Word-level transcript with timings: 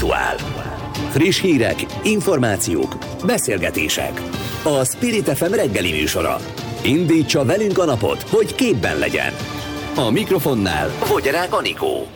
aktuál. 0.00 0.36
Friss 1.10 1.40
hírek, 1.40 1.86
információk, 2.02 2.98
beszélgetések. 3.26 4.22
A 4.62 4.84
Spirit 4.84 5.28
FM 5.28 5.52
reggeli 5.52 5.90
műsora. 5.90 6.36
Indítsa 6.84 7.44
velünk 7.44 7.78
a 7.78 7.84
napot, 7.84 8.22
hogy 8.22 8.54
képben 8.54 8.98
legyen. 8.98 9.32
A 9.94 10.10
mikrofonnál 10.10 10.88
Fogyarák 10.88 11.54
Anikó. 11.54 12.06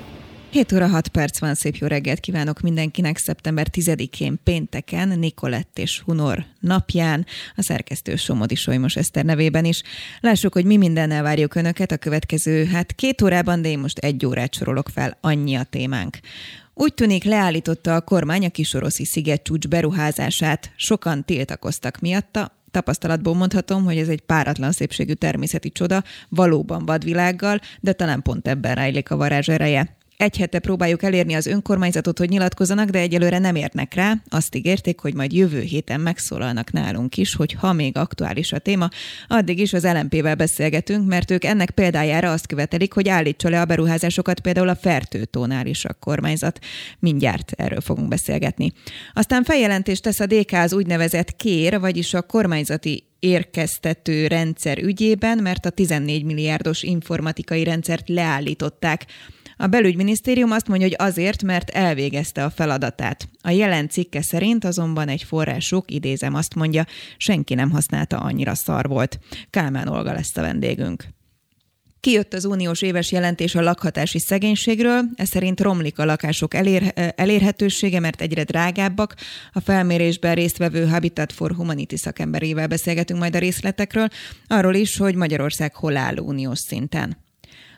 7 0.50 0.72
óra 0.72 0.86
6 0.86 1.08
perc 1.08 1.38
van, 1.38 1.54
szép 1.54 1.76
jó 1.76 1.86
reggelt 1.86 2.20
kívánok 2.20 2.60
mindenkinek 2.60 3.16
szeptember 3.16 3.66
10-én 3.72 4.40
pénteken, 4.44 5.18
Nikolett 5.18 5.78
és 5.78 6.00
Hunor 6.00 6.44
napján, 6.60 7.26
a 7.56 7.62
szerkesztő 7.62 8.16
Somodi 8.16 8.54
Solymos 8.54 8.96
Eszter 8.96 9.24
nevében 9.24 9.64
is. 9.64 9.82
Lássuk, 10.20 10.52
hogy 10.52 10.64
mi 10.64 10.76
mindennel 10.76 11.22
várjuk 11.22 11.54
Önöket 11.54 11.92
a 11.92 11.96
következő, 11.96 12.64
hát 12.64 12.92
két 12.92 13.22
órában, 13.22 13.62
de 13.62 13.68
én 13.68 13.78
most 13.78 13.98
egy 13.98 14.26
órát 14.26 14.54
sorolok 14.54 14.88
fel, 14.88 15.18
annyi 15.20 15.54
a 15.54 15.62
témánk. 15.62 16.18
Úgy 16.74 16.94
tűnik 16.94 17.24
leállította 17.24 17.94
a 17.94 18.00
kormány 18.00 18.44
a 18.44 18.48
kisoroszi 18.48 19.04
szigetcsúcs 19.04 19.68
beruházását, 19.68 20.72
sokan 20.76 21.24
tiltakoztak 21.24 22.00
miatta, 22.00 22.52
tapasztalatból 22.70 23.34
mondhatom, 23.34 23.84
hogy 23.84 23.98
ez 23.98 24.08
egy 24.08 24.20
páratlan 24.20 24.72
szépségű 24.72 25.12
természeti 25.12 25.70
csoda, 25.70 26.02
valóban 26.28 26.86
vadvilággal, 26.86 27.60
de 27.80 27.92
talán 27.92 28.22
pont 28.22 28.48
ebben 28.48 28.74
rejlik 28.74 29.10
a 29.10 29.16
varázs 29.16 29.48
ereje. 29.48 29.96
Egy 30.16 30.36
hete 30.36 30.58
próbáljuk 30.58 31.02
elérni 31.02 31.34
az 31.34 31.46
önkormányzatot, 31.46 32.18
hogy 32.18 32.28
nyilatkozzanak, 32.28 32.88
de 32.88 32.98
egyelőre 32.98 33.38
nem 33.38 33.54
érnek 33.54 33.94
rá. 33.94 34.14
Azt 34.28 34.54
ígérték, 34.54 35.00
hogy 35.00 35.14
majd 35.14 35.32
jövő 35.32 35.60
héten 35.60 36.00
megszólalnak 36.00 36.72
nálunk 36.72 37.16
is, 37.16 37.34
hogy 37.34 37.52
ha 37.52 37.72
még 37.72 37.96
aktuális 37.96 38.52
a 38.52 38.58
téma, 38.58 38.88
addig 39.28 39.58
is 39.58 39.72
az 39.72 39.84
LMP-vel 39.84 40.34
beszélgetünk, 40.34 41.06
mert 41.06 41.30
ők 41.30 41.44
ennek 41.44 41.70
példájára 41.70 42.32
azt 42.32 42.46
követelik, 42.46 42.92
hogy 42.92 43.08
állítsa 43.08 43.48
le 43.48 43.60
a 43.60 43.64
beruházásokat 43.64 44.40
például 44.40 44.68
a 44.68 44.76
Fertőtónál 44.76 45.66
is 45.66 45.84
a 45.84 45.92
kormányzat. 45.92 46.58
Mindjárt 46.98 47.52
erről 47.56 47.80
fogunk 47.80 48.08
beszélgetni. 48.08 48.72
Aztán 49.12 49.44
feljelentést 49.44 50.02
tesz 50.02 50.20
a 50.20 50.26
DK 50.26 50.52
az 50.52 50.72
úgynevezett 50.72 51.36
kér, 51.36 51.80
vagyis 51.80 52.14
a 52.14 52.22
kormányzati 52.22 53.04
érkeztető 53.18 54.26
rendszer 54.26 54.78
ügyében, 54.78 55.38
mert 55.38 55.66
a 55.66 55.70
14 55.70 56.24
milliárdos 56.24 56.82
informatikai 56.82 57.64
rendszert 57.64 58.08
leállították. 58.08 59.06
A 59.64 59.66
belügyminisztérium 59.66 60.50
azt 60.50 60.68
mondja, 60.68 60.86
hogy 60.86 61.06
azért, 61.08 61.42
mert 61.42 61.70
elvégezte 61.70 62.44
a 62.44 62.50
feladatát. 62.50 63.28
A 63.40 63.50
jelen 63.50 63.88
cikke 63.88 64.22
szerint 64.22 64.64
azonban 64.64 65.08
egy 65.08 65.22
forrásuk, 65.22 65.90
idézem 65.90 66.34
azt 66.34 66.54
mondja, 66.54 66.86
senki 67.16 67.54
nem 67.54 67.70
használta, 67.70 68.18
annyira 68.18 68.54
szar 68.54 68.88
volt. 68.88 69.18
Kálmán 69.50 69.88
Olga 69.88 70.12
lesz 70.12 70.36
a 70.36 70.40
vendégünk. 70.40 71.04
Kijött 72.00 72.34
az 72.34 72.44
uniós 72.44 72.82
éves 72.82 73.12
jelentés 73.12 73.54
a 73.54 73.60
lakhatási 73.60 74.18
szegénységről, 74.18 75.02
ez 75.14 75.28
szerint 75.28 75.60
romlik 75.60 75.98
a 75.98 76.04
lakások 76.04 76.54
elér, 76.54 76.92
elérhetősége, 77.16 78.00
mert 78.00 78.20
egyre 78.20 78.44
drágábbak. 78.44 79.14
A 79.52 79.60
felmérésben 79.60 80.34
résztvevő 80.34 80.86
Habitat 80.86 81.32
for 81.32 81.52
Humanity 81.54 81.94
szakemberével 81.94 82.66
beszélgetünk 82.66 83.20
majd 83.20 83.34
a 83.34 83.38
részletekről, 83.38 84.08
arról 84.46 84.74
is, 84.74 84.96
hogy 84.96 85.14
Magyarország 85.14 85.74
hol 85.74 85.96
áll 85.96 86.16
uniós 86.16 86.58
szinten. 86.58 87.23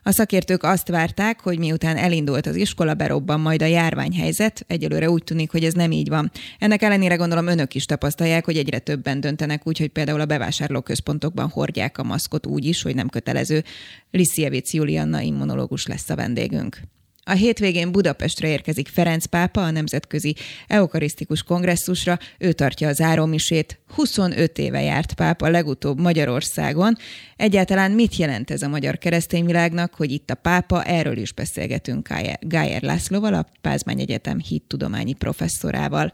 A 0.07 0.12
szakértők 0.12 0.62
azt 0.62 0.89
várták, 0.89 1.41
hogy 1.41 1.59
miután 1.59 1.97
elindult 1.97 2.47
az 2.47 2.57
iskola, 2.57 2.95
berobban 2.95 3.41
majd 3.41 3.62
a 3.62 3.67
járványhelyzet. 3.67 4.65
Egyelőre 4.67 5.11
úgy 5.11 5.25
tűnik, 5.25 5.51
hogy 5.51 5.65
ez 5.65 5.73
nem 5.73 5.93
így 5.93 6.09
van. 6.09 6.31
Ennek 6.59 6.83
ellenére 6.83 7.15
gondolom 7.15 7.47
önök 7.47 7.75
is 7.75 7.85
tapasztalják, 7.85 8.45
hogy 8.45 8.57
egyre 8.57 8.79
többen 8.79 9.21
döntenek 9.21 9.67
úgy, 9.67 9.79
hogy 9.79 9.89
például 9.89 10.21
a 10.21 10.27
bevásárlóközpontokban 10.27 11.49
hordják 11.49 11.99
a 11.99 12.03
maszkot 12.03 12.47
úgy 12.47 12.65
is, 12.65 12.83
hogy 12.83 12.95
nem 12.95 13.09
kötelező. 13.09 13.65
Liszievic 14.11 14.73
Julianna 14.73 15.21
immunológus 15.21 15.87
lesz 15.87 16.11
a 16.11 16.17
vendégünk. 16.17 16.81
A 17.28 17.32
hétvégén 17.32 17.92
Budapestre 17.92 18.48
érkezik 18.48 18.88
Ferenc 18.88 19.24
pápa 19.24 19.62
a 19.62 19.70
Nemzetközi 19.70 20.36
Eukarisztikus 20.66 21.42
Kongresszusra. 21.42 22.19
Ő 22.38 22.52
tartja 22.52 22.88
az 22.88 23.00
áromisét. 23.00 23.78
25 23.94 24.58
éve 24.58 24.82
járt 24.82 25.14
pápa 25.14 25.48
legutóbb 25.48 26.00
Magyarországon. 26.00 26.97
Egyáltalán 27.36 27.91
mit 27.91 28.16
jelent 28.16 28.50
ez 28.50 28.62
a 28.62 28.69
magyar 28.69 28.98
keresztényvilágnak, 28.98 29.94
hogy 29.94 30.10
itt 30.10 30.31
a 30.31 30.34
pápa? 30.34 30.84
Erről 30.84 31.16
is 31.16 31.32
beszélgetünk 31.32 32.09
Gájer 32.41 32.82
Lászlóval, 32.82 33.34
a 33.34 33.47
Pázmány 33.60 34.00
Egyetem 34.00 34.38
hittudományi 34.38 35.12
professzorával 35.12 36.12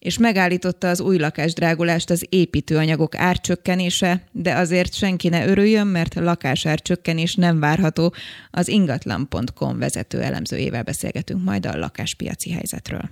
és 0.00 0.18
megállította 0.18 0.88
az 0.88 1.00
új 1.00 1.18
lakásdrágulást 1.18 2.10
az 2.10 2.26
építőanyagok 2.28 3.14
árcsökkenése, 3.14 4.22
de 4.32 4.54
azért 4.54 4.94
senki 4.94 5.28
ne 5.28 5.46
örüljön, 5.46 5.86
mert 5.86 6.14
lakásárcsökkenés 6.14 7.34
nem 7.34 7.60
várható. 7.60 8.14
Az 8.50 8.68
ingatlan.com 8.68 9.78
vezető 9.78 10.20
elemzőjével 10.20 10.82
beszélgetünk 10.82 11.44
majd 11.44 11.66
a 11.66 11.78
lakáspiaci 11.78 12.52
helyzetről. 12.52 13.02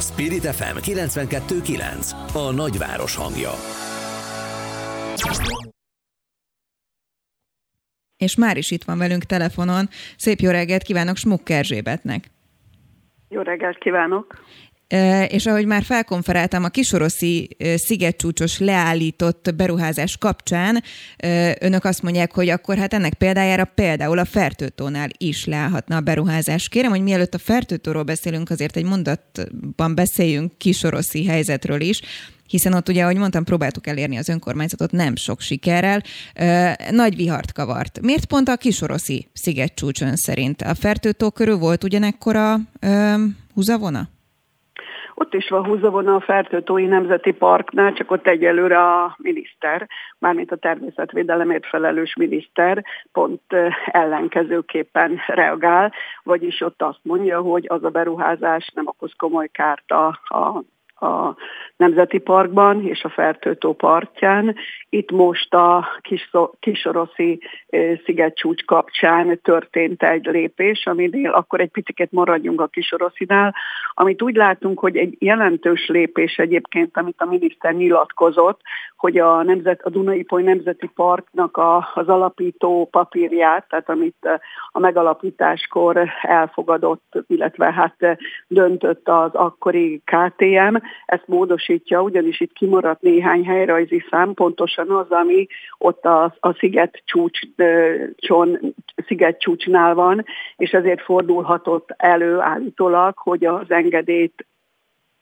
Spirit 0.00 0.46
FM 0.46 0.76
92.9 0.76 2.10
A 2.32 2.50
nagyváros 2.50 3.14
hangja 3.16 3.50
és 8.16 8.36
már 8.36 8.56
is 8.56 8.70
itt 8.70 8.84
van 8.84 8.98
velünk 8.98 9.22
telefonon. 9.22 9.86
Szép 10.16 10.38
jó 10.38 10.50
reggelt 10.50 10.82
kívánok 10.82 11.16
Smuk 11.16 11.50
Erzsébetnek! 11.50 12.24
Jó 13.28 13.42
reggelt 13.42 13.78
kívánok! 13.78 14.44
És 15.28 15.46
ahogy 15.46 15.66
már 15.66 15.82
felkonferáltam 15.82 16.64
a 16.64 16.68
kisoroszi 16.68 17.48
szigetcsúcsos 17.76 18.58
leállított 18.58 19.54
beruházás 19.56 20.16
kapcsán, 20.16 20.82
önök 21.60 21.84
azt 21.84 22.02
mondják, 22.02 22.32
hogy 22.32 22.48
akkor 22.48 22.76
hát 22.76 22.94
ennek 22.94 23.14
példájára 23.14 23.64
például 23.64 24.18
a 24.18 24.24
Fertőtónál 24.24 25.08
is 25.18 25.44
leállhatna 25.44 25.96
a 25.96 26.00
beruházás. 26.00 26.68
Kérem, 26.68 26.90
hogy 26.90 27.02
mielőtt 27.02 27.34
a 27.34 27.38
Fertőtóról 27.38 28.02
beszélünk, 28.02 28.50
azért 28.50 28.76
egy 28.76 28.84
mondatban 28.84 29.94
beszéljünk 29.94 30.58
kisoroszi 30.58 31.26
helyzetről 31.26 31.80
is, 31.80 32.00
hiszen 32.48 32.72
ott 32.72 32.88
ugye, 32.88 33.02
ahogy 33.02 33.16
mondtam, 33.16 33.44
próbáltuk 33.44 33.86
elérni 33.86 34.16
az 34.16 34.28
önkormányzatot 34.28 34.92
nem 34.92 35.16
sok 35.16 35.40
sikerrel, 35.40 36.02
nagy 36.90 37.16
vihart 37.16 37.52
kavart. 37.52 38.00
Miért 38.00 38.24
pont 38.24 38.48
a 38.48 38.56
kisoroszi 38.56 39.28
szigetcsúcs 39.32 40.02
ön 40.02 40.16
szerint? 40.16 40.62
A 40.62 40.74
Fertőtó 40.74 41.30
körül 41.30 41.56
volt 41.56 41.84
ugyanekkora 41.84 42.60
húzavona? 43.54 44.14
Ott 45.18 45.34
is 45.34 45.48
van 45.48 45.64
húzavona 45.64 46.14
a 46.14 46.20
Fertőtói 46.20 46.86
Nemzeti 46.86 47.32
Parknál, 47.32 47.92
csak 47.92 48.10
ott 48.10 48.26
egyelőre 48.26 48.78
a 48.78 49.16
miniszter, 49.18 49.88
mármint 50.18 50.52
a 50.52 50.56
természetvédelemért 50.56 51.66
felelős 51.66 52.14
miniszter 52.14 52.84
pont 53.12 53.42
ellenkezőképpen 53.86 55.20
reagál, 55.26 55.92
vagyis 56.22 56.60
ott 56.60 56.82
azt 56.82 57.00
mondja, 57.02 57.40
hogy 57.40 57.64
az 57.68 57.84
a 57.84 57.90
beruházás 57.90 58.70
nem 58.74 58.86
okoz 58.86 59.12
komoly 59.16 59.48
kárt 59.52 59.90
a, 59.90 60.06
a 60.24 60.62
a 60.98 61.36
Nemzeti 61.76 62.18
Parkban 62.18 62.86
és 62.86 63.02
a 63.02 63.08
Fertőtó 63.08 63.72
partján. 63.72 64.56
Itt 64.96 65.10
most 65.10 65.54
a 65.54 65.88
kisoroszi 66.58 67.40
szigetcsúcs 68.04 68.64
kapcsán 68.64 69.40
történt 69.42 70.02
egy 70.02 70.24
lépés, 70.24 70.86
aminél 70.86 71.30
akkor 71.30 71.60
egy 71.60 71.70
picit 71.70 72.12
maradjunk 72.12 72.60
a 72.60 72.66
kisoroszinál, 72.66 73.54
amit 73.94 74.22
úgy 74.22 74.34
látunk, 74.34 74.78
hogy 74.78 74.96
egy 74.96 75.16
jelentős 75.18 75.88
lépés 75.88 76.36
egyébként, 76.36 76.96
amit 76.96 77.20
a 77.20 77.24
miniszter 77.24 77.74
nyilatkozott, 77.74 78.60
hogy 78.96 79.18
a, 79.18 79.42
nemzet, 79.42 79.80
a 79.82 79.90
Dunai-Poly 79.90 80.42
Nemzeti 80.42 80.90
Parknak 80.94 81.56
a, 81.56 81.90
az 81.94 82.08
alapító 82.08 82.88
papírját, 82.90 83.68
tehát 83.68 83.88
amit 83.88 84.28
a 84.70 84.78
megalapításkor 84.78 86.08
elfogadott, 86.22 87.24
illetve 87.26 87.72
hát 87.72 88.18
döntött 88.46 89.08
az 89.08 89.34
akkori 89.34 90.02
KTM, 90.04 90.76
ezt 91.06 91.26
módosítja, 91.26 92.02
ugyanis 92.02 92.40
itt 92.40 92.52
kimaradt 92.52 93.02
néhány 93.02 93.44
helyrajzi 93.44 94.04
szám, 94.10 94.34
pontosan 94.34 94.85
az, 94.90 95.10
ami 95.10 95.46
ott 95.78 96.04
a, 96.04 96.36
a 96.40 96.52
sziget 96.52 97.02
csúcson, 97.04 98.74
sziget 99.06 99.40
csúcsnál 99.40 99.94
van, 99.94 100.24
és 100.56 100.70
ezért 100.70 101.02
fordulhatott 101.02 101.94
elő 101.96 102.40
állítólag, 102.40 103.18
hogy 103.18 103.44
az 103.44 103.70
engedélyt 103.70 104.46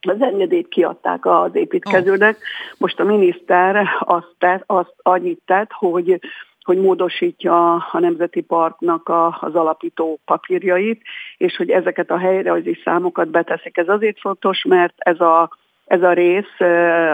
az 0.06 0.22
engedélyt 0.22 0.68
kiadták 0.68 1.26
az 1.26 1.54
építkezőnek. 1.54 2.36
Most 2.78 3.00
a 3.00 3.04
miniszter 3.04 3.88
azt, 3.98 4.34
tett, 4.38 4.62
azt 4.66 4.94
annyit 5.02 5.40
tett, 5.46 5.72
hogy 5.72 6.20
hogy 6.64 6.80
módosítja 6.80 7.74
a 7.74 7.98
Nemzeti 7.98 8.40
Parknak 8.40 9.08
a, 9.08 9.38
az 9.40 9.54
alapító 9.54 10.20
papírjait, 10.24 11.02
és 11.36 11.56
hogy 11.56 11.70
ezeket 11.70 12.10
a 12.10 12.18
helyrajzi 12.18 12.78
számokat 12.84 13.28
beteszik. 13.28 13.76
Ez 13.76 13.88
azért 13.88 14.20
fontos, 14.20 14.64
mert 14.68 14.94
ez 14.96 15.20
a 15.20 15.50
ez 15.94 16.02
a 16.02 16.12
rész, 16.12 16.60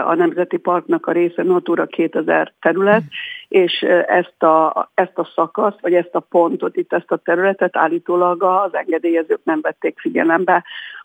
a 0.05 0.15
Nemzeti 0.15 0.57
Parknak 0.57 1.05
a 1.05 1.11
része 1.11 1.43
Natura 1.43 1.85
2000 1.85 2.53
terület, 2.61 3.03
és 3.47 3.81
ezt 4.07 4.43
a, 4.43 4.89
ezt 4.93 5.17
a 5.17 5.31
szakaszt, 5.35 5.81
vagy 5.81 5.93
ezt 5.93 6.15
a 6.15 6.19
pontot, 6.19 6.75
itt 6.75 6.93
ezt 6.93 7.11
a 7.11 7.17
területet 7.17 7.77
állítólag 7.77 8.43
az 8.43 8.73
engedélyezők 8.75 9.39
nem 9.43 9.61
vették 9.61 9.99
figyelembe. 9.99 10.63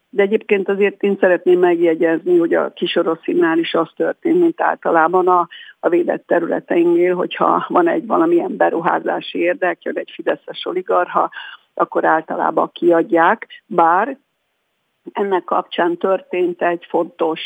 De 0.08 0.22
egyébként 0.22 0.68
azért 0.68 1.02
én 1.02 1.16
szeretném 1.20 1.58
megjegyezni, 1.58 2.38
hogy 2.38 2.54
a 2.54 2.72
kisoroszinnál 2.72 3.58
is 3.58 3.74
az 3.74 3.88
történt, 3.96 4.40
mint 4.40 4.60
általában 4.60 5.28
a, 5.28 5.48
a 5.80 5.88
védett 5.88 6.26
területeinknél, 6.26 7.14
hogyha 7.14 7.66
van 7.68 7.88
egy 7.88 8.06
valamilyen 8.06 8.56
beruházási 8.56 9.38
érdek, 9.38 9.82
jön 9.82 9.98
egy 9.98 10.10
fideszes 10.14 10.66
oligarha, 10.66 11.30
akkor 11.74 12.04
általában 12.04 12.70
kiadják, 12.72 13.46
bár 13.66 14.18
ennek 15.12 15.44
kapcsán 15.44 15.96
történt 15.96 16.62
egy 16.62 16.86
fontos 16.88 17.40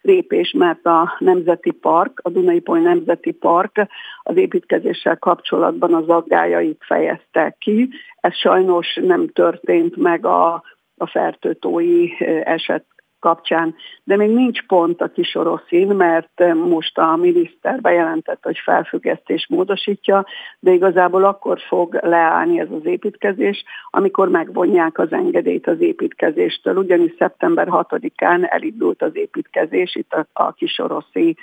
lépés, 0.00 0.52
mert 0.56 0.86
a 0.86 1.16
Nemzeti 1.18 1.70
Park, 1.70 2.20
a 2.22 2.30
Dunai 2.30 2.60
Poly 2.60 2.80
Nemzeti 2.80 3.32
Park 3.32 3.86
az 4.22 4.36
építkezéssel 4.36 5.16
kapcsolatban 5.18 5.94
az 5.94 6.08
aggájait 6.08 6.84
fejezte 6.86 7.56
ki. 7.58 7.88
Ez 8.20 8.34
sajnos 8.34 8.94
nem 9.02 9.28
történt 9.28 9.96
meg 9.96 10.26
a, 10.26 10.62
a 10.96 11.06
fertőtói 11.06 12.08
eset 12.44 12.84
kapcsán. 13.22 13.74
De 14.04 14.16
még 14.16 14.30
nincs 14.30 14.66
pont 14.66 15.00
a 15.00 15.08
kis 15.08 15.34
oroszin, 15.34 15.88
mert 15.88 16.54
most 16.54 16.98
a 16.98 17.16
miniszter 17.16 17.80
bejelentett, 17.80 18.42
hogy 18.42 18.58
felfüggesztés 18.58 19.46
módosítja, 19.48 20.26
de 20.58 20.70
igazából 20.70 21.24
akkor 21.24 21.60
fog 21.68 21.98
leállni 22.02 22.60
ez 22.60 22.70
az 22.70 22.84
építkezés, 22.84 23.64
amikor 23.90 24.28
megvonják 24.28 24.98
az 24.98 25.12
engedélyt 25.12 25.66
az 25.66 25.80
építkezéstől. 25.80 26.76
Ugyanis 26.76 27.12
szeptember 27.18 27.68
6-án 27.70 28.52
elindult 28.52 29.02
az 29.02 29.16
építkezés 29.16 29.94
itt 29.94 30.12
a, 30.12 30.26
a 30.32 30.52
kis 30.52 30.78
oroszi 30.78 31.36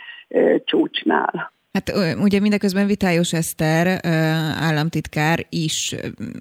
csúcsnál. 0.66 1.52
Hát 1.72 1.94
ugye 2.18 2.40
mindeközben 2.40 2.88
Vitályos 2.88 3.34
Eszter 3.34 4.06
államtitkár 4.60 5.46
is 5.50 5.96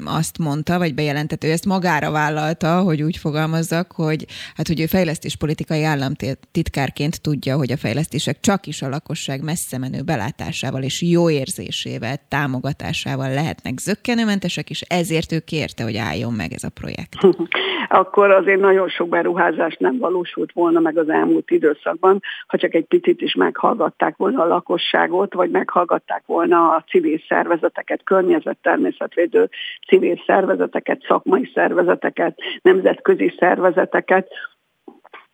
azt 0.04 0.38
mondta, 0.38 0.78
vagy 0.78 0.94
bejelentett, 0.94 1.44
ő 1.44 1.50
ezt 1.50 1.66
magára 1.66 2.10
vállalta, 2.10 2.80
hogy 2.80 3.02
úgy 3.02 3.16
fogalmazzak, 3.16 3.92
hogy 3.92 4.26
hát 4.54 4.66
hogy 4.66 4.80
ő 4.80 4.86
fejlesztéspolitikai 4.86 5.82
államtitkárként 5.82 7.20
tudja, 7.20 7.56
hogy 7.56 7.72
a 7.72 7.76
fejlesztések 7.76 8.40
csak 8.40 8.66
is 8.66 8.82
a 8.82 8.88
lakosság 8.88 9.42
messze 9.42 9.78
menő 9.78 10.02
belátásával 10.02 10.82
és 10.82 11.02
jó 11.02 11.30
érzésével, 11.30 12.20
támogatásával 12.28 13.30
lehetnek 13.30 13.78
zöggenőmentesek, 13.78 14.70
és 14.70 14.80
ezért 14.80 15.32
ő 15.32 15.38
kérte, 15.38 15.82
hogy 15.82 15.96
álljon 15.96 16.32
meg 16.32 16.52
ez 16.52 16.64
a 16.64 16.69
projekt. 16.69 17.14
Akkor 17.88 18.31
azért 18.31 18.61
nagyon 18.61 18.88
sok 18.88 19.08
beruházás 19.08 19.76
nem 19.76 19.99
valósult 19.99 20.52
volna 20.52 20.81
meg 20.81 20.99
az 20.99 21.08
elmúlt 21.08 21.50
időszakban, 21.50 22.20
ha 22.46 22.56
csak 22.56 22.75
egy 22.75 22.85
picit 22.85 23.20
is 23.20 23.35
meghallgatták 23.35 24.17
volna 24.17 24.43
a 24.43 24.46
lakosságot, 24.46 25.35
vagy 25.35 25.50
meghallgatták 25.50 26.23
volna 26.26 26.69
a 26.75 26.85
civil 26.88 27.19
szervezeteket, 27.29 28.05
környezet-természetvédő 28.05 29.49
civil 29.87 30.23
szervezeteket, 30.26 31.05
szakmai 31.08 31.50
szervezeteket, 31.55 32.38
nemzetközi 32.62 33.35
szervezeteket, 33.38 34.29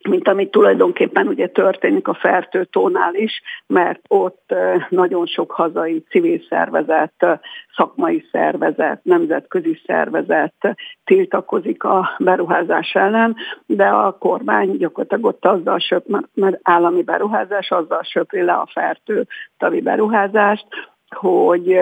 mint 0.09 0.29
amit 0.29 0.51
tulajdonképpen 0.51 1.27
ugye 1.27 1.47
történik 1.47 2.09
a 2.09 2.15
fertőtónál 2.15 3.15
is, 3.15 3.43
mert 3.67 4.01
ott 4.09 4.55
nagyon 4.89 5.27
sok 5.27 5.51
hazai 5.51 6.05
civil 6.11 6.41
szervezet, 6.49 7.41
szakmai 7.77 8.25
szervezet, 8.33 9.01
nemzetközi 9.03 9.81
szervezet 9.87 10.77
tiltakozik 11.05 11.85
a 11.85 12.11
beruházás 12.19 12.95
ellen, 12.95 13.37
de 13.67 13.87
a 13.87 14.19
kormány 14.19 14.77
gyakorlatilag 14.77 15.25
ott 15.25 15.45
azzal 15.45 15.79
söp, 15.79 16.05
mert 16.35 16.59
állami 16.63 17.03
beruházás 17.03 17.71
azzal 17.71 18.03
söpri 18.03 18.43
le 18.43 18.53
a 18.53 18.69
fertő 18.73 19.27
tavi 19.59 19.81
beruházást, 19.81 20.67
hogy 21.09 21.79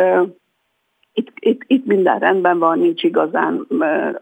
itt, 1.14 1.30
itt, 1.38 1.62
itt 1.66 1.86
minden 1.86 2.18
rendben 2.18 2.58
van, 2.58 2.78
nincs 2.78 3.02
igazán 3.02 3.66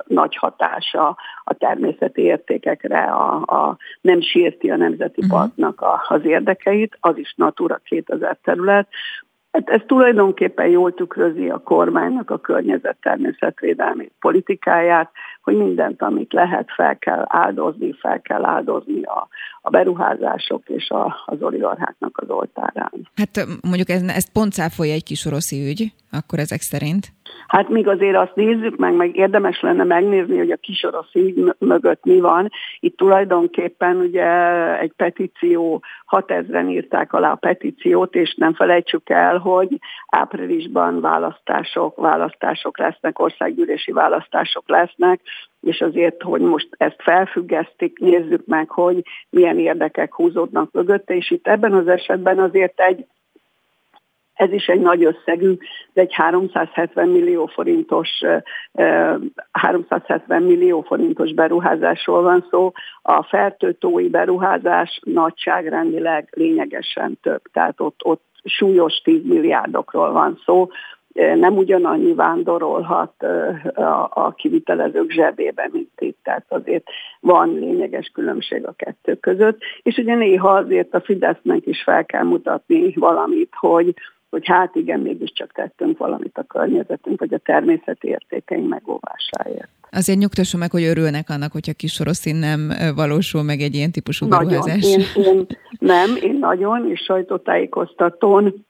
nagy 0.06 0.36
hatása 0.36 1.16
a 1.44 1.54
természeti 1.54 2.22
értékekre, 2.22 3.02
a, 3.02 3.34
a, 3.34 3.76
nem 4.00 4.20
sírti 4.20 4.70
a 4.70 4.76
Nemzeti 4.76 5.20
mhm. 5.20 5.30
Parknak 5.30 5.80
a, 5.80 6.04
az 6.08 6.24
érdekeit, 6.24 6.96
az 7.00 7.18
is 7.18 7.34
Natura 7.36 7.80
2000 7.84 8.38
terület, 8.42 8.88
Hát 9.52 9.68
ez 9.68 9.80
tulajdonképpen 9.86 10.66
jól 10.66 10.94
tükrözi 10.94 11.48
a 11.48 11.58
kormánynak 11.58 12.30
a 12.30 12.38
környezet 12.38 12.96
természetvédelmi 13.00 14.10
politikáját, 14.20 15.10
hogy 15.42 15.56
mindent, 15.56 16.02
amit 16.02 16.32
lehet, 16.32 16.70
fel 16.76 16.98
kell 16.98 17.24
áldozni, 17.28 17.92
fel 17.92 18.20
kell 18.20 18.44
áldozni 18.44 19.02
a, 19.02 19.28
a 19.62 19.70
beruházások 19.70 20.68
és 20.68 20.88
a, 20.90 21.22
az 21.26 21.42
oligarcháknak 21.42 22.18
az 22.18 22.30
oltárán. 22.30 23.08
Hát 23.16 23.46
mondjuk 23.62 23.88
ez, 23.88 24.02
ezt 24.02 24.32
pont 24.32 24.52
cáfolja 24.52 24.92
egy 24.92 25.04
kis 25.04 25.24
oroszi 25.24 25.68
ügy, 25.68 25.92
akkor 26.10 26.38
ezek 26.38 26.60
szerint? 26.60 27.12
Hát 27.46 27.68
még 27.68 27.88
azért 27.88 28.16
azt 28.16 28.34
nézzük 28.34 28.76
meg, 28.76 28.94
meg 28.94 29.16
érdemes 29.16 29.60
lenne 29.60 29.84
megnézni, 29.84 30.38
hogy 30.38 30.50
a 30.50 30.56
kis 30.56 30.84
orosz 30.84 31.14
ügy 31.14 31.54
mögött 31.58 32.04
mi 32.04 32.20
van. 32.20 32.50
Itt 32.80 32.96
tulajdonképpen 32.96 33.96
ugye 33.96 34.28
egy 34.78 34.92
petíció, 34.96 35.82
6000-en 36.10 36.70
írták 36.70 37.12
alá 37.12 37.30
a 37.30 37.34
petíciót, 37.34 38.14
és 38.14 38.34
nem 38.34 38.54
felejtsük 38.54 39.10
el, 39.10 39.38
hogy 39.38 39.78
áprilisban 40.06 41.00
választások, 41.00 41.96
választások 41.96 42.78
lesznek, 42.78 43.18
országgyűlési 43.18 43.92
választások 43.92 44.68
lesznek, 44.68 45.20
és 45.60 45.80
azért, 45.80 46.22
hogy 46.22 46.40
most 46.40 46.68
ezt 46.70 47.02
felfüggesztik, 47.02 47.98
nézzük 47.98 48.46
meg, 48.46 48.70
hogy 48.70 49.02
milyen 49.30 49.58
érdekek 49.58 50.14
húzódnak 50.14 50.72
mögötte, 50.72 51.14
és 51.14 51.30
itt 51.30 51.46
ebben 51.46 51.72
az 51.72 51.88
esetben 51.88 52.38
azért 52.38 52.80
egy 52.80 53.06
ez 54.40 54.52
is 54.52 54.66
egy 54.66 54.80
nagy 54.80 55.04
összegű, 55.04 55.56
de 55.92 56.00
egy 56.00 56.14
370 56.14 57.08
millió 57.08 57.46
forintos 57.46 58.08
370 59.52 60.42
millió 60.42 60.80
forintos 60.80 61.32
beruházásról 61.32 62.22
van 62.22 62.46
szó. 62.50 62.72
A 63.02 63.22
fertőtói 63.22 64.08
beruházás 64.08 65.00
nagyságrendileg 65.04 66.28
lényegesen 66.30 67.18
több, 67.22 67.42
tehát 67.52 67.80
ott, 67.80 68.00
ott 68.04 68.24
súlyos 68.44 69.00
10 69.04 69.24
milliárdokról 69.24 70.12
van 70.12 70.40
szó, 70.44 70.68
nem 71.14 71.56
ugyanannyi 71.56 72.14
vándorolhat 72.14 73.22
a 74.08 74.32
kivitelezők 74.34 75.10
zsebében, 75.10 75.70
mint 75.72 76.00
itt. 76.00 76.18
Tehát 76.22 76.44
azért 76.48 76.84
van 77.20 77.54
lényeges 77.54 78.10
különbség 78.14 78.66
a 78.66 78.74
kettő 78.76 79.14
között. 79.14 79.60
És 79.82 79.96
ugye 79.96 80.14
néha 80.14 80.50
azért 80.50 80.94
a 80.94 81.00
Fidesznek 81.00 81.66
is 81.66 81.82
fel 81.82 82.04
kell 82.04 82.24
mutatni 82.24 82.92
valamit, 82.96 83.52
hogy 83.56 83.94
hogy 84.30 84.46
hát 84.46 84.74
igen, 84.74 85.00
mégiscsak 85.00 85.52
tettünk 85.52 85.98
valamit 85.98 86.38
a 86.38 86.42
környezetünk, 86.42 87.20
vagy 87.20 87.34
a 87.34 87.38
természeti 87.38 88.08
értékeink 88.08 88.68
megóvásáért. 88.68 89.68
Azért 89.90 90.18
nyugtasson 90.18 90.60
meg, 90.60 90.70
hogy 90.70 90.82
örülnek 90.82 91.28
annak, 91.28 91.52
hogyha 91.52 91.72
kis 91.72 92.00
oroszín 92.00 92.36
nem 92.36 92.72
valósul 92.94 93.42
meg 93.42 93.60
egy 93.60 93.74
ilyen 93.74 93.92
típusú 93.92 94.28
beruházás. 94.28 94.84
Én, 94.84 95.24
én, 95.24 95.46
nem, 95.78 96.16
én 96.22 96.38
nagyon, 96.38 96.90
és 96.90 97.00
sajtótájékoztatón 97.00 98.66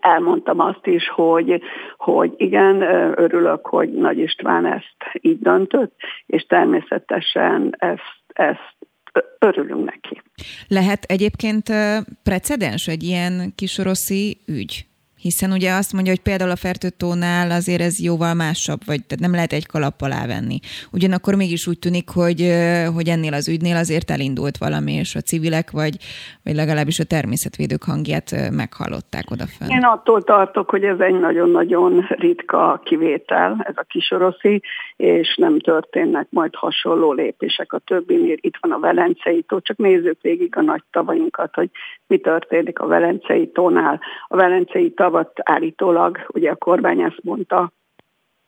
elmondtam 0.00 0.60
azt 0.60 0.86
is, 0.86 1.08
hogy, 1.08 1.62
hogy 1.96 2.32
igen, 2.36 2.82
örülök, 3.16 3.66
hogy 3.66 3.92
Nagy 3.92 4.18
István 4.18 4.66
ezt 4.66 4.96
így 5.20 5.38
döntött, 5.38 5.94
és 6.26 6.42
természetesen 6.46 7.74
ezt, 7.78 8.22
ezt 8.26 8.76
örülünk 9.38 9.84
neki. 9.84 10.22
Lehet 10.68 11.04
egyébként 11.04 11.68
precedens 12.22 12.86
egy 12.88 13.02
ilyen 13.02 13.52
kisoroszi 13.54 14.40
ügy? 14.46 14.89
Hiszen 15.20 15.52
ugye 15.52 15.72
azt 15.72 15.92
mondja, 15.92 16.12
hogy 16.12 16.22
például 16.22 16.50
a 16.50 16.56
fertőtónál 16.56 17.50
azért 17.50 17.80
ez 17.80 18.02
jóval 18.02 18.34
másabb, 18.34 18.80
vagy 18.86 19.04
tehát 19.06 19.24
nem 19.24 19.32
lehet 19.32 19.52
egy 19.52 19.66
kalap 19.66 20.00
alá 20.00 20.26
venni. 20.26 20.58
Ugyanakkor 20.92 21.34
mégis 21.34 21.66
úgy 21.66 21.78
tűnik, 21.78 22.08
hogy, 22.08 22.40
hogy 22.94 23.08
ennél 23.08 23.34
az 23.34 23.48
ügynél 23.48 23.76
azért 23.76 24.10
elindult 24.10 24.56
valami, 24.58 24.92
és 24.92 25.14
a 25.14 25.20
civilek, 25.20 25.70
vagy, 25.70 25.96
vagy 26.44 26.54
legalábbis 26.54 26.98
a 26.98 27.04
természetvédők 27.04 27.82
hangját 27.82 28.50
meghallották 28.50 29.30
odafönn. 29.30 29.68
Én 29.68 29.82
attól 29.82 30.22
tartok, 30.22 30.70
hogy 30.70 30.84
ez 30.84 30.98
egy 30.98 31.18
nagyon-nagyon 31.20 32.06
ritka 32.08 32.80
kivétel, 32.84 33.64
ez 33.68 33.74
a 33.76 33.84
kisoroszi, 33.88 34.62
és 34.96 35.36
nem 35.36 35.58
történnek 35.58 36.26
majd 36.30 36.54
hasonló 36.54 37.12
lépések 37.12 37.72
a 37.72 37.78
többinél. 37.78 38.36
Itt 38.40 38.58
van 38.60 38.72
a 38.72 38.78
Velencei 38.78 39.42
tó, 39.42 39.60
csak 39.60 39.76
nézzük 39.76 40.18
végig 40.20 40.56
a 40.56 40.62
nagy 40.62 40.82
tavainkat, 40.90 41.54
hogy 41.54 41.70
mi 42.06 42.18
történik 42.18 42.78
a 42.78 42.86
Velencei 42.86 43.50
tónál. 43.50 44.00
A 44.28 44.36
Velencei 44.36 44.90
tavat 45.10 45.30
állítólag, 45.42 46.26
ugye 46.28 46.50
a 46.50 46.56
kormány 46.56 47.00
ezt 47.00 47.22
mondta, 47.22 47.72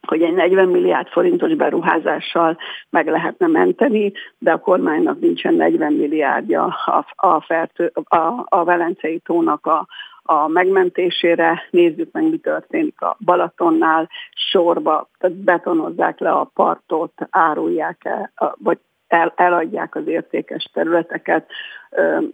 hogy 0.07 0.23
egy 0.23 0.35
40 0.35 0.69
milliárd 0.69 1.09
forintos 1.09 1.55
beruházással 1.55 2.57
meg 2.91 3.09
lehetne 3.09 3.47
menteni, 3.47 4.13
de 4.39 4.53
a 4.53 4.59
kormánynak 4.59 5.21
nincsen 5.21 5.55
40 5.55 5.93
milliárdja 5.93 6.65
a, 6.85 7.07
a, 7.17 7.41
fertő, 7.41 7.93
a, 7.95 8.45
a 8.45 8.65
Velencei 8.65 9.19
tónak 9.19 9.67
a, 9.67 9.87
a 10.23 10.49
megmentésére, 10.49 11.63
nézzük 11.71 12.13
meg, 12.13 12.31
mi 12.31 12.37
történik 12.37 13.01
a 13.01 13.17
Balatonnál, 13.25 14.09
sorba, 14.51 15.09
tehát 15.19 15.37
betonozzák 15.37 16.19
le 16.19 16.31
a 16.31 16.51
partot, 16.55 17.13
árulják 17.31 18.05
el, 18.05 18.33
vagy 18.59 18.79
el, 19.13 19.33
eladják 19.37 19.95
az 19.95 20.07
értékes 20.07 20.71
területeket. 20.73 21.47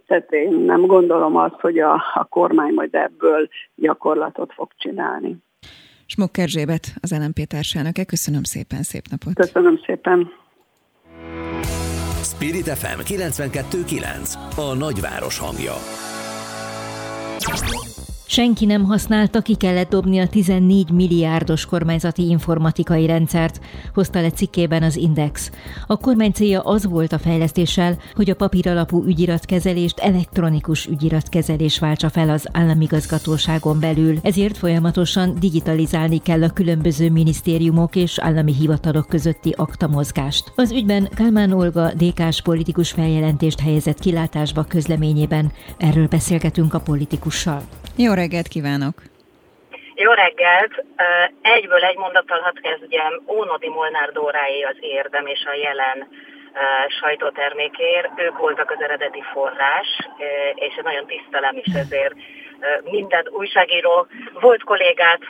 Tehát 0.07 0.31
én 0.31 0.53
nem 0.53 0.85
gondolom 0.85 1.35
azt, 1.35 1.59
hogy 1.59 1.79
a, 1.79 1.93
a 2.13 2.23
kormány 2.23 2.73
majd 2.73 2.95
ebből 2.95 3.49
gyakorlatot 3.75 4.53
fog 4.53 4.69
csinálni. 4.77 5.37
Smuk 6.05 6.37
Erzsébet, 6.37 6.85
az 7.01 7.17
LNP 7.19 7.47
társelnöke. 7.47 8.03
Köszönöm 8.05 8.43
szépen, 8.43 8.81
szép 8.81 9.03
napot! 9.09 9.33
Köszönöm 9.33 9.79
szépen! 9.85 10.31
Spirit 12.23 12.67
FM 12.67 12.99
92.9 12.99 14.33
A 14.57 14.75
nagyváros 14.77 15.39
hangja 15.39 15.73
Senki 18.31 18.65
nem 18.65 18.83
használta, 18.83 19.41
ki 19.41 19.55
kellett 19.55 19.89
dobni 19.89 20.19
a 20.19 20.27
14 20.27 20.89
milliárdos 20.91 21.65
kormányzati 21.65 22.27
informatikai 22.27 23.05
rendszert, 23.05 23.59
hozta 23.93 24.21
le 24.21 24.29
cikkében 24.29 24.83
az 24.83 24.95
Index. 24.95 25.51
A 25.87 25.97
kormány 25.97 26.31
célja 26.31 26.61
az 26.61 26.85
volt 26.85 27.11
a 27.11 27.19
fejlesztéssel, 27.19 27.97
hogy 28.15 28.29
a 28.29 28.35
papíralapú 28.35 29.03
ügyiratkezelést 29.03 29.99
elektronikus 29.99 30.85
ügyiratkezelés 30.85 31.79
váltsa 31.79 32.09
fel 32.09 32.29
az 32.29 32.47
államigazgatóságon 32.51 33.79
belül, 33.79 34.17
ezért 34.21 34.57
folyamatosan 34.57 35.35
digitalizálni 35.39 36.17
kell 36.17 36.43
a 36.43 36.49
különböző 36.49 37.09
minisztériumok 37.11 37.95
és 37.95 38.19
állami 38.19 38.53
hivatalok 38.53 39.07
közötti 39.07 39.53
aktamozgást. 39.57 40.51
Az 40.55 40.71
ügyben 40.71 41.09
Kálmán 41.15 41.51
Olga 41.51 41.93
DK-s 41.93 42.41
politikus 42.41 42.91
feljelentést 42.91 43.59
helyezett 43.59 43.99
kilátásba 43.99 44.63
közleményében. 44.63 45.51
Erről 45.77 46.07
beszélgetünk 46.07 46.73
a 46.73 46.79
politikussal. 46.79 47.61
Jó 48.01 48.13
reggelt 48.21 48.47
kívánok! 48.47 48.95
Jó 50.03 50.11
reggelt! 50.11 50.73
Egyből 51.41 51.83
egy 51.83 51.97
mondattal 51.97 52.39
hadd 52.39 52.61
kezdjem. 52.61 53.13
Ónodi 53.27 53.69
Molnár 53.69 54.09
Dóráé 54.11 54.61
az 54.61 54.77
érdem 54.79 55.25
és 55.25 55.43
a 55.51 55.53
jelen 55.53 56.07
sajtótermékér. 56.99 58.09
Ők 58.15 58.37
voltak 58.37 58.71
az 58.71 58.81
eredeti 58.81 59.23
forrás, 59.33 59.87
és 60.55 60.73
nagyon 60.83 61.05
tisztelem 61.05 61.55
is 61.63 61.73
ezért 61.73 62.15
minden 62.83 63.25
újságíró 63.29 64.07
volt 64.33 64.63
kollégát, 64.63 65.21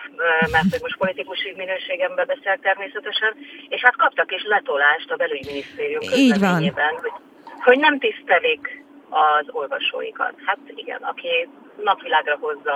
mert 0.51 0.69
hogy 0.71 0.81
most 0.81 0.97
politikus 0.97 1.39
minőségemben 1.55 2.27
beszélt 2.27 2.61
természetesen, 2.61 3.33
és 3.69 3.81
hát 3.81 3.95
kaptak 3.95 4.31
is 4.31 4.43
letolást 4.43 5.11
a 5.11 5.15
belügyminisztérium 5.15 6.03
közleményében, 6.09 6.93
hogy, 7.01 7.11
hogy 7.59 7.79
nem 7.79 7.99
tisztelik 7.99 8.83
az 9.09 9.45
olvasóikat. 9.51 10.33
Hát 10.45 10.59
igen, 10.75 11.01
aki 11.01 11.49
napvilágra 11.83 12.37
hozza 12.41 12.75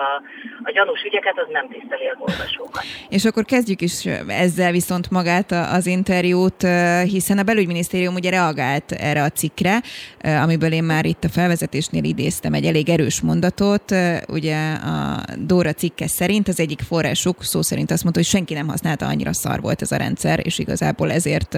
a 0.63 0.71
gyanús 0.71 1.03
ügyeket, 1.03 1.33
az 1.37 1.47
nem 1.51 1.67
tiszteli 1.69 2.05
az 2.07 2.17
olvasókat. 2.19 2.83
És 3.09 3.25
akkor 3.25 3.45
kezdjük 3.45 3.81
is 3.81 4.05
ezzel 4.27 4.71
viszont 4.71 5.09
magát 5.11 5.51
az 5.51 5.85
interjút, 5.85 6.67
hiszen 7.03 7.37
a 7.37 7.43
belügyminisztérium 7.43 8.13
ugye 8.13 8.29
reagált 8.29 8.91
erre 8.91 9.23
a 9.23 9.29
cikkre, 9.29 9.81
amiből 10.21 10.71
én 10.71 10.83
már 10.83 11.05
itt 11.05 11.23
a 11.23 11.29
felvezetésnél 11.29 12.03
idéztem 12.03 12.53
egy 12.53 12.65
elég 12.65 12.89
erős 12.89 13.21
mondatot. 13.21 13.95
Ugye 14.27 14.57
a 14.73 15.23
Dóra 15.37 15.73
cikke 15.73 16.07
szerint 16.07 16.47
az 16.47 16.59
egyik 16.59 16.81
forrásuk 16.81 17.43
szó 17.43 17.61
szerint 17.61 17.91
azt 17.91 18.03
mondta, 18.03 18.19
hogy 18.21 18.29
senki 18.29 18.53
nem 18.53 18.67
használta, 18.67 19.05
annyira 19.05 19.33
szar 19.33 19.61
volt 19.61 19.81
ez 19.81 19.91
a 19.91 19.97
rendszer, 19.97 20.39
és 20.43 20.59
igazából 20.59 21.11
ezért 21.11 21.57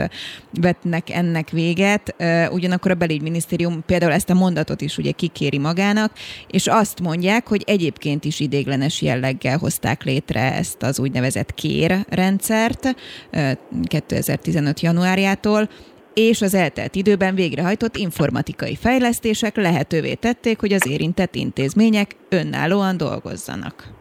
vetnek 0.62 1.10
ennek 1.10 1.50
véget. 1.50 2.16
Ugyanakkor 2.52 2.92
a 2.92 2.96
belügyminisztérium 2.96 3.84
például 3.86 4.12
ezt 4.12 4.30
a 4.30 4.34
mondatot 4.34 4.82
is 4.82 4.98
ugye 4.98 5.12
kikéri 5.12 5.58
magának, 5.58 6.12
és 6.48 6.68
azt 6.68 7.02
mondja, 7.02 7.35
mondják, 7.36 7.48
hogy 7.48 7.76
egyébként 7.76 8.26
is 8.26 8.40
idéglenes 8.40 9.02
jelleggel 9.02 9.58
hozták 9.58 10.04
létre 10.04 10.54
ezt 10.54 10.84
az 10.84 11.00
úgynevezett 11.00 11.54
KÉR 11.54 12.06
rendszert 12.10 12.96
2015. 13.84 14.80
januárjától, 14.80 15.70
és 16.14 16.42
az 16.42 16.54
eltelt 16.54 16.96
időben 16.96 17.36
végrehajtott 17.36 17.98
informatikai 17.98 18.76
fejlesztések 18.76 19.56
lehetővé 19.56 20.14
tették, 20.14 20.60
hogy 20.60 20.74
az 20.74 20.88
érintett 20.88 21.36
intézmények 21.36 22.16
önállóan 22.30 22.98
dolgozzanak. 22.98 23.94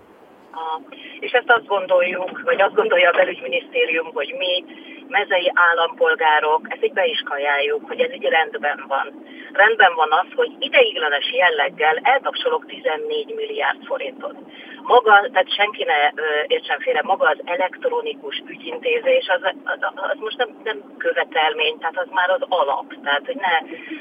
Ezt 1.35 1.51
azt 1.51 1.67
gondoljuk, 1.67 2.41
vagy 2.45 2.61
azt 2.61 2.75
gondolja 2.75 3.09
a 3.11 3.17
belügyminisztérium, 3.17 4.11
hogy 4.13 4.35
mi 4.39 4.65
mezei 5.09 5.53
állampolgárok, 5.55 6.61
ezt 6.69 6.85
így 6.85 6.93
be 6.93 7.07
is 7.07 7.23
kajáljuk, 7.25 7.87
hogy 7.89 8.01
ez 8.01 8.13
így 8.13 8.25
rendben 8.25 8.85
van. 8.89 9.07
Rendben 9.53 9.95
van 9.95 10.13
az, 10.13 10.27
hogy 10.35 10.53
ideiglenes 10.59 11.33
jelleggel 11.33 11.99
eltapsolok 12.03 12.67
14 12.67 13.35
milliárd 13.35 13.85
forintot. 13.85 14.37
Maga, 14.83 15.29
tehát 15.33 15.55
senki 15.55 15.85
ne 15.85 16.23
értsen 16.47 16.79
félre, 16.79 17.03
maga 17.03 17.29
az 17.29 17.41
elektronikus 17.45 18.43
ügyintézés, 18.47 19.29
az, 19.29 19.43
az, 19.65 19.79
az 19.95 20.19
most 20.19 20.37
nem, 20.37 20.49
nem 20.65 20.79
követelmény, 20.99 21.79
tehát 21.79 21.99
az 21.99 22.09
már 22.11 22.31
az 22.31 22.43
alap. 22.49 22.95
Tehát, 23.03 23.27
hogy 23.27 23.37
ne, 23.37 23.55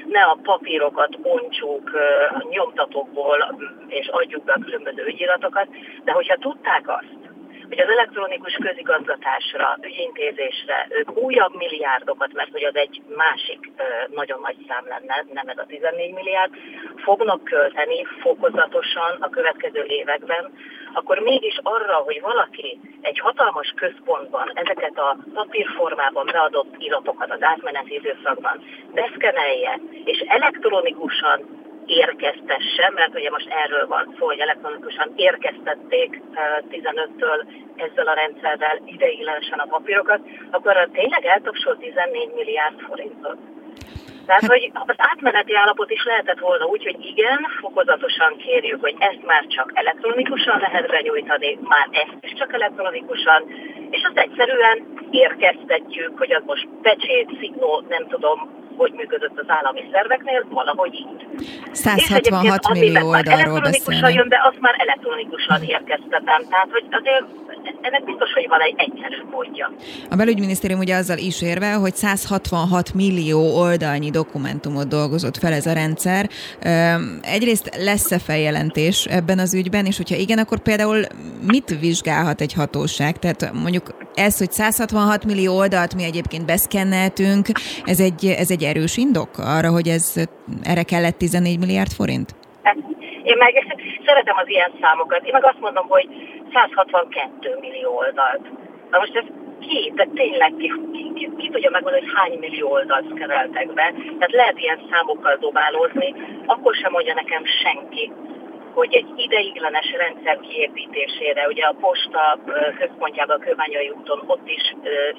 ne 0.05 0.21
a 0.21 0.37
papírokat 0.43 1.17
ontsuk 1.21 1.91
a 2.29 2.47
nyomtatókból, 2.49 3.55
és 3.87 4.07
adjuk 4.07 4.43
be 4.43 4.53
a 4.53 4.63
különböző 4.63 5.05
ügyiratokat, 5.05 5.67
de 6.03 6.11
hogyha 6.11 6.37
tudták 6.37 6.89
azt, 6.89 7.23
hogy 7.74 7.82
az 7.82 7.89
elektronikus 7.98 8.53
közigazgatásra, 8.53 9.77
ügyintézésre 9.82 10.88
ők 10.89 11.18
újabb 11.18 11.56
milliárdokat, 11.56 12.34
mert 12.34 12.51
hogy 12.51 12.63
az 12.63 12.75
egy 12.75 13.01
másik 13.15 13.72
nagyon 14.10 14.39
nagy 14.42 14.56
szám 14.68 14.86
lenne, 14.88 15.25
nem 15.34 15.48
ez 15.48 15.58
a 15.58 15.65
14 15.65 16.13
milliárd, 16.13 16.51
fognak 16.96 17.44
költeni 17.44 18.06
fokozatosan 18.22 19.12
a 19.20 19.30
következő 19.30 19.84
években, 19.88 20.53
akkor 20.94 21.20
mégis 21.20 21.60
arra, 21.63 21.96
hogy 21.96 22.22
valaki 22.22 22.80
egy 23.01 23.20
hatalmas 23.20 23.74
központban 23.75 24.51
ezeket 24.53 24.98
a 24.98 25.18
papírformában 25.34 26.25
beadott 26.25 26.75
iratokat 26.77 27.32
az 27.32 27.42
átmeneti 27.42 27.94
időszakban 27.94 28.63
beszkenelje, 28.94 29.80
és 30.03 30.20
elektronikusan 30.27 31.62
érkeztesse, 31.85 32.91
mert 32.95 33.15
ugye 33.15 33.29
most 33.29 33.49
erről 33.49 33.87
van 33.87 34.15
szó, 34.17 34.25
hogy 34.25 34.39
elektronikusan 34.39 35.11
érkeztették 35.15 36.21
15-től 36.71 37.45
ezzel 37.75 38.07
a 38.07 38.13
rendszerrel 38.13 38.81
ideiglenesen 38.85 39.59
a 39.59 39.65
papírokat, 39.65 40.21
akkor 40.51 40.89
tényleg 40.91 41.25
eltapsol 41.25 41.77
14 41.77 42.31
milliárd 42.35 42.79
forintot. 42.79 43.37
Tehát, 44.25 44.45
hogy 44.45 44.71
az 44.73 44.95
átmeneti 44.97 45.55
állapot 45.55 45.91
is 45.91 46.03
lehetett 46.03 46.39
volna 46.39 46.65
úgy, 46.65 46.83
hogy 46.83 47.05
igen, 47.05 47.47
fokozatosan 47.59 48.37
kérjük, 48.37 48.81
hogy 48.81 48.95
ezt 48.99 49.25
már 49.25 49.45
csak 49.47 49.71
elektronikusan 49.73 50.59
lehet 50.59 50.87
benyújtani, 50.87 51.59
már 51.61 51.87
ezt 51.91 52.17
is 52.21 52.33
csak 52.33 52.53
elektronikusan, 52.53 53.43
és 53.89 54.03
azt 54.03 54.17
egyszerűen 54.17 54.77
érkeztetjük, 55.11 56.17
hogy 56.17 56.31
az 56.31 56.43
most 56.45 56.67
pecsét, 56.81 57.29
szignó, 57.39 57.83
nem 57.89 58.07
tudom, 58.07 58.62
hogy 58.77 58.92
működött 58.92 59.39
az 59.39 59.46
állami 59.48 59.89
szerveknél, 59.92 60.46
valahogy 60.50 60.94
így. 60.94 61.27
166 61.72 62.70
millió 62.70 63.08
oldalról 63.10 63.60
beszélni. 63.60 64.13
jön, 64.13 64.30
de 64.30 64.39
azt 64.44 64.60
már 64.60 64.75
elektronikusan 64.77 65.63
érkeztetem. 65.63 66.42
Tehát, 66.50 66.68
hogy 66.72 66.86
azért 66.89 67.25
ennek 67.82 68.03
biztos, 68.05 68.34
hogy 68.34 68.48
van 68.48 68.60
egy 68.62 68.74
egyszerű 68.77 69.15
módja. 69.32 69.72
A 70.10 70.15
belügyminisztérium 70.15 70.79
ugye 70.79 70.96
azzal 70.96 71.17
is 71.17 71.41
érve, 71.41 71.74
hogy 71.74 71.96
166 71.96 72.93
millió 72.93 73.39
oldalnyi 73.58 74.10
dokumentumot 74.10 74.88
dolgozott 74.88 75.38
fel 75.38 75.53
ez 75.53 75.65
a 75.65 75.74
rendszer. 75.74 76.29
Egyrészt 77.22 77.75
lesz-e 77.77 78.20
feljelentés 78.20 79.05
ebben 79.05 79.39
az 79.39 79.53
ügyben, 79.53 79.86
és 79.86 79.98
hogyha 79.98 80.15
igen, 80.15 80.38
akkor 80.38 80.60
például 80.60 81.01
mit 81.48 81.79
vizsgálhat 81.79 82.41
egy 82.41 82.53
hatóság? 82.53 83.20
Tehát 83.20 83.53
mondjuk 83.53 83.96
ez, 84.15 84.38
hogy 84.38 84.51
166 84.51 85.25
millió 85.25 85.58
oldalt 85.58 85.96
mi 85.96 86.03
egyébként 86.03 86.46
beszkenneltünk, 86.46 87.48
ez 87.86 88.00
egy, 88.00 88.25
ez 88.25 88.51
egy 88.51 88.63
erős 88.63 88.98
indok 88.98 89.29
arra, 89.38 89.70
hogy 89.70 89.88
ez 89.88 90.15
erre 90.63 90.84
kellett 90.84 91.17
14 91.17 91.60
milliárd 91.60 91.91
forint? 91.91 92.36
Én 93.24 93.38
meg 93.38 93.53
szeretem 94.05 94.36
az 94.38 94.50
ilyen 94.50 94.72
számokat. 94.81 95.25
Én 95.25 95.33
meg 95.33 95.45
azt 95.45 95.60
mondom, 95.60 95.88
hogy 95.88 96.07
162 96.53 97.57
millió 97.60 97.98
oldalt. 97.98 98.45
Na 98.89 99.00
most 99.00 99.15
ez 99.15 99.25
ki, 99.67 99.91
de 99.95 100.07
tényleg 100.15 100.53
ki, 100.57 100.72
ki, 100.93 101.12
ki, 101.15 101.29
ki 101.38 101.50
tudja 101.50 101.69
megmondani, 101.69 102.05
hogy 102.05 102.13
hány 102.15 102.39
millió 102.39 102.72
oldalt 102.72 103.13
kereltek 103.13 103.74
be. 103.74 103.93
Tehát 103.93 104.31
lehet 104.31 104.60
ilyen 104.60 104.79
számokkal 104.91 105.36
dobálózni, 105.36 106.15
akkor 106.45 106.74
sem 106.75 106.91
mondja 106.91 107.13
nekem 107.13 107.43
senki, 107.45 108.12
hogy 108.74 108.93
egy 108.93 109.07
ideiglenes 109.15 109.91
rendszer 109.98 110.39
kiépítésére, 110.39 111.48
ugye 111.48 111.65
a 111.65 111.75
posta 111.79 112.39
központjában, 112.77 113.36
a 113.39 113.43
Kőbányai 113.43 113.89
úton 113.89 114.24
ott 114.25 114.48
is 114.50 114.75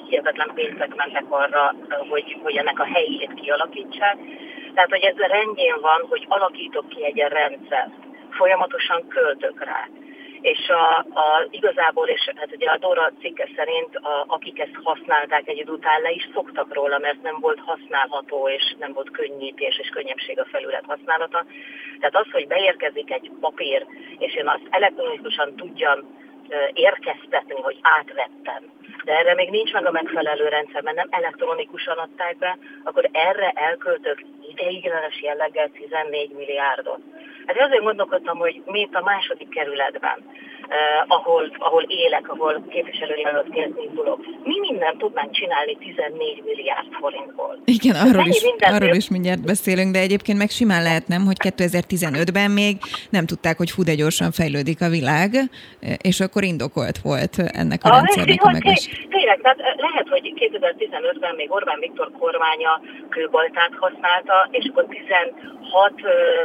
hihetetlen 0.09 0.51
pénzek 0.55 0.95
mentek 0.95 1.25
arra, 1.29 1.75
hogy, 2.11 2.37
hogy 2.43 2.57
ennek 2.57 2.81
a 2.81 2.89
helyét 2.93 3.35
kialakítsák. 3.35 4.17
Tehát, 4.75 4.91
hogy 4.91 5.03
ez 5.03 5.17
rendjén 5.17 5.77
van, 5.81 6.07
hogy 6.09 6.25
alakítok 6.29 6.89
ki 6.89 7.05
egy 7.05 7.19
rendszer, 7.19 7.89
folyamatosan 8.37 9.09
költök 9.09 9.65
rá 9.65 9.89
és 10.53 10.69
a, 10.69 10.99
a, 10.99 11.47
igazából, 11.51 12.07
és 12.07 12.31
hát 12.37 12.55
ugye 12.55 12.71
a 12.71 12.79
Dora 12.79 13.13
cikke 13.21 13.49
szerint, 13.57 13.97
a, 13.97 14.25
akik 14.27 14.59
ezt 14.59 14.79
használták 14.83 15.49
egy 15.49 15.59
idő 15.59 15.73
után 15.73 16.01
le 16.01 16.11
is 16.11 16.29
szoktak 16.35 16.75
róla, 16.75 16.99
mert 16.99 17.23
nem 17.23 17.37
volt 17.41 17.61
használható, 17.61 18.49
és 18.49 18.75
nem 18.79 18.93
volt 18.93 19.11
könnyítés 19.11 19.79
és 19.79 19.89
könnyebbség 19.89 20.39
a 20.39 20.45
felület 20.45 20.85
használata. 20.87 21.45
Tehát 22.01 22.17
az, 22.17 22.33
hogy 22.33 22.47
beérkezik 22.47 23.11
egy 23.11 23.31
papír, 23.41 23.87
és 24.19 24.35
én 24.35 24.49
azt 24.49 24.67
elektronikusan 24.71 25.57
tudjam 25.57 25.99
érkeztetni, 26.73 27.61
hogy 27.61 27.79
átvettem, 27.83 28.63
de 29.05 29.19
erre 29.19 29.35
még 29.35 29.51
nincs 29.51 29.73
meg 29.73 29.87
a 29.87 29.91
megfelelő 29.91 30.49
rendszer, 30.49 30.83
mert 30.83 30.97
nem 30.97 31.09
elektronikusan 31.11 31.99
adták 31.99 32.37
be, 32.39 32.59
akkor 32.85 33.09
erre 33.13 33.51
elköltök 33.51 34.23
ideiglenes 34.51 35.23
jelleggel 35.23 35.71
14 35.71 36.31
milliárdot. 36.31 37.01
Hát 37.47 37.61
azért 37.61 37.83
gondolkodtam, 37.83 38.39
hogy 38.39 38.63
mi 38.67 38.81
itt 38.81 38.95
a 38.95 39.03
második 39.03 39.49
kerületben, 39.49 40.25
ahol, 41.07 41.51
ahol 41.59 41.83
élek, 41.83 42.29
ahol 42.29 42.65
képviselőjelöltként 42.69 43.79
indulok. 43.89 44.19
Mi 44.45 44.59
mindent 44.61 44.99
tudnánk 44.99 45.33
csinálni 45.33 45.77
14 45.77 46.43
milliárd 46.45 46.87
forintból. 47.01 47.59
Igen, 47.65 47.95
arról 47.95 48.27
is, 48.27 48.43
arról 48.61 48.95
is 48.95 49.09
mindjárt 49.09 49.45
beszélünk, 49.45 49.93
de 49.93 49.99
egyébként 49.99 50.39
meg 50.39 50.51
simán 50.51 50.83
lehet 50.83 51.07
nem, 51.09 51.25
hogy 51.25 51.37
2015-ben 51.45 52.51
még 52.51 52.77
nem 53.11 53.27
tudták, 53.27 53.57
hogy 53.57 53.71
hú, 53.71 53.83
de 53.83 53.95
gyorsan 53.95 54.31
fejlődik 54.31 54.81
a 54.83 54.89
világ, 54.89 55.31
és 56.03 56.21
akkor 56.21 56.45
indokolt 56.45 56.99
volt 56.99 57.39
ennek 57.39 57.85
a, 57.85 57.89
a 57.89 57.93
rendszernek 57.93 58.43
a 58.43 58.51
meges. 58.51 58.89
Tényleg, 59.11 59.41
tehát 59.43 59.59
lehet, 59.89 60.09
hogy 60.09 60.33
2015-ben 60.37 61.35
még 61.35 61.53
Orbán 61.53 61.81
Viktor 61.81 62.11
kormánya 62.19 62.81
kőbaltát 63.09 63.73
használta, 63.79 64.49
és 64.51 64.65
akkor 64.71 64.87
16 64.87 65.33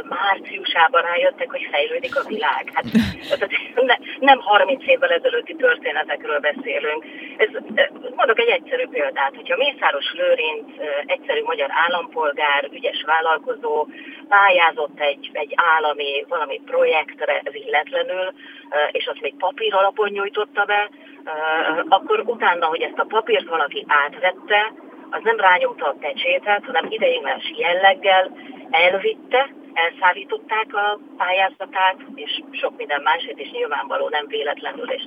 márciusában 0.08 1.02
rájöttek, 1.02 1.50
hogy 1.50 1.68
fejlődik 1.70 2.16
a 2.16 2.26
világ. 2.28 2.70
Hát, 2.74 2.84
nem 4.30 4.38
30 4.40 4.86
évvel 4.86 5.10
ezelőtti 5.10 5.54
történetekről 5.54 6.40
beszélünk. 6.40 7.04
Ez, 7.40 7.48
mondok 8.16 8.38
egy 8.38 8.48
egyszerű 8.48 8.86
példát, 8.86 9.34
hogyha 9.34 9.56
Mészáros 9.56 10.12
Lőrinc 10.12 10.68
egyszerű 11.06 11.42
magyar 11.42 11.68
állampolgár, 11.70 12.68
ügyes 12.72 13.02
vállalkozó 13.06 13.86
pályázott 14.28 15.00
egy, 15.00 15.30
egy 15.32 15.52
állami 15.56 16.24
valami 16.28 16.60
projektre 16.64 17.42
illetlenül, 17.52 18.32
és 18.90 19.06
azt 19.06 19.20
még 19.20 19.34
papír 19.34 19.74
alapon 19.74 20.08
nyújtotta 20.08 20.64
be, 20.64 20.90
akkor 21.88 22.22
utána, 22.26 22.66
hogy 22.66 22.80
ezt 22.80 22.98
a 22.98 23.04
papírt 23.08 23.48
valaki 23.48 23.84
átvette, 23.88 24.72
az 25.10 25.20
nem 25.22 25.36
rányomta 25.36 25.86
a 25.86 25.96
pecsétet, 26.00 26.64
hanem 26.64 26.86
ideiglenes 26.88 27.52
jelleggel 27.56 28.36
elvitte, 28.70 29.54
elszállították 29.72 30.74
a 30.74 30.98
pályázatát, 31.16 31.96
és 32.14 32.42
sok 32.50 32.76
minden 32.76 33.02
másét, 33.02 33.38
és 33.38 33.50
nyilvánvaló 33.50 34.08
nem 34.08 34.26
véletlenül, 34.26 34.90
és 34.90 35.02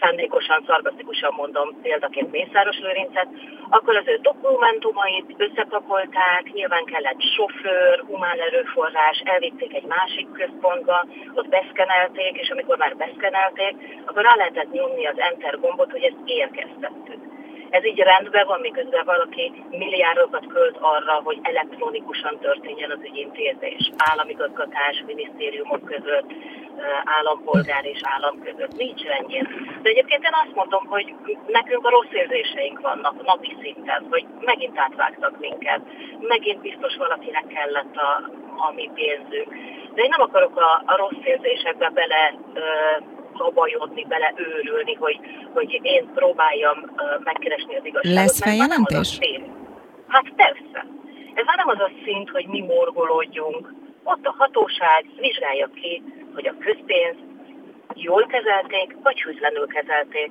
szándékosan, 0.00 0.64
szarkasztikusan 0.66 1.32
mondom 1.36 1.80
példaként 1.82 2.30
Mészáros 2.30 2.78
Lőrincet, 2.78 3.28
akkor 3.68 3.96
az 3.96 4.06
ő 4.06 4.18
dokumentumait 4.22 5.34
összepakolták, 5.36 6.52
nyilván 6.52 6.84
kellett 6.84 7.22
sofőr, 7.36 8.04
humán 8.06 8.38
erőforrás, 8.40 9.22
elvitték 9.24 9.74
egy 9.74 9.86
másik 9.96 10.32
központba, 10.32 11.06
ott 11.34 11.48
beszkenelték, 11.48 12.36
és 12.42 12.50
amikor 12.50 12.76
már 12.76 12.96
beszkenelték, 12.96 13.74
akkor 14.06 14.22
rá 14.22 14.34
lehetett 14.36 14.72
nyomni 14.72 15.06
az 15.06 15.18
Enter 15.18 15.58
gombot, 15.60 15.90
hogy 15.90 16.02
ezt 16.02 16.22
érkeztettük. 16.24 17.39
Ez 17.70 17.84
így 17.84 17.98
rendben 17.98 18.46
van, 18.46 18.60
miközben 18.60 19.04
valaki 19.04 19.64
milliárdokat 19.70 20.46
költ 20.46 20.76
arra, 20.80 21.20
hogy 21.24 21.38
elektronikusan 21.42 22.38
történjen 22.38 22.90
az 22.90 23.02
ügyintézés. 23.02 23.90
Államigazgatás, 23.96 25.02
minisztériumok 25.06 25.84
között, 25.84 26.30
állampolgár 27.04 27.84
és 27.84 28.00
állam 28.02 28.42
között. 28.42 28.76
Nincs 28.76 29.02
rendjén. 29.02 29.48
De 29.82 29.88
egyébként 29.88 30.24
én 30.24 30.40
azt 30.44 30.54
mondom, 30.54 30.86
hogy 30.86 31.14
nekünk 31.46 31.86
a 31.86 31.90
rossz 31.90 32.12
érzéseink 32.12 32.80
vannak 32.80 33.26
napi 33.26 33.56
szinten, 33.62 34.06
hogy 34.10 34.26
megint 34.40 34.78
átvágtak 34.78 35.38
minket, 35.38 35.80
megint 36.20 36.60
biztos 36.60 36.96
valakinek 36.96 37.46
kellett 37.46 37.96
a, 37.96 38.30
a 38.56 38.72
mi 38.74 38.90
pénzünk. 38.94 39.48
De 39.94 40.02
én 40.02 40.08
nem 40.08 40.20
akarok 40.20 40.56
a, 40.56 40.82
a 40.86 40.96
rossz 40.96 41.24
érzésekbe 41.24 41.90
bele 41.94 42.34
szabajodni, 43.40 44.04
bele 44.08 44.32
őrülni, 44.36 44.94
hogy, 44.94 45.18
hogy 45.54 45.78
én 45.82 46.04
próbáljam 46.14 46.78
megkeresni 47.24 47.76
az 47.76 47.84
igazságot. 47.84 48.20
Lesz 48.20 48.42
feljelentés? 48.42 49.18
Hát 50.14 50.26
persze. 50.36 50.80
Ez 51.34 51.44
már 51.44 51.56
nem 51.56 51.68
az 51.74 51.80
a 51.88 51.90
szint, 52.04 52.28
hogy 52.30 52.46
mi 52.46 52.60
morgolódjunk. 52.60 53.74
Ott 54.02 54.26
a 54.26 54.34
hatóság 54.38 55.04
vizsgálja 55.16 55.68
ki, 55.74 56.02
hogy 56.34 56.46
a 56.46 56.54
közpénzt 56.58 57.24
jól 57.94 58.26
kezelték, 58.26 58.96
vagy 59.02 59.22
hűtlenül 59.22 59.66
kezelték. 59.66 60.30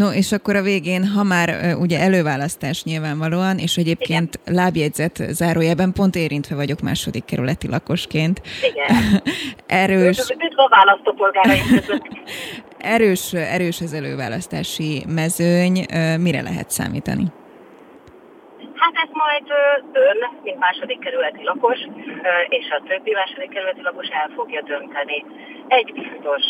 No, 0.00 0.12
és 0.12 0.32
akkor 0.32 0.56
a 0.56 0.62
végén, 0.62 1.04
ha 1.06 1.22
már 1.22 1.48
ugye 1.80 1.98
előválasztás 2.00 2.84
nyilvánvalóan, 2.84 3.58
és 3.58 3.76
egyébként 3.76 4.38
Igen. 4.44 4.54
lábjegyzet 4.54 5.16
zárójában 5.16 5.92
pont 5.92 6.14
érintve 6.14 6.54
vagyok 6.54 6.80
második 6.80 7.24
kerületi 7.24 7.68
lakosként. 7.68 8.40
Igen. 8.70 9.22
erős... 9.84 10.18
Üdv 10.18 10.58
a 10.58 10.68
választópolgáraink 10.68 11.64
erős, 12.96 13.32
erős 13.32 13.80
az 13.80 13.92
előválasztási 13.92 15.04
mezőny. 15.08 15.76
Mire 16.18 16.42
lehet 16.42 16.70
számítani? 16.70 17.24
Hát 18.76 18.94
ez 19.04 19.10
majd 19.12 19.46
ön, 19.92 20.18
mint 20.42 20.58
második 20.58 20.98
kerületi 20.98 21.42
lakos, 21.42 21.78
és 22.48 22.66
a 22.70 22.82
többi 22.88 23.12
második 23.12 23.50
kerületi 23.50 23.82
lakos 23.82 24.08
el 24.08 24.30
fogja 24.34 24.62
dönteni. 24.62 25.24
Egy 25.68 25.92
biztos, 25.92 26.44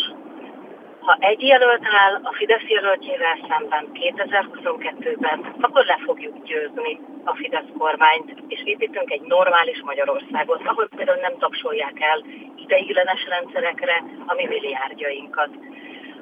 ha 1.07 1.17
egy 1.21 1.43
jelölt 1.43 1.85
áll 1.85 2.15
a 2.23 2.33
Fidesz 2.33 2.69
jelöltjével 2.69 3.39
szemben 3.49 3.89
2022-ben, 3.93 5.55
akkor 5.61 5.85
le 5.85 5.99
fogjuk 6.05 6.45
győzni 6.45 7.01
a 7.25 7.35
Fidesz 7.35 7.71
kormányt, 7.79 8.35
és 8.49 8.61
építünk 8.65 9.11
egy 9.11 9.21
normális 9.21 9.81
Magyarországot, 9.85 10.61
ahol 10.65 10.89
például 10.97 11.21
nem 11.21 11.39
tapsolják 11.39 12.01
el 12.01 12.25
ideiglenes 12.57 13.27
rendszerekre 13.29 14.05
a 14.27 14.35
mi 14.35 14.47
milliárdjainkat. 14.47 15.51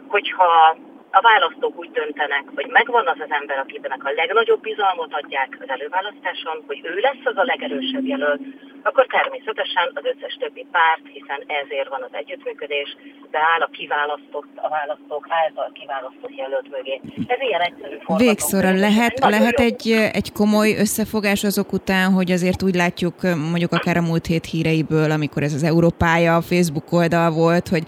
Hogyha 0.08 0.76
a 1.18 1.20
választók 1.20 1.74
úgy 1.82 1.90
döntenek, 2.00 2.44
hogy 2.54 2.66
megvan 2.78 3.06
az 3.06 3.20
az 3.26 3.32
ember, 3.38 3.58
akiben 3.58 3.90
a 3.90 4.10
legnagyobb 4.20 4.62
bizalmat 4.70 5.12
adják 5.20 5.50
az 5.62 5.68
előválasztáson, 5.76 6.56
hogy 6.66 6.80
ő 6.82 6.94
lesz 7.06 7.24
az 7.30 7.36
a 7.36 7.44
legerősebb 7.52 8.06
jelölt, 8.06 8.42
akkor 8.82 9.06
természetesen 9.06 9.86
az 9.94 10.04
összes 10.12 10.34
többi 10.42 10.66
párt, 10.76 11.04
hiszen 11.16 11.40
ezért 11.60 11.88
van 11.88 12.02
az 12.02 12.14
együttműködés, 12.20 12.96
beáll 13.30 13.60
a 13.60 13.70
kiválasztott, 13.78 14.52
a 14.66 14.68
választók 14.68 15.26
által 15.28 15.70
kiválasztott 15.72 16.36
jelölt 16.36 16.68
mögé. 16.70 17.00
Ez 17.26 17.40
ilyen 17.40 17.60
egyszerű 17.60 17.96
Végszóra 18.16 18.72
lehet, 18.86 19.18
lehet 19.18 19.60
egy, 19.60 19.90
egy 20.12 20.32
komoly 20.32 20.70
összefogás 20.84 21.44
azok 21.44 21.72
után, 21.72 22.12
hogy 22.12 22.30
azért 22.30 22.62
úgy 22.62 22.74
látjuk, 22.74 23.14
mondjuk 23.22 23.72
akár 23.72 23.96
a 23.96 24.08
múlt 24.08 24.26
hét 24.26 24.46
híreiből, 24.46 25.10
amikor 25.10 25.42
ez 25.42 25.52
az 25.52 25.62
Európája, 25.62 26.36
a 26.36 26.42
Facebook 26.42 26.92
oldal 26.92 27.30
volt, 27.30 27.68
hogy 27.68 27.84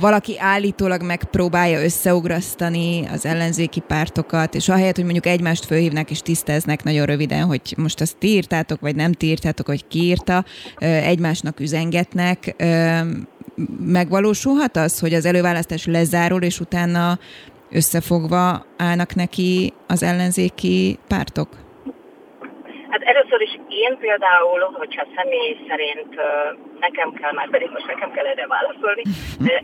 valaki 0.00 0.34
állítólag 0.38 1.02
megpróbálja 1.02 1.82
összeugrani 1.82 2.33
megrasztani 2.34 3.06
az 3.12 3.26
ellenzéki 3.26 3.80
pártokat, 3.80 4.54
és 4.54 4.68
ahelyett, 4.68 4.94
hogy 4.94 5.04
mondjuk 5.04 5.26
egymást 5.26 5.64
fölhívnak 5.64 6.10
és 6.10 6.20
tisztáznak 6.20 6.82
nagyon 6.82 7.06
röviden, 7.06 7.44
hogy 7.44 7.60
most 7.76 8.00
azt 8.00 8.18
ti 8.18 8.28
írtátok, 8.28 8.80
vagy 8.80 8.96
nem 8.96 9.12
ti 9.12 9.26
írtátok, 9.26 9.66
hogy 9.66 9.86
ki 9.86 9.98
írta, 9.98 10.44
egymásnak 11.12 11.60
üzengetnek, 11.60 12.54
megvalósulhat 13.78 14.76
az, 14.76 15.00
hogy 15.00 15.14
az 15.14 15.24
előválasztás 15.24 15.86
lezárul, 15.86 16.42
és 16.42 16.60
utána 16.60 17.18
összefogva 17.70 18.66
állnak 18.76 19.14
neki 19.14 19.72
az 19.86 20.02
ellenzéki 20.02 20.98
pártok? 21.08 21.48
Hát 22.90 23.02
először 23.02 23.40
is 23.40 23.54
én 23.68 23.98
például, 23.98 24.60
hogyha 24.78 25.06
személy 25.16 25.56
szerint 25.68 26.14
nekem 26.86 27.12
kell, 27.12 27.32
már 27.32 27.50
pedig 27.50 27.70
most 27.70 27.86
nekem 27.86 28.10
kell 28.12 28.26
erre 28.26 28.46
válaszolni, 28.46 29.02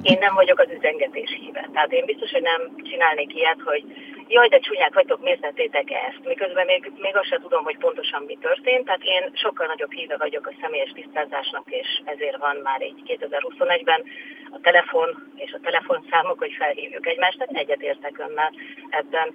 én 0.03 0.19
nem 0.21 0.35
vagyok 0.35 0.59
az 0.59 0.71
üzengetés 0.79 1.31
híve. 1.41 1.69
Tehát 1.73 1.93
én 1.93 2.05
biztos, 2.05 2.31
hogy 2.31 2.43
nem 2.43 2.61
csinálnék 2.91 3.35
ilyet, 3.35 3.61
hogy 3.65 3.85
jaj, 4.29 4.49
de 4.49 4.59
csúnyák 4.59 4.95
vagytok, 4.95 5.21
miért 5.23 5.41
tettétek 5.41 5.91
ezt? 5.91 6.25
Miközben 6.25 6.67
még, 6.67 6.93
még 6.97 7.17
azt 7.17 7.29
sem 7.29 7.41
tudom, 7.41 7.65
hogy 7.65 7.79
pontosan 7.79 8.23
mi 8.27 8.37
történt. 8.41 8.85
Tehát 8.85 9.03
én 9.03 9.31
sokkal 9.35 9.67
nagyobb 9.67 9.93
híve 9.93 10.17
vagyok 10.17 10.47
a 10.47 10.57
személyes 10.61 10.93
tisztázásnak, 10.95 11.65
és 11.71 11.89
ezért 12.05 12.37
van 12.37 12.57
már 12.57 12.83
így 12.83 13.01
2021-ben 13.07 14.03
a 14.51 14.61
telefon 14.63 15.33
és 15.35 15.53
a 15.53 15.61
telefonszámok, 15.63 16.39
hogy 16.39 16.55
felhívjuk 16.59 17.07
egymást, 17.07 17.39
tehát 17.39 17.63
egyetértek 17.63 18.19
önnel 18.19 18.53
ebben. 18.91 19.35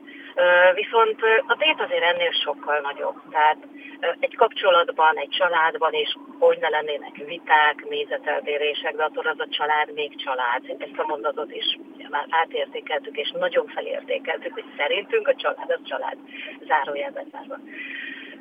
Viszont 0.73 1.19
a 1.47 1.55
tét 1.57 1.81
azért 1.85 2.03
ennél 2.11 2.31
sokkal 2.31 2.79
nagyobb. 2.79 3.15
Tehát 3.31 3.57
egy 4.19 4.35
kapcsolatban, 4.35 5.17
egy 5.17 5.29
családban 5.29 5.93
is 5.93 6.15
hogy 6.39 6.57
ne 6.57 6.69
lennének 6.69 7.15
viták, 7.25 7.74
nézeteltérések, 7.89 8.95
de 8.95 9.03
attól 9.03 9.27
az 9.27 9.39
a 9.39 9.47
család 9.49 9.93
még 9.93 10.15
család. 10.15 10.61
Ezt 10.77 10.97
a 10.99 11.07
mondatot 11.07 11.51
is 11.51 11.77
már 12.09 12.25
átértékeltük, 12.29 13.17
és 13.17 13.31
nagyon 13.31 13.67
felértékeltük, 13.67 14.53
hogy 14.53 14.65
szerintünk 14.77 15.27
a 15.27 15.35
család 15.35 15.69
az 15.69 15.79
család. 15.83 16.17
Zárójelben 16.67 17.25
zárva. 17.31 17.57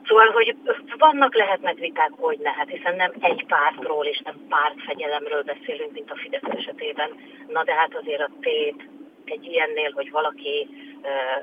Szóval, 0.07 0.31
hogy 0.31 0.57
vannak 0.99 1.35
lehetnek 1.35 1.79
viták, 1.79 2.11
hogy 2.17 2.39
lehet, 2.41 2.69
hiszen 2.69 2.97
nem 2.97 3.13
egy 3.21 3.45
pártról 3.47 4.07
és 4.07 4.21
nem 4.25 4.47
pártfegyelemről 4.49 5.43
beszélünk, 5.43 5.93
mint 5.93 6.11
a 6.11 6.17
Fidesz 6.17 6.57
esetében. 6.57 7.11
Na 7.49 7.65
de 7.65 7.75
hát 7.75 7.95
azért 7.95 8.21
a 8.21 8.31
tét 8.41 8.89
egy 9.25 9.45
ilyennél, 9.45 9.93
hogy 9.95 10.11
valaki 10.11 10.69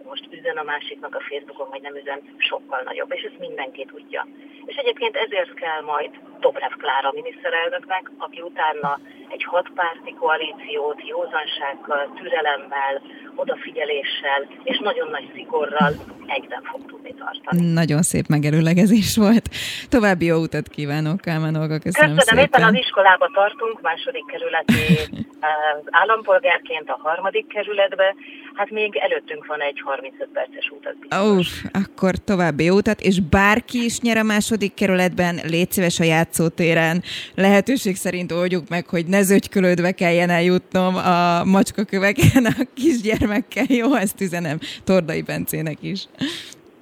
most 0.04 0.28
üzen 0.32 0.58
a 0.58 0.64
másiknak 0.64 1.16
a 1.16 1.26
Facebookon, 1.30 1.70
vagy 1.70 1.82
nem 1.82 1.96
üzen, 1.96 2.20
sokkal 2.38 2.82
nagyobb, 2.86 3.14
és 3.14 3.22
ezt 3.22 3.40
mindenki 3.40 3.86
tudja. 3.92 4.28
És 4.66 4.76
egyébként 4.76 5.16
ezért 5.16 5.54
kell 5.54 5.82
majd 5.82 6.12
Dobrev 6.40 6.74
Klára 6.82 7.12
miniszterelnöknek, 7.14 8.12
aki 8.18 8.42
utána 8.42 9.00
egy 9.30 9.44
hatpárti 9.44 10.14
koalíciót 10.20 11.00
józansággal, 11.08 12.14
türelemmel, 12.16 13.02
odafigyeléssel 13.36 14.42
és 14.64 14.80
nagyon 14.80 15.10
nagy 15.10 15.32
szigorral 15.34 15.94
egyben 16.26 16.62
fog 16.64 16.86
tudni 16.86 17.14
tartani. 17.14 17.72
Nagyon 17.74 18.02
szép 18.02 18.28
megerőlegezés 18.28 19.16
volt. 19.16 19.50
További 19.90 20.26
jó 20.26 20.38
utat 20.38 20.68
kívánok, 20.68 21.20
Kálmán 21.22 21.56
Olga, 21.56 21.78
köszönöm, 21.80 22.16
köszönöm 22.16 22.44
szépen. 22.44 22.62
éppen 22.62 22.64
az 22.64 22.76
iskolába 22.84 23.30
tartunk, 23.34 23.82
második 23.82 24.26
kerületi 24.26 24.84
állampolgárként 26.02 26.90
a 26.90 27.00
harmadik 27.02 27.48
kerületbe, 27.48 28.16
hát 28.54 28.70
még 28.70 28.96
előttünk 28.96 29.46
van 29.52 29.62
egy 29.62 29.82
35 29.84 30.30
perces 30.34 30.72
út. 30.72 30.82
Uff, 31.38 31.48
akkor 31.72 32.14
további 32.16 32.70
utat, 32.70 33.02
és 33.02 33.20
bárki 33.20 33.84
is 33.84 34.00
nyer 34.00 34.18
a 34.18 34.24
második 34.24 34.74
kerületben, 34.74 35.40
légy 35.44 35.72
szíves 35.72 36.00
a 36.00 36.04
játszótéren, 36.04 37.04
lehetőség 37.36 37.96
szerint 37.96 38.32
oldjuk 38.32 38.70
meg, 38.70 38.88
hogy 38.88 39.06
ne 39.06 39.22
zögykölődve 39.22 39.92
kelljen 39.92 40.30
eljutnom 40.30 40.96
a 40.96 41.44
macskaköveken 41.44 42.46
a 42.46 42.64
kisgyermekkel, 42.74 43.66
jó, 43.68 43.96
ezt 43.96 44.22
üzenem 44.22 44.58
Tordai 44.84 45.22
Bencének 45.22 45.78
is. 45.82 46.06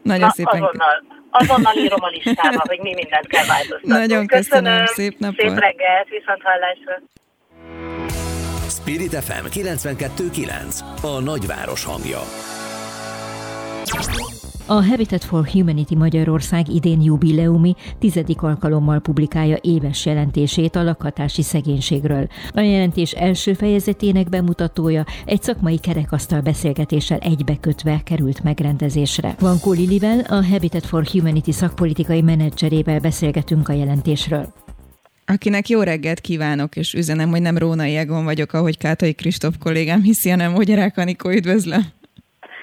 Nagyon 0.01 0.27
Na, 0.27 0.31
szépen 0.31 0.61
azonnal, 0.61 1.03
azonnal 1.29 1.77
írom 1.77 2.03
a 2.03 2.07
listába, 2.07 2.61
hogy 2.67 2.79
mi 2.79 2.93
mindent 2.93 3.27
kell 3.27 3.45
változtatni. 3.45 3.89
Nagyon 3.89 4.27
köszönöm, 4.27 4.63
köszönöm 4.63 4.85
szép 4.85 5.19
napot. 5.19 5.39
Szép 5.39 5.59
reggelt, 5.59 6.07
viszont 6.09 6.41
hallásra. 6.41 7.01
Spirit 8.69 9.15
FM 9.15 9.45
92.9 9.45 10.79
A 11.01 11.19
nagyváros 11.19 11.83
hangja. 11.83 12.19
A 14.69 14.83
Habitat 14.83 15.23
for 15.23 15.47
Humanity 15.47 15.95
Magyarország 15.95 16.69
idén 16.69 17.01
jubileumi 17.01 17.75
tizedik 17.99 18.41
alkalommal 18.41 18.99
publikálja 18.99 19.57
éves 19.61 20.05
jelentését 20.05 20.75
a 20.75 20.83
lakhatási 20.83 21.41
szegénységről. 21.41 22.27
A 22.53 22.59
jelentés 22.59 23.11
első 23.11 23.53
fejezetének 23.53 24.29
bemutatója 24.29 25.05
egy 25.25 25.41
szakmai 25.41 25.77
kerekasztal 25.77 26.41
beszélgetéssel 26.41 27.17
egybekötve 27.17 28.01
került 28.03 28.43
megrendezésre. 28.43 29.35
Vankó 29.39 29.71
Lilivel, 29.71 30.19
a 30.19 30.45
Habitat 30.45 30.85
for 30.85 31.05
Humanity 31.05 31.51
szakpolitikai 31.51 32.21
menedzserével 32.21 32.99
beszélgetünk 32.99 33.69
a 33.69 33.73
jelentésről 33.73 34.53
akinek 35.25 35.69
jó 35.69 35.81
reggelt 35.81 36.19
kívánok, 36.19 36.75
és 36.75 36.93
üzenem, 36.93 37.29
hogy 37.29 37.41
nem 37.41 37.57
Rónai 37.57 37.95
Egon 37.95 38.23
vagyok, 38.23 38.53
ahogy 38.53 38.77
Kátai 38.77 39.13
Kristóf 39.13 39.55
kollégám 39.59 40.01
hiszi, 40.01 40.29
hanem 40.29 40.51
Magyarák 40.51 40.97
Anikó, 40.97 41.29
üdvözlöm. 41.29 41.98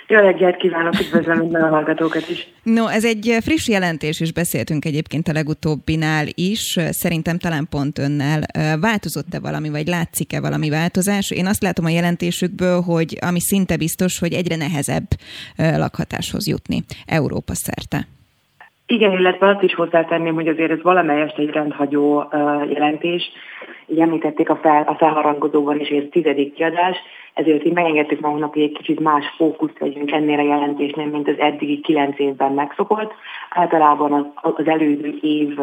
Jó 0.08 0.18
reggelt 0.18 0.56
kívánok, 0.56 1.00
üdvözlöm 1.00 1.38
minden 1.38 1.62
a 1.62 1.68
hallgatókat 1.68 2.28
is. 2.28 2.48
No, 2.62 2.88
ez 2.88 3.04
egy 3.04 3.36
friss 3.40 3.68
jelentés, 3.68 4.20
és 4.20 4.32
beszéltünk 4.32 4.84
egyébként 4.84 5.28
a 5.28 5.32
legutóbbinál 5.32 6.26
is, 6.34 6.78
szerintem 6.90 7.38
talán 7.38 7.66
pont 7.70 7.98
önnel. 7.98 8.40
Változott-e 8.80 9.40
valami, 9.40 9.70
vagy 9.70 9.86
látszik-e 9.86 10.40
valami 10.40 10.70
változás? 10.70 11.30
Én 11.30 11.46
azt 11.46 11.62
látom 11.62 11.84
a 11.84 11.88
jelentésükből, 11.88 12.80
hogy 12.80 13.18
ami 13.20 13.40
szinte 13.40 13.76
biztos, 13.76 14.18
hogy 14.18 14.32
egyre 14.32 14.56
nehezebb 14.56 15.06
lakhatáshoz 15.56 16.48
jutni 16.48 16.84
Európa 17.06 17.54
szerte. 17.54 18.06
Igen, 18.86 19.12
illetve 19.12 19.48
azt 19.48 19.62
is 19.62 19.74
hozzátenném, 19.74 20.34
hogy 20.34 20.48
azért 20.48 20.70
ez 20.70 20.82
valamelyest 20.82 21.38
egy 21.38 21.50
rendhagyó 21.50 22.28
jelentés. 22.72 23.22
Így 23.86 24.00
említették 24.00 24.48
a, 24.48 24.56
fel, 24.56 24.82
a 24.82 24.94
felharangozóban 24.94 25.80
is, 25.80 25.88
hogy 25.88 25.96
ez 25.98 26.04
tizedik 26.10 26.54
kiadás, 26.54 26.96
ezért 27.36 27.64
így 27.64 27.72
megengedtük 27.72 28.20
magunknak, 28.20 28.52
hogy 28.52 28.62
egy 28.62 28.72
kicsit 28.72 29.00
más 29.00 29.24
fókuszt 29.36 29.78
vegyünk 29.78 30.12
ennél 30.12 30.38
a 30.38 30.42
jelentésnél, 30.42 31.06
mint 31.06 31.28
az 31.28 31.38
eddigi 31.38 31.80
kilenc 31.80 32.18
évben 32.18 32.52
megszokott. 32.52 33.12
Általában 33.50 34.32
az, 34.34 34.52
az 34.56 34.66
előző 34.66 35.18
év 35.20 35.58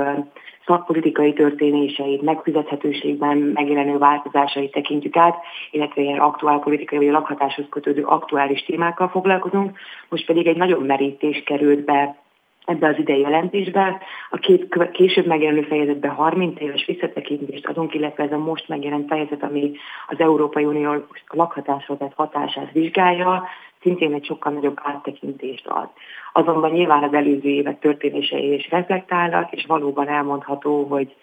szakpolitikai 0.66 1.34
történéseit, 1.34 2.22
megfizethetőségben 2.22 3.38
megjelenő 3.38 3.98
változásait 3.98 4.72
tekintjük 4.72 5.18
át, 5.18 5.36
illetve 5.72 6.02
ilyen 6.02 6.20
aktuál 6.20 6.60
politikai 6.60 6.98
vagy 6.98 7.08
lakhatáshoz 7.08 7.66
kötődő 7.70 8.04
aktuális 8.04 8.66
témákkal 8.66 9.08
foglalkozunk. 9.08 9.78
Most 10.10 10.26
pedig 10.26 10.48
egy 10.48 10.58
nagyon 10.58 10.84
merítés 10.84 11.44
került 11.46 11.86
be 11.86 12.23
ebbe 12.66 12.88
az 12.88 12.98
idei 12.98 13.20
jelentésbe. 13.20 14.02
A 14.30 14.38
két 14.38 14.90
később 14.92 15.26
megjelenő 15.26 15.62
fejezetben 15.62 16.12
30 16.12 16.60
éves 16.62 16.86
visszatekintést 16.86 17.68
adunk, 17.68 17.94
illetve 17.94 18.24
ez 18.24 18.32
a 18.32 18.38
most 18.38 18.68
megjelent 18.68 19.08
fejezet, 19.08 19.44
ami 19.44 19.72
az 20.08 20.20
Európai 20.20 20.66
Unió 20.66 21.06
lakhatásra 21.28 21.98
tett 21.98 22.14
hatását 22.14 22.72
vizsgálja, 22.72 23.48
szintén 23.82 24.14
egy 24.14 24.26
sokkal 24.26 24.54
nagyobb 24.54 24.80
áttekintést 24.84 25.68
ad. 25.68 25.90
Azonban 26.34 26.72
nyilván 26.72 27.04
az 27.04 27.14
előző 27.14 27.50
évek 27.50 27.80
történései 27.80 28.54
is 28.54 28.70
reflektálnak, 28.70 29.52
és 29.52 29.66
valóban 29.66 30.08
elmondható, 30.08 30.84
hogy 30.84 31.16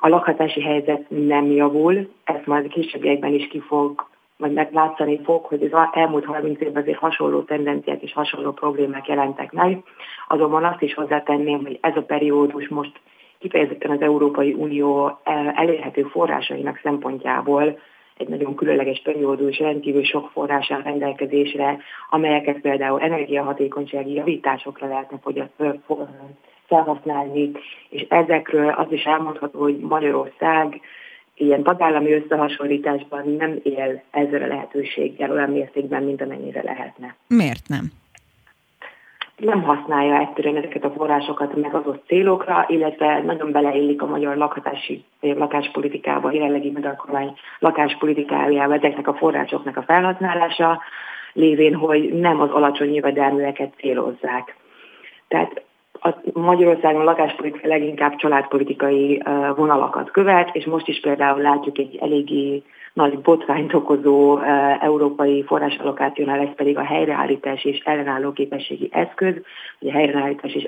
a 0.00 0.08
lakhatási 0.08 0.62
helyzet 0.62 1.04
nem 1.08 1.50
javul, 1.50 2.08
ezt 2.24 2.46
majd 2.46 2.64
a 2.64 2.68
későbbiekben 2.68 3.32
is 3.32 3.48
ki 3.48 3.60
fog 3.60 4.06
vagy 4.38 4.52
meglátszani 4.52 5.20
fog, 5.24 5.44
hogy 5.44 5.62
az 5.62 5.88
elmúlt 5.92 6.24
30 6.24 6.60
évben 6.60 6.82
azért 6.82 6.98
hasonló 6.98 7.42
tendenciák 7.42 8.02
és 8.02 8.12
hasonló 8.12 8.52
problémák 8.52 9.08
jelentek 9.08 9.52
meg. 9.52 9.82
Azonban 10.28 10.64
azt 10.64 10.82
is 10.82 10.94
hozzátenném, 10.94 11.64
hogy 11.64 11.78
ez 11.80 11.96
a 11.96 12.02
periódus 12.02 12.68
most 12.68 13.00
kifejezetten 13.38 13.90
az 13.90 14.00
Európai 14.00 14.52
Unió 14.52 15.18
elérhető 15.54 16.02
forrásainak 16.02 16.80
szempontjából 16.82 17.78
egy 18.16 18.28
nagyon 18.28 18.54
különleges 18.54 19.00
periódus, 19.04 19.58
rendkívül 19.58 20.04
sok 20.04 20.30
forrás 20.30 20.70
áll 20.70 20.82
rendelkezésre, 20.82 21.78
amelyeket 22.10 22.60
például 22.60 23.00
energiahatékonysági 23.00 24.12
javításokra 24.12 24.88
lehetne 24.88 25.18
felhasználni, 26.66 27.50
és 27.88 28.06
ezekről 28.08 28.68
az 28.68 28.92
is 28.92 29.04
elmondható, 29.04 29.60
hogy 29.60 29.78
Magyarország 29.78 30.80
ilyen 31.36 31.62
tagállami 31.62 32.12
összehasonlításban 32.12 33.34
nem 33.38 33.58
él 33.62 34.02
ezzel 34.10 34.42
a 34.42 34.46
lehetőséggel 34.46 35.30
olyan 35.30 35.50
mértékben, 35.50 36.02
mint 36.02 36.22
amennyire 36.22 36.62
lehetne. 36.62 37.16
Miért 37.28 37.68
nem? 37.68 37.92
Nem 39.36 39.62
használja 39.62 40.18
egyszerűen 40.18 40.56
ezeket 40.56 40.84
a 40.84 40.90
forrásokat 40.90 41.56
meg 41.56 41.74
azok 41.74 42.02
célokra, 42.06 42.64
illetve 42.68 43.22
nagyon 43.22 43.52
beleillik 43.52 44.02
a 44.02 44.06
magyar 44.06 44.36
lakhatási 44.36 45.04
vagy 45.20 45.36
lakáspolitikába, 45.36 46.32
jelenlegi 46.32 46.70
magyar 46.70 46.96
kormány 46.96 47.34
lakáspolitikájába 47.58 48.74
ezeknek 48.74 49.08
a 49.08 49.14
forrásoknak 49.14 49.76
a 49.76 49.82
felhasználása, 49.82 50.82
lévén, 51.32 51.74
hogy 51.74 52.12
nem 52.12 52.40
az 52.40 52.50
alacsony 52.50 52.94
jövedelműeket 52.94 53.72
célozzák. 53.76 54.56
Tehát 55.28 55.62
a 56.06 56.20
Magyarországon 56.32 57.04
lakáspolitika 57.04 57.68
leginkább 57.68 58.16
családpolitikai 58.16 59.22
vonalakat 59.56 60.10
követ, 60.10 60.50
és 60.52 60.64
most 60.64 60.88
is 60.88 61.00
például 61.00 61.40
látjuk 61.40 61.78
egy 61.78 61.98
eléggé 62.00 62.62
nagy 62.92 63.18
botrányt 63.18 63.74
okozó 63.74 64.38
európai 64.80 65.42
forrásallokációnál, 65.42 66.40
ez 66.40 66.54
pedig 66.56 66.78
a 66.78 66.84
helyreállítás 66.84 67.64
és 67.64 67.78
ellenálló 67.78 68.32
képességi 68.32 68.88
eszköz, 68.92 69.34
vagy 69.78 69.88
a 69.88 69.92
helyreállítás 69.92 70.54
és 70.54 70.62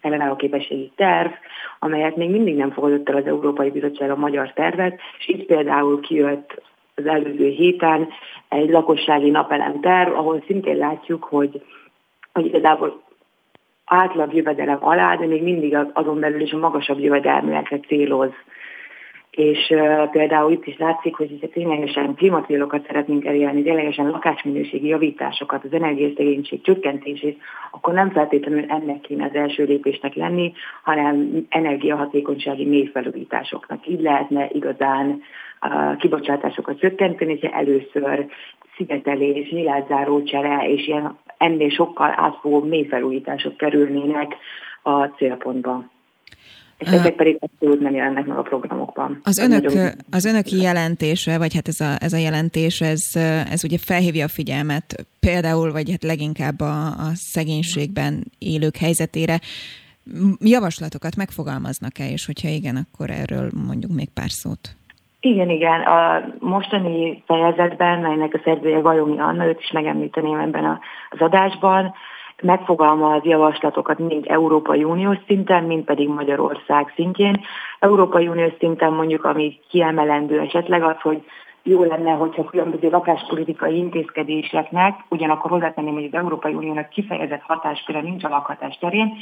ellenálló 0.00 0.36
képességi 0.36 0.92
terv, 0.96 1.30
amelyet 1.78 2.16
még 2.16 2.30
mindig 2.30 2.56
nem 2.56 2.70
fogadott 2.70 3.08
el 3.08 3.16
az 3.16 3.26
Európai 3.26 3.70
Bizottság 3.70 4.10
a 4.10 4.16
magyar 4.16 4.52
tervet, 4.52 5.00
és 5.18 5.28
itt 5.28 5.46
például 5.46 6.00
kijött 6.00 6.62
az 6.94 7.06
előző 7.06 7.48
héten 7.48 8.08
egy 8.48 8.70
lakossági 8.70 9.30
napelem 9.30 9.80
terv, 9.80 10.12
ahol 10.12 10.42
szintén 10.46 10.76
látjuk, 10.76 11.24
hogy 11.24 11.62
hogy 12.32 12.46
igazából 12.46 13.02
átlag 13.88 14.34
jövedelem 14.34 14.78
alá, 14.80 15.16
de 15.16 15.26
még 15.26 15.42
mindig 15.42 15.76
azon 15.92 16.20
belül 16.20 16.40
is 16.40 16.52
a 16.52 16.58
magasabb 16.58 16.98
jövedelmekre 16.98 17.78
céloz. 17.78 18.30
És 19.30 19.70
uh, 19.70 20.10
például 20.10 20.52
itt 20.52 20.66
is 20.66 20.76
látszik, 20.78 21.14
hogy 21.14 21.50
ténylegesen 21.52 22.14
klímacélokat 22.14 22.86
szeretnénk 22.86 23.24
elérni, 23.24 23.62
ténylegesen 23.62 24.10
lakásminőségi 24.10 24.86
javításokat, 24.86 25.64
az 25.64 25.72
energiaszegénység 25.72 26.62
csökkentését, 26.62 27.38
akkor 27.70 27.94
nem 27.94 28.10
feltétlenül 28.10 28.64
ennek 28.68 29.00
kéne 29.00 29.24
az 29.24 29.34
első 29.34 29.64
lépésnek 29.64 30.14
lenni, 30.14 30.52
hanem 30.82 31.46
energiahatékonysági 31.48 32.64
mélyfelújításoknak. 32.64 33.86
Így 33.86 34.00
lehetne 34.00 34.48
igazán 34.52 35.22
a 35.60 35.96
kibocsátásokat 35.96 36.78
csökkenteni, 36.78 37.30
hogyha 37.30 37.56
először 37.56 38.26
szigetelés, 38.76 39.50
nyilázzáró 39.50 40.22
csere 40.22 40.68
és 40.68 40.86
ilyen 40.86 41.18
ennél 41.38 41.70
sokkal 41.70 42.14
átfogó 42.16 42.60
mélyfelújítások 42.64 43.56
kerülnének 43.56 44.36
a 44.82 45.04
célpontba. 45.04 45.84
És 46.78 46.88
ezek 46.88 47.14
pedig 47.14 47.36
abszolút 47.40 47.80
nem 47.80 47.94
jelennek 47.94 48.26
meg 48.26 48.38
a 48.38 48.42
programokban. 48.42 49.20
Az 49.24 49.38
önök, 49.38 49.94
az 50.10 50.24
önök 50.24 50.50
jelentése, 50.50 51.38
vagy 51.38 51.54
hát 51.54 51.68
ez 51.68 51.80
a, 51.80 51.96
ez 51.98 52.12
a 52.12 52.16
jelentés, 52.16 52.80
ez, 52.80 53.02
ez 53.50 53.64
ugye 53.64 53.78
felhívja 53.78 54.24
a 54.24 54.28
figyelmet 54.28 55.06
például, 55.20 55.72
vagy 55.72 55.90
hát 55.90 56.02
leginkább 56.02 56.60
a, 56.60 56.86
a 56.86 57.10
szegénységben 57.14 58.24
élők 58.38 58.76
helyzetére. 58.76 59.40
Javaslatokat 60.40 61.16
megfogalmaznak-e, 61.16 62.10
és 62.10 62.26
hogyha 62.26 62.48
igen, 62.48 62.76
akkor 62.76 63.10
erről 63.10 63.50
mondjuk 63.66 63.92
még 63.92 64.08
pár 64.14 64.30
szót. 64.30 64.76
Igen, 65.20 65.50
igen. 65.50 65.80
A 65.80 66.24
mostani 66.38 67.22
fejezetben, 67.26 67.98
melynek 67.98 68.34
a 68.34 68.40
szerzője 68.44 68.80
Vajomi 68.80 69.18
Anna, 69.18 69.46
őt 69.46 69.60
is 69.60 69.70
megemlíteném 69.70 70.38
ebben 70.38 70.78
az 71.10 71.20
adásban, 71.20 71.94
megfogalmaz 72.42 73.24
javaslatokat 73.24 73.98
mind 73.98 74.24
Európai 74.28 74.84
Uniós 74.84 75.18
szinten, 75.26 75.64
mind 75.64 75.84
pedig 75.84 76.08
Magyarország 76.08 76.92
szintjén. 76.94 77.40
Európai 77.78 78.28
Uniós 78.28 78.52
szinten 78.58 78.92
mondjuk, 78.92 79.24
ami 79.24 79.60
kiemelendő 79.68 80.40
esetleg 80.40 80.82
az, 80.82 81.00
hogy 81.00 81.24
jó 81.68 81.84
lenne, 81.84 82.10
hogyha 82.10 82.44
különböző 82.44 82.90
lakáspolitikai 82.90 83.76
intézkedéseknek, 83.76 85.04
ugyanakkor 85.08 85.50
hozzátenném, 85.50 85.94
hogy 85.94 86.04
az 86.04 86.14
Európai 86.14 86.54
Uniónak 86.54 86.88
kifejezett 86.88 87.42
hatásköre 87.42 88.00
nincs 88.00 88.24
a 88.24 88.28
lakhatás 88.28 88.78
terén, 88.78 89.12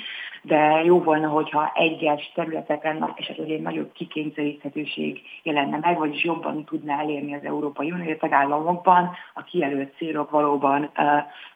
de 0.42 0.82
jó 0.84 1.02
volna, 1.02 1.28
hogyha 1.28 1.72
egyes 1.74 2.32
területeken 2.34 3.12
esetleg 3.16 3.50
egy 3.50 3.62
nagyobb 3.62 3.92
kikényszeríthetőség 3.92 5.20
jelenne 5.42 5.78
meg, 5.78 5.98
vagyis 5.98 6.24
jobban 6.24 6.64
tudná 6.64 7.00
elérni 7.00 7.34
az 7.34 7.44
Európai 7.44 7.90
Unió 7.90 8.10
a 8.10 8.16
tagállamokban, 8.16 9.10
a 9.34 9.42
kijelölt 9.42 9.94
célok 9.96 10.30
valóban 10.30 10.90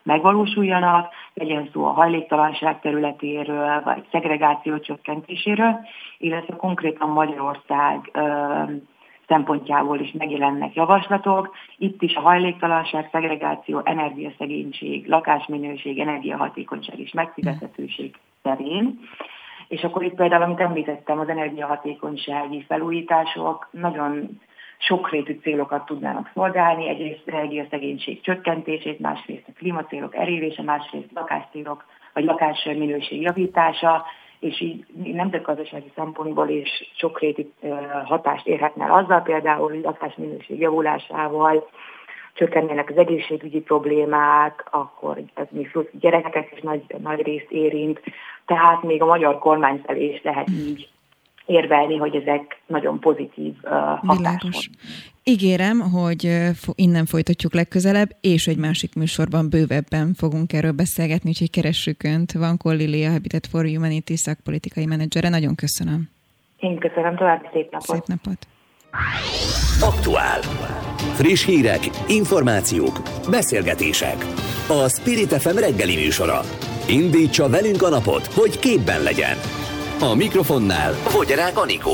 megvalósuljanak, 0.03 1.13
legyen 1.33 1.69
szó 1.73 1.85
a 1.85 1.91
hajléktalanság 1.91 2.79
területéről, 2.79 3.81
vagy 3.83 4.03
szegregáció 4.11 4.79
csökkentéséről, 4.79 5.79
illetve 6.17 6.55
konkrétan 6.55 7.09
Magyarország 7.09 8.11
szempontjából 9.31 9.99
is 9.99 10.11
megjelennek 10.11 10.73
javaslatok. 10.73 11.55
Itt 11.77 12.01
is 12.01 12.15
a 12.15 12.19
hajléktalanság, 12.19 13.09
szegregáció, 13.11 13.81
energiaszegénység, 13.83 15.07
lakásminőség, 15.07 15.99
energiahatékonyság 15.99 16.99
és 16.99 17.11
megfizethetőség 17.11 18.15
terén. 18.41 18.99
És 19.67 19.83
akkor 19.83 20.03
itt 20.03 20.15
például, 20.15 20.43
amit 20.43 20.59
említettem, 20.59 21.19
az 21.19 21.29
energiahatékonysági 21.29 22.65
felújítások 22.67 23.67
nagyon 23.71 24.39
sokrétű 24.77 25.39
célokat 25.41 25.85
tudnának 25.85 26.31
szolgálni, 26.33 26.87
egyrészt 26.87 27.21
energiaszegénység 27.25 28.21
csökkentését, 28.21 28.99
másrészt 28.99 29.47
a 29.47 29.51
klímacélok 29.57 30.15
elérése, 30.15 30.63
másrészt 30.63 31.11
lakáscélok 31.13 31.85
vagy 32.13 32.23
lakásminőség 32.23 33.21
javítása, 33.21 34.05
és 34.41 34.61
így 34.61 34.85
nemzetgazdasági 35.13 35.91
szempontból 35.95 36.49
is 36.49 36.91
sokrétű 36.97 37.51
hatást 38.05 38.47
érhetne 38.47 38.93
azzal, 38.93 39.21
például 39.21 39.69
hogy 39.69 39.81
lakásminőség 39.81 40.59
javulásával 40.59 41.69
csökkennének 42.33 42.89
az 42.89 42.97
egészségügyi 42.97 43.59
problémák, 43.59 44.65
akkor 44.71 45.21
ez 45.33 45.45
még 45.49 45.77
gyerekeket 45.91 46.51
is 46.51 46.61
nagy, 46.61 46.83
nagy 46.97 47.21
részt 47.21 47.51
érint, 47.51 48.01
tehát 48.45 48.83
még 48.83 49.01
a 49.01 49.05
magyar 49.05 49.39
kormány 49.39 49.81
felé 49.85 50.05
is 50.05 50.21
lehet 50.23 50.49
így 50.49 50.89
érvelni, 51.45 51.97
hogy 51.97 52.15
ezek 52.15 52.61
nagyon 52.67 52.99
pozitív 52.99 53.53
uh, 53.63 53.71
hatások. 54.07 54.51
Ígérem, 55.23 55.79
hogy 55.79 56.29
innen 56.75 57.05
folytatjuk 57.05 57.53
legközelebb, 57.53 58.09
és 58.21 58.47
egy 58.47 58.57
másik 58.57 58.95
műsorban 58.95 59.49
bővebben 59.49 60.13
fogunk 60.13 60.53
erről 60.53 60.71
beszélgetni, 60.71 61.29
úgyhogy 61.29 61.49
keressük 61.49 62.03
Önt. 62.03 62.31
Van 62.31 62.57
Lili, 62.63 63.05
a 63.05 63.11
Habitat 63.11 63.47
for 63.47 63.65
Humanity 63.65 64.13
szakpolitikai 64.13 64.85
menedzsere. 64.85 65.29
Nagyon 65.29 65.55
köszönöm. 65.55 66.09
Én 66.59 66.77
köszönöm, 66.79 67.15
további 67.15 67.47
szép 67.53 67.71
napot. 67.71 67.95
Szép 67.95 68.05
napot. 68.05 68.47
Aktuál. 69.81 70.39
Friss 71.13 71.45
hírek, 71.45 71.79
információk, 72.07 72.99
beszélgetések. 73.29 74.15
A 74.67 74.89
Spirit 74.89 75.33
FM 75.33 75.57
reggeli 75.57 75.95
műsora. 75.95 76.39
Indítsa 76.89 77.49
velünk 77.49 77.81
a 77.81 77.89
napot, 77.89 78.25
hogy 78.25 78.59
képben 78.59 79.03
legyen. 79.03 79.60
A 80.03 80.15
mikrofonnál 80.15 80.93
Vogyarák 81.13 81.57
Anikó. 81.57 81.91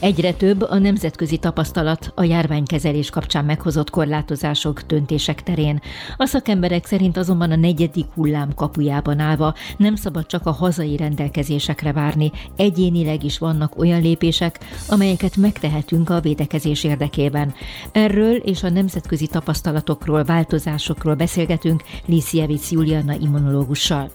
Egyre 0.00 0.32
több 0.32 0.62
a 0.62 0.78
nemzetközi 0.78 1.36
tapasztalat 1.38 2.12
a 2.14 2.22
járványkezelés 2.22 3.10
kapcsán 3.10 3.44
meghozott 3.44 3.90
korlátozások, 3.90 4.80
döntések 4.80 5.42
terén. 5.42 5.80
A 6.16 6.26
szakemberek 6.26 6.86
szerint 6.86 7.16
azonban 7.16 7.50
a 7.50 7.56
negyedik 7.56 8.06
hullám 8.14 8.54
kapujában 8.54 9.18
állva 9.18 9.54
nem 9.76 9.94
szabad 9.94 10.26
csak 10.26 10.46
a 10.46 10.50
hazai 10.50 10.96
rendelkezésekre 10.96 11.92
várni, 11.92 12.30
egyénileg 12.56 13.24
is 13.24 13.38
vannak 13.38 13.78
olyan 13.78 14.00
lépések, 14.00 14.58
amelyeket 14.88 15.36
megtehetünk 15.36 16.10
a 16.10 16.20
védekezés 16.20 16.84
érdekében. 16.84 17.54
Erről 17.92 18.34
és 18.34 18.62
a 18.62 18.70
nemzetközi 18.70 19.26
tapasztalatokról, 19.26 20.24
változásokról 20.24 21.14
beszélgetünk 21.14 21.82
Lisziewicz 22.06 22.70
Juliana 22.70 23.14
immunológussal. 23.14 24.10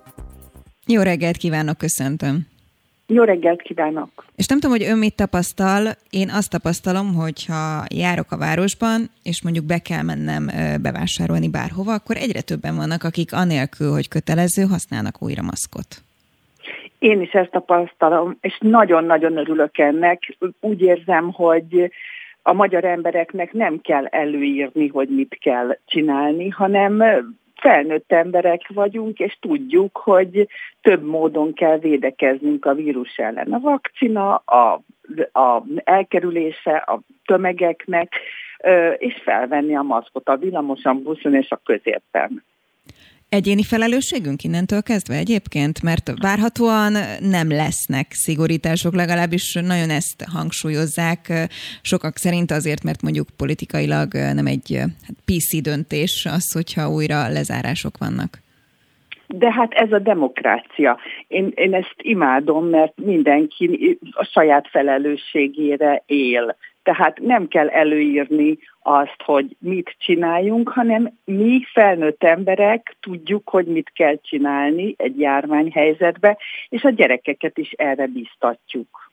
Jó 0.86 1.02
reggelt 1.02 1.38
kívánok, 1.38 1.78
köszöntöm! 1.78 2.51
Jó 3.08 3.24
reggelt 3.24 3.62
kívánok! 3.62 4.26
És 4.36 4.48
nem 4.48 4.60
tudom, 4.60 4.78
hogy 4.78 4.88
ön 4.88 4.98
mit 4.98 5.16
tapasztal. 5.16 5.88
Én 6.10 6.30
azt 6.30 6.50
tapasztalom, 6.50 7.14
hogy 7.14 7.46
ha 7.46 7.84
járok 7.96 8.32
a 8.32 8.38
városban, 8.38 9.10
és 9.24 9.44
mondjuk 9.44 9.66
be 9.66 9.80
kell 9.80 10.02
mennem 10.02 10.46
bevásárolni 10.82 11.50
bárhova, 11.50 11.94
akkor 11.94 12.16
egyre 12.16 12.42
többen 12.42 12.76
vannak, 12.76 13.04
akik 13.04 13.34
anélkül, 13.34 13.92
hogy 13.92 14.08
kötelező, 14.08 14.64
használnak 14.64 15.22
újra 15.24 15.42
maszkot. 15.42 15.88
Én 17.00 17.22
is 17.22 17.32
ezt 17.32 17.52
tapasztalom, 17.52 18.38
és 18.42 18.58
nagyon-nagyon 18.60 19.38
örülök 19.38 19.78
ennek. 19.78 20.38
Úgy 20.60 20.82
érzem, 20.82 21.32
hogy 21.32 21.92
a 22.42 22.54
magyar 22.54 22.86
embereknek 22.86 23.54
nem 23.54 23.82
kell 23.82 24.06
előírni, 24.06 24.88
hogy 24.88 25.10
mit 25.10 25.38
kell 25.42 25.78
csinálni, 25.86 26.50
hanem 26.50 27.04
felnőtt 27.62 28.12
emberek 28.12 28.62
vagyunk, 28.68 29.20
és 29.20 29.38
tudjuk, 29.40 29.98
hogy 29.98 30.48
több 30.82 31.04
módon 31.04 31.54
kell 31.54 31.78
védekeznünk 31.78 32.66
a 32.66 32.74
vírus 32.74 33.18
ellen. 33.18 33.54
A 33.54 33.60
vakcina, 33.60 34.36
a, 34.36 34.82
a 35.32 35.64
elkerülése 35.84 36.76
a 36.76 37.00
tömegeknek, 37.26 38.14
és 38.98 39.22
felvenni 39.24 39.76
a 39.76 39.82
maszkot 39.82 40.30
a 40.30 40.38
villamosan, 40.38 41.04
buszon 41.04 41.36
és 41.36 41.52
a 41.52 41.62
középen. 41.64 42.44
Egyéni 43.40 43.64
felelősségünk 43.64 44.44
innentől 44.44 44.84
kezdve 44.84 45.16
egyébként, 45.16 45.84
mert 45.84 46.12
várhatóan 46.22 46.94
nem 47.20 47.50
lesznek 47.50 48.06
szigorítások, 48.10 48.94
legalábbis 48.96 49.54
nagyon 49.54 49.90
ezt 49.90 50.24
hangsúlyozzák. 50.34 51.22
Sokak 51.82 52.18
szerint 52.18 52.52
azért, 52.52 52.84
mert 52.84 53.02
mondjuk 53.02 53.28
politikailag 53.38 54.14
nem 54.14 54.46
egy 54.46 54.78
hát 54.78 55.18
PC 55.26 55.62
döntés 55.62 56.26
az, 56.26 56.52
hogyha 56.54 56.90
újra 56.90 57.28
lezárások 57.28 57.98
vannak. 57.98 58.32
De 59.28 59.52
hát 59.52 59.74
ez 59.74 59.92
a 59.92 60.00
demokrácia. 60.00 61.00
Én, 61.28 61.52
én 61.56 61.74
ezt 61.74 61.96
imádom, 61.98 62.66
mert 62.66 62.94
mindenki 62.96 63.98
a 64.12 64.24
saját 64.24 64.68
felelősségére 64.68 66.04
él. 66.06 66.56
Tehát 66.84 67.20
nem 67.20 67.48
kell 67.48 67.68
előírni 67.68 68.58
azt, 68.82 69.22
hogy 69.26 69.56
mit 69.60 69.96
csináljunk, 69.98 70.70
hanem 70.70 71.14
mi 71.26 71.62
felnőtt 71.74 72.24
emberek 72.24 72.96
tudjuk, 73.00 73.50
hogy 73.50 73.66
mit 73.66 73.92
kell 73.94 74.20
csinálni 74.22 74.96
egy 74.98 75.20
járványhelyzetbe, 75.20 76.38
és 76.70 76.84
a 76.84 76.90
gyerekeket 76.90 77.58
is 77.58 77.72
erre 77.72 78.08
biztatjuk. 78.08 79.12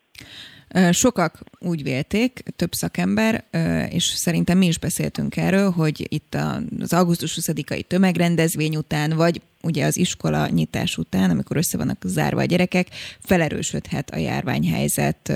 Sokak 0.91 1.39
úgy 1.59 1.83
vélték, 1.83 2.43
több 2.57 2.73
szakember, 2.73 3.45
és 3.91 4.05
szerintem 4.05 4.59
mi 4.59 4.67
is 4.67 4.79
beszéltünk 4.79 5.37
erről, 5.37 5.71
hogy 5.71 6.07
itt 6.09 6.37
az 6.81 6.93
augusztus 6.93 7.39
20-ai 7.41 7.83
tömegrendezvény 7.83 8.77
után, 8.77 9.13
vagy 9.17 9.41
ugye 9.63 9.85
az 9.85 9.97
iskola 9.97 10.49
nyitás 10.49 10.97
után, 10.97 11.31
amikor 11.31 11.57
össze 11.57 11.77
vannak 11.77 11.97
zárva 12.05 12.41
a 12.41 12.45
gyerekek, 12.45 12.87
felerősödhet 13.21 14.11
a 14.11 14.19
járványhelyzet 14.19 15.33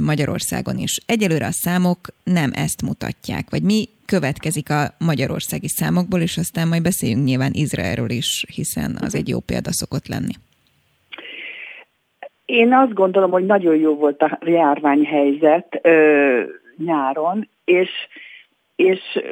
Magyarországon 0.00 0.76
is. 0.78 1.00
Egyelőre 1.06 1.46
a 1.46 1.50
számok 1.50 1.98
nem 2.24 2.50
ezt 2.54 2.82
mutatják, 2.82 3.50
vagy 3.50 3.62
mi 3.62 3.88
következik 4.06 4.70
a 4.70 4.82
magyarországi 4.98 5.68
számokból, 5.68 6.20
és 6.20 6.36
aztán 6.36 6.68
majd 6.68 6.82
beszéljünk 6.82 7.24
nyilván 7.24 7.52
Izraelről 7.52 8.10
is, 8.10 8.44
hiszen 8.54 8.96
az 9.00 9.14
egy 9.14 9.28
jó 9.28 9.38
példa 9.40 9.72
szokott 9.72 10.06
lenni. 10.06 10.34
Én 12.44 12.72
azt 12.72 12.92
gondolom, 12.92 13.30
hogy 13.30 13.46
nagyon 13.46 13.76
jó 13.76 13.94
volt 13.94 14.22
a 14.22 14.38
járványhelyzet 14.44 15.78
ö, 15.82 16.42
nyáron, 16.76 17.48
és 17.64 17.90
és 18.80 19.22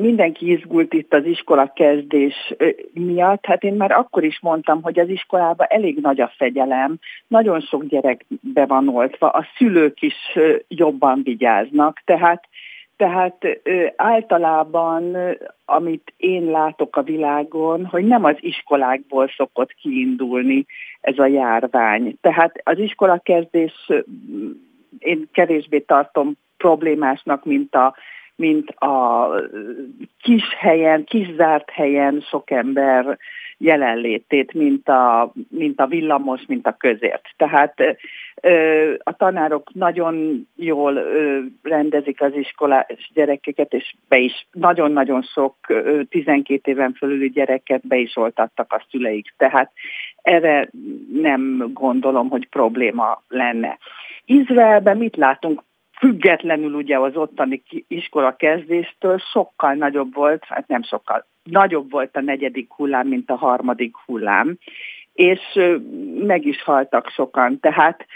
mindenki 0.00 0.50
izgult 0.50 0.92
itt 0.92 1.14
az 1.14 1.24
iskola 1.24 1.72
kezdés 1.74 2.54
miatt. 2.92 3.46
Hát 3.46 3.62
én 3.62 3.74
már 3.74 3.90
akkor 3.90 4.24
is 4.24 4.38
mondtam, 4.40 4.82
hogy 4.82 4.98
az 4.98 5.08
iskolában 5.08 5.66
elég 5.70 5.98
nagy 6.00 6.20
a 6.20 6.32
fegyelem, 6.36 6.98
nagyon 7.26 7.60
sok 7.60 7.84
gyerek 7.84 8.24
be 8.40 8.66
van 8.66 8.88
oltva, 8.88 9.28
a 9.28 9.46
szülők 9.56 10.02
is 10.02 10.38
jobban 10.68 11.20
vigyáznak, 11.22 12.02
tehát 12.04 12.48
tehát 12.96 13.46
általában, 13.96 15.16
amit 15.64 16.12
én 16.16 16.44
látok 16.44 16.96
a 16.96 17.02
világon, 17.02 17.86
hogy 17.86 18.04
nem 18.04 18.24
az 18.24 18.36
iskolákból 18.40 19.28
szokott 19.36 19.72
kiindulni 19.72 20.66
ez 21.00 21.18
a 21.18 21.26
járvány. 21.26 22.16
Tehát 22.20 22.60
az 22.64 22.78
iskola 22.78 23.18
kezdés 23.18 23.90
én 24.98 25.28
kevésbé 25.32 25.78
tartom 25.78 26.32
problémásnak, 26.56 27.44
mint 27.44 27.74
a 27.74 27.94
mint 28.36 28.70
a 28.70 29.28
kis 30.22 30.44
helyen, 30.58 31.04
kis 31.04 31.34
zárt 31.36 31.70
helyen 31.70 32.20
sok 32.20 32.50
ember 32.50 33.18
jelenlétét, 33.58 34.52
mint 34.52 34.88
a, 34.88 35.32
mint 35.48 35.80
a 35.80 35.86
villamos, 35.86 36.40
mint 36.46 36.66
a 36.66 36.76
közért. 36.78 37.28
Tehát 37.36 37.74
a 38.98 39.16
tanárok 39.16 39.74
nagyon 39.74 40.46
jól 40.56 41.02
rendezik 41.62 42.20
az 42.20 42.34
iskolás 42.34 43.10
gyerekeket, 43.14 43.72
és 43.72 43.94
be 44.08 44.18
is 44.18 44.46
nagyon-nagyon 44.52 45.22
sok 45.22 45.56
12 46.08 46.70
éven 46.70 46.92
fölüli 46.92 47.30
gyereket 47.30 47.86
be 47.86 47.96
is 47.96 48.16
oltattak 48.16 48.72
a 48.72 48.84
szüleik. 48.90 49.34
Tehát 49.36 49.72
erre 50.22 50.68
nem 51.12 51.70
gondolom, 51.72 52.28
hogy 52.28 52.48
probléma 52.48 53.22
lenne. 53.28 53.78
Izraelben 54.24 54.96
mit 54.96 55.16
látunk? 55.16 55.62
Függetlenül 55.98 56.74
ugye 56.74 56.98
az 56.98 57.16
ottani 57.16 57.62
iskola 57.88 58.36
kezdéstől 58.36 59.18
sokkal 59.18 59.74
nagyobb 59.74 60.14
volt, 60.14 60.44
hát 60.44 60.68
nem 60.68 60.82
sokkal, 60.82 61.26
nagyobb 61.42 61.90
volt 61.90 62.16
a 62.16 62.20
negyedik 62.20 62.72
hullám, 62.72 63.06
mint 63.08 63.30
a 63.30 63.36
harmadik 63.36 63.96
hullám, 64.06 64.58
és 65.12 65.40
meg 66.26 66.46
is 66.46 66.62
haltak 66.62 67.08
sokan. 67.08 67.60
Tehát 67.60 68.06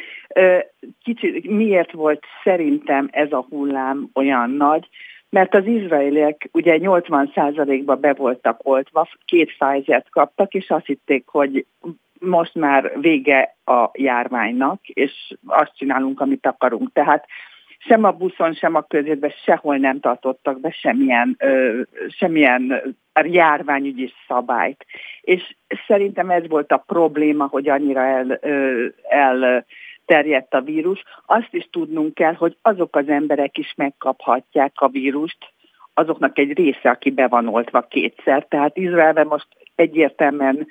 kicsit 1.03 1.51
miért 1.51 1.93
volt 1.93 2.25
szerintem 2.45 3.09
ez 3.12 3.33
a 3.33 3.47
hullám 3.49 4.11
olyan 4.14 4.51
nagy? 4.51 4.88
Mert 5.31 5.55
az 5.55 5.66
izraeliek 5.66 6.49
ugye 6.53 6.79
80%-ba 6.81 7.97
be 7.97 8.12
voltak 8.12 8.61
oltva, 8.62 9.09
két 9.25 9.57
pfizer 9.57 10.05
kaptak, 10.11 10.55
és 10.55 10.71
azt 10.71 10.87
hitték, 10.87 11.27
hogy 11.27 11.66
most 12.19 12.55
már 12.55 13.01
vége 13.01 13.57
a 13.64 13.90
járványnak, 13.93 14.87
és 14.87 15.35
azt 15.47 15.77
csinálunk, 15.77 16.21
amit 16.21 16.47
akarunk. 16.47 16.93
Tehát 16.93 17.27
sem 17.87 18.05
a 18.05 18.11
buszon, 18.11 18.55
sem 18.55 18.75
a 18.75 18.83
közétben 18.83 19.33
sehol 19.45 19.77
nem 19.77 20.01
tartottak 20.01 20.61
be 20.61 20.71
semmilyen, 20.71 21.37
ö, 21.38 21.81
semmilyen 22.09 22.95
járványügyi 23.23 24.12
szabályt. 24.29 24.87
És 25.21 25.55
szerintem 25.87 26.31
ez 26.31 26.49
volt 26.49 26.73
a 26.73 26.85
probléma, 26.87 27.47
hogy 27.47 27.69
annyira 27.69 28.01
el, 28.01 28.38
ö, 28.40 28.87
el 29.09 29.64
terjedt 30.05 30.55
a 30.55 30.61
vírus. 30.61 31.03
Azt 31.27 31.49
is 31.55 31.69
tudnunk 31.71 32.14
kell, 32.14 32.35
hogy 32.35 32.57
azok 32.62 32.97
az 32.97 33.09
emberek 33.09 33.59
is 33.59 33.75
megkaphatják 33.77 34.73
a 34.75 34.88
vírust, 34.88 35.38
azoknak 35.95 36.38
egy 36.38 36.53
része, 36.53 36.90
aki 36.90 37.11
be 37.11 37.29
van 37.29 37.49
oltva 37.49 37.81
kétszer. 37.81 38.47
Tehát 38.49 38.77
Izraelben 38.77 39.27
most 39.27 39.47
egyértelműen 39.75 40.66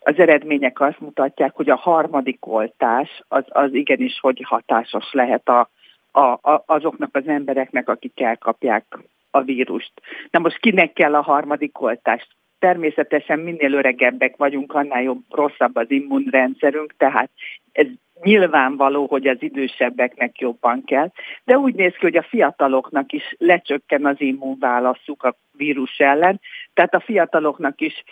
az 0.00 0.18
eredmények 0.18 0.80
azt 0.80 1.00
mutatják, 1.00 1.54
hogy 1.54 1.70
a 1.70 1.76
harmadik 1.76 2.46
oltás 2.46 3.22
az, 3.28 3.44
az 3.48 3.74
igenis, 3.74 4.18
hogy 4.20 4.42
hatásos 4.46 5.12
lehet 5.12 5.48
a, 5.48 5.70
a, 6.16 6.50
a, 6.52 6.62
azoknak 6.66 7.16
az 7.16 7.26
embereknek, 7.26 7.88
akik 7.88 8.20
elkapják 8.20 8.84
a 9.30 9.42
vírust. 9.42 9.92
Na 10.30 10.38
most 10.38 10.58
kinek 10.58 10.92
kell 10.92 11.14
a 11.14 11.22
harmadik 11.22 11.80
oltást? 11.80 12.28
Természetesen 12.58 13.38
minél 13.38 13.72
öregebbek 13.72 14.36
vagyunk, 14.36 14.74
annál 14.74 15.02
jobb, 15.02 15.22
rosszabb 15.30 15.76
az 15.76 15.90
immunrendszerünk, 15.90 16.94
tehát 16.96 17.30
ez 17.72 17.86
nyilvánvaló, 18.22 19.06
hogy 19.06 19.26
az 19.26 19.36
idősebbeknek 19.40 20.38
jobban 20.38 20.84
kell, 20.84 21.10
de 21.44 21.58
úgy 21.58 21.74
néz 21.74 21.92
ki, 21.92 21.98
hogy 22.00 22.16
a 22.16 22.22
fiataloknak 22.22 23.12
is 23.12 23.34
lecsökken 23.38 24.06
az 24.06 24.20
immunválaszuk 24.20 25.22
a 25.22 25.36
vírus 25.56 25.98
ellen, 25.98 26.40
tehát 26.74 26.94
a 26.94 27.00
fiataloknak 27.00 27.80
is 27.80 28.04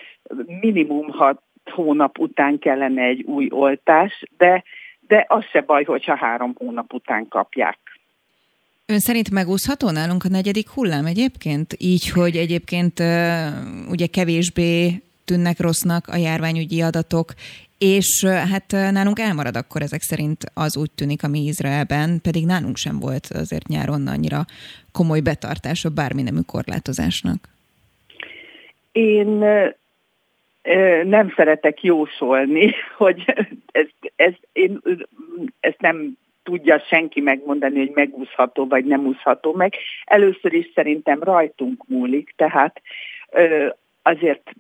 minimum 0.61 1.11
hat 1.11 1.43
hónap 1.71 2.19
után 2.19 2.59
kellene 2.59 3.03
egy 3.03 3.23
új 3.23 3.49
oltás, 3.51 4.23
de, 4.37 4.62
de 5.07 5.25
az 5.29 5.45
se 5.45 5.61
baj, 5.61 5.85
hogyha 5.85 6.17
három 6.17 6.55
hónap 6.59 6.93
után 6.93 7.29
kapják. 7.29 7.79
Ön 8.92 8.98
szerint 8.98 9.31
megúszható 9.31 9.90
nálunk 9.90 10.24
a 10.24 10.28
negyedik 10.28 10.68
hullám 10.68 11.07
egyébként? 11.07 11.74
Így, 11.78 12.11
hogy 12.11 12.37
egyébként 12.37 13.02
ugye 13.90 14.07
kevésbé 14.07 15.02
tűnnek 15.24 15.61
rossznak 15.61 16.09
a 16.09 16.16
járványügyi 16.16 16.83
adatok, 16.83 17.33
és 17.78 18.24
hát 18.24 18.70
nálunk 18.70 19.18
elmarad 19.18 19.57
akkor 19.57 19.83
ezek 19.83 20.00
szerint 20.00 20.44
az 20.55 20.76
úgy 20.76 20.90
tűnik, 20.90 21.22
ami 21.22 21.38
Izraelben, 21.38 22.20
pedig 22.22 22.46
nálunk 22.46 22.76
sem 22.76 22.98
volt 22.98 23.26
azért 23.26 23.66
nyáron 23.66 24.07
annyira 24.07 24.44
komoly 24.92 25.20
betartása 25.20 25.88
bármi 25.88 26.22
nemű 26.22 26.40
korlátozásnak. 26.46 27.48
Én 28.92 29.44
nem 31.05 31.33
szeretek 31.37 31.83
jósolni, 31.83 32.72
hogy 33.02 33.24
ez, 33.72 33.87
ez, 34.16 34.33
én, 34.52 34.81
ezt 35.61 35.81
nem 35.81 36.16
tudja 36.42 36.78
senki 36.78 37.20
megmondani, 37.20 37.78
hogy 37.78 37.90
megúszható 37.94 38.66
vagy 38.66 38.85
nem 38.85 39.07
úszható 39.07 39.52
meg. 39.52 39.74
Először 40.05 40.52
is 40.52 40.70
szerintem 40.74 41.22
rajtunk 41.22 41.85
múlik, 41.88 42.35
tehát 42.37 42.83
azért 44.02 44.50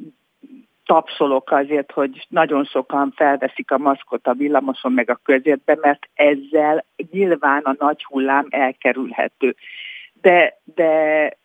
tapsolok 0.84 1.50
azért, 1.50 1.92
hogy 1.92 2.26
nagyon 2.28 2.64
sokan 2.64 3.12
felveszik 3.16 3.70
a 3.70 3.78
maszkot 3.78 4.26
a 4.26 4.32
villamoson 4.32 4.92
meg 4.92 5.10
a 5.10 5.20
közértbe, 5.24 5.78
mert 5.80 6.08
ezzel 6.14 6.84
nyilván 7.10 7.62
a 7.62 7.74
nagy 7.78 8.04
hullám 8.04 8.46
elkerülhető. 8.50 9.56
De, 10.20 10.60
de 10.74 11.36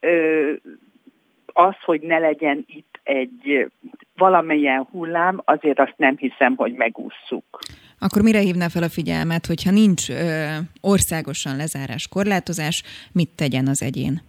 az, 1.54 1.76
hogy 1.82 2.02
ne 2.02 2.18
legyen 2.18 2.66
itt 2.68 3.00
egy 3.04 3.72
valamilyen 4.16 4.88
hullám, 4.92 5.42
azért 5.46 5.80
azt 5.80 5.98
nem 5.98 6.18
hiszem, 6.18 6.56
hogy 6.56 6.74
megússzuk. 6.74 7.60
Akkor 8.00 8.22
mire 8.22 8.40
hívná 8.40 8.68
fel 8.68 8.84
a 8.84 8.90
figyelmet, 8.90 9.46
hogyha 9.46 9.72
nincs 9.72 10.10
ö, 10.10 10.46
országosan 10.82 11.56
lezárás, 11.56 12.08
korlátozás, 12.08 12.84
mit 13.12 13.30
tegyen 13.36 13.68
az 13.68 13.82
egyén? 13.82 14.22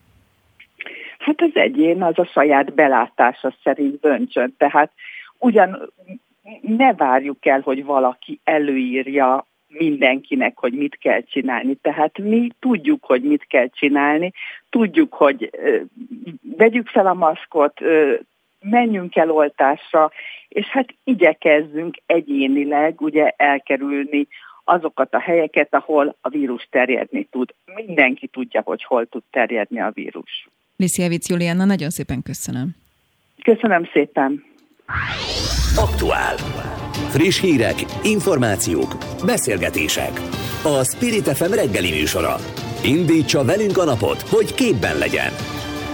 Hát 1.18 1.40
az 1.40 1.50
egyén 1.54 2.02
az 2.02 2.18
a 2.18 2.24
saját 2.24 2.74
belátása 2.74 3.54
szerint 3.62 4.00
döntsön. 4.00 4.54
Tehát 4.59 4.90
ugyan 5.38 5.92
ne 6.61 6.94
várjuk 6.94 7.46
el, 7.46 7.61
hogy 7.61 7.85
valaki 7.85 8.40
előírja 8.44 9.46
mindenkinek, 9.68 10.59
hogy 10.59 10.72
mit 10.72 10.98
kell 10.98 11.22
csinálni. 11.22 11.74
Tehát 11.74 12.18
mi 12.18 12.48
tudjuk, 12.61 13.04
hogy 13.04 13.22
mit 13.22 13.46
kell 13.46 13.68
csinálni, 13.68 14.33
tudjuk, 14.70 15.14
hogy 15.14 15.50
vegyük 16.57 16.88
fel 16.88 17.07
a 17.07 17.14
maszkot, 17.14 17.81
menjünk 18.70 19.16
el 19.16 19.31
oltásra, 19.31 20.11
és 20.48 20.66
hát 20.66 20.88
igyekezzünk 21.04 21.96
egyénileg 22.07 23.00
ugye 23.00 23.33
elkerülni 23.37 24.28
azokat 24.64 25.14
a 25.14 25.20
helyeket, 25.20 25.74
ahol 25.74 26.16
a 26.20 26.28
vírus 26.28 26.68
terjedni 26.70 27.24
tud. 27.31 27.54
Mindenki 27.74 28.26
tudja, 28.26 28.62
hogy 28.64 28.85
hol 28.85 29.07
tud 29.07 29.22
terjedni 29.31 29.81
a 29.81 29.90
vírus. 29.94 30.48
Lisziewicz 30.76 31.28
Juliana, 31.28 31.64
nagyon 31.64 31.90
szépen 31.90 32.22
köszönöm. 32.22 32.68
Köszönöm 33.42 33.85
szépen. 33.92 34.44
Aktuál. 35.76 36.37
Friss 37.09 37.40
hírek, 37.40 37.74
információk, 38.02 38.96
beszélgetések. 39.24 40.12
A 40.64 40.85
Spirit 40.85 41.28
FM 41.37 41.52
reggeli 41.52 41.90
műsora. 41.90 42.35
Indítsa 42.85 43.44
velünk 43.44 43.78
a 43.78 43.85
napot, 43.85 44.20
hogy 44.20 44.54
képben 44.54 44.98
legyen. 44.98 45.33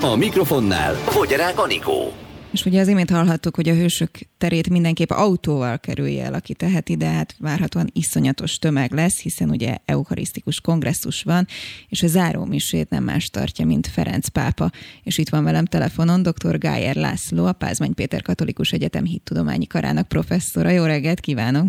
A 0.01 0.17
mikrofonnál 0.17 0.95
Fogyarák 0.95 1.59
Anikó. 1.59 2.24
És 2.55 2.65
ugye 2.65 2.81
az 2.81 2.89
imént 2.89 3.11
hallhattuk, 3.11 3.55
hogy 3.55 3.69
a 3.69 3.75
hősök 3.75 4.11
terét 4.39 4.69
mindenképp 4.71 5.11
autóval 5.11 5.79
kerülje 5.79 6.25
el, 6.25 6.35
aki 6.35 6.55
teheti, 6.55 6.97
de 6.97 7.07
hát 7.07 7.31
várhatóan 7.39 7.87
iszonyatos 7.93 8.59
tömeg 8.59 8.93
lesz, 8.93 9.23
hiszen 9.23 9.51
ugye 9.51 9.77
eukarisztikus 9.85 10.61
kongresszus 10.61 11.23
van, 11.23 11.45
és 11.89 12.03
a 12.03 12.07
záró 12.07 12.45
misét 12.45 12.91
nem 12.91 13.05
más 13.05 13.31
tartja, 13.31 13.67
mint 13.67 13.87
Ferenc 13.87 14.29
pápa. 14.29 14.67
És 15.03 15.19
itt 15.19 15.29
van 15.29 15.45
velem 15.45 15.65
telefonon 15.65 16.23
dr. 16.23 16.59
Gájer 16.59 16.95
László, 16.95 17.47
a 17.47 17.53
Pázmány 17.65 17.95
Péter 17.95 18.23
Katolikus 18.23 18.71
Egyetem 18.73 19.05
hittudományi 19.05 19.67
karának 19.67 20.09
professzora. 20.09 20.71
Jó 20.71 20.85
reggelt 20.85 21.21
kívánok! 21.21 21.67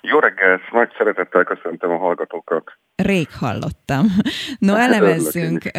Jó 0.00 0.18
reggelt, 0.18 0.62
nagy 0.72 0.90
szeretettel 0.98 1.44
köszöntöm 1.44 1.90
a 1.90 1.98
hallgatókat. 1.98 2.64
Rég 3.02 3.30
hallottam. 3.30 4.06
No, 4.58 4.74
hát 4.74 4.92
elemezzünk. 4.92 5.70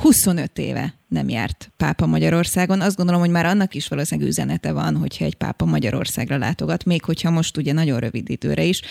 25 0.00 0.58
éve 0.58 0.94
nem 1.08 1.28
járt 1.28 1.72
pápa 1.76 2.06
Magyarországon. 2.06 2.80
Azt 2.80 2.96
gondolom, 2.96 3.20
hogy 3.20 3.30
már 3.30 3.46
annak 3.46 3.74
is 3.74 3.88
valószínűleg 3.88 4.30
üzenete 4.30 4.72
van, 4.72 4.96
hogyha 4.96 5.24
egy 5.24 5.34
pápa 5.34 5.64
Magyarországra 5.64 6.38
látogat, 6.38 6.84
még 6.84 7.04
hogyha 7.04 7.30
most 7.30 7.56
ugye 7.56 7.72
nagyon 7.72 8.00
rövid 8.00 8.30
időre 8.30 8.62
is. 8.62 8.82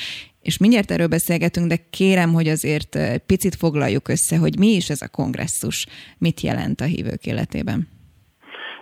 És 0.42 0.58
mindjárt 0.58 0.92
erről 0.92 1.08
beszélgetünk, 1.08 1.68
de 1.68 1.88
kérem, 1.90 2.34
hogy 2.34 2.48
azért 2.48 2.98
picit 3.26 3.56
foglaljuk 3.56 4.08
össze, 4.08 4.38
hogy 4.38 4.60
mi 4.60 4.68
is 4.68 4.90
ez 4.90 5.02
a 5.02 5.08
kongresszus, 5.08 5.86
mit 6.18 6.42
jelent 6.42 6.82
a 6.82 6.86
hívők 6.86 7.26
életében. 7.26 7.93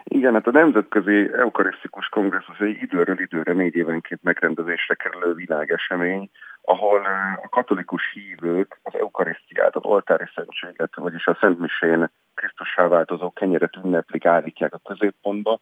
Igen, 0.03 0.33
hát 0.33 0.47
a 0.47 0.51
Nemzetközi 0.51 1.29
Eukarisztikus 1.33 2.07
Kongresszus 2.07 2.59
egy 2.59 2.81
időről 2.81 3.19
időre 3.19 3.53
négy 3.53 3.75
évenként 3.75 4.23
megrendezésre 4.23 4.95
kerülő 4.95 5.33
világesemény, 5.33 6.29
ahol 6.61 7.01
a 7.43 7.49
katolikus 7.49 8.11
hívők 8.13 8.79
az 8.83 8.95
eukarisztiát, 8.95 9.75
az 9.75 9.83
oltári 9.83 10.25
szentséget, 10.35 10.95
vagyis 10.95 11.27
a 11.27 11.37
Szentmisén 11.39 12.11
Krisztussá 12.33 12.87
változó 12.87 13.31
kenyeret 13.31 13.75
ünneplik, 13.83 14.25
állítják 14.25 14.73
a 14.73 14.81
középpontba. 14.83 15.59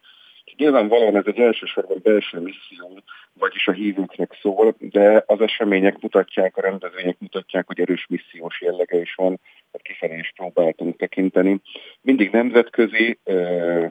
Nyilvánvalóan 0.58 1.16
ez 1.16 1.24
egy 1.26 1.40
elsősorban 1.40 2.00
belső 2.04 2.40
misszió, 2.40 3.02
vagyis 3.34 3.68
a 3.68 3.72
hívőknek 3.72 4.38
szól, 4.42 4.76
de 4.80 5.24
az 5.26 5.42
események 5.42 6.02
mutatják, 6.02 6.58
a 6.58 6.62
rendezvények 6.62 7.20
mutatják, 7.20 7.68
hogy 7.68 7.80
erős 7.80 8.08
missziós 8.10 8.62
jellege 8.62 8.98
is 8.98 9.16
van, 9.16 9.40
tehát 9.72 9.88
kifelé 9.88 10.18
is 10.18 10.34
próbáltunk 10.36 10.98
tekinteni. 10.98 11.62
mindig 12.02 12.32
nemzetközi, 12.32 13.20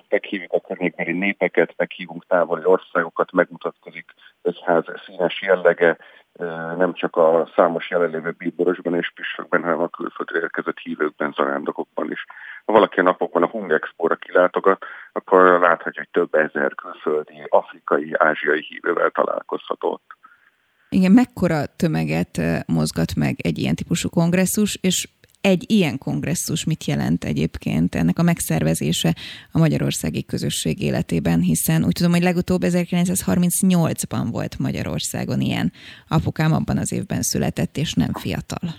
meghívjuk 0.08 0.52
a 0.52 0.60
környékbeli 0.60 1.12
népeket, 1.12 1.74
meghívunk 1.76 2.26
távoli 2.26 2.64
országokat, 2.64 3.32
megmutatkozik 3.32 4.14
egyház 4.42 4.84
színes 5.06 5.42
jellege, 5.42 5.96
nem 6.76 6.92
csak 6.94 7.16
a 7.16 7.50
számos 7.54 7.90
jelenlévő 7.90 8.34
bíborosban 8.38 8.94
és 8.94 9.12
püspökben, 9.14 9.62
hanem 9.62 9.80
a 9.80 9.88
külföldre 9.88 10.38
érkezett 10.38 10.78
hívőkben, 10.78 11.32
zarándokokban 11.36 12.10
is. 12.10 12.24
Ha 12.68 12.74
valaki 12.74 13.00
a 13.00 13.02
napokban 13.02 13.42
a 13.42 13.46
Hung 13.46 13.72
Expo-ra 13.72 14.16
kilátogat, 14.16 14.84
akkor 15.12 15.60
láthatja, 15.60 16.02
hogy 16.02 16.08
több 16.10 16.34
ezer 16.34 16.74
külföldi, 16.74 17.46
afrikai, 17.48 18.14
ázsiai 18.18 18.64
hívővel 18.68 19.10
találkozhatott. 19.10 20.02
Igen, 20.88 21.12
mekkora 21.12 21.66
tömeget 21.76 22.40
mozgat 22.66 23.14
meg 23.14 23.36
egy 23.42 23.58
ilyen 23.58 23.74
típusú 23.74 24.08
kongresszus, 24.08 24.78
és 24.80 25.08
egy 25.40 25.64
ilyen 25.66 25.98
kongresszus 25.98 26.64
mit 26.64 26.84
jelent 26.84 27.24
egyébként 27.24 27.94
ennek 27.94 28.18
a 28.18 28.22
megszervezése 28.22 29.14
a 29.52 29.58
magyarországi 29.58 30.24
közösség 30.24 30.82
életében, 30.82 31.40
hiszen 31.40 31.84
úgy 31.84 31.92
tudom, 31.92 32.12
hogy 32.12 32.22
legutóbb 32.22 32.60
1938-ban 32.64 34.26
volt 34.30 34.58
Magyarországon 34.58 35.40
ilyen. 35.40 35.72
Apukám 36.08 36.52
abban 36.52 36.78
az 36.78 36.92
évben 36.92 37.22
született, 37.22 37.76
és 37.76 37.92
nem 37.92 38.12
fiatal. 38.12 38.70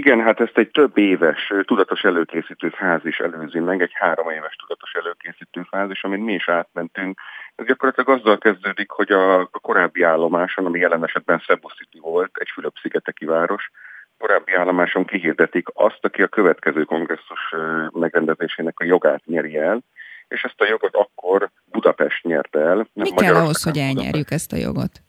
Igen, 0.00 0.20
hát 0.20 0.40
ezt 0.40 0.58
egy 0.58 0.70
több 0.70 0.98
éves 0.98 1.52
tudatos 1.64 2.04
előkészítő 2.04 2.68
fázis 2.68 3.18
előzi 3.18 3.58
meg, 3.58 3.82
egy 3.82 3.92
három 3.94 4.30
éves 4.30 4.56
tudatos 4.56 4.92
előkészítő 4.92 5.62
fázis, 5.70 6.02
amin 6.04 6.20
mi 6.20 6.32
is 6.32 6.48
átmentünk. 6.48 7.20
Ez 7.54 7.66
gyakorlatilag 7.66 8.18
azzal 8.18 8.38
kezdődik, 8.38 8.90
hogy 8.90 9.12
a, 9.12 9.46
korábbi 9.46 10.02
állomáson, 10.02 10.66
ami 10.66 10.78
jelen 10.78 11.04
esetben 11.04 11.42
Cebu 11.46 11.68
City 11.68 11.98
volt, 12.00 12.30
egy 12.38 12.48
Fülöp-szigeteki 12.52 13.24
város, 13.24 13.70
korábbi 14.18 14.52
állomáson 14.52 15.04
kihirdetik 15.04 15.68
azt, 15.72 16.04
aki 16.04 16.22
a 16.22 16.28
következő 16.28 16.84
kongresszus 16.84 17.54
megrendezésének 17.90 18.80
a 18.80 18.84
jogát 18.84 19.24
nyeri 19.24 19.56
el, 19.56 19.80
és 20.28 20.42
ezt 20.42 20.60
a 20.60 20.66
jogot 20.68 20.94
akkor 20.94 21.50
Budapest 21.64 22.24
nyerte 22.24 22.60
el. 22.60 22.88
Mi 22.92 23.10
kell 23.10 23.34
ahhoz, 23.34 23.62
hogy 23.62 23.78
elnyerjük 23.78 24.30
ezt 24.30 24.52
a 24.52 24.56
jogot? 24.56 25.02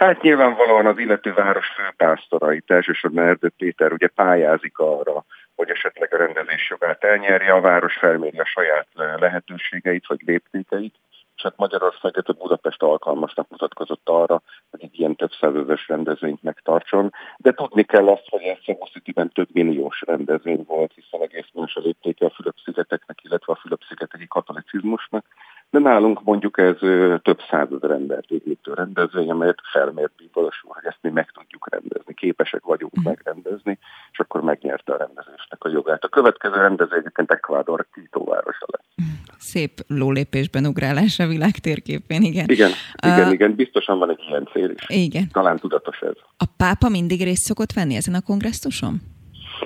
Hát 0.00 0.22
nyilvánvalóan 0.22 0.86
az 0.86 0.98
illető 0.98 1.32
város 1.32 1.66
főpásztorait, 1.66 2.70
elsősorban 2.70 3.24
Erdő 3.24 3.48
Péter 3.56 3.92
ugye 3.92 4.08
pályázik 4.08 4.78
arra, 4.78 5.24
hogy 5.54 5.70
esetleg 5.70 6.14
a 6.14 6.16
rendezés 6.16 6.70
jogát 6.70 7.04
elnyerje, 7.04 7.52
a 7.52 7.60
város 7.60 7.96
felméri 7.96 8.38
a 8.38 8.44
saját 8.44 8.86
lehetőségeit 8.94 10.06
vagy 10.06 10.20
léptékeit, 10.24 10.94
és 11.36 11.42
hát 11.42 11.56
Magyarországot 11.56 12.28
a 12.28 12.32
Budapest 12.32 12.82
alkalmasnak 12.82 13.48
mutatkozott 13.48 14.08
arra, 14.08 14.42
hogy 14.70 14.82
egy 14.82 14.98
ilyen 14.98 15.16
több 15.16 15.32
százezes 15.40 15.88
rendezvényt 15.88 16.42
megtartson. 16.42 17.12
De 17.36 17.52
tudni 17.52 17.82
kell 17.82 18.08
azt, 18.08 18.28
hogy 18.28 18.42
ez 18.42 18.76
a 18.80 18.88
City-ben 18.92 19.28
több 19.28 19.48
milliós 19.52 20.02
rendezvény 20.06 20.64
volt, 20.66 20.92
hiszen 20.94 21.22
egész 21.22 21.48
más 21.52 21.74
a 21.74 21.80
léptéke 21.80 22.26
a 22.26 22.30
Fülöp-szigeteknek, 22.30 23.18
illetve 23.22 23.52
a 23.52 23.60
Fülöp-szigeteki 23.62 24.26
katolicizmusnak. 24.28 25.24
De 25.70 25.78
nálunk 25.78 26.22
mondjuk 26.22 26.58
ez 26.58 26.76
több 27.22 27.40
százezer 27.50 27.90
embert 27.90 28.30
érintő 28.30 28.72
rendezvény, 28.74 29.30
amelyet 29.30 29.58
felmért 29.72 30.12
bíbolosul, 30.16 30.70
hogy 30.72 30.84
ezt 30.84 30.98
mi 31.00 31.10
meg 31.10 31.30
tudjuk 31.30 31.68
rendezni, 31.70 32.14
képesek 32.14 32.62
vagyunk 32.64 33.00
mm. 33.00 33.02
megrendezni, 33.02 33.78
és 34.12 34.18
akkor 34.18 34.40
megnyerte 34.42 34.92
a 34.92 34.96
rendezésnek 34.96 35.64
a 35.64 35.68
jogát. 35.68 36.04
A 36.04 36.08
következő 36.08 36.54
rendező 36.54 36.96
egyébként 36.96 37.30
Ecuador 37.30 37.86
Quito-városa 37.92 38.66
lesz. 38.66 39.06
Szép 39.38 39.72
lólépésben 39.86 40.66
ugrálás 40.66 41.18
a 41.18 41.26
világ 41.26 41.50
térképén, 41.50 42.22
igen. 42.22 42.48
Igen, 42.48 42.70
igen, 43.02 43.26
uh, 43.26 43.32
igen, 43.32 43.54
biztosan 43.54 43.98
van 43.98 44.10
egy 44.10 44.24
ilyen 44.28 44.48
cél 44.52 44.70
is. 44.70 44.84
Igen. 44.88 45.28
Talán 45.32 45.56
tudatos 45.56 46.00
ez. 46.00 46.14
A 46.36 46.44
pápa 46.56 46.88
mindig 46.88 47.22
részt 47.22 47.42
szokott 47.42 47.72
venni 47.72 47.94
ezen 47.96 48.14
a 48.14 48.22
kongresszuson? 48.22 49.00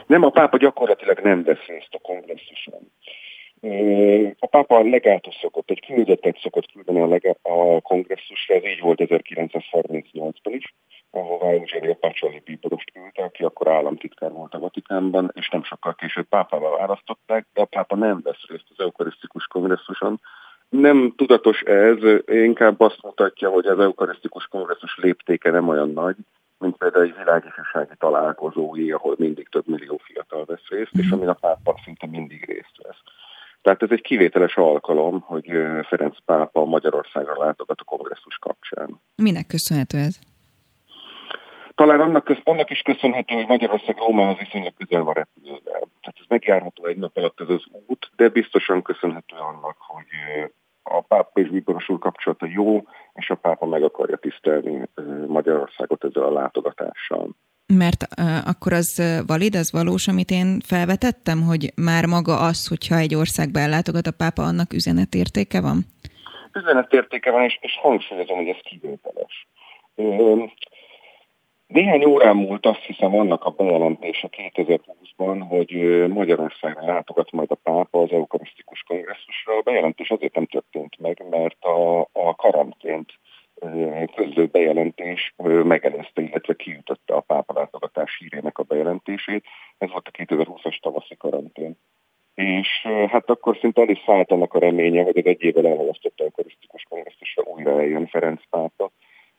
Nem, 0.07 0.23
a 0.25 0.31
pápa 0.31 0.57
gyakorlatilag 0.57 1.19
nem 1.19 1.43
vesz 1.43 1.67
részt 1.67 1.89
a 1.91 1.99
kongresszuson. 1.99 2.91
A 4.39 4.47
pápa 4.47 4.83
legátus 4.83 5.35
szokott, 5.35 5.71
egy 5.71 5.87
küldetet 5.87 6.39
szokott 6.39 6.73
küldeni 6.73 7.01
a, 7.01 7.07
legá- 7.07 7.39
a 7.43 7.81
kongresszusra, 7.81 8.55
ez 8.55 8.65
így 8.65 8.81
volt 8.81 9.01
1938-ban 9.05 10.51
is, 10.51 10.75
ahová 11.11 11.47
Eugenio 11.51 11.95
Pacsoli 11.95 12.43
bíborost 12.45 12.93
küldte, 12.93 13.23
aki 13.23 13.43
akkor 13.45 13.69
államtitkár 13.69 14.33
volt 14.33 14.55
a 14.55 14.59
Vatikánban, 14.59 15.33
és 15.35 15.49
nem 15.49 15.65
sokkal 15.65 15.95
később 15.95 16.29
pápával 16.29 16.79
választották, 16.79 17.47
de 17.53 17.61
a 17.61 17.65
pápa 17.65 17.97
nem 17.97 18.21
vesz 18.23 18.47
részt 18.49 18.67
az 18.77 18.85
eukarisztikus 18.85 19.47
kongresszuson. 19.47 20.21
Nem 20.69 21.13
tudatos 21.17 21.61
ez, 21.61 21.99
inkább 22.27 22.81
azt 22.81 23.03
mutatja, 23.03 23.51
hogy 23.51 23.67
az 23.67 23.79
eukarisztikus 23.79 24.47
kongresszus 24.47 24.97
léptéke 24.97 25.51
nem 25.51 25.69
olyan 25.69 25.91
nagy, 25.91 26.17
mint 26.59 26.77
például 26.77 27.05
egy 27.05 27.17
világifjúsági 27.17 27.95
találkozói, 27.99 28.93
ahol 28.93 29.15
mindig 29.19 29.49
több 29.49 29.67
millió 29.67 30.01
fiatal 30.05 30.45
vesz 30.45 30.69
részt, 30.69 30.93
és 30.93 31.11
amin 31.11 31.29
a 31.29 31.33
pápa 31.33 31.81
szinte 31.85 32.07
mindig 32.07 32.45
részt 32.45 32.83
vesz. 32.83 33.03
Tehát 33.65 33.83
ez 33.83 33.91
egy 33.91 34.01
kivételes 34.01 34.57
alkalom, 34.57 35.21
hogy 35.21 35.47
Ferenc 35.83 36.17
pápa 36.25 36.65
Magyarországra 36.65 37.45
látogat 37.45 37.81
a 37.81 37.85
kongresszus 37.85 38.39
kapcsán. 38.39 39.01
Minek 39.17 39.47
köszönhető 39.47 39.99
ez? 39.99 40.19
Talán 41.75 42.01
annak, 42.01 42.41
annak 42.43 42.71
is 42.71 42.81
köszönhető, 42.83 43.35
hogy 43.35 43.47
Magyarország 43.47 43.97
Rómához 43.99 44.39
viszonylag 44.39 44.73
közel 44.77 45.03
van 45.03 45.15
repülővel. 45.15 45.81
Tehát 46.01 46.19
ez 46.21 46.25
megjárható 46.29 46.87
egy 46.87 46.97
nap 46.97 47.17
alatt 47.17 47.41
ez 47.41 47.49
az 47.49 47.63
út, 47.87 48.11
de 48.17 48.29
biztosan 48.29 48.83
köszönhető 48.83 49.37
annak, 49.37 49.77
hogy 49.79 50.07
a 50.83 51.01
pápa 51.01 51.41
és 51.41 51.49
Bíboros 51.49 51.89
úr 51.89 51.99
kapcsolata 51.99 52.47
jó, 52.47 52.83
és 53.15 53.31
a 53.31 53.35
pápa 53.35 53.67
meg 53.67 53.83
akarja 53.83 54.17
tisztelni 54.17 54.89
Magyarországot 55.27 56.05
ezzel 56.05 56.23
a 56.23 56.33
látogatással. 56.33 57.29
Mert 57.67 58.03
uh, 58.21 58.49
akkor 58.49 58.73
az 58.73 59.03
valid, 59.27 59.55
az 59.55 59.73
valós, 59.73 60.09
amit 60.09 60.31
én 60.31 60.61
felvetettem, 60.61 61.43
hogy 61.43 61.73
már 61.77 62.07
maga 62.07 62.39
az, 62.39 62.69
hogyha 62.69 62.97
egy 62.97 63.15
országba 63.15 63.59
ellátogat 63.59 64.07
a 64.07 64.17
pápa, 64.17 64.43
annak 64.43 64.73
üzenetértéke 64.73 65.61
van? 65.61 65.79
Üzenetértéke 66.53 67.31
van, 67.31 67.45
és, 67.45 67.59
és 67.61 67.79
hangsúlyozom, 67.83 68.37
hogy 68.37 68.49
ez 68.49 68.61
kivételes. 68.63 69.47
Néhány 71.67 72.05
órán 72.05 72.37
múlt 72.37 72.67
azt 72.67 72.85
hiszem 72.87 73.15
annak 73.15 73.45
a 73.45 73.51
bejelentése 73.51 74.29
2020-ban, 74.53 75.45
hogy 75.49 75.71
Magyarországra 76.09 76.87
látogat 76.87 77.31
majd 77.33 77.51
a 77.51 77.55
pápa 77.55 78.03
az 78.03 78.11
eukarisztikus 78.13 78.83
kongresszusra. 78.87 79.57
A 79.57 79.63
bejelentés 79.65 80.11
azért 80.11 80.35
nem 80.35 80.47
történt 80.47 80.99
meg, 80.99 81.25
mert 81.31 81.65
a, 81.65 82.01
a 82.01 82.35
karantént 82.37 83.13
közlő 84.15 84.47
bejelentés 84.47 85.35
megelőzte, 85.65 86.23
illetve 86.23 86.55
kiütötte 86.55 87.15
a 87.15 87.21
pápa 87.21 87.53
látogatás 87.53 88.17
hírének 88.19 88.59
a 88.59 88.63
bejelentését. 88.63 89.45
Ez 89.79 89.91
volt 89.91 90.09
a 90.09 90.25
2020-as 90.25 90.81
tavaszi 90.81 91.17
karantén. 91.17 91.77
És 92.35 92.69
hát 93.09 93.31
akkor 93.31 93.57
szinte 93.61 93.81
el 93.81 93.89
is 93.89 94.03
szállt 94.07 94.31
annak 94.31 94.55
a 94.55 94.59
reménye, 94.59 95.03
hogy 95.03 95.27
egy 95.27 95.43
évvel 95.43 95.67
elhalasztott 95.67 96.21
eukarisztikus 96.21 96.83
kongresszusra 96.89 97.43
újra 97.43 97.71
eljön 97.71 98.07
Ferenc 98.07 98.41
pápa. 98.51 98.91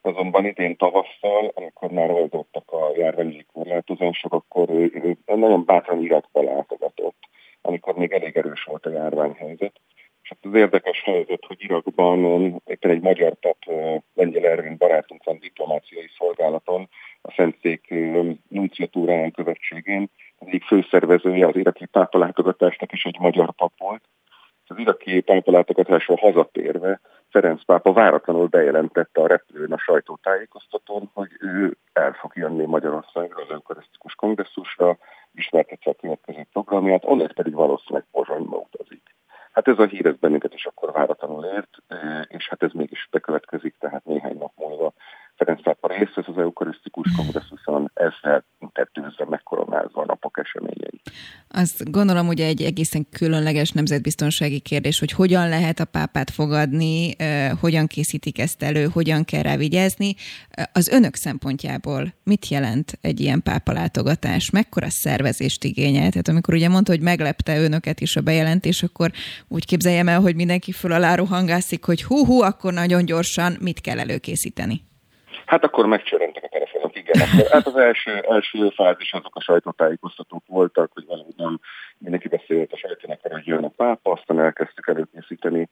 Azonban 0.01 0.45
idén 0.45 0.76
tavasszal, 0.76 1.51
amikor 1.53 1.91
már 1.91 2.11
oldottak 2.11 2.71
a 2.71 2.91
járványi 2.95 3.45
korlátozások, 3.53 4.34
akkor 4.34 4.69
ő 4.69 5.17
nagyon 5.26 5.65
bátran 5.65 6.03
Irakba 6.03 6.41
látogatott, 6.41 7.17
amikor 7.61 7.95
még 7.95 8.11
elég 8.11 8.38
erős 8.38 8.63
volt 8.63 8.86
a 8.86 8.89
járványhelyzet. 8.89 9.80
És 10.26 10.32
hát 10.32 10.51
az 10.51 10.59
érdekes 10.59 11.01
helyzet, 11.03 11.45
hogy 11.47 11.63
Irakban 11.63 12.19
éppen 12.65 12.91
egy 12.91 13.01
magyar 13.01 13.34
pap, 13.34 13.57
Lengyel 14.13 14.45
Ervin 14.45 14.78
barátunk 14.78 15.23
van 15.23 15.39
diplomáciai 15.39 16.09
szolgálaton, 16.17 16.89
a 17.21 17.32
Szentszék 17.32 17.93
nunciatúráján 18.47 19.32
követségén. 19.32 20.09
Az 20.38 20.47
egyik 20.47 20.63
főszervezője 20.63 21.47
az 21.47 21.55
iraki 21.55 21.86
pápalátogatásnak 21.86 22.91
is 22.91 23.03
egy 23.03 23.19
magyar 23.19 23.51
pap 23.51 23.73
volt. 23.78 24.03
Az 24.67 24.78
iraki 24.78 25.21
pápalátogatásról 25.21 26.17
hazatérve 26.17 26.99
Ferenc 27.30 27.65
pápa 27.65 27.93
váratlanul 27.93 28.47
bejelentette 28.47 29.21
a 29.21 29.28
repülőn 29.28 29.71
a 29.71 29.78
sajtótájékoztatón, 29.78 31.09
hogy 31.13 31.30
ő 31.39 31.78
el 31.93 32.13
fog 32.13 32.32
jönni 32.36 32.65
Magyarországra 32.65 33.41
az 33.41 33.51
eukarisztikus 33.51 34.15
kongresszusra, 34.15 34.97
ismertetve 35.34 35.91
a 35.91 35.95
következő 36.01 36.45
programját, 36.51 37.05
onnan 37.05 37.32
pedig 37.36 37.53
valószínűleg 37.53 38.05
Pozsonyba 38.11 38.57
utazik. 38.57 39.15
Hát 39.56 39.68
ez 39.68 39.80
a 39.80 39.86
hír 39.86 40.06
ez 40.06 40.16
bennünket 40.16 40.53
is 40.53 40.66
akkor 40.66 40.91
váratlanul 40.91 41.45
ért, 41.45 41.70
és 42.28 42.47
hát 42.49 42.64
ez 42.64 42.72
mégis 42.72 43.08
bekövetkezik, 43.12 43.76
tehát 43.80 44.06
néhány 44.06 44.38
nap 44.38 44.51
múlva 44.56 44.93
Ferenc 45.38 45.63
pápa 45.63 45.88
részt 45.88 46.15
vesz 46.15 46.27
az 46.27 46.38
eukarisztikus 46.38 47.11
kongresszuson, 47.15 47.91
ezzel 47.93 48.45
tettőzve 48.73 49.25
megkoronázva 49.29 50.01
a 50.01 50.05
napok 50.05 50.39
eseményei. 50.43 51.01
Azt 51.47 51.91
gondolom, 51.91 52.25
hogy 52.25 52.39
egy 52.39 52.61
egészen 52.61 53.07
különleges 53.09 53.71
nemzetbiztonsági 53.71 54.59
kérdés, 54.59 54.99
hogy 54.99 55.11
hogyan 55.11 55.49
lehet 55.49 55.79
a 55.79 55.86
pápát 55.86 56.29
fogadni, 56.29 57.15
hogyan 57.59 57.88
készítik 57.88 58.39
ezt 58.39 58.63
elő, 58.63 58.86
hogyan 58.86 59.23
kell 59.23 59.41
rá 59.41 59.55
vigyázni. 59.55 60.15
Az 60.73 60.88
önök 60.88 61.15
szempontjából 61.15 62.13
mit 62.23 62.47
jelent 62.47 62.97
egy 63.01 63.19
ilyen 63.19 63.41
pápa 63.43 63.71
látogatás? 63.71 64.49
Mekkora 64.49 64.89
szervezést 64.89 65.63
igényel? 65.63 66.09
Tehát 66.09 66.27
amikor 66.27 66.53
ugye 66.53 66.69
mondta, 66.69 66.91
hogy 66.91 67.01
meglepte 67.01 67.59
önöket 67.59 67.99
is 67.99 68.15
a 68.15 68.21
bejelentés, 68.21 68.83
akkor 68.83 69.11
úgy 69.47 69.65
képzeljem 69.65 70.07
el, 70.07 70.19
hogy 70.19 70.36
mindenki 70.36 70.71
föl 70.71 70.91
alá 70.91 71.15
rohangászik, 71.15 71.83
hogy 71.83 72.03
hú-hú, 72.03 72.41
akkor 72.41 72.73
nagyon 72.73 73.05
gyorsan 73.05 73.57
mit 73.59 73.81
kell 73.81 73.99
előkészíteni? 73.99 74.81
Hát 75.46 75.64
akkor 75.64 75.86
megcsöröntek 75.86 76.43
a 76.43 76.48
telefonok, 76.48 76.96
igen. 76.96 77.22
Akkor, 77.22 77.52
hát 77.52 77.68
az 77.68 77.76
első, 77.78 78.12
első 78.12 78.70
fázis 78.70 79.14
azok 79.14 79.36
a 79.36 79.41
sajtótájékoztatók 79.41 80.43
voltak, 80.48 80.91
hogy 80.93 81.06
valahogy 81.06 81.34
nem 81.38 81.60
mindenki 81.98 82.28
beszélt 82.28 82.72
a 82.72 82.78
sajtónak, 82.78 83.20
hogy 83.22 83.48
jön 83.48 83.64
a 83.64 83.72
pápa, 83.76 84.12
aztán 84.12 84.39
elkezdtük 84.39 84.88
előkészíteni 84.88 85.70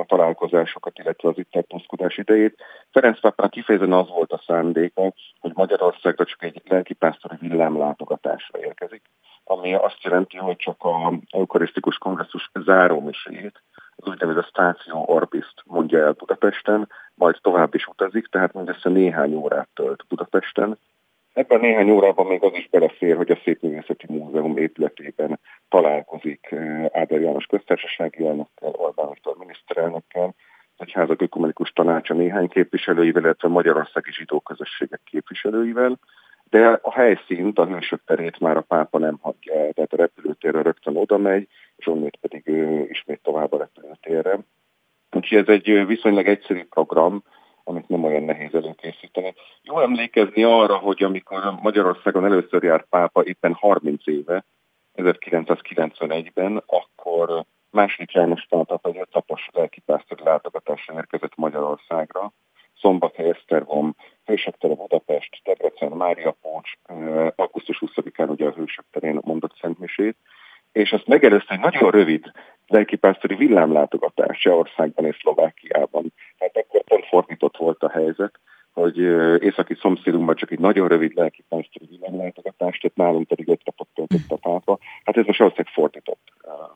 a 0.00 0.04
találkozásokat, 0.06 0.98
illetve 0.98 1.28
az 1.28 1.38
itt 1.38 1.50
tartózkodás 1.50 2.16
idejét. 2.16 2.62
Ferenc 2.90 3.20
pápának 3.20 3.52
kifejezetten 3.52 3.98
az 3.98 4.08
volt 4.08 4.32
a 4.32 4.42
szándéka, 4.46 5.12
hogy 5.40 5.52
Magyarországra 5.54 6.24
csak 6.24 6.42
egy 6.42 6.62
lelkipásztori 6.64 7.36
villámlátogatásra 7.40 8.58
érkezik, 8.58 9.02
ami 9.44 9.74
azt 9.74 10.02
jelenti, 10.02 10.36
hogy 10.36 10.56
csak 10.56 10.82
a 10.82 11.12
eukarisztikus 11.30 11.98
kongresszus 11.98 12.50
zárómiséjét, 12.54 13.62
az 13.96 14.08
úgynevezett 14.08 14.46
Stáció 14.46 15.04
Orbiszt 15.06 15.62
mondja 15.64 15.98
el 15.98 16.12
Budapesten, 16.12 16.88
majd 17.14 17.36
tovább 17.40 17.74
is 17.74 17.86
utazik, 17.86 18.26
tehát 18.26 18.52
mindössze 18.52 18.88
néhány 18.88 19.34
órát 19.34 19.68
tölt 19.74 20.04
Budapesten. 20.08 20.78
Ebben 21.38 21.60
néhány 21.60 21.90
órában 21.90 22.26
még 22.26 22.42
az 22.42 22.52
is 22.54 22.68
belefér, 22.68 23.16
hogy 23.16 23.30
a 23.30 23.38
Szépművészeti 23.44 24.06
Múzeum 24.08 24.56
épületében 24.56 25.40
találkozik 25.68 26.46
eh, 26.50 26.84
Áder 26.92 27.20
János 27.20 27.46
köztársasági 27.46 28.26
elnökkel, 28.26 28.70
Orbán 28.72 29.08
Viktor 29.08 29.36
miniszterelnökkel, 29.36 30.34
egyházak 30.76 31.22
ökumenikus 31.22 31.70
tanácsa 31.70 32.14
néhány 32.14 32.48
képviselőivel, 32.48 33.22
illetve 33.22 33.48
Magyarországi 33.48 34.12
zsidó 34.12 34.40
közösségek 34.40 35.00
képviselőivel, 35.04 35.98
de 36.50 36.78
a 36.82 36.92
helyszínt, 36.92 37.58
a 37.58 37.66
hősök 37.66 38.00
terét 38.04 38.40
már 38.40 38.56
a 38.56 38.60
pápa 38.68 38.98
nem 38.98 39.18
hagyja 39.20 39.54
el, 39.54 39.72
tehát 39.72 39.92
a 39.92 39.96
repülőtérre 39.96 40.62
rögtön 40.62 40.96
oda 40.96 41.18
megy, 41.18 41.48
és 41.76 41.86
onnét 41.86 42.18
pedig 42.20 42.48
ő 42.48 42.86
ismét 42.88 43.20
tovább 43.22 43.52
a 43.52 43.58
repülőtérre. 43.58 44.38
Úgyhogy 45.10 45.38
ez 45.38 45.48
egy 45.48 45.86
viszonylag 45.86 46.26
egyszerű 46.26 46.64
program, 46.64 47.22
amit 47.68 47.88
nem 47.88 48.04
olyan 48.04 48.22
nehéz 48.22 48.54
előkészíteni. 48.54 49.34
Jó 49.62 49.80
emlékezni 49.80 50.42
arra, 50.42 50.76
hogy 50.76 51.02
amikor 51.02 51.54
Magyarországon 51.62 52.24
először 52.24 52.62
járt 52.62 52.86
pápa 52.90 53.24
éppen 53.24 53.52
30 53.52 54.06
éve, 54.06 54.44
1991-ben, 54.96 56.62
akkor 56.66 57.44
második 57.70 58.12
János 58.12 58.46
Pál 58.48 58.80
egy 58.82 58.98
ötnapos 58.98 59.48
lelkipásztori 59.52 60.22
látogatásra 60.24 60.94
érkezett 60.94 61.36
Magyarországra. 61.36 62.32
Szombathely, 62.80 63.28
Esztergom, 63.28 63.94
Hősök 64.24 64.56
tere 64.56 64.74
Budapest, 64.74 65.40
Debrecen, 65.44 65.92
Mária 65.92 66.34
Pócs, 66.42 66.72
augusztus 67.36 67.82
20-án 67.86 68.28
ugye 68.28 68.46
a 68.46 68.52
Hősök 68.52 68.84
terén 68.90 69.20
mondott 69.24 69.56
szentmisét, 69.60 70.16
és 70.72 70.92
azt 70.92 71.06
megelőzte 71.06 71.54
egy 71.54 71.60
nagyon 71.60 71.90
rövid 71.90 72.30
lelkipásztori 72.66 73.34
villámlátogatás 73.34 74.38
Csehországban 74.38 75.04
és 75.04 75.16
Szlovákiában. 75.20 76.12
Tehát 76.38 76.56
akkor 76.56 76.82
pont 76.84 77.06
fordított 77.06 77.56
volt 77.56 77.82
a 77.82 77.90
helyzet, 77.90 78.40
hogy 78.78 78.96
északi 79.42 79.76
szomszédunkban 79.80 80.36
csak 80.36 80.50
egy 80.50 80.58
nagyon 80.58 80.88
rövid 80.88 81.12
lelkipásztori 81.14 81.86
villámlátogatás, 81.90 82.78
tehát 82.78 82.96
nálunk 82.96 83.26
pedig 83.26 83.48
öt 83.48 83.60
napot 83.64 83.88
töltött 83.94 84.30
a 84.30 84.36
pápa. 84.36 84.78
Hát 85.04 85.16
ez 85.16 85.24
most 85.26 85.38
valószínűleg 85.38 85.72
fordított. 85.74 86.20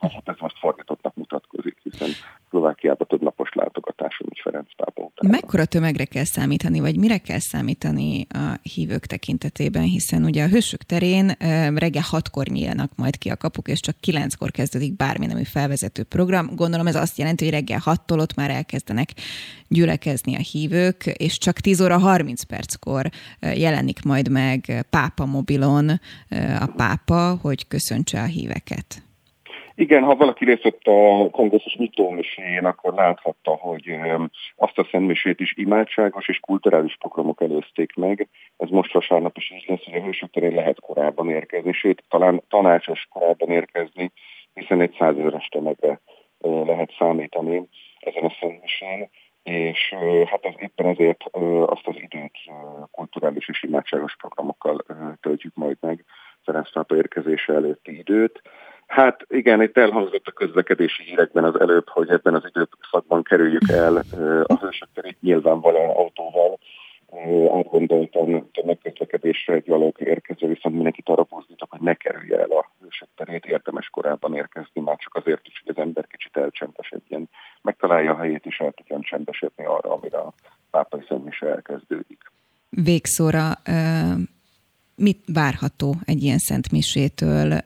Hát 0.00 0.28
ez 0.28 0.36
most 0.38 0.58
fordítottnak 0.58 1.14
mutatkozik, 1.14 1.76
hiszen 1.82 2.08
Szlovákiában 2.48 3.06
több 3.06 3.22
napos 3.22 3.50
látogatáson, 3.52 4.26
mint 4.28 4.40
Ferenc 4.42 4.74
pápa 4.76 5.02
után. 5.02 5.30
Mekkora 5.30 5.64
tömegre 5.64 6.04
kell 6.04 6.24
számítani, 6.24 6.80
vagy 6.80 6.98
mire 6.98 7.18
kell 7.18 7.38
számítani 7.38 8.26
a 8.28 8.58
hívők 8.74 9.06
tekintetében, 9.06 9.82
hiszen 9.82 10.24
ugye 10.24 10.44
a 10.44 10.48
hősök 10.48 10.82
terén 10.82 11.26
reggel 11.74 12.02
hatkor 12.10 12.46
nyílnak 12.46 12.90
majd 12.96 13.18
ki 13.18 13.28
a 13.28 13.36
kapuk, 13.36 13.68
és 13.68 13.80
csak 13.80 13.96
kilenckor 14.00 14.50
kezdődik 14.50 14.96
bármi 14.96 15.26
nemű 15.26 15.44
felvezető 15.44 16.02
program. 16.02 16.54
Gondolom 16.54 16.86
ez 16.86 16.96
azt 16.96 17.18
jelenti, 17.18 17.44
hogy 17.44 17.52
reggel 17.52 17.80
hattól 17.82 18.18
ott 18.18 18.34
már 18.34 18.50
elkezdenek 18.50 19.08
gyülekezni 19.68 20.34
a 20.34 20.44
hívők, 20.52 21.06
és 21.06 21.38
csak 21.38 21.58
10 21.58 21.80
óra 21.80 21.91
30 21.98 22.42
perckor 22.42 23.04
jelenik 23.54 24.02
majd 24.04 24.30
meg 24.30 24.60
pápa 24.90 25.26
mobilon 25.26 25.88
a 26.60 26.72
pápa, 26.76 27.36
hogy 27.42 27.68
köszöntse 27.68 28.20
a 28.20 28.26
híveket. 28.26 29.02
Igen, 29.74 30.02
ha 30.02 30.16
valaki 30.16 30.44
részt 30.44 30.62
vett 30.62 30.86
a 30.86 31.30
kongresszus 31.30 31.74
nyitómiséjén, 31.74 32.64
akkor 32.64 32.94
láthatta, 32.94 33.50
hogy 33.50 33.98
azt 34.56 34.78
a 34.78 34.88
szentmisét 34.90 35.40
is 35.40 35.54
imádságos 35.56 36.28
és 36.28 36.38
kulturális 36.40 36.96
programok 36.96 37.42
előzték 37.42 37.94
meg. 37.94 38.28
Ez 38.56 38.68
most 38.68 38.92
vasárnap 38.92 39.36
is 39.36 39.50
így 39.50 39.64
lesz, 39.66 39.84
hogy 39.84 39.94
a 39.94 40.02
hősök 40.02 40.30
terén 40.30 40.54
lehet 40.54 40.80
korábban 40.80 41.30
érkezni, 41.30 41.72
sőt, 41.72 42.04
talán 42.08 42.42
tanácsos 42.48 43.06
korábban 43.10 43.50
érkezni, 43.50 44.12
hiszen 44.54 44.80
egy 44.80 44.94
százezeres 44.98 45.48
tömegre 45.48 46.00
lehet 46.40 46.94
számítani 46.98 47.68
ezen 48.00 48.24
a 48.24 48.36
szentmisén 48.40 49.08
és 49.42 49.94
hát 50.26 50.44
az 50.44 50.54
éppen 50.56 50.86
ezért 50.86 51.24
azt 51.66 51.86
az 51.86 51.94
időt 51.96 52.36
kulturális 52.90 53.48
és 53.48 53.62
imádságos 53.62 54.16
programokkal 54.16 54.84
töltjük 55.20 55.54
majd 55.54 55.76
meg, 55.80 56.04
Ferenc 56.44 56.72
pápa 56.72 56.96
érkezése 56.96 57.52
előtti 57.52 57.98
időt. 57.98 58.42
Hát 58.86 59.26
igen, 59.28 59.62
itt 59.62 59.76
elhangzott 59.76 60.26
a 60.26 60.30
közlekedési 60.30 61.02
hírekben 61.02 61.44
az 61.44 61.60
előbb, 61.60 61.88
hogy 61.88 62.10
ebben 62.10 62.34
az 62.34 62.44
időszakban 62.54 63.22
kerüljük 63.22 63.68
el 63.68 63.96
a 64.46 64.54
hősök 64.54 64.88
terét 64.94 65.20
nyilvánvalóan 65.20 65.96
autóval, 65.96 66.58
átgondoltan 67.56 68.50
tömegközlekedésre 68.52 69.58
gyalog 69.58 70.00
érkező, 70.00 70.48
viszont 70.48 70.74
mindenkit 70.74 71.08
arra 71.08 71.22
buzdítok, 71.22 71.70
hogy 71.70 71.80
ne 71.80 71.94
kerülje 71.94 72.38
el 72.38 72.50
a 72.50 72.70
hősök 72.80 73.08
terét, 73.16 73.44
érdemes 73.46 73.88
korábban 73.88 74.34
érkezni, 74.34 74.80
már 74.80 74.96
csak 74.96 75.14
azért 75.14 75.46
is, 75.46 75.62
hogy 75.64 75.74
az 75.76 75.82
ember 75.82 76.06
kicsit 76.06 76.36
elcsendesedjen, 76.36 77.28
megtalálja 77.62 78.12
a 78.12 78.18
helyét 78.18 78.46
és 78.46 78.58
el 78.58 78.72
tudjon 78.72 79.00
csendesedni 79.00 79.64
arra, 79.64 79.92
amire 79.92 80.18
a 80.18 80.32
pápai 80.70 81.04
szentmise 81.08 81.46
elkezdődik. 81.46 82.20
Végszóra 82.70 83.52
mit 84.96 85.24
várható 85.26 85.94
egy 86.04 86.22
ilyen 86.22 86.38
szentmisétől? 86.38 87.58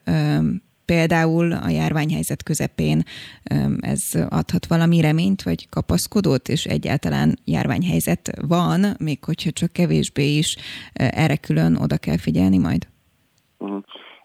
például 0.86 1.52
a 1.52 1.68
járványhelyzet 1.68 2.42
közepén 2.42 3.02
ez 3.80 4.02
adhat 4.28 4.66
valami 4.68 5.00
reményt, 5.00 5.42
vagy 5.42 5.68
kapaszkodót, 5.68 6.48
és 6.48 6.64
egyáltalán 6.64 7.36
járványhelyzet 7.44 8.30
van, 8.48 8.80
még 8.98 9.24
hogyha 9.24 9.50
csak 9.50 9.72
kevésbé 9.72 10.36
is 10.42 10.56
erre 10.92 11.36
külön 11.36 11.76
oda 11.76 11.96
kell 11.96 12.18
figyelni 12.18 12.58
majd? 12.58 12.82
Mhm. 13.58 13.76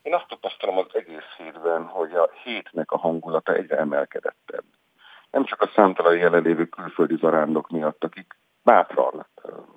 Én 0.01 0.13
azt 0.13 0.27
tapasztalom 0.27 0.77
az 0.77 0.87
egész 0.93 1.29
hétben, 1.37 1.83
hogy 1.83 2.11
a 2.11 2.29
hétnek 2.43 2.91
a 2.91 2.97
hangulata 2.97 3.53
egyre 3.53 3.77
emelkedettebb. 3.77 4.63
Nem 5.31 5.43
csak 5.43 5.61
a 5.61 5.71
számtalan 5.75 6.17
jelenlévő 6.17 6.65
külföldi 6.65 7.17
zarándok 7.19 7.69
miatt, 7.69 8.03
akik 8.03 8.37
bátran, 8.63 9.25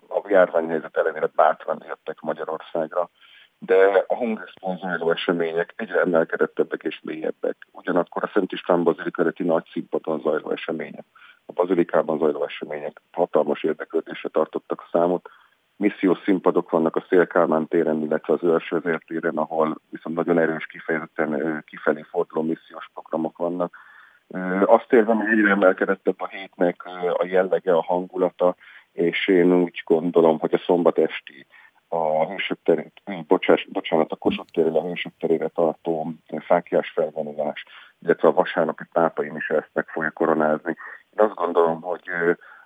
a 0.09 0.29
járványhelyzet 0.29 0.97
ellenére 0.97 1.31
bátran 1.35 1.83
jöttek 1.87 2.21
Magyarországra, 2.21 3.11
de 3.59 4.05
a 4.07 4.17
Hungerszpon 4.17 4.77
zajló 4.77 5.11
események 5.11 5.73
egyre 5.77 6.01
emelkedettebbek 6.01 6.83
és 6.83 7.01
mélyebbek. 7.03 7.57
Ugyanakkor 7.73 8.25
a 8.25 8.31
Szent 8.33 8.53
István 8.53 8.83
Bazilika 8.83 9.23
előtti 9.23 9.43
nagy 9.43 9.65
színpadon 9.73 10.21
zajló 10.21 10.51
események, 10.51 11.05
a 11.47 11.53
Bazilikában 11.53 12.19
zajló 12.19 12.45
események 12.45 13.01
hatalmas 13.13 13.63
érdeklődésre 13.63 14.29
tartottak 14.29 14.89
számot. 14.93 15.29
Missziós 15.77 16.19
színpadok 16.25 16.71
vannak 16.71 16.97
a 16.97 17.05
Szélkálmán 17.09 17.69
téren, 17.69 18.03
illetve 18.03 18.33
az 18.33 18.43
Őrsözér 18.43 19.03
téren, 19.07 19.37
ahol 19.37 19.79
viszont 19.91 20.17
nagyon 20.17 20.39
erős 20.39 20.67
kifejezetten 20.67 21.63
kifelé 21.67 22.03
forduló 22.11 22.43
missziós 22.43 22.91
programok 22.93 23.39
vannak. 23.39 23.77
Azt 24.65 24.93
érzem, 24.93 25.17
hogy 25.17 25.39
egyre 25.39 25.51
emelkedettebb 25.51 26.21
a 26.21 26.27
hétnek 26.27 26.85
a 27.13 27.25
jellege, 27.25 27.77
a 27.77 27.83
hangulata, 27.83 28.55
és 28.93 29.29
én 29.29 29.53
úgy 29.53 29.83
gondolom, 29.85 30.39
hogy 30.39 30.55
a 30.55 30.63
szombat 30.67 30.99
esti 30.99 31.47
a 31.89 32.27
hősök 32.27 32.59
terét, 32.63 33.01
bocsánat, 33.69 34.13
a 34.13 34.17
Kossuth 34.17 34.53
téren 34.53 34.75
a 34.75 34.83
hősök 34.83 35.13
terére 35.19 35.49
tartó 35.49 36.13
fákiás 36.39 36.91
felvonulás, 36.91 37.65
illetve 38.01 38.29
a 38.29 38.33
vasárnapi 38.33 38.85
pápai 38.93 39.31
is 39.37 39.49
ezt 39.49 39.85
fogja 39.87 40.11
koronázni. 40.11 40.77
Én 41.11 41.25
azt 41.27 41.35
gondolom, 41.35 41.81
hogy 41.81 42.09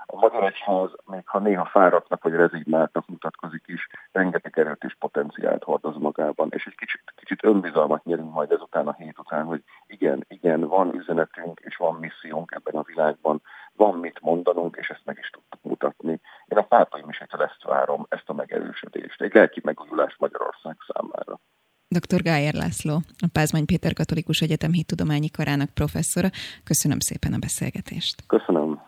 a 0.07 0.17
Magyar 0.17 0.45
Egyház, 0.45 0.91
még 1.07 1.23
ha 1.25 1.39
néha 1.39 1.65
fáradtnak 1.65 2.23
vagy 2.23 2.33
rezignáltnak 2.33 3.07
mutatkozik 3.07 3.65
is, 3.67 3.89
rengeteg 4.13 4.59
erőt 4.59 4.85
és 4.85 4.97
potenciált 4.99 5.65
hordoz 5.65 5.97
magában, 5.97 6.49
és 6.51 6.67
egy 6.67 6.75
kicsit, 6.75 7.03
kicsit 7.17 7.45
önbizalmat 7.45 8.05
nyerünk 8.05 8.33
majd 8.33 8.53
ezután 8.53 8.89
a 8.89 8.95
hét 8.99 9.19
után, 9.19 9.45
hogy 9.45 9.63
igen, 9.89 10.25
igen, 10.29 10.61
van 10.61 10.95
üzenetünk 10.95 11.61
és 11.61 11.77
van 11.77 11.95
missziónk 11.95 12.53
ebben 12.53 12.75
a 12.75 12.83
világban, 12.83 13.43
van 13.73 13.99
mit 13.99 14.21
mondanunk, 14.21 14.77
és 14.77 14.89
ezt 14.89 15.05
meg 15.05 15.19
is 15.21 15.31
tudtuk 15.31 15.63
mutatni. 15.63 16.21
Én 16.47 16.59
a 16.59 16.63
pápai 16.63 17.03
misétől 17.07 17.43
ezt 17.43 17.63
várom, 17.63 18.07
ezt 18.09 18.29
a 18.29 18.33
megerősödést, 18.33 19.21
egy 19.21 19.35
lelki 19.35 19.61
megújulás 19.65 20.17
Magyarország 20.19 20.77
számára. 20.87 21.41
Dr. 21.89 22.23
Gájer 22.23 22.55
László, 22.55 22.95
a 23.19 23.29
Pázmány 23.33 23.67
Péter 23.67 23.93
Katolikus 23.93 24.41
Egyetem 24.41 24.73
Hittudományi 24.73 25.31
Karának 25.31 25.71
professzora. 25.71 26.29
Köszönöm 26.65 26.99
szépen 26.99 27.33
a 27.33 27.39
beszélgetést. 27.39 28.27
Köszönöm. 28.27 28.88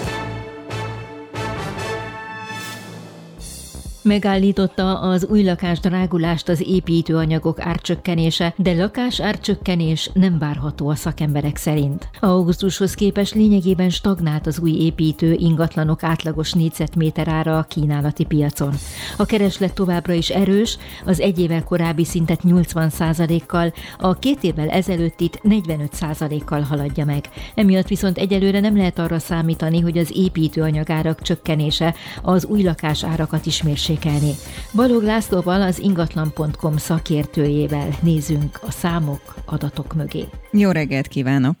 Megállította 4.03 4.99
az 4.99 5.25
új 5.25 5.43
lakás 5.43 5.79
drágulást 5.79 6.49
az 6.49 6.63
építőanyagok 6.67 7.59
árcsökkenése, 7.59 8.53
de 8.57 8.73
lakás 8.73 9.19
árcsökkenés 9.19 10.09
nem 10.13 10.37
várható 10.39 10.89
a 10.89 10.95
szakemberek 10.95 11.57
szerint. 11.57 12.09
Augusztushoz 12.19 12.93
képest 12.93 13.33
lényegében 13.33 13.89
stagnált 13.89 14.47
az 14.47 14.59
új 14.59 14.71
építő 14.71 15.33
ingatlanok 15.33 16.03
átlagos 16.03 16.53
négyzetméter 16.53 17.27
ára 17.27 17.57
a 17.57 17.63
kínálati 17.63 18.25
piacon. 18.25 18.73
A 19.17 19.25
kereslet 19.25 19.73
továbbra 19.73 20.13
is 20.13 20.29
erős, 20.29 20.77
az 21.05 21.19
egy 21.19 21.39
évvel 21.39 21.63
korábbi 21.63 22.05
szintet 22.05 22.39
80%-kal, 22.43 23.73
a 23.99 24.13
két 24.13 24.43
évvel 24.43 24.69
ezelőttit 24.69 25.41
45%-kal 25.43 26.61
haladja 26.61 27.05
meg. 27.05 27.29
Emiatt 27.55 27.87
viszont 27.87 28.17
egyelőre 28.17 28.59
nem 28.59 28.77
lehet 28.77 28.99
arra 28.99 29.19
számítani, 29.19 29.79
hogy 29.79 29.97
az 29.97 30.11
építőanyagárak 30.15 31.21
csökkenése 31.21 31.95
az 32.21 32.45
új 32.45 32.63
lakás 32.63 33.03
árakat 33.03 33.45
is 33.45 33.61
mérsékelni. 33.91 34.33
Balog 34.75 35.03
Lászlóval 35.03 35.61
az 35.61 35.79
ingatlan.com 35.79 36.75
szakértőjével 36.77 37.89
nézünk 38.03 38.53
a 38.61 38.71
számok, 38.71 39.21
adatok 39.45 39.93
mögé. 39.95 40.23
Jó 40.51 40.71
reggelt 40.71 41.07
kívánok! 41.07 41.55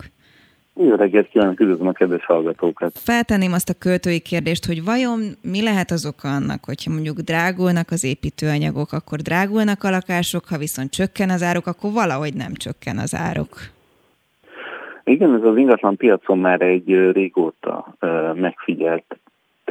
Jó 0.75 0.95
reggelt 0.95 1.27
kívánok, 1.27 1.59
üdvözlöm 1.59 1.87
a 1.87 1.91
kedves 1.91 2.25
hallgatókat! 2.25 2.91
Feltenném 2.95 3.53
azt 3.53 3.69
a 3.69 3.73
költői 3.79 4.19
kérdést, 4.19 4.65
hogy 4.65 4.83
vajon 4.83 5.19
mi 5.41 5.63
lehet 5.63 5.91
az 5.91 6.05
oka 6.05 6.27
annak, 6.27 6.65
hogyha 6.65 6.91
mondjuk 6.91 7.19
drágulnak 7.19 7.91
az 7.91 8.03
építőanyagok, 8.03 8.91
akkor 8.91 9.17
drágulnak 9.19 9.83
a 9.83 9.89
lakások, 9.89 10.45
ha 10.49 10.57
viszont 10.57 10.91
csökken 10.91 11.29
az 11.29 11.43
áruk, 11.43 11.67
akkor 11.67 11.91
valahogy 11.91 12.33
nem 12.33 12.53
csökken 12.53 12.97
az 12.97 13.15
áruk. 13.15 13.55
Igen, 15.03 15.33
ez 15.33 15.43
az 15.43 15.57
ingatlan 15.57 15.95
piacon 15.95 16.39
már 16.39 16.61
egy 16.61 17.11
régóta 17.11 17.95
megfigyelt 18.35 19.19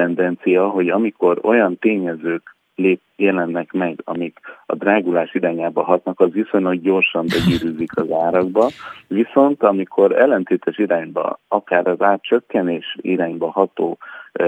tendencia, 0.01 0.69
hogy 0.69 0.89
amikor 0.89 1.39
olyan 1.43 1.79
tényezők 1.79 2.57
lép, 2.75 3.01
jelennek 3.17 3.73
meg, 3.73 4.01
amik 4.05 4.39
a 4.67 4.75
drágulás 4.75 5.35
irányába 5.35 5.83
hatnak, 5.83 6.21
az 6.21 6.33
viszonylag 6.33 6.81
gyorsan 6.81 7.27
begyűrűzik 7.29 7.97
az 7.97 8.13
árakba, 8.13 8.69
viszont 9.09 9.63
amikor 9.63 10.13
ellentétes 10.13 10.79
irányba, 10.79 11.39
akár 11.49 11.87
az 11.87 12.01
árcsökkenés 12.01 12.97
irányba 13.01 13.51
ható 13.51 13.99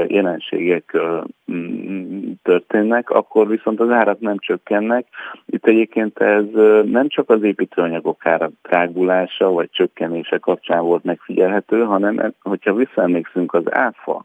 jelenségek 0.06 0.96
történnek, 2.42 3.10
akkor 3.10 3.48
viszont 3.48 3.80
az 3.80 3.90
árak 3.90 4.20
nem 4.20 4.38
csökkennek. 4.38 5.06
Itt 5.46 5.66
egyébként 5.66 6.18
ez 6.18 6.44
nem 6.84 7.08
csak 7.08 7.30
az 7.30 7.42
építőanyagok 7.42 8.26
ára 8.26 8.50
drágulása 8.62 9.50
vagy 9.50 9.70
csökkenése 9.70 10.38
kapcsán 10.38 10.82
volt 10.82 11.04
megfigyelhető, 11.04 11.82
hanem 11.82 12.32
hogyha 12.42 12.74
visszaemlékszünk 12.74 13.54
az 13.54 13.72
áfa 13.72 14.24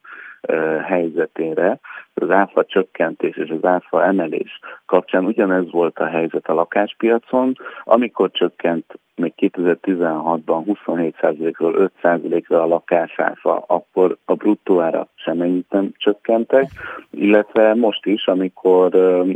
helyzetére, 0.83 1.79
az 2.13 2.29
áfa 2.29 2.65
csökkentés 2.65 3.35
és 3.37 3.49
az 3.49 3.65
áfa 3.65 4.05
emelés 4.05 4.59
kapcsán 4.85 5.25
ugyanez 5.25 5.71
volt 5.71 5.99
a 5.99 6.05
helyzet 6.05 6.47
a 6.47 6.53
lakáspiacon, 6.53 7.53
amikor 7.83 8.31
csökkent 8.31 8.99
még 9.17 9.33
2016-ban 9.37 10.75
27%-ról 10.85 11.91
5%-ra 12.03 12.61
a 12.61 12.67
lakásáfa, 12.67 13.63
akkor 13.67 14.17
a 14.25 14.33
bruttó 14.33 14.79
ára 14.79 15.07
ennyit 15.25 15.69
nem 15.69 15.91
csökkentek, 15.97 16.69
illetve 17.11 17.73
most 17.73 18.05
is, 18.05 18.27
amikor 18.27 18.89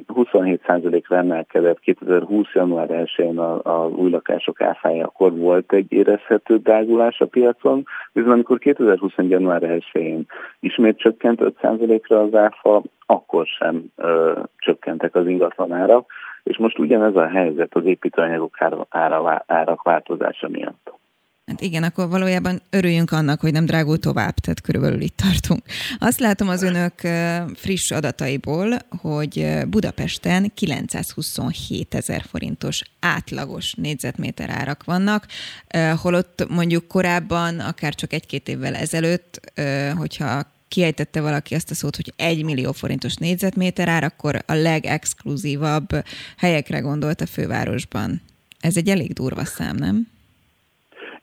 27%-ra 0.07 1.15
emelkedett 1.15 1.79
2020. 1.79 2.47
január 2.53 2.87
1-én 2.89 3.39
az 3.39 3.91
új 3.91 4.09
lakások 4.09 4.61
áfája, 4.61 5.05
akkor 5.05 5.37
volt 5.37 5.73
egy 5.73 5.85
érezhető 5.89 6.57
drágulás 6.57 7.19
a 7.19 7.25
piacon, 7.25 7.83
viszont 8.11 8.33
amikor 8.33 8.57
2021. 8.57 9.29
január 9.29 9.61
1-én 9.63 10.25
ismét 10.59 10.97
csökkent 10.97 11.39
5%-ra 11.41 12.19
az 12.19 12.35
áfa, 12.35 12.81
akkor 13.05 13.45
sem 13.45 13.83
ö, 13.95 14.39
csökkentek 14.57 15.15
az 15.15 15.27
ingatlanárak, 15.27 16.11
és 16.43 16.57
most 16.57 16.79
ugyanez 16.79 17.15
a 17.15 17.27
helyzet 17.27 17.75
az 17.75 17.85
építőanyagok 17.85 18.61
ára, 18.61 18.87
ára, 18.89 19.43
árak 19.47 19.81
változása 19.81 20.49
miatt. 20.49 20.99
Hát 21.45 21.61
igen, 21.61 21.83
akkor 21.83 22.09
valójában 22.09 22.61
örüljünk 22.69 23.11
annak, 23.11 23.39
hogy 23.39 23.51
nem 23.51 23.65
drágul 23.65 23.97
tovább, 23.97 24.33
tehát 24.33 24.61
körülbelül 24.61 25.01
itt 25.01 25.17
tartunk. 25.17 25.61
Azt 25.99 26.19
látom 26.19 26.47
az 26.47 26.63
önök 26.63 26.93
friss 27.55 27.91
adataiból, 27.91 28.67
hogy 29.01 29.47
Budapesten 29.69 30.51
927 30.53 31.93
ezer 31.93 32.21
forintos 32.21 32.81
átlagos 32.99 33.73
négyzetméter 33.73 34.49
árak 34.49 34.83
vannak, 34.83 35.25
holott 36.01 36.45
mondjuk 36.49 36.87
korábban, 36.87 37.59
akár 37.59 37.95
csak 37.95 38.13
egy-két 38.13 38.47
évvel 38.47 38.75
ezelőtt, 38.75 39.51
hogyha 39.97 40.41
kiejtette 40.73 41.21
valaki 41.21 41.55
azt 41.55 41.71
a 41.71 41.73
szót, 41.73 41.95
hogy 41.95 42.11
egy 42.15 42.43
millió 42.43 42.71
forintos 42.71 43.15
négyzetméter 43.15 43.87
ár, 43.87 44.03
akkor 44.03 44.33
a 44.47 44.53
legexkluzívabb 44.53 45.89
helyekre 46.37 46.79
gondolt 46.79 47.21
a 47.21 47.31
fővárosban. 47.35 48.09
Ez 48.59 48.77
egy 48.77 48.89
elég 48.89 49.13
durva 49.13 49.45
szám, 49.45 49.75
nem? 49.75 50.07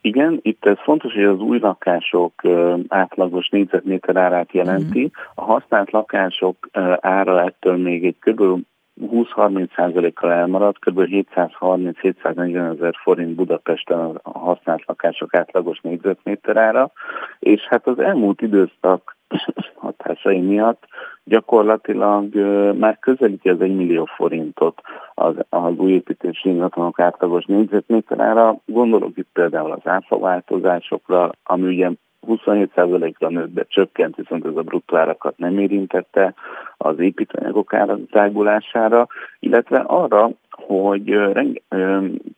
Igen, 0.00 0.38
itt 0.42 0.64
ez 0.66 0.76
fontos, 0.82 1.12
hogy 1.12 1.24
az 1.24 1.40
új 1.40 1.58
lakások 1.58 2.42
átlagos 2.88 3.48
négyzetméter 3.48 4.16
árát 4.16 4.52
jelenti. 4.52 5.04
Uh-huh. 5.04 5.22
A 5.34 5.42
használt 5.42 5.90
lakások 5.90 6.68
ára 7.00 7.44
ettől 7.44 7.76
még 7.76 8.04
egy 8.04 8.16
kb. 8.18 8.64
20-30%-kal 9.02 10.32
elmaradt, 10.32 10.78
kb. 10.78 11.00
730-740 11.00 12.74
ezer 12.74 12.94
forint 13.02 13.34
Budapesten 13.34 13.98
a 14.22 14.38
használt 14.38 14.84
lakások 14.86 15.34
átlagos 15.34 15.80
négyzetméter 15.80 16.56
ára, 16.56 16.92
és 17.38 17.60
hát 17.60 17.86
az 17.86 17.98
elmúlt 17.98 18.40
időszak 18.40 19.16
hatásai 19.74 20.40
miatt 20.40 20.84
gyakorlatilag 21.24 22.34
már 22.78 22.98
közelíti 22.98 23.48
az 23.48 23.60
1 23.60 23.76
millió 23.76 24.04
forintot 24.04 24.80
az, 25.14 25.34
az 25.48 25.76
új 25.76 25.92
építési 25.92 26.48
ingatlanok 26.48 27.00
átlagos 27.00 27.44
négyzetméterára. 27.44 28.56
Gondolok 28.64 29.16
itt 29.16 29.28
például 29.32 29.72
az 29.72 29.90
áfa 29.90 30.18
változásokra, 30.18 31.30
ami 31.44 31.66
ugye 31.66 31.90
27%-ra 32.26 33.28
nőtt, 33.28 33.54
de 33.54 33.64
csökkent, 33.68 34.16
viszont 34.16 34.46
ez 34.46 34.56
a 34.56 34.62
bruttó 34.62 34.96
árakat 34.96 35.38
nem 35.38 35.58
érintette 35.58 36.34
az 36.76 36.98
építőanyagok 36.98 37.74
árazágulására, 37.74 39.06
illetve 39.38 39.78
arra, 39.78 40.30
hogy 40.66 41.04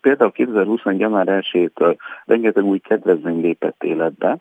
például 0.01 0.33
2021. 0.33 1.01
január 1.01 1.27
1-től 1.29 1.97
rengeteg 2.25 2.65
új 2.65 2.79
kedvezmény 2.79 3.41
lépett 3.41 3.83
életbe, 3.85 4.37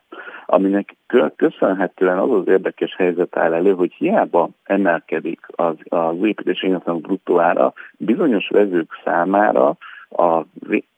aminek 0.45 0.95
köszönhetően 1.35 2.17
az 2.17 2.31
az 2.31 2.47
érdekes 2.47 2.95
helyzet 2.95 3.37
áll 3.37 3.53
elő, 3.53 3.73
hogy 3.73 3.93
hiába 3.93 4.49
emelkedik 4.63 5.39
az, 5.55 5.75
az 5.83 6.15
építési 6.21 6.65
ingatlanok 6.65 7.01
bruttó 7.01 7.39
ára, 7.39 7.73
bizonyos 7.97 8.47
vezők 8.49 8.91
számára 9.03 9.77
a 10.09 10.41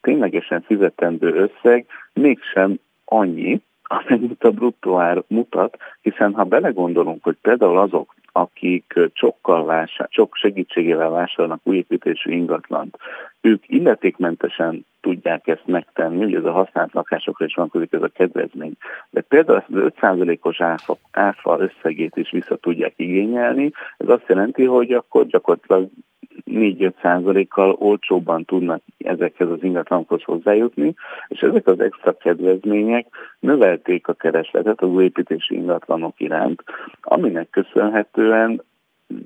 ténylegesen 0.00 0.60
fizetendő 0.60 1.34
összeg 1.34 1.86
mégsem 2.12 2.78
annyi, 3.04 3.62
amennyit 3.92 4.44
a 4.44 4.50
bruttó 4.50 4.98
ár 4.98 5.22
mutat, 5.26 5.76
hiszen 6.00 6.34
ha 6.34 6.44
belegondolunk, 6.44 7.22
hogy 7.24 7.36
például 7.42 7.78
azok, 7.78 8.14
akik 8.32 8.94
sokkal 9.12 9.64
vásár, 9.64 10.08
sok 10.10 10.36
segítségével 10.36 11.10
vásárolnak 11.10 11.60
új 11.62 11.76
építésű 11.76 12.30
ingatlant, 12.30 12.98
ők 13.40 13.64
illetékmentesen 13.66 14.86
tudják 15.00 15.46
ezt 15.46 15.66
megtenni, 15.66 16.24
ugye 16.24 16.38
ez 16.38 16.44
a 16.44 16.52
használt 16.52 16.92
lakásokra 16.92 17.44
is 17.44 17.54
vonatkozik 17.54 17.92
ez 17.92 18.02
a 18.02 18.08
kedvezmény, 18.08 18.72
de 19.10 19.20
például 19.20 19.58
ezt 19.58 19.68
az 19.68 19.92
5%-os 20.00 20.60
áfa, 20.60 20.96
áfa 21.10 21.58
összegét 21.58 22.16
is 22.16 22.30
vissza 22.30 22.56
tudják 22.56 22.92
igényelni, 22.96 23.72
ez 23.96 24.08
azt 24.08 24.28
jelenti, 24.28 24.64
hogy 24.64 24.92
akkor 24.92 25.26
gyakorlatilag 25.26 25.88
4-5 26.46 26.92
százalékkal 27.02 27.76
olcsóbban 27.78 28.44
tudnak 28.44 28.82
ezekhez 28.98 29.48
az 29.48 29.62
ingatlanokhoz 29.62 30.22
hozzájutni, 30.22 30.94
és 31.28 31.40
ezek 31.40 31.66
az 31.66 31.80
extra 31.80 32.16
kedvezmények 32.16 33.06
növelték 33.40 34.08
a 34.08 34.12
keresletet 34.12 34.80
az 34.80 35.00
építési 35.00 35.54
ingatlanok 35.54 36.20
iránt, 36.20 36.62
aminek 37.02 37.50
köszönhetően 37.50 38.62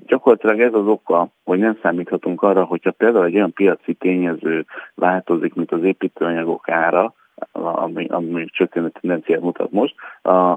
gyakorlatilag 0.05 0.59
ez 0.59 0.73
az 0.73 0.87
oka, 0.87 1.27
hogy 1.43 1.59
nem 1.59 1.77
számíthatunk 1.81 2.41
arra, 2.41 2.63
hogyha 2.63 2.91
például 2.91 3.25
egy 3.25 3.35
olyan 3.35 3.53
piaci 3.53 3.93
tényező 3.93 4.65
változik, 4.95 5.53
mint 5.53 5.71
az 5.71 5.83
építőanyagok 5.83 6.69
ára, 6.69 7.13
ami, 7.51 8.05
ami 8.05 8.45
csökkenő 8.45 8.89
tendenciát 8.89 9.41
mutat 9.41 9.71
most, 9.71 9.95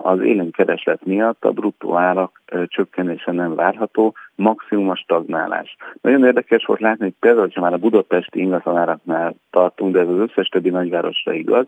az 0.03 0.20
élénk 0.20 0.53
kereslet 0.53 1.05
miatt 1.05 1.45
a 1.45 1.51
bruttó 1.51 1.97
árak 1.97 2.41
csökkenése 2.66 3.33
nem 3.33 3.55
várható, 3.55 4.14
maximum 4.35 4.91
a 4.91 4.97
stagnálás. 4.97 5.76
Nagyon 6.01 6.24
érdekes 6.24 6.64
volt 6.64 6.81
látni, 6.81 7.05
hogy 7.05 7.14
például, 7.20 7.49
ha 7.55 7.61
már 7.61 7.72
a 7.72 7.78
budapesti 7.78 8.41
ingatlanáraknál 8.41 9.35
tartunk, 9.51 9.93
de 9.93 10.01
ez 10.01 10.09
az 10.09 10.18
összes 10.18 10.49
többi 10.49 10.70
nagyvárosra 10.70 11.33
igaz, 11.33 11.66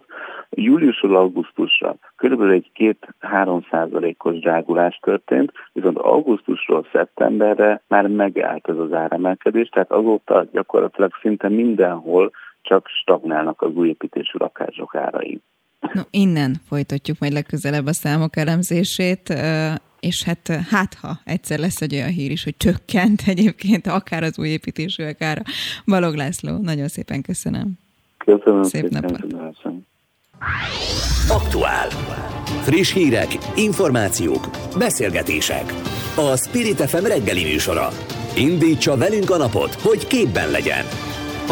júliusról 0.51 1.17
augusztusra 1.17 1.95
körülbelül 2.17 2.53
egy 2.53 2.97
2-3 3.21 3.71
százalékos 3.71 4.39
drágulás 4.39 4.99
történt, 5.03 5.53
viszont 5.73 5.99
augusztusról 5.99 6.87
szeptemberre 6.93 7.83
már 7.89 8.07
megállt 8.07 8.69
ez 8.69 8.77
az 8.77 8.93
áremelkedés, 8.93 9.69
tehát 9.69 9.91
azóta 9.91 10.47
gyakorlatilag 10.53 11.11
szinte 11.21 11.49
mindenhol 11.49 12.31
csak 12.63 12.87
stagnálnak 13.03 13.63
az 13.63 13.75
új 13.75 13.89
építésű 13.89 14.39
lakások 14.39 14.95
árai. 14.95 15.41
No, 15.93 16.03
innen 16.11 16.55
folytatjuk 16.69 17.19
majd 17.19 17.33
legközelebb 17.33 17.87
a 17.87 17.93
számok 17.93 18.37
elemzését 18.37 19.35
és 20.03 20.23
hát 20.23 20.49
hát 20.71 20.95
ha 20.95 21.19
egyszer 21.25 21.59
lesz 21.59 21.81
egy 21.81 21.95
olyan 21.95 22.09
hír 22.09 22.31
is, 22.31 22.45
hogy 22.45 22.57
csökkent 22.57 23.23
egyébként 23.35 23.87
akár 23.87 24.23
az 24.23 24.39
új 24.39 24.49
építésű, 24.49 25.05
akár 25.05 25.39
a 25.39 25.51
Balog 25.87 26.15
László. 26.15 26.59
Nagyon 26.59 26.89
szépen 26.89 27.23
köszönöm. 27.23 27.73
Köszönöm 28.19 28.63
Szép 28.63 28.83
szépen. 28.83 29.03
napot. 29.03 29.21
Köszönöm. 29.21 29.87
Aktuál. 31.29 31.89
Friss 32.63 32.93
hírek, 32.93 33.29
információk, 33.57 34.49
beszélgetések. 34.79 35.65
A 36.17 36.37
Spirit 36.37 36.81
FM 36.81 37.05
reggeli 37.05 37.43
műsora. 37.43 37.89
Indítsa 38.37 38.97
velünk 38.97 39.31
a 39.31 39.37
napot, 39.37 39.75
hogy 39.75 40.07
képben 40.07 40.51
legyen. 40.51 40.85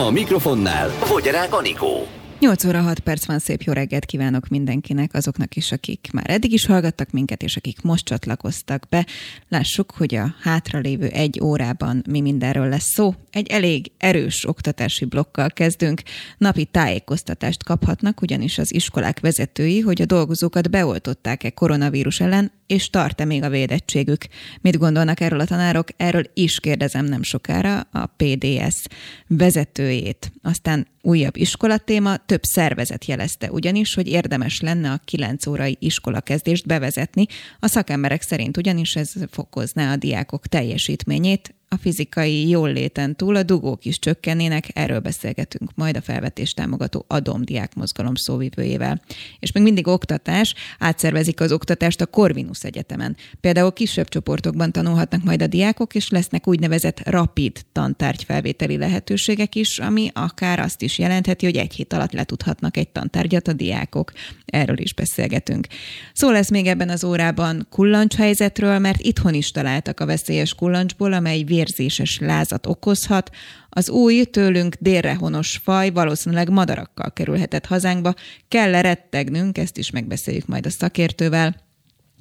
A 0.01 0.11
mikrofonnál 0.11 0.89
Fogyarák 0.89 1.55
Anikó. 1.55 2.07
8 2.39 2.65
óra 2.65 2.81
6 2.81 2.99
perc 2.99 3.27
van, 3.27 3.39
szép 3.39 3.63
jó 3.63 3.73
reggelt 3.73 4.05
kívánok 4.05 4.49
mindenkinek, 4.49 5.15
azoknak 5.15 5.55
is, 5.55 5.73
akik 5.73 6.09
már 6.13 6.31
eddig 6.31 6.53
is 6.53 6.67
hallgattak 6.67 7.11
minket, 7.11 7.43
és 7.43 7.57
akik 7.57 7.83
most 7.83 8.05
csatlakoztak 8.05 8.87
be. 8.89 9.07
Lássuk, 9.49 9.93
hogy 9.97 10.15
a 10.15 10.35
hátralévő 10.43 11.07
egy 11.07 11.41
órában 11.43 12.03
mi 12.09 12.21
mindenről 12.21 12.69
lesz 12.69 12.93
szó. 12.95 13.15
Egy 13.31 13.49
elég 13.49 13.91
erős 13.99 14.49
oktatási 14.49 15.05
blokkal 15.05 15.51
kezdünk. 15.51 16.03
Napi 16.39 16.65
tájékoztatást 16.65 17.65
kaphatnak, 17.65 18.23
ugyanis 18.23 18.59
az 18.59 18.75
iskolák 18.75 19.21
vezetői, 19.21 19.81
hogy 19.81 20.03
a 20.03 20.07
dolgozókat 20.07 20.71
beoltották-e 20.71 21.51
koronavírus 21.51 22.21
ellen, 22.21 22.53
és 22.67 22.91
tart-e 22.91 23.25
még 23.25 23.43
a 23.43 23.49
védettségük. 23.49 24.27
Mit 24.61 24.79
gondolnak 24.79 25.21
erről 25.21 25.41
a 25.41 25.45
tanárok? 25.45 25.89
Erről 25.97 26.25
is 26.35 26.61
kérdezem 26.61 27.05
nem 27.05 27.23
sokára 27.23 27.81
a 27.93 28.07
PDS 28.07 28.85
vezetőjét. 29.27 30.33
Aztán 30.43 30.87
újabb 31.03 31.37
iskolatéma, 31.37 32.17
több 32.17 32.43
szervezet 32.43 33.05
jelezte 33.05 33.51
ugyanis, 33.51 33.95
hogy 33.95 34.09
érdemes 34.09 34.61
lenne 34.61 34.91
a 34.91 35.01
9 35.05 35.47
órai 35.47 35.77
iskolakezdést 35.81 36.67
bevezetni. 36.67 37.27
A 37.59 37.67
szakemberek 37.67 38.23
szerint 38.23 38.57
ugyanis 38.57 38.97
ez 38.97 39.13
fokozná 39.31 39.93
a 39.93 39.97
diákok 39.97 40.47
teljesítményét, 40.47 41.55
a 41.75 41.79
fizikai 41.81 42.49
jól 42.49 42.73
léten 42.73 43.17
túl 43.17 43.37
a 43.37 43.43
dugók 43.43 43.85
is 43.85 43.99
csökkennének, 43.99 44.69
erről 44.73 44.99
beszélgetünk 44.99 45.71
majd 45.75 45.97
a 45.97 46.01
felvetés 46.01 46.55
támogató 46.55 47.05
Adom 47.09 47.45
Diák 47.45 47.75
Mozgalom 47.75 48.15
szóvivőjével. 48.15 49.03
És 49.39 49.53
még 49.53 49.63
mindig 49.63 49.87
oktatás, 49.87 50.55
átszervezik 50.79 51.41
az 51.41 51.53
oktatást 51.53 52.01
a 52.01 52.07
Corvinus 52.07 52.65
Egyetemen. 52.65 53.17
Például 53.41 53.73
kisebb 53.73 54.09
csoportokban 54.09 54.73
tanulhatnak 54.73 55.25
majd 55.25 55.43
a 55.43 55.47
diákok, 55.47 55.95
és 55.95 56.11
lesznek 56.11 56.49
úgynevezett 56.49 57.09
rapid 57.09 57.61
tantárgyfelvételi 57.73 58.77
lehetőségek 58.77 59.55
is, 59.55 59.79
ami 59.79 60.11
akár 60.13 60.59
azt 60.59 60.83
is 60.83 60.99
jelentheti, 60.99 61.45
hogy 61.45 61.57
egy 61.57 61.75
hét 61.75 61.93
alatt 61.93 62.13
letudhatnak 62.13 62.77
egy 62.77 62.89
tantárgyat 62.89 63.49
a 63.49 63.53
diákok. 63.53 64.13
Erről 64.45 64.79
is 64.79 64.95
beszélgetünk. 64.95 65.67
Szó 66.13 66.31
lesz 66.31 66.51
még 66.51 66.67
ebben 66.67 66.89
az 66.89 67.05
órában 67.05 67.67
kullancs 67.71 68.15
helyzetről, 68.15 68.79
mert 68.79 69.01
itthon 69.01 69.35
is 69.35 69.51
találtak 69.51 70.01
a 70.01 70.07
veszélyes 70.07 70.55
kullancsból, 70.55 71.13
amely 71.13 71.43
vérzéses 71.61 72.19
lázat 72.19 72.67
okozhat. 72.67 73.31
Az 73.69 73.91
új, 73.91 74.25
tőlünk 74.25 74.77
délre 74.79 75.15
honos 75.15 75.61
faj 75.63 75.91
valószínűleg 75.91 76.51
madarakkal 76.51 77.13
kerülhetett 77.13 77.67
hazánkba. 77.67 78.15
Kell-e 78.49 78.81
rettegnünk, 78.81 79.59
ezt 79.59 79.79
is 79.79 79.91
megbeszéljük 79.91 80.47
majd 80.47 80.67
a 80.67 80.71
szakértővel. 80.71 81.69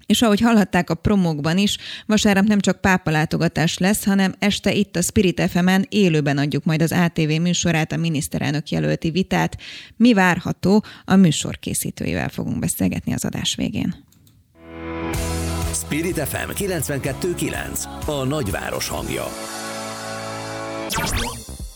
És 0.05 0.21
ahogy 0.21 0.39
hallhatták 0.39 0.89
a 0.89 0.95
promókban 0.95 1.57
is, 1.57 1.77
vasárnap 2.05 2.45
nem 2.45 2.59
csak 2.59 2.81
pápa 2.81 3.11
látogatás 3.11 3.77
lesz, 3.77 4.05
hanem 4.05 4.35
este 4.39 4.73
itt 4.73 4.95
a 4.95 5.01
Spirit 5.01 5.41
FM-en 5.41 5.85
élőben 5.89 6.37
adjuk 6.37 6.63
majd 6.63 6.81
az 6.81 6.91
ATV 6.91 7.29
műsorát, 7.41 7.91
a 7.91 7.97
miniszterelnök 7.97 8.69
jelölti 8.69 9.09
vitát. 9.09 9.57
Mi 9.95 10.13
várható? 10.13 10.83
A 11.05 11.15
műsor 11.15 11.59
készítőivel 11.59 12.29
fogunk 12.29 12.59
beszélgetni 12.59 13.13
az 13.13 13.25
adás 13.25 13.55
végén. 13.55 14.08
Spirit 15.89 16.19
FM 16.19 16.49
92.9. 16.53 17.83
A 18.05 18.23
nagyváros 18.23 18.87
hangja. 18.87 19.23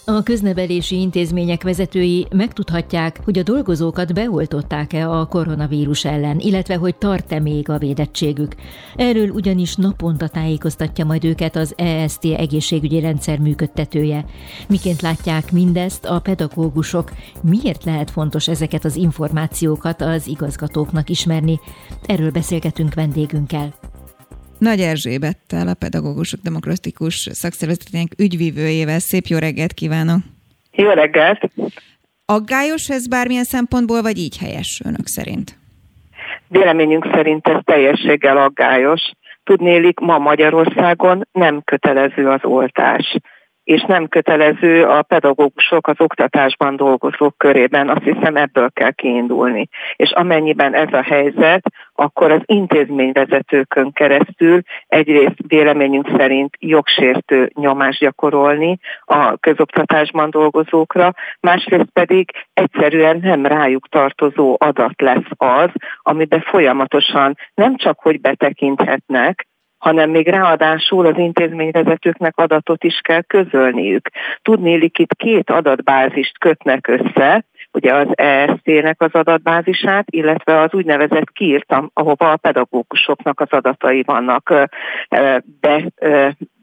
A 0.06 0.24
köznevelési 0.24 1.00
intézmények 1.00 1.64
vezetői 1.64 2.28
megtudhatják, 2.36 3.20
hogy 3.24 3.38
a 3.38 3.44
dolgozókat 3.44 4.14
beoltották-e 4.14 5.10
a 5.10 5.26
koronavírus 5.26 6.06
ellen, 6.06 6.40
illetve 6.40 6.76
hogy 6.76 6.96
tart-e 6.96 7.40
még 7.40 7.70
a 7.70 7.78
védettségük. 7.78 8.56
Erről 8.96 9.30
ugyanis 9.30 9.76
naponta 9.76 10.28
tájékoztatja 10.28 11.06
majd 11.06 11.24
őket 11.24 11.56
az 11.56 11.74
EST 11.78 12.26
egészségügyi 12.26 13.00
rendszer 13.00 13.40
működtetője. 13.40 14.26
Miként 14.68 15.02
látják 15.02 15.52
mindezt 15.52 16.06
a 16.06 16.20
pedagógusok? 16.20 17.12
Miért 17.42 17.84
lehet 17.84 18.12
fontos 18.12 18.48
ezeket 18.48 18.86
az 18.86 18.96
információkat 18.96 20.02
az 20.02 20.28
igazgatóknak 20.28 21.10
ismerni? 21.10 21.60
Erről 22.06 22.32
beszélgetünk 22.32 22.94
vendégünkkel. 22.94 23.74
Nagy 24.64 24.80
Erzsébettel, 24.80 25.68
a 25.68 25.74
Pedagógusok 25.74 26.40
Demokratikus 26.40 27.16
Szakszervezetének 27.32 28.08
ügyvívőjével. 28.18 29.00
Szép 29.00 29.26
jó 29.26 29.38
reggelt 29.38 29.74
kívánok! 29.74 30.20
Jó 30.72 30.90
reggelt! 30.90 31.52
Aggályos 32.26 32.90
ez 32.90 33.08
bármilyen 33.08 33.44
szempontból, 33.44 34.02
vagy 34.02 34.18
így 34.18 34.38
helyes 34.38 34.82
önök 34.86 35.08
szerint? 35.08 35.58
Véleményünk 36.48 37.08
szerint 37.14 37.48
ez 37.48 37.60
teljességgel 37.64 38.38
aggályos. 38.38 39.12
Tudnélik, 39.44 40.00
ma 40.00 40.18
Magyarországon 40.18 41.28
nem 41.32 41.62
kötelező 41.64 42.30
az 42.30 42.44
oltás 42.44 43.18
és 43.64 43.82
nem 43.88 44.08
kötelező 44.08 44.84
a 44.84 45.02
pedagógusok 45.02 45.88
az 45.88 45.96
oktatásban 46.00 46.76
dolgozók 46.76 47.38
körében. 47.38 47.90
Azt 47.90 48.04
hiszem 48.04 48.36
ebből 48.36 48.70
kell 48.72 48.92
kiindulni. 48.92 49.68
És 49.96 50.12
amennyiben 50.12 50.74
ez 50.74 50.94
a 50.94 51.02
helyzet, 51.02 51.64
akkor 51.96 52.32
az 52.32 52.42
intézményvezetőkön 52.46 53.92
keresztül 53.92 54.62
egyrészt 54.88 55.38
véleményünk 55.48 56.10
szerint 56.18 56.56
jogsértő 56.60 57.52
nyomást 57.54 58.00
gyakorolni 58.00 58.78
a 59.02 59.38
közoktatásban 59.38 60.30
dolgozókra, 60.30 61.14
másrészt 61.40 61.90
pedig 61.94 62.32
egyszerűen 62.54 63.20
nem 63.22 63.46
rájuk 63.46 63.90
tartozó 63.90 64.56
adat 64.60 65.02
lesz 65.02 65.30
az, 65.38 65.70
amiben 66.02 66.42
folyamatosan 66.42 67.38
nem 67.54 67.76
csak 67.76 68.00
hogy 68.00 68.22
betekinthetnek, 68.22 69.48
hanem 69.84 70.10
még 70.10 70.28
ráadásul 70.28 71.06
az 71.06 71.18
intézményvezetőknek 71.18 72.38
adatot 72.38 72.84
is 72.84 73.00
kell 73.02 73.22
közölniük. 73.22 74.10
Tudnélik, 74.42 74.98
itt 74.98 75.16
két 75.16 75.50
adatbázist 75.50 76.38
kötnek 76.38 76.88
össze, 76.88 77.46
ugye 77.72 77.94
az 77.94 78.08
EST-nek 78.14 79.02
az 79.02 79.14
adatbázisát, 79.14 80.06
illetve 80.10 80.60
az 80.60 80.74
úgynevezett 80.74 81.32
KIRT, 81.32 81.76
ahova 81.94 82.32
a 82.32 82.38
pedagógusoknak 82.38 83.40
az 83.40 83.50
adatai 83.50 84.04
vannak 84.04 84.54
be, 85.60 85.92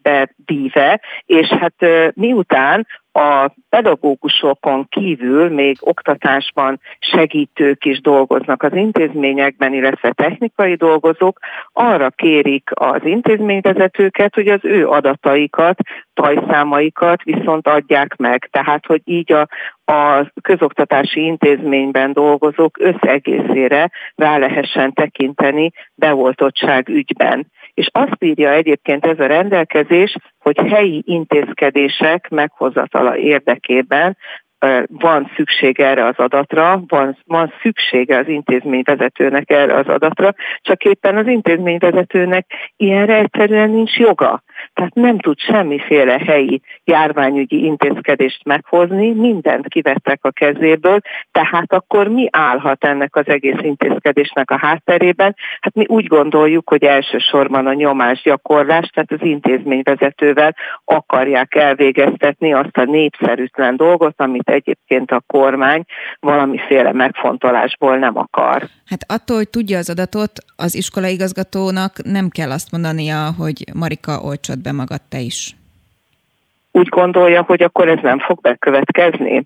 bedíve, 0.02 1.00
és 1.26 1.48
hát 1.48 1.74
miután 2.14 2.86
a 3.12 3.54
pedagógusokon 3.68 4.86
kívül 4.88 5.48
még 5.48 5.76
oktatásban 5.80 6.80
segítők 6.98 7.84
is 7.84 8.00
dolgoznak 8.00 8.62
az 8.62 8.74
intézményekben, 8.74 9.72
illetve 9.72 10.12
technikai 10.12 10.74
dolgozók, 10.74 11.38
arra 11.72 12.10
kérik 12.10 12.70
az 12.74 13.00
intézményvezetőket, 13.04 14.34
hogy 14.34 14.48
az 14.48 14.60
ő 14.62 14.88
adataikat, 14.88 15.78
tajszámaikat 16.14 17.22
viszont 17.22 17.66
adják 17.66 18.16
meg. 18.16 18.48
Tehát, 18.50 18.86
hogy 18.86 19.00
így 19.04 19.32
a, 19.32 19.48
a 19.92 20.30
közoktatási 20.42 21.24
intézményben 21.24 22.12
dolgozók 22.12 22.78
összegészére 22.80 23.90
rá 24.14 24.38
lehessen 24.38 24.92
tekinteni 24.92 25.70
beoltottság 25.94 26.88
ügyben. 26.88 27.46
És 27.80 27.88
azt 27.92 28.24
írja 28.24 28.52
egyébként 28.52 29.06
ez 29.06 29.18
a 29.18 29.26
rendelkezés, 29.26 30.16
hogy 30.38 30.58
helyi 30.58 31.02
intézkedések 31.06 32.28
meghozatala 32.28 33.16
érdekében 33.16 34.16
van 34.88 35.30
szükség 35.36 35.80
erre 35.80 36.06
az 36.06 36.16
adatra, 36.16 36.82
van, 36.88 37.18
van 37.26 37.52
szüksége 37.62 38.18
az 38.18 38.28
intézményvezetőnek 38.28 39.50
erre 39.50 39.74
az 39.74 39.86
adatra, 39.86 40.34
csak 40.60 40.84
éppen 40.84 41.16
az 41.16 41.26
intézményvezetőnek 41.26 42.46
ilyenre 42.76 43.14
egyszerűen 43.14 43.70
nincs 43.70 43.96
joga. 43.96 44.42
Tehát 44.74 44.94
nem 44.94 45.18
tud 45.18 45.38
semmiféle 45.38 46.18
helyi 46.26 46.60
járványügyi 46.84 47.64
intézkedést 47.64 48.44
meghozni, 48.44 49.12
mindent 49.12 49.68
kivettek 49.68 50.18
a 50.22 50.30
kezéből, 50.30 51.00
tehát 51.32 51.72
akkor 51.72 52.08
mi 52.08 52.28
állhat 52.30 52.84
ennek 52.84 53.16
az 53.16 53.28
egész 53.28 53.60
intézkedésnek 53.60 54.50
a 54.50 54.58
hátterében? 54.58 55.36
Hát 55.60 55.74
mi 55.74 55.84
úgy 55.88 56.06
gondoljuk, 56.06 56.68
hogy 56.68 56.84
elsősorban 56.84 57.66
a 57.66 57.72
nyomásgyakorlás, 57.72 58.88
tehát 58.88 59.12
az 59.12 59.22
intézményvezetővel 59.22 60.54
akarják 60.84 61.54
elvégeztetni 61.54 62.52
azt 62.52 62.76
a 62.76 62.84
népszerűtlen 62.84 63.76
dolgot, 63.76 64.14
amit 64.16 64.49
egyébként 64.50 65.10
a 65.10 65.22
kormány 65.26 65.84
valamiféle 66.20 66.92
megfontolásból 66.92 67.98
nem 67.98 68.18
akar. 68.18 68.62
Hát 68.86 69.04
attól, 69.06 69.36
hogy 69.36 69.48
tudja 69.48 69.78
az 69.78 69.90
adatot, 69.90 70.32
az 70.56 70.74
iskolaigazgatónak 70.74 71.92
nem 72.04 72.28
kell 72.28 72.50
azt 72.50 72.72
mondania, 72.72 73.32
hogy 73.38 73.64
Marika, 73.74 74.20
olcsod 74.20 74.58
be 74.62 74.72
magad 74.72 75.00
te 75.08 75.18
is. 75.18 75.54
úgy 76.72 76.88
gondolja, 76.88 77.42
hogy 77.42 77.62
akkor 77.62 77.88
ez 77.88 77.98
nem 78.02 78.18
fog 78.18 78.40
bekövetkezni. 78.40 79.42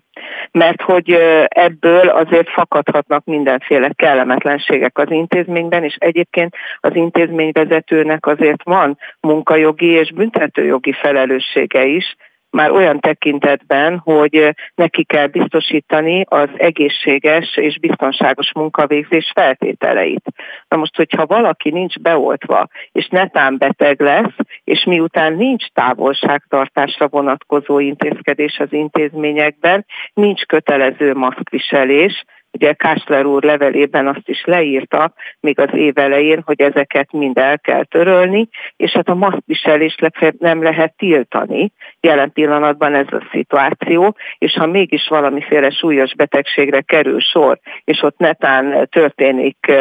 Mert 0.51 0.81
hogy 0.81 1.11
ebből 1.47 2.09
azért 2.09 2.49
fakadhatnak 2.49 3.25
mindenféle 3.25 3.89
kellemetlenségek 3.95 4.97
az 4.97 5.11
intézményben, 5.11 5.83
és 5.83 5.95
egyébként 5.99 6.55
az 6.79 6.95
intézményvezetőnek 6.95 8.25
azért 8.25 8.63
van 8.63 8.97
munkajogi 9.19 9.87
és 9.87 10.11
büntetőjogi 10.11 10.91
felelőssége 10.91 11.85
is, 11.85 12.15
már 12.49 12.71
olyan 12.71 12.99
tekintetben, 12.99 13.97
hogy 13.97 14.55
neki 14.75 15.03
kell 15.03 15.27
biztosítani 15.27 16.25
az 16.29 16.49
egészséges 16.57 17.57
és 17.57 17.79
biztonságos 17.79 18.51
munkavégzés 18.53 19.31
feltételeit. 19.35 20.23
Na 20.67 20.77
most, 20.77 20.95
hogyha 20.95 21.25
valaki 21.25 21.69
nincs 21.69 21.99
beoltva, 21.99 22.67
és 22.91 23.07
netán 23.07 23.57
beteg 23.57 24.01
lesz, 24.01 24.35
és 24.63 24.83
miután 24.83 25.33
nincs 25.33 25.65
távolságtartásra 25.67 27.07
vonatkozó 27.07 27.79
intézkedés 27.79 28.57
az 28.59 28.73
intézményekben, 28.73 29.85
nincs 30.13 30.45
kötelező 30.45 31.13
maszkviselés, 31.13 32.23
Ugye 32.55 32.73
Kásler 32.73 33.25
úr 33.25 33.43
levelében 33.43 34.07
azt 34.07 34.29
is 34.29 34.43
leírta 34.45 35.13
még 35.39 35.59
az 35.59 35.69
év 35.73 35.97
elején, 35.97 36.41
hogy 36.45 36.61
ezeket 36.61 37.11
mind 37.11 37.37
el 37.37 37.59
kell 37.59 37.83
törölni, 37.83 38.47
és 38.75 38.91
hát 38.91 39.09
a 39.09 39.15
maszkviselést 39.15 40.11
nem 40.37 40.63
lehet 40.63 40.93
tiltani. 40.97 41.71
Jelen 41.99 42.31
pillanatban 42.31 42.95
ez 42.95 43.07
a 43.09 43.27
szituáció, 43.31 44.15
és 44.37 44.53
ha 44.53 44.65
mégis 44.65 45.07
valamiféle 45.07 45.69
súlyos 45.69 46.15
betegségre 46.15 46.81
kerül 46.81 47.19
sor, 47.19 47.59
és 47.83 48.01
ott 48.01 48.17
netán 48.17 48.87
történik 48.91 49.71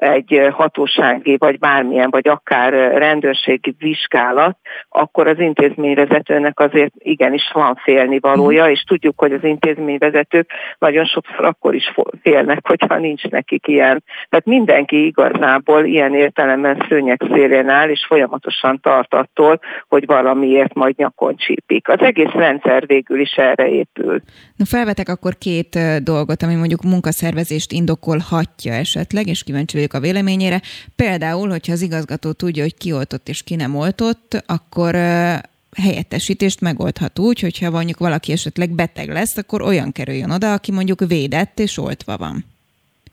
egy 0.00 0.48
hatósági, 0.52 1.36
vagy 1.36 1.58
bármilyen, 1.58 2.10
vagy 2.10 2.28
akár 2.28 2.72
rendőrségi 2.98 3.74
vizsgálat, 3.78 4.58
akkor 4.88 5.26
az 5.26 5.38
intézményvezetőnek 5.38 6.60
azért 6.60 6.92
igenis 6.98 7.50
van 7.52 7.74
félnivalója, 7.74 8.70
és 8.70 8.82
tudjuk, 8.82 9.18
hogy 9.20 9.32
az 9.32 9.44
intézményvezetők 9.44 10.50
nagyon 10.78 11.04
sokszor 11.04 11.44
akkor 11.44 11.74
is 11.74 11.92
félnek, 12.22 12.66
hogyha 12.66 12.98
nincs 12.98 13.22
nekik 13.22 13.66
ilyen. 13.66 14.04
Tehát 14.28 14.46
mindenki 14.46 15.06
igazából 15.06 15.84
ilyen 15.84 16.14
értelemben 16.14 16.86
szőnyek 16.88 17.22
szélén 17.32 17.68
áll, 17.68 17.88
és 17.88 18.04
folyamatosan 18.08 18.80
tart 18.82 19.14
attól, 19.14 19.60
hogy 19.88 20.06
valamiért 20.06 20.74
majd 20.74 20.96
nyakon 20.96 21.36
csípik. 21.36 21.88
Az 21.88 22.00
egész 22.00 22.32
rendszer 22.32 22.86
végül 22.86 23.20
is 23.20 23.32
erre 23.32 23.68
épül. 23.68 24.20
Na 24.56 24.64
felvetek 24.64 25.08
akkor 25.08 25.32
két 25.38 25.78
dolgot, 26.02 26.42
ami 26.42 26.54
mondjuk 26.54 26.82
munkaszervezést 26.82 27.72
indokolhatja 27.72 28.72
esetleg, 28.72 29.26
és 29.26 29.42
kíváncsi 29.42 29.76
vagyok 29.76 29.89
a 29.94 30.00
véleményére. 30.00 30.60
Például, 30.96 31.48
hogyha 31.48 31.72
az 31.72 31.82
igazgató 31.82 32.32
tudja, 32.32 32.62
hogy 32.62 32.76
ki 32.76 32.92
oltott 32.92 33.28
és 33.28 33.42
ki 33.42 33.54
nem 33.54 33.76
oltott, 33.76 34.44
akkor 34.46 34.94
helyettesítést 35.76 36.60
megoldhat 36.60 37.18
úgy, 37.18 37.40
hogyha 37.40 37.70
mondjuk 37.70 37.98
valaki 37.98 38.32
esetleg 38.32 38.70
beteg 38.70 39.08
lesz, 39.08 39.36
akkor 39.36 39.62
olyan 39.62 39.92
kerüljön 39.92 40.30
oda, 40.30 40.52
aki 40.52 40.72
mondjuk 40.72 41.00
védett 41.08 41.58
és 41.58 41.78
oltva 41.78 42.16
van. 42.16 42.44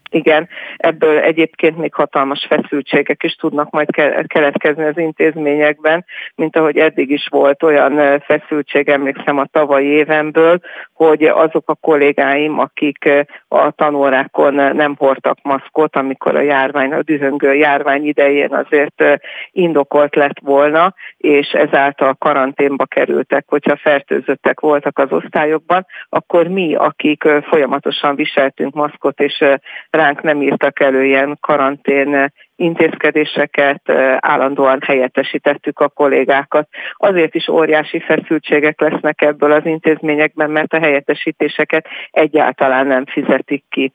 Igen, 0.09 0.47
ebből 0.77 1.17
egyébként 1.17 1.77
még 1.77 1.93
hatalmas 1.93 2.45
feszültségek 2.49 3.23
is 3.23 3.35
tudnak 3.35 3.69
majd 3.69 3.89
keletkezni 4.27 4.83
az 4.83 4.97
intézményekben, 4.97 6.05
mint 6.35 6.55
ahogy 6.55 6.77
eddig 6.77 7.09
is 7.09 7.27
volt 7.29 7.63
olyan 7.63 8.19
feszültség, 8.19 8.89
emlékszem 8.89 9.37
a 9.37 9.45
tavalyi 9.51 9.87
évemből, 9.87 10.59
hogy 10.97 11.23
azok 11.23 11.69
a 11.69 11.75
kollégáim, 11.75 12.59
akik 12.59 13.09
a 13.47 13.71
tanórákon 13.71 14.53
nem 14.53 14.95
hordtak 14.95 15.37
maszkot, 15.41 15.95
amikor 15.95 16.35
a 16.35 16.41
járvány, 16.41 16.93
a 16.93 17.01
dühöngő 17.01 17.53
járvány 17.53 18.05
idején 18.05 18.53
azért 18.53 19.03
indokolt 19.51 20.15
lett 20.15 20.39
volna, 20.41 20.93
és 21.17 21.47
ezáltal 21.47 22.13
karanténba 22.13 22.85
kerültek, 22.85 23.45
hogyha 23.47 23.75
fertőzöttek 23.75 24.59
voltak 24.59 24.99
az 24.99 25.11
osztályokban, 25.11 25.85
akkor 26.09 26.47
mi, 26.47 26.75
akik 26.75 27.23
folyamatosan 27.49 28.15
viseltünk 28.15 28.73
maszkot, 28.73 29.19
és 29.19 29.43
ránk 29.89 30.21
nem 30.21 30.41
írtak 30.41 30.79
elő 30.79 31.05
ilyen 31.05 31.37
karantén 31.41 32.31
intézkedéseket, 32.57 33.89
állandóan 34.17 34.79
helyettesítettük 34.85 35.79
a 35.79 35.89
kollégákat. 35.89 36.67
Azért 36.93 37.35
is 37.35 37.47
óriási 37.47 37.99
feszültségek 37.99 38.81
lesznek 38.81 39.21
ebből 39.21 39.51
az 39.51 39.65
intézményekben, 39.65 40.49
mert 40.49 40.73
a 40.73 40.79
helyettesítéseket 40.79 41.87
egyáltalán 42.11 42.87
nem 42.87 43.05
fizetik 43.05 43.63
ki. 43.69 43.93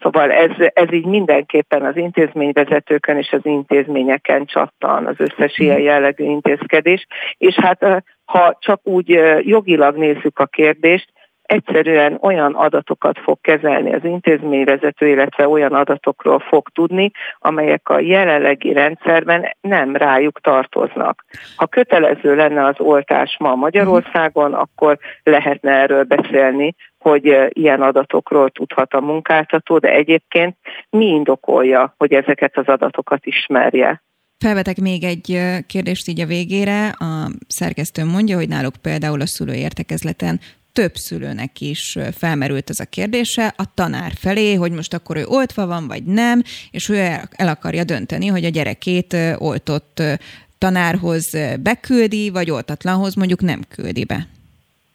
Szóval 0.00 0.32
ez, 0.32 0.50
ez 0.74 0.92
így 0.92 1.06
mindenképpen 1.06 1.84
az 1.84 1.96
intézményvezetőkön 1.96 3.16
és 3.16 3.32
az 3.32 3.40
intézményeken 3.42 4.44
csattan 4.44 5.06
az 5.06 5.14
összes 5.18 5.58
ilyen 5.58 5.80
jellegű 5.80 6.24
intézkedés. 6.24 7.06
És 7.36 7.54
hát 7.54 8.04
ha 8.24 8.56
csak 8.60 8.80
úgy 8.82 9.08
jogilag 9.40 9.96
nézzük 9.96 10.38
a 10.38 10.46
kérdést, 10.46 11.12
egyszerűen 11.42 12.18
olyan 12.20 12.54
adatokat 12.54 13.18
fog 13.18 13.40
kezelni 13.40 13.94
az 13.94 14.04
intézményvezető, 14.04 15.08
illetve 15.08 15.48
olyan 15.48 15.72
adatokról 15.72 16.38
fog 16.38 16.68
tudni, 16.68 17.10
amelyek 17.38 17.88
a 17.88 18.00
jelenlegi 18.00 18.72
rendszerben 18.72 19.56
nem 19.60 19.96
rájuk 19.96 20.40
tartoznak. 20.40 21.24
Ha 21.56 21.66
kötelező 21.66 22.34
lenne 22.34 22.66
az 22.66 22.74
oltás 22.78 23.36
ma 23.38 23.54
Magyarországon, 23.54 24.54
akkor 24.54 24.98
lehetne 25.22 25.70
erről 25.70 26.04
beszélni, 26.04 26.74
hogy 26.98 27.36
ilyen 27.48 27.82
adatokról 27.82 28.50
tudhat 28.50 28.92
a 28.92 29.00
munkáltató, 29.00 29.78
de 29.78 29.88
egyébként 29.88 30.56
mi 30.90 31.06
indokolja, 31.06 31.94
hogy 31.98 32.12
ezeket 32.12 32.56
az 32.56 32.66
adatokat 32.66 33.26
ismerje? 33.26 34.02
Felvetek 34.38 34.80
még 34.80 35.04
egy 35.04 35.38
kérdést 35.66 36.08
így 36.08 36.20
a 36.20 36.26
végére. 36.26 36.86
A 36.88 37.30
szerkesztő 37.48 38.04
mondja, 38.04 38.36
hogy 38.36 38.48
náluk 38.48 38.74
például 38.82 39.20
a 39.20 39.26
szülőértekezleten 39.26 40.40
több 40.72 40.94
szülőnek 40.94 41.60
is 41.60 41.98
felmerült 42.18 42.70
ez 42.70 42.80
a 42.80 42.84
kérdése 42.90 43.54
a 43.56 43.64
tanár 43.74 44.12
felé, 44.20 44.54
hogy 44.54 44.72
most 44.72 44.94
akkor 44.94 45.16
ő 45.16 45.24
oltva 45.24 45.66
van, 45.66 45.86
vagy 45.88 46.04
nem, 46.04 46.42
és 46.70 46.88
ő 46.88 46.96
el 47.36 47.48
akarja 47.48 47.84
dönteni, 47.84 48.26
hogy 48.26 48.44
a 48.44 48.48
gyerekét 48.48 49.16
oltott 49.38 50.02
tanárhoz 50.58 51.36
beküldi, 51.62 52.30
vagy 52.30 52.50
oltatlanhoz 52.50 53.14
mondjuk 53.14 53.40
nem 53.40 53.60
küldi 53.76 54.04
be. 54.04 54.26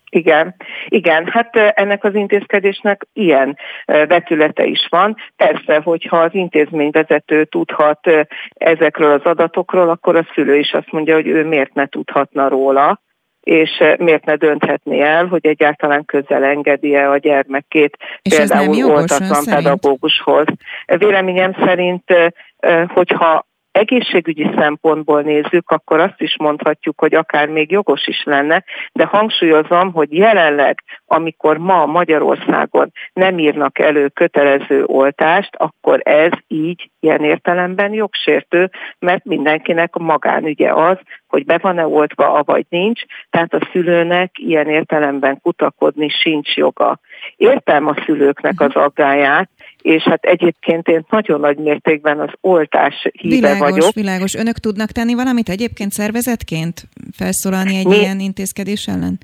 Igen, 0.10 0.56
igen, 0.88 1.26
hát 1.26 1.56
ennek 1.56 2.04
az 2.04 2.16
intézkedésnek 2.16 3.08
ilyen 3.14 3.58
vetülete 3.86 4.66
is 4.66 4.88
van. 4.90 5.16
Persze, 5.36 5.80
hogyha 5.84 6.18
az 6.18 6.34
intézményvezető 6.34 7.46
tudhat 7.46 8.10
ezekről 8.54 9.12
az 9.12 9.24
adatokról, 9.24 9.90
akkor 9.90 10.16
a 10.16 10.28
szülő 10.34 10.58
is 10.58 10.72
azt 10.72 10.92
mondja, 10.92 11.16
hogy 11.16 11.28
ő 11.28 11.46
miért 11.46 11.74
ne 11.74 11.86
tudhatna 11.86 12.48
róla 12.48 13.02
és 13.48 13.70
eh, 13.80 13.98
miért 13.98 14.26
ne 14.26 14.36
dönthetné 14.36 15.02
el, 15.02 15.26
hogy 15.26 15.46
egyáltalán 15.46 16.06
közel 16.06 16.44
engedi-e 16.44 17.10
a 17.10 17.18
gyermekét 17.18 17.98
és 18.22 18.36
például 18.36 18.86
oltatlan 18.86 19.44
pedagógushoz. 19.46 20.46
Véleményem 20.86 21.56
szerint, 21.66 22.04
eh, 22.06 22.28
eh, 22.58 22.88
hogyha 22.88 23.48
egészségügyi 23.78 24.50
szempontból 24.56 25.22
nézzük, 25.22 25.70
akkor 25.70 26.00
azt 26.00 26.22
is 26.22 26.36
mondhatjuk, 26.40 27.00
hogy 27.00 27.16
akár 27.16 27.48
még 27.48 27.72
jogos 27.72 28.08
is 28.08 28.24
lenne, 28.24 28.64
de 28.92 29.06
hangsúlyozom, 29.06 29.94
hogy 29.94 30.14
jelenleg, 30.14 30.84
amikor 31.06 31.58
ma 31.58 31.86
Magyarországon 31.86 32.92
nem 33.14 33.40
írnak 33.40 33.80
elő 33.80 34.08
kötelező 34.08 34.84
oltást, 34.86 35.56
akkor 35.56 36.00
ez 36.04 36.32
így 36.48 36.90
ilyen 37.00 37.24
értelemben 37.24 37.94
jogsértő, 37.94 38.70
mert 39.00 39.26
mindenkinek 39.26 39.96
a 39.96 40.04
magánügye 40.04 40.74
az, 40.74 40.98
hogy 41.28 41.46
be 41.46 41.58
van-e 41.58 41.88
oltva, 41.88 42.34
avagy 42.34 42.66
nincs, 42.70 43.02
tehát 43.30 43.54
a 43.54 43.68
szülőnek 43.72 44.32
ilyen 44.34 44.68
értelemben 44.68 45.40
kutakodni 45.42 46.10
sincs 46.10 46.56
joga. 46.56 47.00
Értem 47.36 47.88
a 47.88 47.96
szülőknek 48.06 48.60
az 48.62 48.76
aggáját, 48.76 49.50
és 49.88 50.04
hát 50.04 50.24
egyébként 50.24 50.88
én 50.88 51.06
nagyon 51.10 51.40
nagy 51.40 51.58
mértékben 51.58 52.20
az 52.20 52.30
oltás 52.42 53.10
híve 53.12 53.36
világos, 53.36 53.60
vagyok. 53.60 53.94
Világos, 53.94 54.36
Önök 54.36 54.58
tudnak 54.58 54.92
tenni 54.92 55.14
valamit 55.14 55.50
egyébként 55.50 55.92
szervezetként 55.92 56.88
felszólalni 57.16 57.76
egy 57.76 57.86
Mi? 57.86 57.98
ilyen 57.98 58.20
intézkedés 58.20 58.88
ellen? 58.88 59.18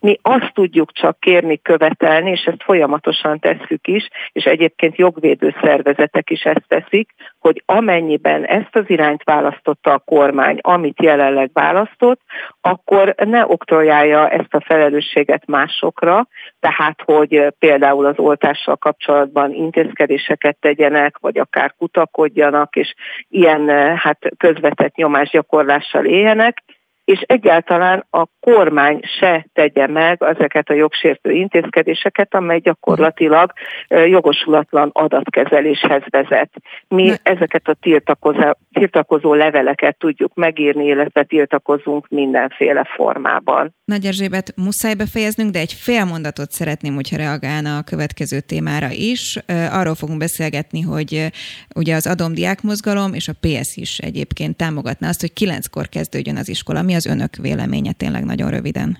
Mi 0.00 0.18
azt 0.22 0.50
tudjuk 0.54 0.92
csak 0.92 1.20
kérni, 1.20 1.62
követelni, 1.62 2.30
és 2.30 2.42
ezt 2.44 2.62
folyamatosan 2.62 3.38
tesszük 3.38 3.86
is, 3.86 4.08
és 4.32 4.44
egyébként 4.44 4.96
jogvédő 4.96 5.54
szervezetek 5.62 6.30
is 6.30 6.42
ezt 6.42 6.64
teszik, 6.68 7.10
hogy 7.38 7.62
amennyiben 7.66 8.44
ezt 8.44 8.76
az 8.76 8.84
irányt 8.86 9.22
választotta 9.22 9.92
a 9.92 9.98
kormány, 9.98 10.58
amit 10.60 11.02
jelenleg 11.02 11.50
választott, 11.52 12.20
akkor 12.60 13.14
ne 13.24 13.46
oktrojálja 13.46 14.28
ezt 14.28 14.54
a 14.54 14.60
felelősséget 14.60 15.46
másokra, 15.46 16.28
tehát 16.60 17.02
hogy 17.04 17.46
például 17.58 18.06
az 18.06 18.18
oltással 18.18 18.76
kapcsolatban 18.76 19.52
intézkedéseket 19.52 20.56
tegyenek, 20.60 21.18
vagy 21.18 21.38
akár 21.38 21.74
kutakodjanak, 21.78 22.76
és 22.76 22.94
ilyen 23.28 23.68
hát 23.96 24.18
közvetett 24.36 24.94
nyomásgyakorlással 24.94 26.04
éljenek, 26.04 26.62
és 27.04 27.20
egyáltalán 27.26 28.06
a 28.10 28.26
kormány 28.40 29.00
se 29.18 29.46
tegye 29.52 29.86
meg 29.86 30.22
ezeket 30.22 30.68
a 30.68 30.74
jogsértő 30.74 31.30
intézkedéseket, 31.30 32.34
amely 32.34 32.58
gyakorlatilag 32.58 33.52
jogosulatlan 33.88 34.90
adatkezeléshez 34.92 36.02
vezet. 36.08 36.50
Mi 36.88 37.12
ezeket 37.22 37.68
a 37.68 37.74
tiltakozó, 37.80 38.50
tiltakozó 38.72 39.34
leveleket 39.34 39.98
tudjuk 39.98 40.34
megírni, 40.34 40.84
illetve 40.84 41.22
tiltakozunk 41.22 42.08
mindenféle 42.08 42.84
formában. 42.96 43.74
Nagy 43.84 44.04
Erzsébet, 44.04 44.52
muszáj 44.56 44.94
befejeznünk, 44.94 45.50
de 45.50 45.58
egy 45.58 45.72
fél 45.72 46.04
mondatot 46.04 46.50
szeretném, 46.50 46.94
hogyha 46.94 47.16
reagálna 47.16 47.76
a 47.76 47.82
következő 47.82 48.40
témára 48.40 48.88
is. 48.90 49.38
Arról 49.70 49.94
fogunk 49.94 50.18
beszélgetni, 50.18 50.80
hogy 50.80 51.26
ugye 51.74 51.94
az 51.94 52.06
Adomdiák 52.06 52.62
mozgalom 52.62 53.14
és 53.14 53.28
a 53.28 53.32
PS 53.40 53.76
is 53.76 53.98
egyébként 53.98 54.56
támogatná 54.56 55.08
azt, 55.08 55.20
hogy 55.20 55.32
kilenckor 55.32 55.88
kezdődjön 55.88 56.36
az 56.36 56.48
iskola. 56.48 56.82
Mi 56.90 56.96
az 56.96 57.06
önök 57.06 57.36
véleménye 57.36 57.92
tényleg 57.92 58.24
nagyon 58.24 58.50
röviden? 58.50 58.98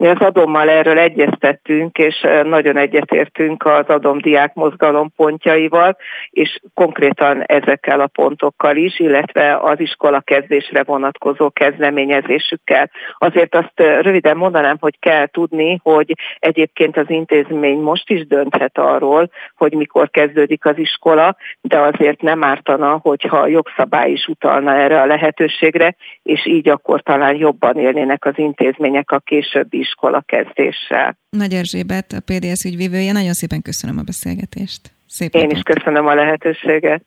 Mi 0.00 0.08
az 0.08 0.20
adommal 0.20 0.68
erről 0.68 0.98
egyeztettünk, 0.98 1.98
és 1.98 2.26
nagyon 2.42 2.76
egyetértünk 2.76 3.66
az 3.66 3.86
adomdiák 3.86 4.54
mozgalom 4.54 5.12
pontjaival, 5.16 5.96
és 6.30 6.60
konkrétan 6.74 7.42
ezekkel 7.42 8.00
a 8.00 8.06
pontokkal 8.06 8.76
is, 8.76 8.98
illetve 8.98 9.56
az 9.56 9.80
iskola 9.80 10.20
kezdésre 10.20 10.82
vonatkozó 10.82 11.50
kezdeményezésükkel. 11.50 12.90
Azért 13.18 13.54
azt 13.54 13.72
röviden 13.76 14.36
mondanám, 14.36 14.76
hogy 14.80 14.98
kell 14.98 15.26
tudni, 15.26 15.80
hogy 15.82 16.12
egyébként 16.38 16.96
az 16.96 17.10
intézmény 17.10 17.78
most 17.78 18.10
is 18.10 18.26
dönthet 18.26 18.78
arról, 18.78 19.30
hogy 19.56 19.72
mikor 19.72 20.10
kezdődik 20.10 20.64
az 20.64 20.78
iskola, 20.78 21.36
de 21.60 21.78
azért 21.78 22.22
nem 22.22 22.44
ártana, 22.44 22.98
hogyha 23.02 23.38
a 23.38 23.46
jogszabály 23.46 24.10
is 24.10 24.26
utalna 24.26 24.74
erre 24.74 25.00
a 25.00 25.06
lehetőségre, 25.06 25.96
és 26.22 26.46
így 26.46 26.68
akkor 26.68 27.02
talán 27.02 27.34
jobban 27.34 27.78
élnének 27.78 28.24
az 28.24 28.38
intézmények 28.38 29.10
a 29.10 29.18
későbbi 29.18 29.88
iskola 29.90 30.22
kezdéssel. 30.26 31.18
Nagy 31.30 31.52
Erzsébet, 31.52 32.12
a 32.12 32.20
PDS 32.20 32.64
ügyvívője, 32.64 33.12
nagyon 33.12 33.32
szépen 33.32 33.62
köszönöm 33.62 33.98
a 33.98 34.02
beszélgetést. 34.02 34.80
Szép 35.06 35.34
Én 35.34 35.50
is 35.50 35.60
köszönöm 35.62 36.06
a 36.06 36.14
lehetőséget. 36.14 37.04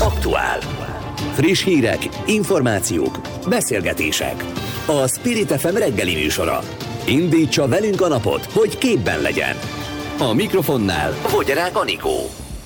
Aktuál. 0.00 0.58
Friss 1.32 1.64
hírek, 1.64 1.98
információk, 2.26 3.18
beszélgetések. 3.48 4.34
A 4.86 5.08
Spirit 5.08 5.52
FM 5.52 5.76
reggeli 5.76 6.14
műsora. 6.14 6.58
Indítsa 7.06 7.68
velünk 7.68 8.00
a 8.00 8.08
napot, 8.08 8.44
hogy 8.44 8.78
képben 8.78 9.20
legyen. 9.20 9.56
A 10.18 10.34
mikrofonnál 10.34 11.10
Vogyarák 11.32 11.76
Anikó. 11.76 12.16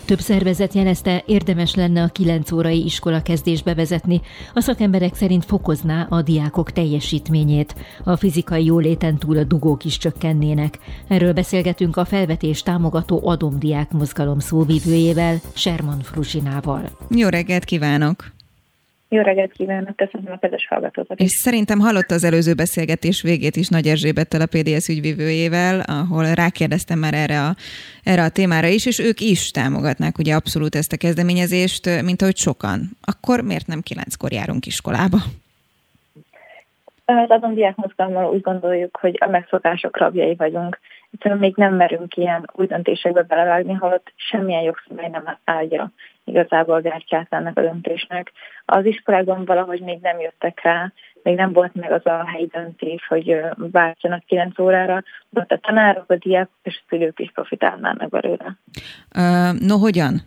Több 0.05 0.21
szervezet 0.21 0.75
jelezte, 0.75 1.23
érdemes 1.27 1.75
lenne 1.75 2.03
a 2.03 2.09
9 2.09 2.53
órai 2.53 2.85
iskola 2.85 3.23
kezdésbe 3.23 3.75
vezetni. 3.75 4.21
A 4.55 4.61
szakemberek 4.61 5.15
szerint 5.15 5.45
fokozná 5.45 6.07
a 6.11 6.23
diákok 6.23 6.73
teljesítményét. 6.73 7.75
A 8.05 8.17
fizikai 8.17 8.65
jóléten 8.65 9.19
túl 9.19 9.39
a 9.39 9.45
dugók 9.45 9.85
is 9.85 9.99
csökkennének. 9.99 10.79
Erről 11.09 11.33
beszélgetünk 11.33 11.97
a 11.97 12.05
felvetés 12.05 12.63
támogató 12.63 13.29
adomdiák 13.29 13.91
mozgalom 13.91 14.39
szóvívőjével, 14.39 15.41
Sherman 15.55 16.01
Fruzsinával. 16.01 16.91
Jó 17.11 17.29
reggelt 17.29 17.65
kívánok! 17.65 18.33
Jó 19.15 19.23
reggelt 19.23 19.53
kívánok, 19.53 19.97
köszönöm 19.97 20.33
a 20.33 20.39
kedves 20.39 20.67
hallgatókat. 20.69 21.19
És 21.19 21.31
szerintem 21.31 21.79
hallotta 21.79 22.15
az 22.15 22.25
előző 22.25 22.55
beszélgetés 22.55 23.23
végét 23.23 23.57
is 23.57 23.69
Nagy 23.69 23.87
Erzsébettel, 23.87 24.41
a 24.41 24.47
PDS 24.47 24.89
ügyvívőjével, 24.89 25.81
ahol 25.81 26.35
rákérdeztem 26.35 26.99
már 26.99 27.15
erre 27.15 27.41
a, 27.41 27.55
erre 28.05 28.23
a 28.23 28.29
témára 28.29 28.67
is, 28.67 28.87
és 28.87 28.99
ők 28.99 29.21
is 29.21 29.51
támogatnák 29.51 30.19
ugye 30.19 30.35
abszolút 30.35 30.75
ezt 30.75 30.93
a 30.93 30.97
kezdeményezést, 30.97 32.03
mint 32.05 32.23
ahogy 32.23 32.37
sokan. 32.37 32.81
Akkor 33.05 33.41
miért 33.41 33.67
nem 33.67 33.81
kilenckor 33.81 34.33
járunk 34.33 34.67
iskolába? 34.67 35.19
Az 37.05 37.31
azon 37.31 37.55
diákmozgalommal 37.55 38.33
úgy 38.33 38.41
gondoljuk, 38.41 38.97
hogy 39.01 39.17
a 39.21 39.29
megszokások 39.31 39.99
rabjai 39.99 40.35
vagyunk. 40.35 40.79
Egyszerűen 41.13 41.41
még 41.41 41.55
nem 41.57 41.75
merünk 41.75 42.17
ilyen 42.17 42.51
új 42.53 42.67
döntésekbe 42.67 43.23
belevágni, 43.23 43.73
holott 43.73 44.13
semmilyen 44.17 44.63
jogszabály 44.63 45.09
nem 45.09 45.39
állja 45.45 45.93
igazából 46.25 46.81
gártyát 46.81 47.27
ennek 47.31 47.59
a 47.59 47.61
döntésnek. 47.61 48.33
Az 48.65 48.85
iskolákban 48.85 49.45
valahogy 49.45 49.81
még 49.81 49.99
nem 50.01 50.21
jöttek 50.21 50.61
rá, 50.63 50.93
még 51.23 51.37
nem 51.37 51.53
volt 51.53 51.75
meg 51.75 51.93
az 51.93 52.07
a 52.07 52.25
helyi 52.27 52.47
döntés, 52.47 53.07
hogy 53.09 53.41
váltsanak 53.57 54.25
9 54.25 54.59
órára, 54.59 55.03
de 55.31 55.47
a 55.49 55.59
tanárok, 55.59 56.11
a 56.11 56.17
diákok 56.17 56.55
és 56.63 56.81
a 56.81 56.85
szülők 56.89 57.21
is 57.21 57.31
profitálnának 57.35 58.09
belőle. 58.09 58.57
Uh, 59.17 59.61
no, 59.61 59.77
hogyan? 59.79 60.21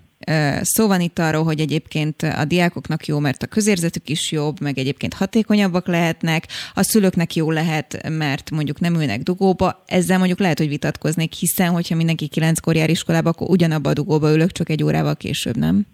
Szó 0.61 0.87
van 0.87 1.01
itt 1.01 1.19
arról, 1.19 1.43
hogy 1.43 1.59
egyébként 1.59 2.21
a 2.21 2.45
diákoknak 2.45 3.05
jó, 3.05 3.19
mert 3.19 3.43
a 3.43 3.47
közérzetük 3.47 4.09
is 4.09 4.31
jobb, 4.31 4.61
meg 4.61 4.77
egyébként 4.77 5.13
hatékonyabbak 5.13 5.87
lehetnek, 5.87 6.43
a 6.73 6.83
szülőknek 6.83 7.35
jó 7.35 7.51
lehet, 7.51 8.09
mert 8.09 8.51
mondjuk 8.51 8.79
nem 8.79 8.93
ülnek 8.93 9.21
dugóba. 9.21 9.83
Ezzel 9.85 10.17
mondjuk 10.17 10.39
lehet, 10.39 10.57
hogy 10.57 10.67
vitatkoznék, 10.67 11.33
hiszen 11.33 11.69
hogyha 11.69 11.95
mindenki 11.95 12.27
kilenckor 12.27 12.75
jár 12.75 12.89
iskolába, 12.89 13.29
akkor 13.29 13.49
ugyanabba 13.49 13.89
a 13.89 13.93
dugóba 13.93 14.33
ülök, 14.33 14.51
csak 14.51 14.69
egy 14.69 14.83
órával 14.83 15.15
később, 15.15 15.57
nem? 15.57 15.85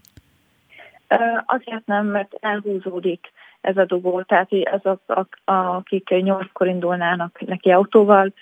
Azért 1.45 1.85
nem, 1.85 2.05
mert 2.05 2.33
elhúzódik 2.39 3.31
ez 3.61 3.77
a 3.77 3.85
dugó, 3.85 4.21
tehát 4.21 4.49
azok, 4.81 5.29
akik 5.45 6.09
nyolckor 6.09 6.67
indulnának 6.67 7.39
neki 7.45 7.69
autóval, 7.69 8.33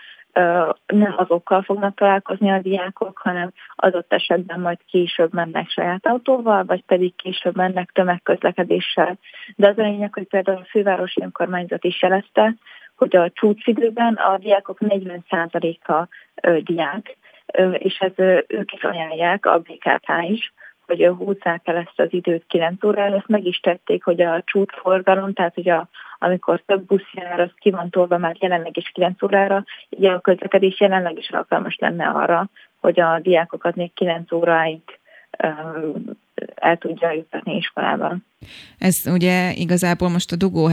nem 0.85 1.13
azokkal 1.17 1.61
fognak 1.61 1.95
találkozni 1.95 2.51
a 2.51 2.59
diákok, 2.59 3.17
hanem 3.17 3.51
adott 3.75 4.13
esetben 4.13 4.59
majd 4.59 4.77
később 4.85 5.33
mennek 5.33 5.69
saját 5.69 6.05
autóval, 6.05 6.65
vagy 6.65 6.83
pedig 6.85 7.15
később 7.15 7.55
mennek 7.55 7.91
tömegközlekedéssel. 7.91 9.17
De 9.55 9.67
az 9.67 9.77
a 9.77 9.81
lényeg, 9.81 10.13
hogy 10.13 10.27
például 10.27 10.57
a 10.57 10.69
fővárosi 10.69 11.21
önkormányzat 11.21 11.83
is 11.83 12.01
jelezte, 12.01 12.55
hogy 12.95 13.15
a 13.15 13.29
csúcsidőben 13.29 14.13
a 14.13 14.37
diákok 14.37 14.77
40%-a 14.79 16.07
diák, 16.63 17.17
és 17.73 17.97
ez 17.99 18.43
ők 18.47 18.73
is 18.73 18.83
ajánlják, 18.83 19.45
a 19.45 19.59
BKK 19.59 20.29
is, 20.29 20.53
hogy 20.97 21.17
húzzák 21.17 21.67
el 21.67 21.75
ezt 21.75 21.99
az 21.99 22.07
időt 22.09 22.43
9 22.47 22.83
órára, 22.83 23.15
ezt 23.15 23.27
meg 23.27 23.45
is 23.45 23.59
tették, 23.59 24.03
hogy 24.03 24.21
a 24.21 24.43
csúcsforgalom, 24.45 25.33
tehát 25.33 25.53
hogy 25.53 25.69
a, 25.69 25.87
amikor 26.19 26.61
több 26.65 26.85
busz 26.85 27.13
jár, 27.13 27.39
az 27.39 27.49
ki 27.55 27.71
van 27.71 27.89
tolva 27.89 28.17
már 28.17 28.35
jelenleg 28.39 28.77
is 28.77 28.91
9 28.93 29.23
órára, 29.23 29.63
így 29.89 30.05
a 30.05 30.19
közlekedés 30.19 30.79
jelenleg 30.79 31.17
is 31.17 31.29
alkalmas 31.29 31.77
lenne 31.79 32.07
arra, 32.07 32.49
hogy 32.79 32.99
a 32.99 33.19
diákokat 33.19 33.75
még 33.75 33.93
9 33.93 34.31
óráig 34.31 34.81
el 36.55 36.77
tudja 36.77 37.11
jutatni 37.11 37.55
iskolában. 37.55 38.25
Ez 38.77 39.01
ugye 39.05 39.53
igazából 39.53 40.09
most 40.09 40.31
a 40.31 40.35
dugó 40.35 40.69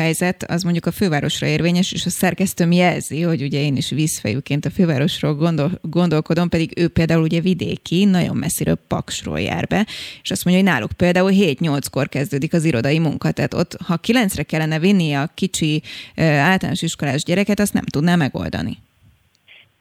az 0.47 0.62
mondjuk 0.62 0.87
a 0.87 0.91
fővárosra 0.91 1.47
érvényes, 1.47 1.93
és 1.93 2.07
a 2.07 2.11
szerkesztőm 2.11 2.73
jelzi, 2.73 3.23
hogy 3.23 3.43
ugye 3.43 3.61
én 3.61 3.77
is 3.77 3.91
vízfejűként 3.91 4.64
a 4.64 4.71
fővárosról 4.71 5.35
gondol, 5.35 5.71
gondolkodom, 5.83 6.49
pedig 6.49 6.73
ő 6.77 6.89
például 6.89 7.23
ugye 7.23 7.41
vidéki, 7.41 8.05
nagyon 8.05 8.37
messziről 8.37 8.79
Paksról 8.89 9.41
jár 9.41 9.66
be, 9.66 9.87
és 10.23 10.31
azt 10.31 10.45
mondja, 10.45 10.62
hogy 10.62 10.73
náluk 10.73 10.93
például 10.93 11.31
7-8-kor 11.35 12.09
kezdődik 12.09 12.53
az 12.53 12.64
irodai 12.64 12.99
munka, 12.99 13.31
tehát 13.31 13.55
ott, 13.55 13.77
ha 13.85 13.99
9-re 14.03 14.43
kellene 14.43 14.79
vinni 14.79 15.12
a 15.12 15.31
kicsi 15.35 15.83
általános 16.16 16.83
iskolás 16.83 17.23
gyereket, 17.23 17.61
azt 17.61 17.73
nem 17.73 17.85
tudná 17.85 18.16
megoldani. 18.16 18.79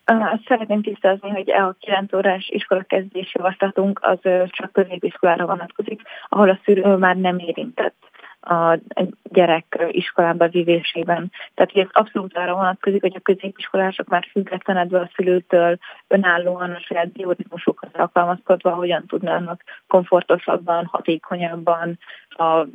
Azt 0.09 0.45
szeretném 0.47 0.81
tisztázni, 0.81 1.29
hogy 1.29 1.51
a 1.51 1.75
9 1.79 2.13
órás 2.13 2.49
iskolakezdési 2.49 3.31
javaslatunk 3.33 3.99
az 4.01 4.19
csak 4.45 4.71
középiskolára 4.71 5.45
vonatkozik, 5.45 6.01
ahol 6.29 6.49
a 6.49 6.59
szülő 6.63 6.95
már 6.95 7.15
nem 7.15 7.37
érintett 7.39 7.95
a 8.41 8.79
gyerek 9.23 9.87
iskolába 9.91 10.47
vívésében. 10.47 11.31
Tehát 11.53 11.75
ez 11.75 11.87
abszolút 11.91 12.37
arra 12.37 12.53
vonatkozik, 12.53 13.01
hogy 13.01 13.15
a 13.15 13.19
középiskolások 13.19 14.07
már 14.07 14.27
függetlenedve 14.31 14.99
a 14.99 15.09
szülőtől 15.15 15.77
önállóan 16.07 16.71
a 16.71 16.79
saját 16.79 17.11
bioritmusukhoz 17.11 17.89
alkalmazkodva 17.93 18.73
hogyan 18.73 19.05
tudnának 19.07 19.63
komfortosabban, 19.87 20.85
hatékonyabban 20.85 21.99
a 22.29 22.65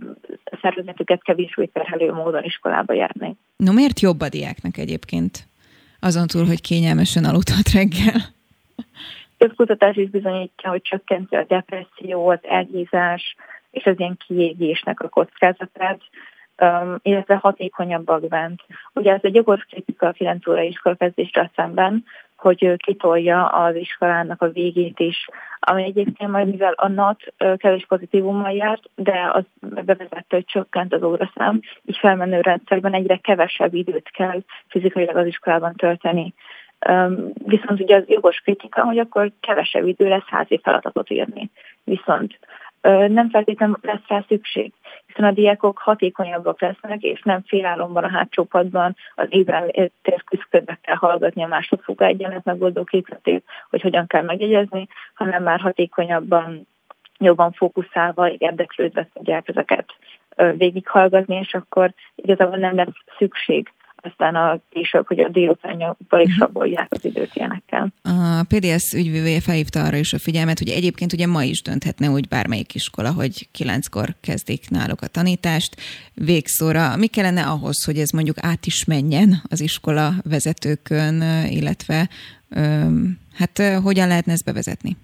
szervezetüket 0.61 1.23
kevésbé 1.23 1.65
terhelő 1.65 2.13
módon 2.13 2.45
iskolába 2.45 2.93
járni. 2.93 3.37
No 3.57 3.73
miért 3.73 4.01
jobb 4.01 4.21
a 4.21 4.29
diáknak 4.29 4.77
egyébként? 4.77 5.51
Azon 6.03 6.27
túl, 6.27 6.45
hogy 6.47 6.61
kényelmesen 6.61 7.25
aludhat 7.25 7.69
reggel. 7.75 8.21
Több 9.37 9.55
kutatás 9.55 9.97
is 9.97 10.11
bizonyítja, 10.11 10.71
hogy 10.71 10.83
csökkenti 10.83 11.37
a 11.37 11.45
depressziót, 11.45 12.45
elhízás 12.45 13.37
és 13.71 13.85
az 13.85 13.95
ilyen 13.99 14.19
kiégésnek 14.27 15.01
a 15.01 15.09
kockázatát, 15.09 16.01
illetve 17.03 17.35
hatékonyabbak 17.35 18.29
bent. 18.29 18.63
Ugye 18.95 19.13
ez 19.13 19.21
egy 19.23 19.35
jogos 19.35 19.63
kritika 19.71 20.07
a 20.07 20.13
9 20.13 20.47
óra 20.47 20.63
iskolakezdésre 20.63 21.51
szemben, 21.57 22.05
hogy 22.43 22.77
kitolja 22.77 23.47
az 23.47 23.75
iskolának 23.75 24.43
a 24.43 24.51
végét 24.51 25.01
is, 25.01 25.29
ami 25.61 25.83
egyébként 25.83 26.31
majd, 26.31 26.49
mivel 26.49 26.73
a 26.73 26.89
NAT 26.89 27.21
kevés 27.57 27.85
pozitívummal 27.89 28.51
járt, 28.51 28.83
de 28.95 29.31
az 29.33 29.45
bevezette, 29.61 30.25
hogy 30.29 30.45
csökkent 30.45 30.93
az 30.93 31.03
óraszám, 31.03 31.61
így 31.85 31.97
felmenő 31.97 32.41
rendszerben 32.41 32.95
egyre 32.95 33.17
kevesebb 33.17 33.75
időt 33.75 34.11
kell 34.11 34.43
fizikailag 34.69 35.17
az 35.17 35.27
iskolában 35.27 35.75
tölteni. 35.75 36.35
Viszont 37.35 37.81
ugye 37.81 37.97
az 37.97 38.09
jogos 38.09 38.37
kritika, 38.37 38.83
hogy 38.83 38.99
akkor 38.99 39.33
kevesebb 39.41 39.87
idő 39.87 40.09
lesz 40.09 40.27
házi 40.27 40.61
feladatot 40.63 41.11
írni. 41.11 41.51
Viszont 41.85 42.39
nem 43.09 43.31
feltétlenül 43.31 43.79
lesz 43.81 44.07
rá 44.07 44.25
szükség, 44.29 44.73
hiszen 45.07 45.25
a 45.25 45.33
diákok 45.33 45.79
hatékonyabbak 45.79 46.61
lesznek, 46.61 47.03
és 47.03 47.23
nem 47.23 47.43
félálomban 47.47 48.05
a 48.05 48.11
hátsó 48.11 48.45
padban 48.45 48.97
az 49.15 49.27
ébren 49.29 49.71
küzdködve 50.25 50.79
kell 50.83 50.97
hallgatni 50.97 51.43
a 51.43 51.47
másodfokú 51.47 52.05
egyenlet 52.05 52.45
megoldó 52.45 52.85
képletét, 52.85 53.45
hogy 53.71 53.81
hogyan 53.81 54.07
kell 54.07 54.23
megjegyezni, 54.23 54.89
hanem 55.15 55.43
már 55.43 55.61
hatékonyabban, 55.61 56.67
jobban 57.19 57.53
fókuszálva, 57.53 58.31
érdeklődve 58.31 59.09
tudják 59.15 59.49
ezeket 59.49 59.87
végighallgatni, 60.57 61.37
és 61.37 61.55
akkor 61.55 61.93
igazából 62.15 62.57
nem 62.57 62.77
lesz 62.77 63.05
szükség 63.19 63.73
aztán 64.03 64.35
a 64.35 64.59
később, 64.71 65.07
hogy 65.07 65.21
a 65.21 65.29
délutánjukban 65.29 66.21
is 66.21 66.39
rabolják 66.39 66.87
az 66.91 67.05
időt 67.05 67.31
ilyenekkel. 67.35 67.93
A 68.03 68.43
PDS 68.49 68.93
ügyvője 68.93 69.41
felhívta 69.41 69.85
arra 69.85 69.97
is 69.97 70.13
a 70.13 70.19
figyelmet, 70.19 70.59
hogy 70.59 70.69
egyébként 70.69 71.13
ugye 71.13 71.27
ma 71.27 71.43
is 71.43 71.63
dönthetne 71.63 72.09
úgy 72.09 72.29
bármelyik 72.29 72.75
iskola, 72.75 73.13
hogy 73.13 73.49
kilenckor 73.53 74.09
kezdik 74.21 74.71
náluk 74.71 75.01
a 75.01 75.07
tanítást 75.07 75.81
végszóra. 76.15 76.97
Mi 76.97 77.07
kellene 77.07 77.43
ahhoz, 77.43 77.85
hogy 77.85 77.99
ez 77.99 78.11
mondjuk 78.11 78.37
át 78.41 78.67
is 78.67 78.85
menjen 78.85 79.43
az 79.49 79.61
iskola 79.61 80.11
vezetőkön, 80.25 81.23
illetve 81.51 82.09
hát 83.35 83.63
hogyan 83.83 84.09
lehetne 84.09 84.33
ezt 84.33 84.45
bevezetni? 84.45 84.97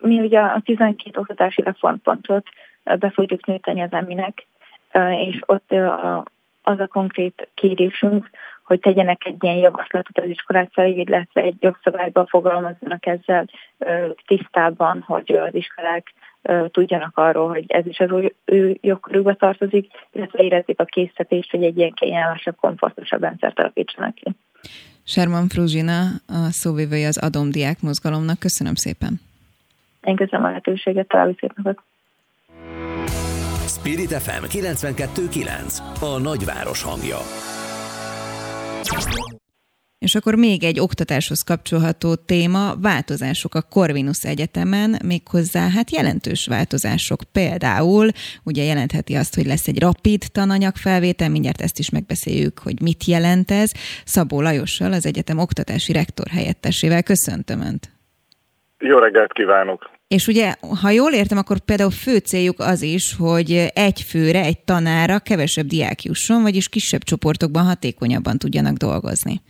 Mi 0.00 0.20
ugye 0.20 0.38
a 0.38 0.60
12 0.64 1.18
oktatási 1.18 1.62
reformpontot 1.62 2.46
be 2.84 3.10
fogjuk 3.10 3.46
nyújtani 3.46 3.80
az 3.82 3.92
eminek, 3.92 4.46
és 5.28 5.40
ott 5.46 5.70
a 5.70 6.24
az 6.66 6.80
a 6.80 6.86
konkrét 6.86 7.48
kérésünk, 7.54 8.30
hogy 8.62 8.80
tegyenek 8.80 9.24
egy 9.24 9.36
ilyen 9.40 9.56
javaslatot 9.56 10.18
az 10.18 10.28
iskolák 10.28 10.72
felé, 10.72 10.90
illetve 10.90 11.40
egy 11.40 11.56
jogszabályban 11.60 12.26
fogalmazzanak 12.26 13.06
ezzel 13.06 13.48
tisztában, 14.26 15.04
hogy 15.06 15.32
az 15.32 15.54
iskolák 15.54 16.12
tudjanak 16.70 17.18
arról, 17.18 17.48
hogy 17.48 17.64
ez 17.66 17.86
is 17.86 17.98
az 17.98 18.10
ő, 18.10 18.34
ő 18.44 18.78
jogkörükbe 18.80 19.34
tartozik, 19.34 19.90
illetve 20.12 20.42
érezzék 20.42 20.80
a 20.80 20.84
készítést, 20.84 21.50
hogy 21.50 21.64
egy 21.64 21.78
ilyen 21.78 21.92
kényelmesebb, 21.92 22.56
komfortosabb 22.60 23.22
rendszert 23.22 23.58
alakítsanak 23.58 24.14
ki. 24.14 24.34
Sherman 25.04 25.48
Fruzsina, 25.48 26.00
a 26.26 26.50
szóvivője 26.50 27.06
az 27.06 27.18
Adomdiák 27.18 27.80
mozgalomnak. 27.82 28.38
Köszönöm 28.38 28.74
szépen. 28.74 29.20
Én 30.02 30.16
köszönöm 30.16 30.44
a 30.44 30.48
lehetőséget, 30.48 31.08
további 31.08 31.36
szép 31.38 31.52
napot. 31.54 31.82
Spirit 33.78 34.12
FM 34.12 34.44
92.9 34.44 35.78
a 36.00 36.18
nagyváros 36.18 36.82
hangja. 36.82 37.18
És 39.98 40.14
akkor 40.14 40.34
még 40.34 40.64
egy 40.64 40.80
oktatáshoz 40.80 41.42
kapcsolható 41.42 42.14
téma, 42.14 42.74
változások 42.82 43.54
a 43.54 43.62
Corvinus 43.62 44.22
Egyetemen, 44.22 44.96
méghozzá 45.04 45.70
hát 45.70 45.90
jelentős 45.90 46.46
változások. 46.46 47.20
Például 47.32 48.08
ugye 48.44 48.62
jelentheti 48.62 49.14
azt, 49.14 49.34
hogy 49.34 49.46
lesz 49.46 49.68
egy 49.68 49.80
rapid 49.80 50.22
tananyagfelvétel, 50.32 51.28
mindjárt 51.28 51.60
ezt 51.60 51.78
is 51.78 51.90
megbeszéljük, 51.90 52.58
hogy 52.58 52.80
mit 52.82 53.04
jelent 53.04 53.50
ez. 53.50 53.72
Szabó 54.04 54.40
Lajossal, 54.40 54.92
az 54.92 55.06
egyetem 55.06 55.38
oktatási 55.38 55.92
rektor 55.92 56.26
helyettesével 56.26 57.02
köszöntöm 57.02 57.60
Önt. 57.60 57.92
Jó 58.78 58.98
reggelt 58.98 59.32
kívánok! 59.32 59.93
És 60.08 60.26
ugye, 60.26 60.54
ha 60.82 60.90
jól 60.90 61.12
értem, 61.12 61.38
akkor 61.38 61.58
például 61.60 61.90
fő 61.90 62.16
céljuk 62.16 62.58
az 62.58 62.82
is, 62.82 63.14
hogy 63.18 63.50
egy 63.74 64.00
főre, 64.00 64.40
egy 64.40 64.58
tanára 64.58 65.18
kevesebb 65.18 65.66
diák 65.66 66.02
jusson, 66.02 66.42
vagyis 66.42 66.68
kisebb 66.68 67.02
csoportokban 67.02 67.64
hatékonyabban 67.64 68.38
tudjanak 68.38 68.76
dolgozni. 68.76 69.40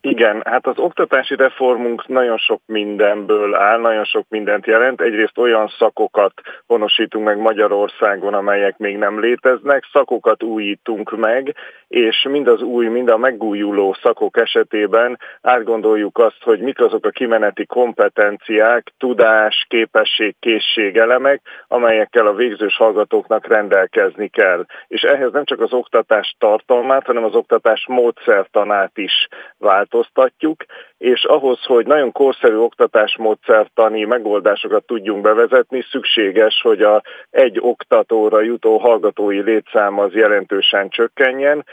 Igen, 0.00 0.42
hát 0.44 0.66
az 0.66 0.78
oktatási 0.78 1.34
reformunk 1.36 2.06
nagyon 2.06 2.38
sok 2.38 2.60
mindenből 2.66 3.54
áll, 3.54 3.80
nagyon 3.80 4.04
sok 4.04 4.26
mindent 4.28 4.66
jelent. 4.66 5.00
Egyrészt 5.00 5.38
olyan 5.38 5.72
szakokat 5.78 6.32
honosítunk 6.66 7.24
meg 7.24 7.38
Magyarországon, 7.38 8.34
amelyek 8.34 8.78
még 8.78 8.96
nem 8.96 9.20
léteznek, 9.20 9.88
szakokat 9.92 10.42
újítunk 10.42 11.16
meg, 11.16 11.54
és 11.88 12.26
mind 12.30 12.48
az 12.48 12.62
új, 12.62 12.86
mind 12.86 13.08
a 13.08 13.16
megújuló 13.16 13.96
szakok 14.02 14.36
esetében 14.36 15.18
átgondoljuk 15.42 16.18
azt, 16.18 16.42
hogy 16.42 16.60
mik 16.60 16.80
azok 16.80 17.06
a 17.06 17.10
kimeneti 17.10 17.66
kompetenciák, 17.66 18.92
tudás, 18.98 19.66
képesség, 19.68 20.34
készség 20.40 20.96
elemek, 20.96 21.40
amelyekkel 21.68 22.26
a 22.26 22.34
végzős 22.34 22.76
hallgatóknak 22.76 23.46
rendelkezni 23.46 24.28
kell. 24.28 24.64
És 24.88 25.02
ehhez 25.02 25.32
nem 25.32 25.44
csak 25.44 25.60
az 25.60 25.72
oktatás 25.72 26.34
tartalmát, 26.38 27.06
hanem 27.06 27.24
az 27.24 27.34
oktatás 27.34 27.86
módszertanát 27.88 28.98
is 28.98 29.28
változtatjuk, 29.58 30.64
és 30.98 31.24
ahhoz, 31.24 31.64
hogy 31.64 31.86
nagyon 31.86 32.12
korszerű 32.12 32.56
oktatásmódszertani 32.56 34.04
megoldásokat 34.04 34.86
tudjunk 34.86 35.22
bevezetni, 35.22 35.84
szükséges, 35.90 36.60
hogy 36.62 36.82
a 36.82 37.02
egy 37.30 37.58
oktatóra 37.60 38.40
jutó 38.40 38.78
hallgatói 38.78 39.40
létszám 39.40 39.98
az 39.98 40.12
jelentősen 40.12 40.88
csökkenjen, 40.88 41.64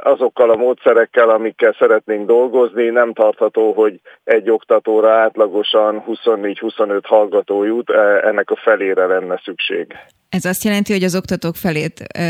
azokkal 0.00 0.50
a 0.50 0.56
módszerekkel, 0.56 1.28
amikkel 1.28 1.76
szeretnénk 1.78 2.26
dolgozni, 2.26 2.88
nem 2.88 3.12
tartható, 3.12 3.72
hogy 3.72 4.00
egy 4.24 4.50
oktatóra 4.50 5.12
átlagosan 5.12 6.04
24-25 6.06 7.00
hallgató 7.02 7.64
jut, 7.64 7.90
e, 7.90 8.26
ennek 8.26 8.50
a 8.50 8.56
felére 8.56 9.06
lenne 9.06 9.40
szükség. 9.44 9.86
Ez 10.28 10.44
azt 10.44 10.64
jelenti, 10.64 10.92
hogy 10.92 11.02
az 11.02 11.16
oktatók 11.16 11.54
felét, 11.54 12.00
e, 12.00 12.24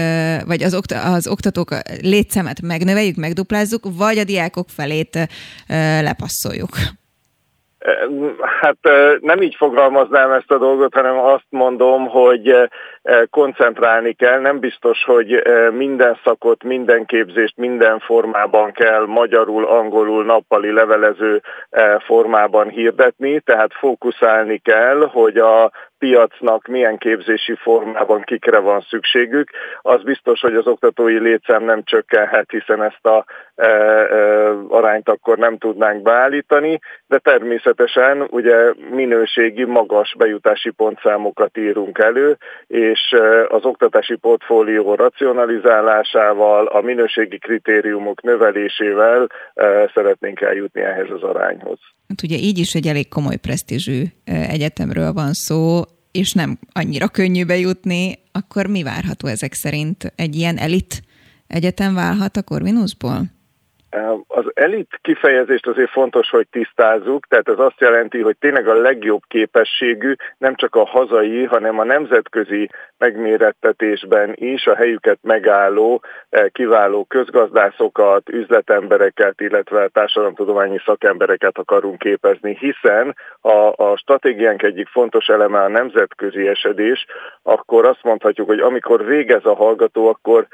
vagy 0.46 0.62
az, 0.62 0.80
az 1.14 1.28
oktatók 1.28 1.68
létszámát 2.02 2.62
megnöveljük, 2.62 3.16
megduplázzuk, 3.16 3.82
vagy 3.98 4.18
a 4.18 4.24
diákok 4.24 4.68
felét 4.68 5.18
lepasszoljuk? 6.02 6.70
Hát 8.60 8.78
nem 9.20 9.42
így 9.42 9.54
fogalmaznám 9.54 10.30
ezt 10.30 10.50
a 10.50 10.58
dolgot, 10.58 10.94
hanem 10.94 11.18
azt 11.18 11.46
mondom, 11.48 12.06
hogy 12.06 12.54
koncentrálni 13.30 14.12
kell. 14.12 14.40
Nem 14.40 14.58
biztos, 14.58 15.04
hogy 15.04 15.42
minden 15.72 16.18
szakot, 16.24 16.62
minden 16.62 17.04
képzést, 17.04 17.56
minden 17.56 17.98
formában 17.98 18.72
kell 18.72 19.06
magyarul, 19.06 19.66
angolul, 19.66 20.24
nappali 20.24 20.72
levelező 20.72 21.42
formában 21.98 22.68
hirdetni, 22.68 23.40
tehát 23.40 23.72
fókuszálni 23.72 24.58
kell, 24.58 25.08
hogy 25.12 25.36
a 25.36 25.70
piacnak 26.00 26.66
milyen 26.66 26.98
képzési 26.98 27.54
formában 27.54 28.22
kikre 28.22 28.58
van 28.58 28.80
szükségük. 28.80 29.50
Az 29.82 30.02
biztos, 30.02 30.40
hogy 30.40 30.54
az 30.54 30.66
oktatói 30.66 31.18
létszám 31.18 31.64
nem 31.64 31.82
csökkenhet, 31.84 32.50
hiszen 32.50 32.82
ezt 32.82 33.06
a 33.06 33.24
e, 33.56 33.66
e, 33.66 34.50
arányt 34.68 35.08
akkor 35.08 35.38
nem 35.38 35.58
tudnánk 35.58 36.02
beállítani, 36.02 36.78
de 37.06 37.18
természetesen 37.18 38.26
ugye 38.30 38.72
minőségi, 38.90 39.64
magas 39.64 40.14
bejutási 40.18 40.70
pontszámokat 40.70 41.56
írunk 41.56 41.98
elő, 41.98 42.36
és 42.66 42.89
e, 43.10 43.46
az 43.48 43.64
oktatási 43.64 44.16
portfólió 44.16 44.94
racionalizálásával, 44.94 46.66
a 46.66 46.80
minőségi 46.80 47.38
kritériumok 47.38 48.22
növelésével 48.22 49.26
szeretnénk 49.94 50.40
eljutni 50.40 50.80
ehhez 50.80 51.10
az 51.10 51.22
arányhoz. 51.22 51.78
Hát 52.08 52.22
ugye 52.22 52.36
így 52.36 52.58
is 52.58 52.74
egy 52.74 52.86
elég 52.86 53.08
komoly 53.08 53.36
presztízsű 53.36 54.02
egyetemről 54.24 55.12
van 55.12 55.32
szó, 55.32 55.82
és 56.12 56.32
nem 56.32 56.58
annyira 56.72 57.08
könnyű 57.08 57.44
bejutni, 57.44 58.18
akkor 58.32 58.66
mi 58.66 58.82
várható 58.82 59.28
ezek 59.28 59.52
szerint? 59.52 60.12
Egy 60.16 60.34
ilyen 60.36 60.56
elit 60.56 61.02
egyetem 61.46 61.94
válhat 61.94 62.36
a 62.36 62.42
Corvinusból? 62.42 63.20
Az 64.26 64.44
elit 64.54 64.98
kifejezést 65.02 65.66
azért 65.66 65.90
fontos, 65.90 66.30
hogy 66.30 66.46
tisztázzuk, 66.50 67.26
tehát 67.26 67.48
ez 67.48 67.58
azt 67.58 67.80
jelenti, 67.80 68.20
hogy 68.20 68.36
tényleg 68.38 68.68
a 68.68 68.80
legjobb 68.80 69.22
képességű, 69.28 70.14
nem 70.38 70.54
csak 70.54 70.74
a 70.74 70.84
hazai, 70.84 71.44
hanem 71.44 71.78
a 71.78 71.84
nemzetközi 71.84 72.68
megmérettetésben 72.98 74.32
is 74.34 74.66
a 74.66 74.74
helyüket 74.74 75.18
megálló, 75.22 76.02
eh, 76.28 76.44
kiváló 76.52 77.04
közgazdászokat, 77.04 78.28
üzletembereket, 78.28 79.40
illetve 79.40 79.88
társadalomtudományi 79.88 80.80
szakembereket 80.84 81.58
akarunk 81.58 81.98
képezni, 81.98 82.56
hiszen 82.60 83.16
ha 83.40 83.68
a 83.68 83.96
stratégiánk 83.96 84.62
egyik 84.62 84.88
fontos 84.88 85.26
eleme 85.26 85.60
a 85.60 85.68
nemzetközi 85.68 86.48
esedés, 86.48 87.06
akkor 87.42 87.84
azt 87.84 88.02
mondhatjuk, 88.02 88.46
hogy 88.46 88.60
amikor 88.60 89.04
végez 89.04 89.44
a 89.44 89.54
hallgató, 89.54 90.08
akkor 90.08 90.46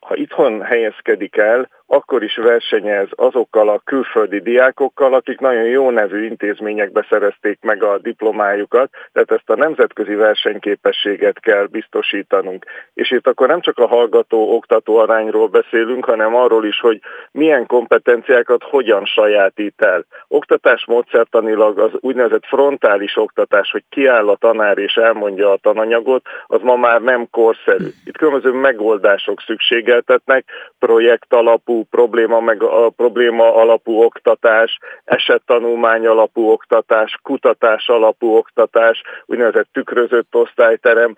ha 0.00 0.14
itthon 0.14 0.62
helyezkedik 0.62 1.36
el, 1.36 1.68
akkor 1.92 2.22
is 2.22 2.36
versenyez 2.36 3.08
azokkal 3.10 3.68
a 3.68 3.80
külföldi 3.84 4.40
diákokkal, 4.40 5.14
akik 5.14 5.38
nagyon 5.40 5.64
jó 5.64 5.90
nevű 5.90 6.24
intézményekbe 6.24 7.06
szerezték 7.08 7.58
meg 7.60 7.82
a 7.82 7.98
diplomájukat, 7.98 8.90
tehát 9.12 9.30
ezt 9.30 9.50
a 9.50 9.56
nemzetközi 9.56 10.14
versenyképességet 10.14 11.40
kell 11.40 11.66
biztosítanunk. 11.66 12.64
És 12.94 13.10
itt 13.10 13.26
akkor 13.26 13.48
nem 13.48 13.60
csak 13.60 13.78
a 13.78 13.86
hallgató-oktató 13.86 14.96
arányról 14.96 15.48
beszélünk, 15.48 16.04
hanem 16.04 16.34
arról 16.34 16.66
is, 16.66 16.80
hogy 16.80 17.00
milyen 17.32 17.66
kompetenciákat 17.66 18.62
hogyan 18.62 19.04
sajátít 19.04 19.82
el. 19.82 20.04
Oktatás 20.28 20.84
módszertanilag 20.86 21.78
az 21.78 21.90
úgynevezett 22.00 22.46
frontális 22.46 23.16
oktatás, 23.16 23.70
hogy 23.70 23.84
kiáll 23.88 24.28
a 24.28 24.36
tanár 24.36 24.78
és 24.78 24.94
elmondja 24.94 25.50
a 25.50 25.56
tananyagot, 25.62 26.24
az 26.46 26.60
ma 26.62 26.76
már 26.76 27.00
nem 27.00 27.30
korszerű. 27.30 27.88
Itt 28.04 28.16
különböző 28.16 28.52
megoldások 28.52 29.40
szükségeltetnek, 29.46 30.44
projekt 30.78 31.32
alapú, 31.32 31.84
probléma, 31.90 32.40
meg 32.40 32.62
a 32.62 32.88
probléma 32.88 33.54
alapú 33.54 34.02
oktatás, 34.02 34.78
esettanulmány 35.04 36.06
alapú 36.06 36.50
oktatás, 36.50 37.18
kutatás 37.22 37.88
alapú 37.88 38.36
oktatás, 38.36 39.02
úgynevezett 39.26 39.68
tükrözött 39.72 40.34
osztályterem, 40.34 41.14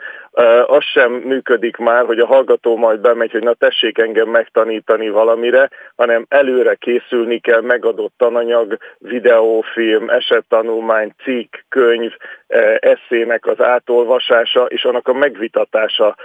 az 0.67 0.85
sem 0.85 1.13
működik 1.13 1.77
már, 1.77 2.05
hogy 2.05 2.19
a 2.19 2.27
hallgató 2.27 2.77
majd 2.77 3.01
bemegy, 3.01 3.31
hogy 3.31 3.43
na 3.43 3.55
tessék 3.55 3.99
engem 3.99 4.29
megtanítani 4.29 5.09
valamire, 5.09 5.71
hanem 5.97 6.27
előre 6.29 6.75
készülni 6.75 7.39
kell 7.39 7.61
megadott 7.61 8.15
tananyag, 8.17 8.77
videófilm, 8.99 10.09
esettanulmány, 10.09 11.13
cikk, 11.23 11.55
könyv, 11.69 12.13
eszének 12.79 13.47
az 13.47 13.61
átolvasása 13.61 14.65
és 14.65 14.85
annak 14.85 15.09
a 15.09 15.13
megvitatása 15.13 16.17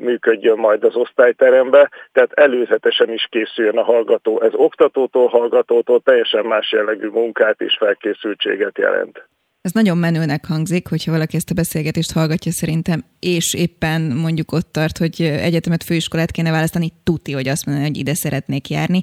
működjön 0.00 0.58
majd 0.58 0.84
az 0.84 0.96
osztályterembe, 1.28 1.90
tehát 2.12 2.32
előzetesen 2.32 3.12
is 3.12 3.26
készüljön 3.30 3.78
a 3.78 3.82
hallgató. 3.82 4.42
Ez 4.42 4.52
oktatótól, 4.52 5.28
hallgatótól 5.28 6.00
teljesen 6.00 6.44
más 6.44 6.72
jellegű 6.72 7.08
munkát 7.08 7.60
és 7.60 7.76
felkészültséget 7.78 8.78
jelent. 8.78 9.28
Ez 9.60 9.72
nagyon 9.72 9.98
menőnek 9.98 10.46
hangzik, 10.46 10.88
hogyha 10.88 11.12
valaki 11.12 11.36
ezt 11.36 11.50
a 11.50 11.54
beszélgetést 11.54 12.12
hallgatja 12.12 12.52
szerintem, 12.52 13.04
és 13.20 13.54
éppen 13.54 14.02
mondjuk 14.02 14.52
ott 14.52 14.72
tart, 14.72 14.98
hogy 14.98 15.20
egyetemet, 15.20 15.82
főiskolát 15.82 16.30
kéne 16.30 16.50
választani, 16.50 16.88
tuti, 17.04 17.32
hogy 17.32 17.48
azt 17.48 17.66
mondani, 17.66 17.88
hogy 17.88 17.96
ide 17.96 18.14
szeretnék 18.14 18.68
járni. 18.68 19.02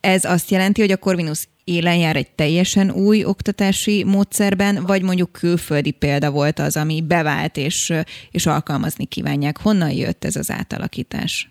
Ez 0.00 0.24
azt 0.24 0.50
jelenti, 0.50 0.80
hogy 0.80 0.90
a 0.90 0.96
Corvinus 0.96 1.48
élen 1.64 1.96
jár 1.96 2.16
egy 2.16 2.30
teljesen 2.30 2.90
új 2.90 3.24
oktatási 3.24 4.04
módszerben, 4.04 4.84
vagy 4.86 5.02
mondjuk 5.02 5.32
külföldi 5.32 5.90
példa 5.90 6.30
volt 6.30 6.58
az, 6.58 6.76
ami 6.76 7.02
bevált 7.02 7.56
és, 7.56 7.92
és 8.30 8.46
alkalmazni 8.46 9.04
kívánják. 9.04 9.58
Honnan 9.58 9.90
jött 9.90 10.24
ez 10.24 10.36
az 10.36 10.50
átalakítás? 10.50 11.50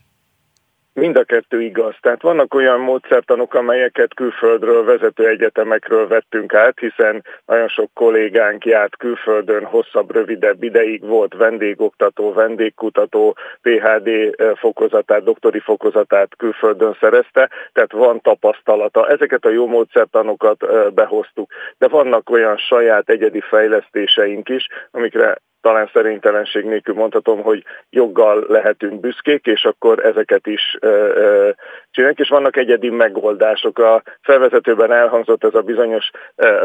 Mind 0.93 1.15
a 1.15 1.23
kettő 1.23 1.61
igaz. 1.61 1.95
Tehát 2.01 2.21
vannak 2.21 2.53
olyan 2.53 2.79
módszertanok, 2.79 3.53
amelyeket 3.53 4.13
külföldről, 4.13 4.83
vezető 4.83 5.27
egyetemekről 5.27 6.07
vettünk 6.07 6.53
át, 6.53 6.79
hiszen 6.79 7.23
nagyon 7.45 7.67
sok 7.67 7.93
kollégánk 7.93 8.65
járt 8.65 8.97
külföldön, 8.97 9.63
hosszabb, 9.65 10.11
rövidebb 10.11 10.63
ideig 10.63 11.05
volt 11.05 11.33
vendégoktató, 11.33 12.33
vendégkutató, 12.33 13.35
PHD 13.61 14.09
fokozatát, 14.55 15.23
doktori 15.23 15.59
fokozatát 15.59 16.35
külföldön 16.37 16.97
szerezte, 16.99 17.49
tehát 17.73 17.91
van 17.91 18.21
tapasztalata. 18.21 19.07
Ezeket 19.07 19.45
a 19.45 19.49
jó 19.49 19.67
módszertanokat 19.67 20.65
behoztuk. 20.93 21.51
De 21.77 21.87
vannak 21.87 22.29
olyan 22.29 22.57
saját 22.57 23.09
egyedi 23.09 23.41
fejlesztéseink 23.41 24.49
is, 24.49 24.67
amikre 24.91 25.37
talán 25.61 25.89
szerénytelenség 25.93 26.65
nélkül 26.65 26.95
mondhatom, 26.95 27.41
hogy 27.41 27.63
joggal 27.89 28.45
lehetünk 28.47 28.99
büszkék, 28.99 29.45
és 29.45 29.65
akkor 29.65 30.05
ezeket 30.05 30.47
is 30.47 30.77
csinálunk, 31.91 32.19
és 32.19 32.29
vannak 32.29 32.57
egyedi 32.57 32.89
megoldások. 32.89 33.79
A 33.79 34.01
felvezetőben 34.21 34.91
elhangzott 34.91 35.43
ez 35.43 35.53
a 35.53 35.61
bizonyos 35.61 36.11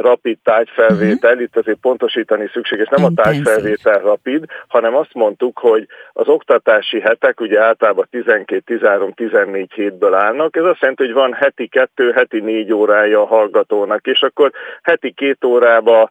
rapid 0.01 0.39
tájfelvétel, 0.43 1.31
uh-huh. 1.31 1.43
itt 1.43 1.57
azért 1.57 1.79
pontosítani 1.81 2.49
szükséges, 2.53 2.89
nem 2.89 3.05
a 3.05 3.23
tájfelvétel 3.23 3.99
rapid, 3.99 4.45
hanem 4.69 4.97
azt 4.97 5.15
mondtuk, 5.15 5.59
hogy 5.59 5.87
az 6.13 6.29
oktatási 6.29 7.01
hetek 7.01 7.41
ugye 7.41 7.61
általában 7.61 8.07
12, 8.11 8.61
13, 8.61 9.13
14 9.13 9.73
hétből 9.73 10.15
állnak, 10.15 10.57
ez 10.57 10.65
azt 10.65 10.81
jelenti, 10.81 11.05
hogy 11.05 11.15
van 11.15 11.33
heti 11.33 11.67
kettő, 11.69 12.11
heti 12.11 12.41
négy 12.41 12.73
órája 12.73 13.21
a 13.21 13.27
hallgatónak, 13.27 14.07
és 14.07 14.23
akkor 14.23 14.51
heti 14.83 15.13
két 15.13 15.45
órába 15.45 16.11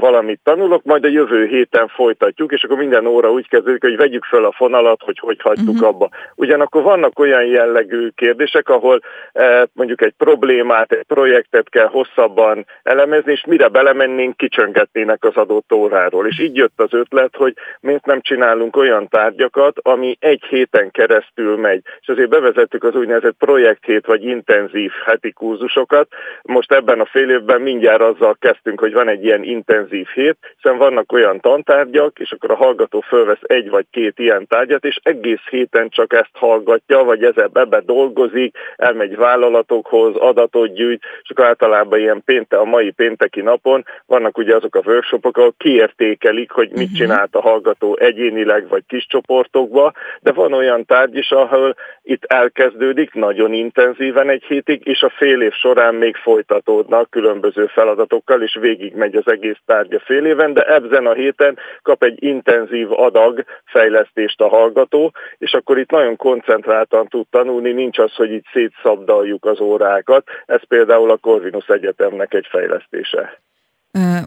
valamit 0.00 0.40
tanulok, 0.44 0.84
majd 0.84 1.04
a 1.04 1.08
jövő 1.08 1.46
héten 1.46 1.88
folyt 1.88 2.17
folytatjuk, 2.18 2.52
és 2.52 2.64
akkor 2.64 2.76
minden 2.76 3.06
óra 3.06 3.30
úgy 3.30 3.48
kezdődik, 3.48 3.82
hogy 3.82 3.96
vegyük 3.96 4.24
föl 4.24 4.44
a 4.44 4.52
fonalat, 4.52 5.02
hogy 5.02 5.18
hogy 5.18 5.40
hagytuk 5.40 5.68
uh-huh. 5.68 5.88
abba. 5.88 6.08
Ugyanakkor 6.34 6.82
vannak 6.82 7.18
olyan 7.18 7.44
jellegű 7.44 8.08
kérdések, 8.14 8.68
ahol 8.68 9.00
eh, 9.32 9.62
mondjuk 9.72 10.02
egy 10.02 10.14
problémát, 10.16 10.92
egy 10.92 11.02
projektet 11.02 11.68
kell 11.68 11.86
hosszabban 11.86 12.66
elemezni, 12.82 13.32
és 13.32 13.44
mire 13.46 13.68
belemennénk, 13.68 14.36
kicsöngetnének 14.36 15.24
az 15.24 15.36
adott 15.36 15.72
óráról. 15.72 16.26
És 16.26 16.40
így 16.40 16.56
jött 16.56 16.80
az 16.80 16.92
ötlet, 16.92 17.36
hogy 17.36 17.54
miért 17.80 18.06
nem 18.06 18.20
csinálunk 18.20 18.76
olyan 18.76 19.08
tárgyakat, 19.08 19.78
ami 19.82 20.16
egy 20.20 20.42
héten 20.48 20.90
keresztül 20.90 21.56
megy. 21.56 21.82
És 22.00 22.08
azért 22.08 22.28
bevezettük 22.28 22.84
az 22.84 22.94
úgynevezett 22.94 23.36
projekthét 23.38 24.06
vagy 24.06 24.24
intenzív 24.24 24.92
heti 25.04 25.32
kurzusokat. 25.32 26.08
Most 26.42 26.72
ebben 26.72 27.00
a 27.00 27.06
fél 27.06 27.30
évben 27.30 27.60
mindjárt 27.60 28.02
azzal 28.02 28.36
kezdtünk, 28.40 28.80
hogy 28.80 28.92
van 28.92 29.08
egy 29.08 29.24
ilyen 29.24 29.42
intenzív 29.42 30.06
hét, 30.14 30.36
hiszen 30.56 30.78
vannak 30.78 31.12
olyan 31.12 31.40
tantárgyak, 31.40 32.07
tárgyak, 32.08 32.18
és 32.18 32.32
akkor 32.32 32.50
a 32.50 32.64
hallgató 32.64 33.00
fölvesz 33.00 33.42
egy 33.42 33.70
vagy 33.70 33.86
két 33.90 34.18
ilyen 34.18 34.46
tárgyat, 34.46 34.84
és 34.84 34.98
egész 35.02 35.40
héten 35.50 35.88
csak 35.88 36.12
ezt 36.12 36.30
hallgatja, 36.32 37.04
vagy 37.04 37.24
ezzel 37.24 37.50
ebbe 37.54 37.80
dolgozik, 37.80 38.56
elmegy 38.76 39.16
vállalatokhoz, 39.16 40.16
adatot 40.16 40.74
gyűjt, 40.74 41.02
és 41.22 41.30
akkor 41.30 41.44
általában 41.44 41.98
ilyen 41.98 42.22
pénte, 42.24 42.56
a 42.56 42.64
mai 42.64 42.90
pénteki 42.90 43.40
napon 43.40 43.84
vannak 44.06 44.38
ugye 44.38 44.54
azok 44.54 44.74
a 44.74 44.82
workshopok, 44.84 45.36
ahol 45.36 45.54
kiértékelik, 45.56 46.50
hogy 46.50 46.70
mit 46.70 46.88
mhm. 46.88 46.96
csinált 46.96 47.34
a 47.34 47.40
hallgató 47.40 47.96
egyénileg 47.96 48.68
vagy 48.68 48.82
kis 48.86 49.06
csoportokba, 49.06 49.92
de 50.20 50.32
van 50.32 50.52
olyan 50.52 50.84
tárgy 50.84 51.16
is, 51.16 51.30
ahol 51.30 51.76
itt 52.02 52.24
elkezdődik 52.24 53.14
nagyon 53.14 53.52
intenzíven 53.52 54.28
egy 54.28 54.44
hétig, 54.44 54.86
és 54.86 55.02
a 55.02 55.12
fél 55.16 55.42
év 55.42 55.52
során 55.52 55.94
még 55.94 56.16
folytatódnak 56.16 57.10
különböző 57.10 57.66
feladatokkal, 57.66 58.42
és 58.42 58.58
végigmegy 58.60 59.14
az 59.16 59.30
egész 59.30 59.58
tárgya 59.66 60.00
fél 60.00 60.24
éven, 60.24 60.52
de 60.52 60.62
ebben 60.74 61.06
a 61.06 61.12
héten 61.12 61.58
kap 61.82 61.97
kap 61.98 62.10
egy 62.10 62.22
intenzív 62.22 62.92
adag 62.92 63.44
fejlesztést 63.64 64.40
a 64.40 64.48
hallgató, 64.48 65.12
és 65.38 65.52
akkor 65.52 65.78
itt 65.78 65.90
nagyon 65.90 66.16
koncentráltan 66.16 67.06
tud 67.08 67.26
tanulni, 67.30 67.72
nincs 67.72 67.98
az, 67.98 68.14
hogy 68.14 68.32
itt 68.32 68.44
szétszabdaljuk 68.52 69.44
az 69.44 69.60
órákat. 69.60 70.24
Ez 70.46 70.66
például 70.68 71.10
a 71.10 71.16
Corvinus 71.16 71.66
Egyetemnek 71.66 72.34
egy 72.34 72.46
fejlesztése 72.50 73.40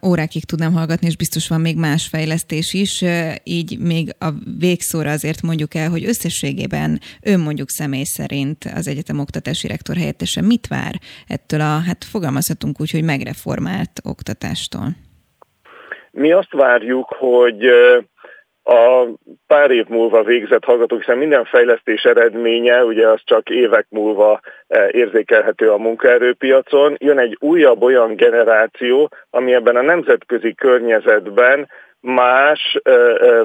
órákig 0.06 0.45
tudnám 0.45 0.73
hallgatni, 0.73 1.07
és 1.07 1.15
biztos 1.15 1.48
van 1.48 1.61
még 1.61 1.77
más 1.77 2.07
fejlesztés 2.07 2.73
is, 2.73 3.03
így 3.43 3.80
még 3.80 4.10
a 4.19 4.30
végszóra 4.60 5.11
azért 5.11 5.41
mondjuk 5.41 5.76
el, 5.76 5.89
hogy 5.89 6.06
összességében 6.06 6.99
ön 7.23 7.39
mondjuk 7.39 7.69
személy 7.69 8.03
szerint 8.03 8.65
az 8.76 8.88
egyetem 8.88 9.19
oktatási 9.19 9.68
rektor 9.68 9.95
helyettese 9.95 10.41
mit 10.41 10.68
vár 10.68 10.93
ettől 11.27 11.61
a, 11.61 11.80
hát 11.80 12.03
fogalmazhatunk 12.03 12.81
úgy, 12.81 12.91
hogy 12.91 13.03
megreformált 13.03 13.91
oktatástól? 14.03 14.95
Mi 16.11 16.31
azt 16.31 16.51
várjuk, 16.51 17.09
hogy 17.17 17.65
a 18.63 19.07
pár 19.47 19.71
év 19.71 19.85
múlva 19.88 20.23
végzett 20.23 20.63
hallgatók, 20.63 20.99
hiszen 20.99 21.17
minden 21.17 21.45
fejlesztés 21.45 22.03
eredménye, 22.03 22.83
ugye 22.83 23.07
az 23.07 23.21
csak 23.23 23.49
évek 23.49 23.85
múlva 23.89 24.39
érzékelhető 24.91 25.71
a 25.71 25.77
munkaerőpiacon, 25.77 26.95
jön 26.99 27.19
egy 27.19 27.38
újabb 27.39 27.81
olyan 27.81 28.15
generáció, 28.15 29.09
ami 29.29 29.53
ebben 29.53 29.75
a 29.75 29.81
nemzetközi 29.81 30.53
környezetben 30.53 31.69
más 32.02 32.80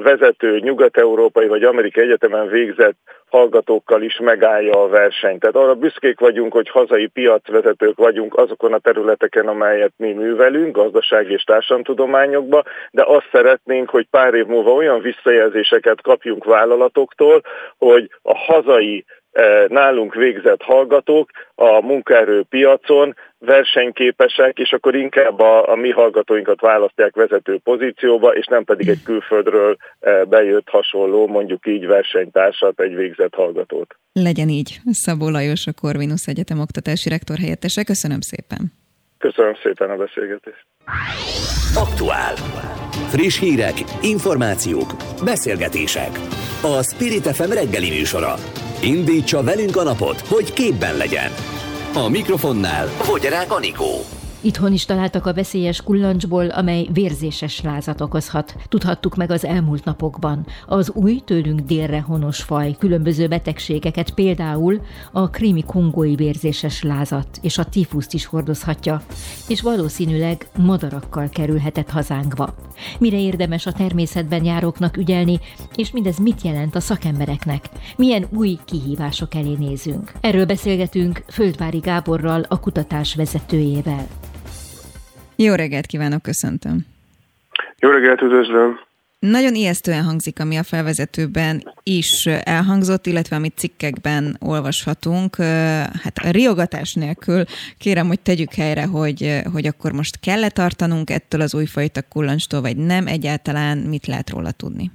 vezető 0.03 0.59
nyugat-európai 0.59 1.47
vagy 1.47 1.63
amerikai 1.63 2.03
egyetemen 2.03 2.47
végzett 2.47 2.97
hallgatókkal 3.29 4.01
is 4.01 4.19
megállja 4.19 4.81
a 4.81 4.87
versenyt. 4.87 5.39
Tehát 5.39 5.55
arra 5.55 5.75
büszkék 5.75 6.19
vagyunk, 6.19 6.53
hogy 6.53 6.69
hazai 6.69 7.07
piacvezetők 7.07 7.97
vagyunk 7.97 8.37
azokon 8.37 8.73
a 8.73 8.77
területeken, 8.77 9.47
amelyet 9.47 9.93
mi 9.97 10.13
művelünk, 10.13 10.75
gazdasági 10.75 11.33
és 11.33 11.43
társadalomtudományokba, 11.43 12.63
de 12.91 13.03
azt 13.05 13.29
szeretnénk, 13.31 13.89
hogy 13.89 14.07
pár 14.09 14.33
év 14.33 14.45
múlva 14.45 14.71
olyan 14.71 15.01
visszajelzéseket 15.01 16.01
kapjunk 16.01 16.43
vállalatoktól, 16.43 17.41
hogy 17.77 18.09
a 18.21 18.37
hazai 18.37 19.05
nálunk 19.67 20.15
végzett 20.15 20.61
hallgatók 20.61 21.29
a 21.55 21.81
munkaerőpiacon 21.81 23.15
versenyképesek, 23.39 24.57
és 24.59 24.71
akkor 24.71 24.95
inkább 24.95 25.39
a, 25.39 25.71
a 25.71 25.75
mi 25.75 25.89
hallgatóinkat 25.91 26.61
választják 26.61 27.15
vezető 27.15 27.59
pozícióba, 27.63 28.35
és 28.35 28.45
nem 28.45 28.63
pedig 28.63 28.87
egy 28.87 29.03
külföldről 29.03 29.77
bejött 30.29 30.69
hasonló, 30.69 31.27
mondjuk 31.27 31.67
így 31.67 31.85
versenytársat, 31.85 32.79
egy 32.79 32.95
végzett 32.95 33.33
hallgatót. 33.33 33.95
Legyen 34.13 34.49
így. 34.49 34.79
Szabó 34.91 35.29
Lajos, 35.29 35.67
a 35.67 35.71
Corvinus 35.81 36.25
Egyetem 36.25 36.59
oktatási 36.59 37.09
rektor 37.09 37.37
helyettese. 37.37 37.83
Köszönöm 37.83 38.21
szépen. 38.21 38.73
Köszönöm 39.17 39.53
szépen 39.63 39.89
a 39.89 39.95
beszélgetést. 39.95 40.65
Aktuál. 41.75 42.35
Friss 43.09 43.39
hírek, 43.39 43.73
információk, 44.01 44.89
beszélgetések. 45.23 46.11
A 46.61 46.83
Spirit 46.83 47.27
FM 47.35 47.51
reggeli 47.51 47.89
műsora. 47.89 48.33
Indítsa 48.81 49.43
velünk 49.43 49.75
a 49.75 49.83
napot, 49.83 50.19
hogy 50.19 50.53
képben 50.53 50.97
legyen. 50.97 51.31
A 51.93 52.09
mikrofonnál 52.09 52.87
Fogyarák 52.87 53.51
Anikó. 53.51 54.16
Itthon 54.47 54.73
is 54.73 54.85
találtak 54.85 55.25
a 55.25 55.33
veszélyes 55.33 55.81
kullancsból, 55.81 56.49
amely 56.49 56.87
vérzéses 56.93 57.61
lázat 57.61 58.01
okozhat. 58.01 58.55
Tudhattuk 58.69 59.15
meg 59.15 59.31
az 59.31 59.45
elmúlt 59.45 59.83
napokban. 59.83 60.45
Az 60.67 60.91
új 60.91 61.21
tőlünk 61.25 61.59
délre 61.59 62.01
honos 62.01 62.41
faj 62.41 62.75
különböző 62.79 63.27
betegségeket, 63.27 64.11
például 64.11 64.81
a 65.11 65.29
krími 65.29 65.63
kongói 65.63 66.15
vérzéses 66.15 66.83
lázat 66.83 67.27
és 67.41 67.57
a 67.57 67.63
tifuszt 67.63 68.13
is 68.13 68.25
hordozhatja, 68.25 69.01
és 69.47 69.61
valószínűleg 69.61 70.47
madarakkal 70.57 71.29
kerülhetett 71.29 71.89
hazánkba. 71.89 72.55
Mire 72.99 73.19
érdemes 73.19 73.65
a 73.65 73.71
természetben 73.71 74.45
járóknak 74.45 74.97
ügyelni, 74.97 75.39
és 75.75 75.91
mindez 75.91 76.17
mit 76.17 76.41
jelent 76.41 76.75
a 76.75 76.79
szakembereknek? 76.79 77.69
Milyen 77.95 78.25
új 78.29 78.57
kihívások 78.65 79.35
elé 79.35 79.53
nézünk? 79.53 80.11
Erről 80.21 80.45
beszélgetünk 80.45 81.23
Földvári 81.27 81.79
Gáborral, 81.79 82.45
a 82.47 82.59
kutatás 82.59 83.15
vezetőjével. 83.15 84.07
Jó 85.39 85.53
reggelt 85.53 85.85
kívánok, 85.85 86.21
köszöntöm. 86.21 86.85
Jó 87.79 87.89
reggelt, 87.89 88.21
üdvözlöm. 88.21 88.79
Nagyon 89.19 89.55
ijesztően 89.55 90.03
hangzik, 90.03 90.39
ami 90.39 90.57
a 90.57 90.63
felvezetőben 90.63 91.73
is 91.83 92.25
elhangzott, 92.25 93.05
illetve 93.05 93.35
amit 93.35 93.57
cikkekben 93.57 94.37
olvashatunk. 94.39 95.35
Hát 96.03 96.17
a 96.23 96.29
riogatás 96.29 96.93
nélkül 96.93 97.43
kérem, 97.77 98.07
hogy 98.07 98.19
tegyük 98.19 98.53
helyre, 98.53 98.85
hogy, 98.85 99.41
hogy 99.51 99.67
akkor 99.67 99.91
most 99.91 100.19
kell-e 100.19 100.49
tartanunk 100.49 101.09
ettől 101.09 101.41
az 101.41 101.55
újfajta 101.55 102.01
kullancstól, 102.01 102.61
vagy 102.61 102.77
nem 102.77 103.07
egyáltalán, 103.07 103.77
mit 103.77 104.07
lehet 104.07 104.29
róla 104.29 104.51
tudni? 104.51 104.91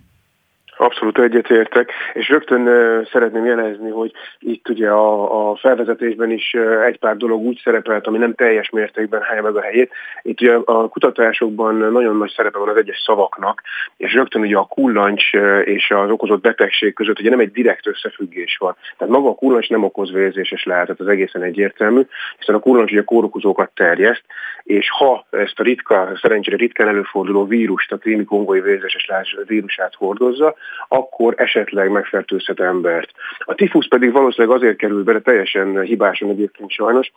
Abszolút 0.82 1.18
egyetértek, 1.18 1.92
és 2.12 2.28
rögtön 2.28 2.64
szeretném 3.12 3.44
jelezni, 3.46 3.90
hogy 3.90 4.12
itt 4.38 4.68
ugye 4.68 4.88
a, 4.88 5.50
a 5.50 5.56
felvezetésben 5.56 6.30
is 6.30 6.56
egy 6.86 6.98
pár 6.98 7.16
dolog 7.16 7.40
úgy 7.40 7.60
szerepelt, 7.64 8.06
ami 8.06 8.18
nem 8.18 8.34
teljes 8.34 8.70
mértékben 8.70 9.22
helye 9.22 9.40
meg 9.40 9.56
a 9.56 9.60
helyét. 9.60 9.92
Itt 10.22 10.40
ugye 10.40 10.54
a 10.64 10.88
kutatásokban 10.88 11.74
nagyon 11.74 12.16
nagy 12.16 12.32
szerepe 12.36 12.58
van 12.58 12.68
az 12.68 12.76
egyes 12.76 13.02
szavaknak, 13.04 13.62
és 13.96 14.12
rögtön 14.12 14.42
ugye 14.42 14.56
a 14.56 14.64
kullancs 14.64 15.32
és 15.64 15.90
az 15.90 16.10
okozott 16.10 16.42
betegség 16.42 16.94
között 16.94 17.18
ugye 17.18 17.30
nem 17.30 17.40
egy 17.40 17.52
direkt 17.52 17.86
összefüggés 17.86 18.56
van. 18.56 18.76
Tehát 18.98 19.14
maga 19.14 19.28
a 19.28 19.34
kullancs 19.34 19.68
nem 19.68 19.84
okoz 19.84 20.12
vérzéses 20.12 20.64
lehetet, 20.64 21.00
az 21.00 21.08
egészen 21.08 21.42
egyértelmű, 21.42 22.00
hiszen 22.38 22.54
a 22.54 22.58
kullancs 22.58 22.90
ugye 22.90 23.02
kórokozókat 23.04 23.70
terjeszt, 23.74 24.24
és 24.62 24.90
ha 24.90 25.26
ezt 25.30 25.60
a 25.60 25.62
ritka, 25.62 26.12
szerencsére 26.20 26.56
ritkán 26.56 26.88
előforduló 26.88 27.46
vírust, 27.46 27.92
a 27.92 27.96
krími 27.96 28.24
kongói 28.24 28.60
vérzéses 28.60 29.36
vírusát 29.46 29.94
hordozza, 29.94 30.54
akkor 30.88 31.34
esetleg 31.36 31.90
megfertőzhet 31.90 32.60
embert. 32.60 33.10
A 33.38 33.54
tifusz 33.54 33.88
pedig 33.88 34.12
valószínűleg 34.12 34.56
azért 34.56 34.76
kerül 34.76 35.02
bele 35.02 35.20
teljesen 35.20 35.80
hibásan 35.80 36.28
egyébként 36.28 36.70
sajnos, 36.70 37.12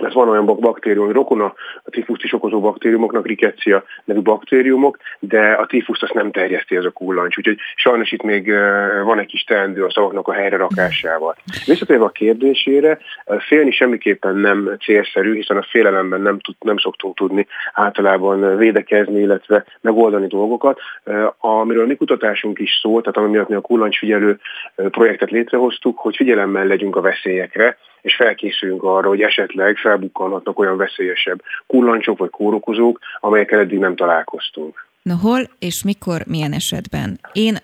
ez 0.00 0.14
van 0.14 0.28
olyan 0.28 0.46
baktérium, 0.46 1.04
hogy 1.04 1.14
rokona 1.14 1.54
a 1.84 1.90
tifuszt 1.90 2.24
is 2.24 2.32
okozó 2.32 2.60
baktériumoknak, 2.60 3.26
rikecia 3.26 3.84
nevű 4.04 4.20
baktériumok, 4.20 4.98
de 5.18 5.52
a 5.52 5.66
tifuszt 5.66 6.02
azt 6.02 6.14
nem 6.14 6.30
terjeszti 6.30 6.76
ez 6.76 6.84
a 6.84 6.90
kullancs. 6.90 7.36
Úgyhogy 7.36 7.58
sajnos 7.74 8.12
itt 8.12 8.22
még 8.22 8.52
van 9.04 9.18
egy 9.18 9.26
kis 9.26 9.44
teendő 9.44 9.84
a 9.84 9.90
szavaknak 9.90 10.28
a 10.28 10.32
helyre 10.32 10.56
rakásával. 10.56 11.36
Visszatérve 11.66 12.04
a 12.04 12.08
kérdésére, 12.08 12.98
félni 13.38 13.70
semmiképpen 13.70 14.36
nem 14.36 14.76
célszerű, 14.80 15.34
hiszen 15.34 15.56
a 15.56 15.66
félelemben 15.70 16.20
nem, 16.20 16.38
tud, 16.38 16.54
nem 16.60 16.78
szoktunk 16.78 17.16
tudni 17.16 17.46
általában 17.72 18.56
védekezni, 18.56 19.20
illetve 19.20 19.64
megoldani 19.80 20.26
dolgokat. 20.26 20.80
Amiről 21.38 21.86
mi 21.86 21.94
kutatásunk 21.94 22.58
is 22.58 22.78
szól, 22.82 23.00
tehát 23.00 23.16
ami 23.16 23.28
miatt 23.28 23.48
mi 23.48 23.54
a 23.54 23.60
kullancsfigyelő 23.60 24.38
projektet 24.74 25.30
létrehoztuk, 25.30 25.98
hogy 25.98 26.16
figyelemmel 26.16 26.66
legyünk 26.66 26.96
a 26.96 27.00
veszélyekre, 27.00 27.76
és 28.02 28.14
felkészüljünk 28.14 28.82
arra, 28.82 29.08
hogy 29.08 29.22
esetleg 29.22 29.76
felbukkanhatnak 29.76 30.58
olyan 30.58 30.76
veszélyesebb 30.76 31.42
kullancsok 31.66 32.18
vagy 32.18 32.30
kórokozók, 32.30 32.98
amelyekkel 33.20 33.58
eddig 33.58 33.78
nem 33.78 33.96
találkoztunk. 33.96 34.87
Na 35.08 35.16
hol 35.16 35.50
és 35.58 35.82
mikor, 35.82 36.24
milyen 36.26 36.52
esetben? 36.52 37.20
Én 37.32 37.58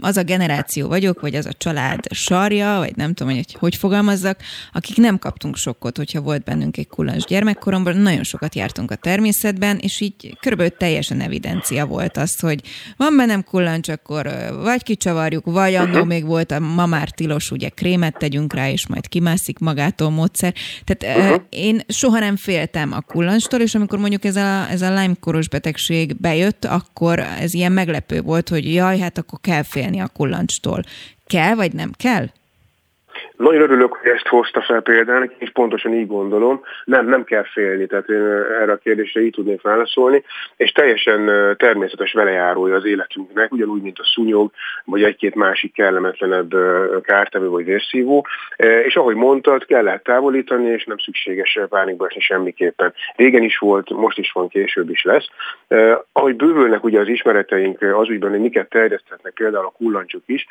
az 0.00 0.16
a 0.16 0.22
generáció 0.22 0.88
vagyok, 0.88 1.20
vagy 1.20 1.34
az 1.34 1.46
a 1.46 1.52
család 1.52 2.00
sarja, 2.10 2.76
vagy 2.78 2.96
nem 2.96 3.14
tudom, 3.14 3.34
hogy 3.34 3.56
hogy 3.58 3.76
fogalmazzak, 3.76 4.40
akik 4.72 4.96
nem 4.96 5.18
kaptunk 5.18 5.56
sokkot, 5.56 5.96
hogyha 5.96 6.20
volt 6.20 6.44
bennünk 6.44 6.76
egy 6.76 6.86
kullancs 6.86 7.24
gyermekkoromban, 7.24 7.96
nagyon 7.96 8.22
sokat 8.22 8.54
jártunk 8.54 8.90
a 8.90 8.94
természetben, 8.94 9.78
és 9.78 10.00
így 10.00 10.36
körülbelül 10.40 10.76
teljesen 10.76 11.20
evidencia 11.20 11.86
volt 11.86 12.16
az, 12.16 12.40
hogy 12.40 12.60
van 12.96 13.16
bennem 13.16 13.44
kullancs, 13.44 13.88
akkor 13.88 14.30
vagy 14.62 14.82
kicsavarjuk, 14.82 15.44
vagy 15.44 15.74
annó 15.74 15.90
uh-huh. 15.90 16.06
még 16.06 16.24
volt 16.24 16.50
a 16.50 16.58
ma 16.58 16.86
már 16.86 17.10
tilos, 17.10 17.50
ugye 17.50 17.68
krémet 17.68 18.18
tegyünk 18.18 18.54
rá, 18.54 18.70
és 18.70 18.86
majd 18.86 19.08
kimászik 19.08 19.58
magától 19.58 20.10
módszer. 20.10 20.54
Tehát 20.84 21.18
uh-huh. 21.18 21.42
én 21.48 21.80
soha 21.88 22.18
nem 22.18 22.36
féltem 22.36 22.92
a 22.92 23.00
kullancstól, 23.00 23.60
és 23.60 23.74
amikor 23.74 23.98
mondjuk 23.98 24.24
ez 24.24 24.36
a, 24.36 24.70
ez 24.70 24.82
a 24.82 25.00
Lyme-koros 25.00 25.48
betegség 25.48 26.16
bejött, 26.20 26.64
akkor 26.64 26.86
ez 27.40 27.54
ilyen 27.54 27.72
meglepő 27.72 28.20
volt, 28.22 28.48
hogy 28.48 28.74
jaj, 28.74 28.98
hát 28.98 29.18
akkor 29.18 29.38
kell 29.40 29.62
félni 29.62 30.00
a 30.00 30.08
kullancstól. 30.08 30.82
Kell, 31.26 31.54
vagy 31.54 31.72
nem 31.72 31.92
kell? 31.96 32.26
Nagyon 33.38 33.62
örülök, 33.62 33.92
hogy 33.92 34.10
ezt 34.10 34.26
hozta 34.26 34.60
fel 34.60 34.80
például, 34.80 35.32
és 35.38 35.50
pontosan 35.50 35.94
így 35.94 36.06
gondolom. 36.06 36.62
Nem, 36.84 37.08
nem 37.08 37.24
kell 37.24 37.44
félni, 37.52 37.86
tehát 37.86 38.08
én 38.08 38.22
erre 38.60 38.72
a 38.72 38.76
kérdésre 38.76 39.20
így 39.20 39.32
tudnék 39.32 39.62
válaszolni, 39.62 40.24
és 40.56 40.72
teljesen 40.72 41.30
természetes 41.56 42.12
velejárója 42.12 42.74
az 42.74 42.84
életünknek, 42.84 43.52
ugyanúgy, 43.52 43.82
mint 43.82 43.98
a 43.98 44.04
szúnyog, 44.04 44.50
vagy 44.84 45.02
egy-két 45.02 45.34
másik 45.34 45.72
kellemetlenebb 45.72 46.54
kártevő 47.02 47.48
vagy 47.48 47.64
vérszívó, 47.64 48.26
és 48.56 48.96
ahogy 48.96 49.14
mondtad, 49.14 49.64
kell 49.64 49.82
lehet 49.82 50.02
távolítani, 50.02 50.68
és 50.68 50.84
nem 50.84 50.98
szükséges 50.98 51.58
pánikba 51.68 52.06
esni 52.06 52.20
semmiképpen. 52.20 52.92
Régen 53.16 53.42
is 53.42 53.58
volt, 53.58 53.90
most 53.90 54.18
is 54.18 54.32
van, 54.32 54.48
később 54.48 54.90
is 54.90 55.02
lesz. 55.02 55.26
Ahogy 56.12 56.36
bővülnek 56.36 56.84
ugye 56.84 57.00
az 57.00 57.08
ismereteink 57.08 57.82
az 57.82 58.08
ügyben, 58.08 58.30
hogy 58.30 58.40
miket 58.40 58.68
terjeszthetnek 58.68 59.32
például 59.32 59.64
a 59.64 59.74
kullancsok 59.76 60.22
is, 60.26 60.46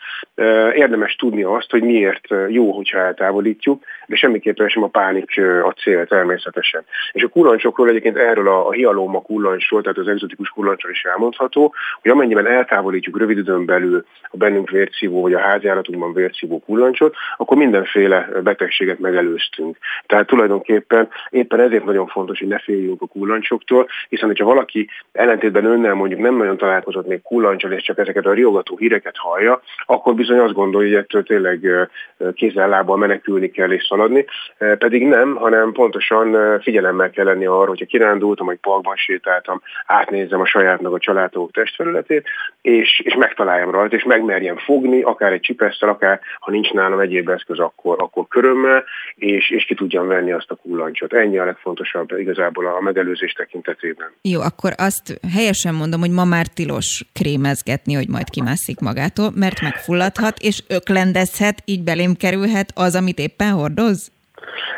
érdemes 0.74 1.16
tudni 1.16 1.44
azt, 1.44 1.72
hogy 1.72 1.84
miért 1.84 2.28
jó 2.48 2.76
hogyha 2.78 3.00
eltávolítjuk, 3.00 3.84
de 4.08 4.16
semmiképpen 4.16 4.70
sem 4.70 4.84
a 4.84 4.88
pánik 4.88 5.42
a 5.64 5.72
cél 5.72 6.06
természetesen. 6.06 6.84
És 7.12 7.24
a 7.24 7.28
kullancsokról 7.28 7.90
egyébként 7.90 8.18
erről 8.18 8.48
a, 8.48 8.68
a 8.68 8.72
hialóma 8.72 9.22
kullancsról, 9.22 9.82
tehát 9.82 9.98
az 9.98 10.08
egzotikus 10.08 10.50
kullancsról 10.50 10.92
is 10.92 11.04
elmondható, 11.04 11.74
hogy 12.02 12.12
amennyiben 12.12 12.48
eltávolítjuk 12.48 13.18
rövid 13.18 13.38
időn 13.38 13.66
belül 13.66 14.06
a 14.30 14.38
bennünk 14.38 14.70
vércívó 14.70 15.22
vagy 15.22 15.34
a 15.34 15.40
háziállatunkban 15.40 16.14
vércívó 16.14 16.60
kullancsot, 16.60 17.16
akkor 17.38 17.58
mindenféle 17.58 18.30
betegséget 18.44 19.00
megelőztünk. 19.00 19.78
Tehát 20.06 20.28
tulajdonképpen 20.28 21.10
éppen 21.30 21.60
ezért 21.60 21.86
nagyon 21.86 22.08
fontos, 22.08 22.40
hogy 22.40 22.48
ne 22.48 22.60
féljünk 22.60 23.02
a 23.02 23.06
kullancsoktól, 23.06 23.88
hiszen 24.10 24.28
hogyha 24.28 24.46
valaki 24.46 24.90
ellentétben 25.12 25.66
önnel 25.66 25.94
mondjuk 25.94 26.20
nem 26.20 26.38
nagyon 26.38 26.58
találkozott 26.58 27.08
még 27.08 27.22
kullancsal, 27.22 27.72
és 27.72 27.84
csak 27.84 27.98
ezeket 27.98 28.26
a 28.26 28.34
riogató 28.34 28.78
híreket 28.78 29.18
hallja, 29.18 29.62
akkor 29.86 30.16
bizony 30.16 30.40
azt 30.40 30.54
gondolja, 30.54 30.88
hogy 30.88 30.98
ettől 30.98 31.24
tényleg 31.24 31.90
kézzel 32.34 32.67
lábbal 32.68 32.98
menekülni 32.98 33.50
kell 33.50 33.72
és 33.72 33.86
szaladni, 33.90 34.26
e, 34.58 34.76
pedig 34.76 35.08
nem, 35.08 35.36
hanem 35.36 35.72
pontosan 35.72 36.36
e, 36.36 36.60
figyelemmel 36.60 37.10
kell 37.10 37.26
lenni 37.26 37.46
arra, 37.46 37.68
hogyha 37.68 37.86
kirándultam, 37.86 38.46
vagy 38.46 38.58
parkban 38.58 38.96
sétáltam, 38.96 39.62
átnézem 39.86 40.42
a 40.42 40.46
sajátnak 40.46 40.94
a 40.94 41.00
családok 41.00 41.52
testfelületét, 41.52 42.28
és, 42.62 43.02
és 43.04 43.16
megtaláljam 43.16 43.72
rajta, 43.72 43.96
és 43.96 44.04
megmerjem 44.04 44.58
fogni, 44.58 45.02
akár 45.02 45.32
egy 45.32 45.42
csipesszel, 45.42 45.90
akár 45.90 46.20
ha 46.40 46.52
nincs 46.52 46.72
nálam 46.72 47.00
egyéb 47.00 47.30
eszköz, 47.30 47.60
akkor, 47.60 47.96
akkor 48.00 48.28
körömmel, 48.28 48.84
és, 49.16 49.50
és 49.50 49.66
ki 49.66 49.76
tudjam 49.76 50.08
venni 50.08 50.32
azt 50.32 50.52
a 50.52 50.56
kullancsot. 50.56 51.14
Ennyi 51.14 51.38
a 51.38 51.46
legfontosabb 51.46 52.12
igazából 52.18 52.66
a 52.66 52.82
megelőzés 52.82 53.32
tekintetében. 53.32 54.12
Jó, 54.22 54.42
akkor 54.42 54.72
azt 54.78 55.20
helyesen 55.34 55.74
mondom, 55.74 56.00
hogy 56.00 56.12
ma 56.12 56.26
már 56.26 56.48
tilos 56.48 57.06
krémezgetni, 57.14 57.94
hogy 57.94 58.08
majd 58.08 58.30
kimászik 58.30 58.80
magától, 58.80 59.32
mert 59.36 59.62
megfulladhat, 59.62 60.38
és 60.40 60.64
öklendezhet, 60.68 61.62
így 61.66 61.84
belém 61.84 62.14
kerülhet, 62.16 62.57
lehet 62.58 62.72
az, 62.76 62.96
amit 62.96 63.20
éppen 63.20 63.52
hordoz? 63.52 64.12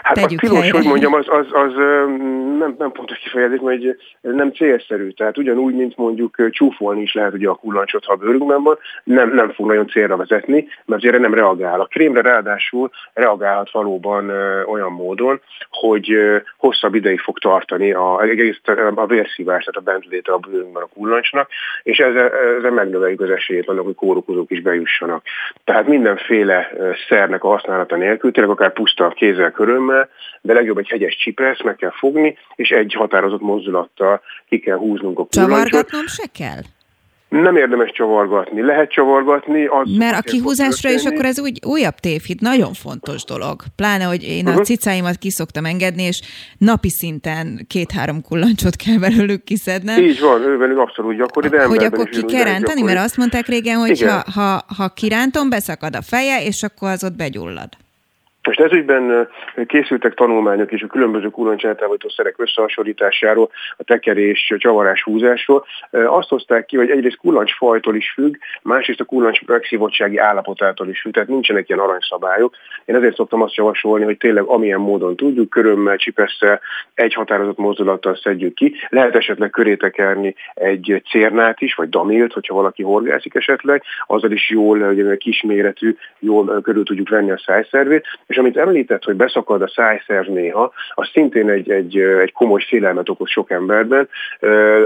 Hát 0.04 0.16
Tegyük 0.16 0.40
a 0.42 0.48
tilos, 0.48 0.62
helyre. 0.62 0.78
hogy 0.78 0.88
mondjam, 0.88 1.14
az, 1.14 1.26
az, 1.28 1.46
az 1.52 1.74
nem, 2.58 2.76
nem 2.78 2.92
pontos 2.92 3.18
kifejezés, 3.18 3.60
mert 3.60 4.36
nem 4.36 4.52
célszerű. 4.52 5.10
Tehát 5.10 5.38
ugyanúgy, 5.38 5.76
mint 5.76 5.98
mondjuk 5.98 6.50
csúfolni 6.50 7.02
is 7.02 7.14
lehet 7.14 7.34
ugye 7.34 7.50
a 7.50 7.56
kullancsot, 7.56 8.06
ha 8.06 8.14
a 8.14 8.16
bőrünkben 8.16 8.64
van, 8.64 8.78
nem, 9.04 9.34
nem 9.34 9.52
fog 9.52 9.68
nagyon 9.68 9.88
célra 9.88 10.16
vezetni, 10.16 10.68
mert 10.86 11.02
azért 11.02 11.20
nem 11.20 11.34
reagál. 11.34 11.82
A 11.82 11.86
krémre 11.86 12.22
ráadásul 12.22 12.90
reagálhat 13.14 13.72
valóban 13.72 14.30
olyan 14.66 14.92
módon, 14.92 15.42
hogy 15.70 16.18
hosszabb 16.58 16.96
ideig 16.96 17.20
fog 17.20 17.40
tartani 17.40 17.92
a, 17.92 18.22
egész, 18.22 18.60
a 18.96 19.06
vérszívás, 19.06 19.64
tehát 19.64 19.88
a 19.88 19.92
bentléte 19.92 20.32
a 20.32 20.38
bőrünkben 20.38 20.84
a 20.84 20.90
kullancsnak, 20.94 21.50
és 21.84 21.98
ezzel, 21.98 22.30
ezzel 22.58 22.72
megnöveljük 22.72 23.22
az 23.22 23.30
esélyét 23.30 23.68
annak, 23.68 23.86
hogy 23.86 23.96
kórokozók 23.96 24.52
is 24.52 24.62
bejussanak. 24.62 25.24
Tehát 25.64 25.88
mindenféle 25.88 26.72
szernek 27.08 27.44
a 27.44 27.48
használata 27.48 27.96
nélkül, 27.96 28.32
tényleg 28.32 28.52
akár 28.52 28.74
puszta 28.74 29.08
kézzel 29.08 29.52
körömmel, 29.90 30.10
de 30.42 30.54
legjobb 30.54 30.78
egy 30.78 30.88
hegyes 30.88 31.18
csipesz, 31.18 31.64
meg 31.64 31.76
kell 31.76 31.92
fogni, 31.92 32.38
és 32.56 32.70
egy 32.70 32.94
határozott 32.94 33.42
mozdulattal 33.42 34.22
ki 34.50 34.60
kell 34.60 34.78
húznunk 34.78 35.20
a 35.20 35.26
kullancsot. 35.26 35.58
Csavargatnom 35.58 36.08
se 36.08 36.26
kell? 36.38 36.62
Nem 37.30 37.56
érdemes 37.56 37.92
csavargatni. 37.92 38.62
Lehet 38.62 38.92
csavargatni. 38.92 39.66
Az 39.66 39.98
Mert 39.98 40.18
a 40.18 40.22
kihúzásra 40.22 40.90
is 40.90 41.06
akkor 41.06 41.26
ez 41.26 41.40
úgy 41.40 41.60
újabb 41.66 41.96
tévhit, 41.96 42.42
nagyon 42.42 42.74
fontos 42.74 43.24
dolog. 43.24 43.62
Pláne, 43.76 44.04
hogy 44.04 44.24
én 44.24 44.46
uh-huh. 44.46 44.60
a 44.60 44.64
cicáimat 44.64 45.18
kiszoktam 45.18 45.66
engedni, 45.66 46.04
és 46.04 46.22
napi 46.58 46.90
szinten 46.90 47.66
két-három 47.68 48.22
kullancsot 48.22 48.76
kell 48.76 48.98
belőlük 48.98 49.44
kiszednem. 49.44 50.04
Így 50.04 50.20
van, 50.20 50.42
ővelük 50.42 50.78
abszolút 50.78 51.18
gyakori, 51.18 51.48
de 51.48 51.66
Hogy 51.66 51.84
akkor 51.84 52.10
ki 52.10 52.26
kell 52.26 52.44
rántani, 52.44 52.82
mert 52.82 53.00
azt 53.00 53.18
mondták 53.18 53.48
régen, 53.48 53.78
hogy 53.78 54.02
ha, 54.02 54.24
ha, 54.34 54.62
ha 54.78 54.90
kirántom, 54.90 55.50
beszakad 55.50 55.96
a 55.96 56.02
feje, 56.02 56.44
és 56.44 56.64
akkor 56.64 56.90
az 56.90 57.04
ott 57.04 57.16
begyullad. 57.16 57.70
Most 58.44 58.60
ezügyben 58.60 59.30
készültek 59.68 60.14
tanulmányok 60.14 60.72
is 60.72 60.82
a 60.82 60.88
különböző 60.88 61.28
kullancsáltalávító 61.30 62.10
szerek 62.10 62.36
összehasonlításáról, 62.38 63.50
a 63.78 63.84
tekerés, 63.84 64.54
csavarás, 64.58 65.04
húzásról. 65.04 65.66
Azt 65.92 66.30
hozták 66.30 66.66
ki, 66.66 66.78
hogy 66.78 66.90
egyrészt 66.90 67.18
kullancsfajtól 67.18 67.96
is 67.96 68.12
függ, 68.12 68.36
másrészt 68.62 69.00
a 69.00 69.06
kullancs 69.06 69.46
megszívottsági 69.46 70.18
állapotától 70.18 70.90
is 70.90 71.02
függ, 71.02 71.14
tehát 71.14 71.30
nincsenek 71.30 71.70
ilyen 71.70 71.82
aranyszabályok. 71.82 72.56
Én 72.86 72.96
ezért 72.96 73.16
szoktam 73.16 73.42
azt 73.42 73.56
javasolni, 73.56 74.04
hogy 74.04 74.18
tényleg 74.18 74.44
amilyen 74.44 74.80
módon 74.80 75.16
tudjuk, 75.16 75.50
körömmel, 75.50 75.98
csipesszel, 75.98 76.60
egy 76.94 77.14
határozott 77.14 77.58
mozdulattal 77.58 78.16
szedjük 78.16 78.54
ki. 78.54 78.76
Lehet 78.90 79.16
esetleg 79.16 79.50
köré 79.50 79.76
tekerni 79.76 80.36
egy 80.54 81.02
cérnát 81.10 81.62
is, 81.62 81.76
vagy 81.76 81.90
damilt, 81.90 82.34
hogyha 82.34 82.54
valaki 82.54 82.84
horgászik 82.84 83.36
esetleg, 83.36 83.84
azzal 84.08 84.32
is 84.32 84.50
jól, 84.50 84.80
ugye, 84.80 85.18
kisméretű, 85.18 85.96
jól 86.20 86.62
körül 86.62 86.84
tudjuk 86.84 87.10
venni 87.10 87.32
a 87.32 87.42
szájszervét, 87.46 88.06
és 88.30 88.38
amit 88.38 88.58
említett, 88.58 89.04
hogy 89.04 89.16
beszakad 89.16 89.62
a 89.62 89.72
szájszerv 89.76 90.28
néha, 90.28 90.72
az 90.94 91.10
szintén 91.12 91.50
egy, 91.50 91.72
egy, 91.72 91.98
egy 91.98 92.32
komoly 92.32 92.62
félelmet 92.68 93.10
okoz 93.10 93.30
sok 93.30 93.52
emberben. 93.52 94.10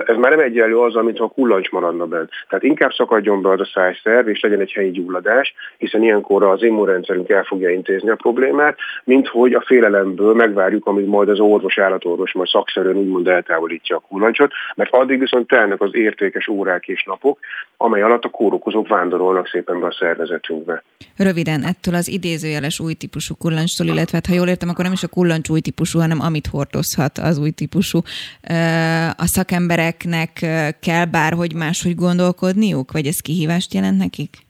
Ez 0.06 0.16
már 0.16 0.32
nem 0.32 0.40
egyenlő 0.40 0.78
az, 0.80 0.94
mint 0.94 1.18
ha 1.18 1.28
kullancs 1.28 1.70
maradna 1.70 2.06
bent. 2.06 2.30
Tehát 2.50 2.64
inkább 2.64 2.92
szakadjon 2.92 3.42
be 3.42 3.50
az 3.50 3.60
a 3.60 3.70
szájszerv, 3.74 4.28
és 4.28 4.42
legyen 4.42 4.60
egy 4.60 4.72
helyi 4.72 4.92
gyulladás, 4.92 5.54
hiszen 5.78 6.04
ilyenkor 6.04 6.44
az 6.44 6.64
immunrendszerünk 6.64 7.30
el 7.30 7.44
fogja 7.44 7.70
intézni 7.70 8.10
a 8.10 8.16
problémát, 8.16 8.78
mint 9.04 9.28
hogy 9.28 9.54
a 9.54 9.64
félelemből 9.66 10.34
megvárjuk, 10.34 10.86
amíg 10.86 11.06
majd 11.06 11.30
az 11.30 11.40
orvos, 11.40 11.78
állatorvos 11.78 12.34
majd 12.34 12.48
szakszerűen 12.48 12.98
úgymond 12.98 13.28
eltávolítja 13.28 13.96
a 13.96 14.04
kullancsot, 14.10 14.52
mert 14.76 14.94
addig 14.94 15.20
viszont 15.20 15.48
telnek 15.48 15.82
az 15.82 15.96
értékes 15.96 16.48
órák 16.48 16.88
és 16.88 17.04
napok, 17.04 17.40
amely 17.78 18.02
alatt 18.02 18.24
a 18.24 18.30
kórokozók 18.30 18.88
vándorolnak 18.88 19.48
szépen 19.48 19.80
be 19.80 19.86
a 19.86 19.96
szervezetünkbe. 20.00 20.84
Röviden, 21.18 21.64
ettől 21.64 21.94
az 21.94 22.08
idézőjeles 22.08 22.80
új 22.80 22.94
típusú 22.94 23.33
kullancsról, 23.38 23.88
illetve 23.88 24.18
hát, 24.18 24.26
ha 24.26 24.34
jól 24.34 24.48
értem, 24.48 24.70
akkor 24.70 24.84
nem 24.84 24.94
is 24.94 25.04
a 25.04 25.08
kullancs 25.08 25.50
új 25.50 25.60
típusú, 25.60 26.00
hanem 26.00 26.20
amit 26.20 26.48
hordozhat 26.48 27.18
az 27.18 27.38
új 27.38 27.52
típusú. 27.52 28.02
A 29.16 29.26
szakembereknek 29.26 30.46
kell 30.80 31.06
bárhogy 31.06 31.54
máshogy 31.54 31.96
gondolkodniuk, 31.96 32.92
vagy 32.92 33.08
ez 33.08 33.20
kihívást 33.20 33.74
jelent 33.74 33.98
nekik? 33.98 34.43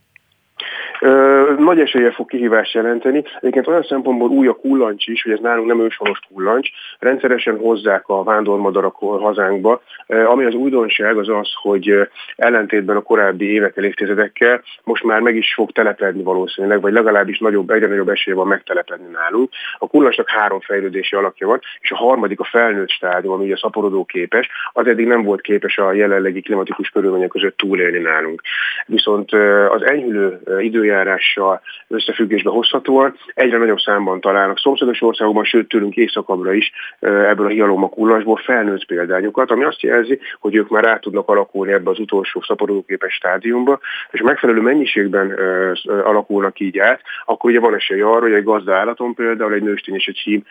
Nagy 1.57 1.79
esélye 1.79 2.11
fog 2.11 2.27
kihívást 2.27 2.73
jelenteni. 2.73 3.23
Egyébként 3.39 3.67
olyan 3.67 3.83
szempontból 3.83 4.29
új 4.29 4.47
a 4.47 4.53
kullancs 4.53 5.07
is, 5.07 5.23
hogy 5.23 5.31
ez 5.31 5.39
nálunk 5.39 5.67
nem 5.67 5.81
őshonos 5.81 6.19
kullancs. 6.33 6.69
Rendszeresen 6.99 7.57
hozzák 7.57 8.07
a 8.07 8.23
vándormadarak 8.23 8.95
hazánkba. 8.95 9.81
Ami 10.07 10.45
az 10.45 10.53
újdonság 10.53 11.17
az 11.17 11.29
az, 11.29 11.49
hogy 11.61 12.09
ellentétben 12.35 12.95
a 12.95 13.01
korábbi 13.01 13.51
évekkel, 13.51 13.83
évtizedekkel 13.83 14.61
most 14.83 15.03
már 15.03 15.19
meg 15.19 15.35
is 15.35 15.53
fog 15.53 15.71
telepedni 15.71 16.23
valószínűleg, 16.23 16.81
vagy 16.81 16.93
legalábbis 16.93 17.39
nagyobb, 17.39 17.69
egyre 17.69 17.87
nagyobb 17.87 18.09
esélye 18.09 18.35
van 18.35 18.47
megtelepedni 18.47 19.11
nálunk. 19.11 19.49
A 19.77 19.87
kullancsnak 19.87 20.29
három 20.29 20.59
fejlődési 20.59 21.15
alakja 21.15 21.47
van, 21.47 21.59
és 21.79 21.91
a 21.91 21.95
harmadik 21.95 22.39
a 22.39 22.43
felnőtt 22.51 22.89
stádium, 22.89 23.33
ami 23.33 23.51
a 23.51 23.57
szaporodó 23.57 24.05
képes, 24.05 24.49
az 24.73 24.87
eddig 24.87 25.07
nem 25.07 25.23
volt 25.23 25.41
képes 25.41 25.77
a 25.77 25.93
jelenlegi 25.93 26.41
klimatikus 26.41 26.89
körülmények 26.89 27.29
között 27.29 27.57
túlélni 27.57 27.99
nálunk. 27.99 28.41
Viszont 28.85 29.31
az 29.69 29.85
enyhülő 29.85 30.39
időjárás 30.59 30.91
időjárással 30.93 31.61
összefüggésbe 31.87 32.49
hozhatóan 32.49 33.15
egyre 33.33 33.57
nagyobb 33.57 33.79
számban 33.79 34.21
találnak 34.21 34.59
szomszédos 34.59 35.01
országokban, 35.01 35.43
sőt 35.43 35.67
tőlünk 35.67 35.95
északabbra 35.95 36.53
is 36.53 36.71
ebből 36.99 37.45
a 37.45 37.49
hialoma 37.49 37.89
kullasból 37.89 38.37
felnőtt 38.37 38.85
példányokat, 38.85 39.51
ami 39.51 39.63
azt 39.63 39.81
jelzi, 39.81 40.19
hogy 40.39 40.55
ők 40.55 40.69
már 40.69 40.85
át 40.85 41.01
tudnak 41.01 41.29
alakulni 41.29 41.71
ebbe 41.71 41.89
az 41.89 41.99
utolsó 41.99 42.41
szaporodóképes 42.41 43.13
stádiumba, 43.13 43.79
és 44.11 44.21
megfelelő 44.21 44.61
mennyiségben 44.61 45.37
alakulnak 46.03 46.59
így 46.59 46.79
át, 46.79 47.01
akkor 47.25 47.49
ugye 47.49 47.59
van 47.59 47.75
esély 47.75 48.01
arra, 48.01 48.21
hogy 48.21 48.33
egy 48.33 48.43
gazda 48.43 48.75
állaton 48.75 49.13
például 49.13 49.53
egy 49.53 49.63
nőstény 49.63 49.95
és 49.95 50.07
egy 50.07 50.17
hím 50.17 50.43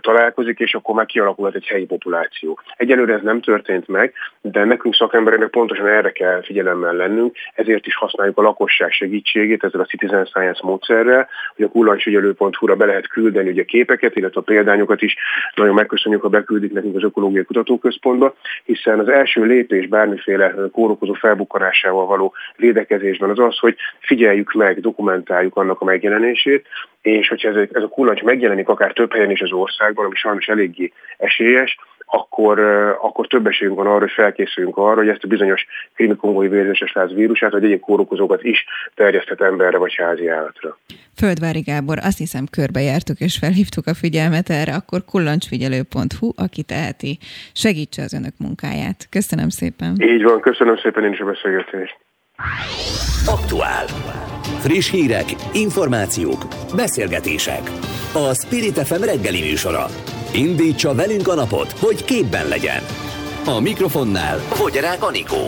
találkozik, 0.00 0.58
és 0.58 0.74
akkor 0.74 0.94
már 0.94 1.06
kialakulhat 1.06 1.54
egy 1.54 1.66
helyi 1.66 1.86
populáció. 1.86 2.60
Egyelőre 2.76 3.14
ez 3.14 3.22
nem 3.22 3.40
történt 3.40 3.88
meg, 3.88 4.12
de 4.40 4.64
nekünk 4.64 4.94
szakembereknek 4.94 5.48
pontosan 5.48 5.86
erre 5.86 6.12
kell 6.12 6.42
figyelemmel 6.42 6.92
lennünk, 6.92 7.36
ezért 7.54 7.86
is 7.86 7.96
használjuk 7.96 8.38
a 8.38 8.42
lakosság 8.42 8.90
segítségét, 8.90 9.57
segít 9.58 9.64
ezzel 9.64 9.80
a 9.80 9.84
Citizen 9.84 10.24
Science 10.24 10.60
módszerrel, 10.62 11.28
hogy 11.56 11.64
a 11.64 11.68
kullancsügyelő.hu-ra 11.68 12.76
be 12.76 12.84
lehet 12.84 13.08
küldeni 13.08 13.50
ugye 13.50 13.64
képeket, 13.64 14.16
illetve 14.16 14.40
a 14.40 14.44
példányokat 14.44 15.02
is. 15.02 15.16
Nagyon 15.54 15.74
megköszönjük, 15.74 16.22
ha 16.22 16.28
beküldik 16.28 16.72
nekünk 16.72 16.96
az 16.96 17.02
Ökológiai 17.02 17.44
Kutatóközpontba, 17.44 18.34
hiszen 18.64 18.98
az 18.98 19.08
első 19.08 19.44
lépés 19.44 19.86
bármiféle 19.86 20.54
kórokozó 20.72 21.12
felbukkanásával 21.12 22.06
való 22.06 22.34
védekezésben 22.56 23.30
az 23.30 23.38
az, 23.38 23.58
hogy 23.58 23.76
figyeljük 24.00 24.52
meg, 24.52 24.80
dokumentáljuk 24.80 25.56
annak 25.56 25.80
a 25.80 25.84
megjelenését, 25.84 26.66
és 27.02 27.28
hogyha 27.28 27.48
ez, 27.48 27.82
a 27.82 27.88
kullancs 27.88 28.22
megjelenik 28.22 28.68
akár 28.68 28.92
több 28.92 29.12
helyen 29.12 29.30
is 29.30 29.40
az 29.40 29.52
országban, 29.52 30.04
ami 30.04 30.14
sajnos 30.14 30.48
eléggé 30.48 30.92
esélyes, 31.16 31.78
akkor, 32.10 32.58
akkor 33.00 33.26
több 33.26 33.46
esélyünk 33.46 33.76
van 33.76 33.86
arra, 33.86 33.98
hogy 33.98 34.10
felkészüljünk 34.10 34.76
arra, 34.76 34.94
hogy 34.94 35.08
ezt 35.08 35.24
a 35.24 35.28
bizonyos 35.28 35.66
krimikongói 35.94 36.48
vérzéses 36.48 36.92
láz 36.92 37.12
vírusát, 37.14 37.50
vagy 37.50 37.64
egyéb 37.64 37.80
kórokozókat 37.80 38.44
is 38.44 38.64
terjeszthet 38.94 39.40
emberre 39.40 39.78
vagy 39.78 39.94
házi 39.94 40.28
állatra. 40.28 40.78
Földvári 41.16 41.60
Gábor, 41.60 41.98
azt 42.02 42.18
hiszem 42.18 42.46
körbejártuk 42.50 43.20
és 43.20 43.38
felhívtuk 43.38 43.86
a 43.86 43.94
figyelmet 43.94 44.50
erre, 44.50 44.74
akkor 44.74 45.04
kullancsfigyelő.hu, 45.04 46.32
aki 46.36 46.62
teheti, 46.62 47.18
segítse 47.52 48.02
az 48.02 48.12
önök 48.12 48.34
munkáját. 48.38 49.06
Köszönöm 49.10 49.48
szépen. 49.48 49.96
Így 50.00 50.22
van, 50.22 50.40
köszönöm 50.40 50.76
szépen 50.76 51.04
én 51.04 51.12
is 51.12 51.20
a 51.20 51.24
beszélgetést. 51.24 51.96
Aktuál. 53.26 53.86
Friss 54.58 54.90
hírek, 54.90 55.26
információk, 55.52 56.42
beszélgetések. 56.76 57.62
A 58.14 58.34
Spirit 58.34 58.78
FM 58.86 59.02
reggeli 59.02 59.40
műsora 59.40 59.84
Indítsa 60.32 60.94
velünk 60.94 61.28
a 61.28 61.34
napot, 61.34 61.72
hogy 61.72 62.04
képben 62.04 62.48
legyen. 62.48 62.82
A 63.44 63.60
mikrofonnál 63.60 64.38
Fogyarák 64.38 65.02
Anikó. 65.02 65.46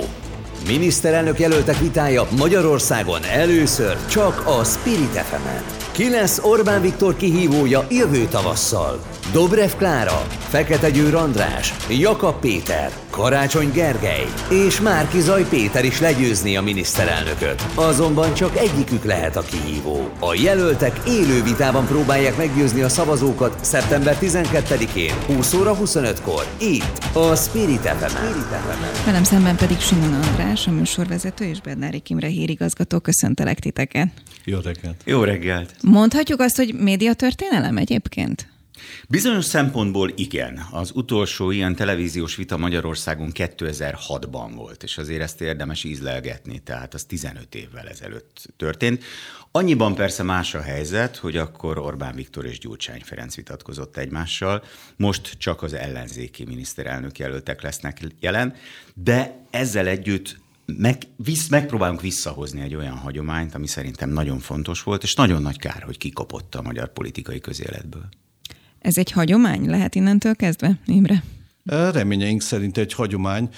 Miniszterelnök 0.66 1.38
jelöltek 1.38 1.78
vitája 1.78 2.26
Magyarországon 2.38 3.24
először 3.24 3.96
csak 4.06 4.46
a 4.46 4.64
Spirit 4.64 5.18
fm 5.18 5.46
-en. 5.46 5.64
Ki 5.92 6.10
lesz 6.10 6.40
Orbán 6.42 6.80
Viktor 6.80 7.16
kihívója 7.16 7.86
jövő 7.90 8.26
tavasszal? 8.26 9.00
Dobrev 9.32 9.70
Klára, 9.76 10.26
Fekete 10.38 10.90
Győr 10.90 11.14
András, 11.14 11.74
Jakab 11.88 12.40
Péter, 12.40 12.90
Karácsony 13.10 13.70
Gergely 13.72 14.26
és 14.50 14.80
Márki 14.80 15.20
Zaj 15.20 15.48
Péter 15.48 15.84
is 15.84 16.00
legyőzni 16.00 16.56
a 16.56 16.62
miniszterelnököt. 16.62 17.62
Azonban 17.74 18.34
csak 18.34 18.56
egyikük 18.56 19.04
lehet 19.04 19.36
a 19.36 19.42
kihívó. 19.42 20.10
A 20.18 20.34
jelöltek 20.34 21.00
élő 21.08 21.42
vitában 21.42 21.86
próbálják 21.86 22.36
meggyőzni 22.36 22.80
a 22.80 22.88
szavazókat 22.88 23.64
szeptember 23.64 24.16
12-én, 24.20 25.12
20 25.26 25.54
óra 25.54 25.76
25-kor, 25.82 26.46
itt, 26.60 26.98
a 27.12 27.34
Spirit 27.34 27.80
fm 27.80 28.16
Velem 29.04 29.24
szemben 29.24 29.56
pedig 29.56 29.78
Simon 29.80 30.14
András, 30.14 30.66
a 30.66 30.70
műsorvezető 30.70 31.44
és 31.44 31.60
Bednári 31.60 31.98
Kimre 31.98 32.28
hírigazgató. 32.28 32.98
Köszöntelek 32.98 33.58
titeket. 33.58 34.08
Jó 34.44 34.58
reggelt. 34.58 35.02
Jó 35.04 35.22
reggelt. 35.22 35.74
Mondhatjuk 35.82 36.40
azt, 36.40 36.56
hogy 36.56 36.74
médiatörténelem 36.74 37.76
egyébként? 37.76 38.49
Bizonyos 39.08 39.44
szempontból 39.44 40.12
igen. 40.16 40.66
Az 40.70 40.90
utolsó 40.94 41.50
ilyen 41.50 41.74
televíziós 41.74 42.36
vita 42.36 42.56
Magyarországon 42.56 43.30
2006-ban 43.34 44.50
volt, 44.54 44.82
és 44.82 44.98
azért 44.98 45.22
ezt 45.22 45.40
érdemes 45.40 45.84
ízlelgetni, 45.84 46.58
tehát 46.58 46.94
az 46.94 47.04
15 47.04 47.54
évvel 47.54 47.88
ezelőtt 47.88 48.48
történt. 48.56 49.04
Annyiban 49.52 49.94
persze 49.94 50.22
más 50.22 50.54
a 50.54 50.60
helyzet, 50.60 51.16
hogy 51.16 51.36
akkor 51.36 51.78
Orbán 51.78 52.14
Viktor 52.14 52.44
és 52.44 52.58
Gyurcsány 52.58 53.00
Ferenc 53.04 53.34
vitatkozott 53.34 53.96
egymással, 53.96 54.64
most 54.96 55.34
csak 55.38 55.62
az 55.62 55.72
ellenzéki 55.72 56.44
miniszterelnök 56.44 57.18
jelöltek 57.18 57.62
lesznek 57.62 58.00
jelen, 58.20 58.54
de 58.94 59.46
ezzel 59.50 59.86
együtt 59.86 60.36
meg, 60.76 61.02
visz, 61.16 61.48
megpróbálunk 61.48 62.00
visszahozni 62.00 62.60
egy 62.60 62.74
olyan 62.74 62.96
hagyományt, 62.96 63.54
ami 63.54 63.66
szerintem 63.66 64.10
nagyon 64.10 64.38
fontos 64.38 64.82
volt, 64.82 65.02
és 65.02 65.14
nagyon 65.14 65.42
nagy 65.42 65.58
kár, 65.58 65.82
hogy 65.82 65.98
kikopott 65.98 66.54
a 66.54 66.62
magyar 66.62 66.92
politikai 66.92 67.40
közéletből. 67.40 68.08
Ez 68.80 68.98
egy 68.98 69.10
hagyomány 69.10 69.68
lehet 69.68 69.94
innentől 69.94 70.34
kezdve, 70.36 70.78
Imre? 70.86 71.22
Reményeink 71.64 72.42
szerint 72.42 72.78
egy 72.78 72.92
hagyomány. 72.92 73.48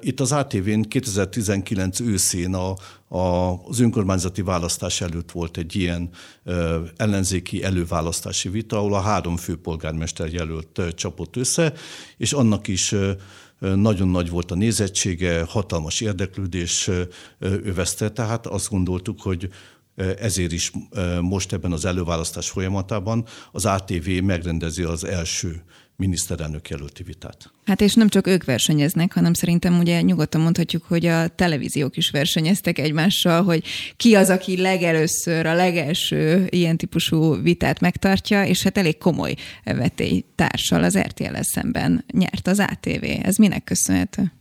Itt 0.00 0.20
az 0.20 0.32
ATV-n 0.32 0.80
2019 0.80 2.00
őszén 2.00 2.54
a, 2.54 2.74
a, 3.16 3.52
az 3.64 3.80
önkormányzati 3.80 4.42
választás 4.42 5.00
előtt 5.00 5.30
volt 5.30 5.56
egy 5.56 5.76
ilyen 5.76 6.10
ellenzéki 6.96 7.62
előválasztási 7.62 8.48
vita, 8.48 8.76
ahol 8.76 8.94
a 8.94 9.00
három 9.00 9.36
főpolgármester 9.36 10.32
jelölt 10.32 10.80
csapott 10.94 11.36
össze, 11.36 11.72
és 12.16 12.32
annak 12.32 12.68
is 12.68 12.94
nagyon 13.58 14.08
nagy 14.08 14.30
volt 14.30 14.50
a 14.50 14.54
nézettsége, 14.54 15.44
hatalmas 15.48 16.00
érdeklődés 16.00 16.90
övezte, 17.38 18.10
tehát 18.10 18.46
azt 18.46 18.70
gondoltuk, 18.70 19.20
hogy 19.20 19.48
ezért 20.18 20.52
is 20.52 20.72
most 21.20 21.52
ebben 21.52 21.72
az 21.72 21.84
előválasztás 21.84 22.48
folyamatában 22.48 23.24
az 23.52 23.64
ATV 23.64 24.08
megrendezi 24.22 24.82
az 24.82 25.04
első 25.04 25.62
miniszterelnök 25.98 26.68
jelölti 26.68 27.02
vitát. 27.02 27.50
Hát 27.64 27.80
és 27.80 27.94
nem 27.94 28.08
csak 28.08 28.26
ők 28.26 28.44
versenyeznek, 28.44 29.12
hanem 29.12 29.34
szerintem 29.34 29.78
ugye 29.78 30.00
nyugodtan 30.00 30.40
mondhatjuk, 30.40 30.84
hogy 30.84 31.06
a 31.06 31.28
televíziók 31.28 31.96
is 31.96 32.10
versenyeztek 32.10 32.78
egymással, 32.78 33.42
hogy 33.42 33.64
ki 33.96 34.14
az, 34.14 34.30
aki 34.30 34.60
legelőször 34.60 35.46
a 35.46 35.54
legelső 35.54 36.46
ilyen 36.50 36.76
típusú 36.76 37.42
vitát 37.42 37.80
megtartja, 37.80 38.44
és 38.44 38.62
hát 38.62 38.78
elég 38.78 38.98
komoly 38.98 39.34
társal 40.34 40.82
az 40.82 40.98
RTL 40.98 41.40
szemben 41.40 42.04
nyert 42.12 42.46
az 42.46 42.58
ATV. 42.58 43.04
Ez 43.22 43.36
minek 43.36 43.64
köszönhető? 43.64 44.32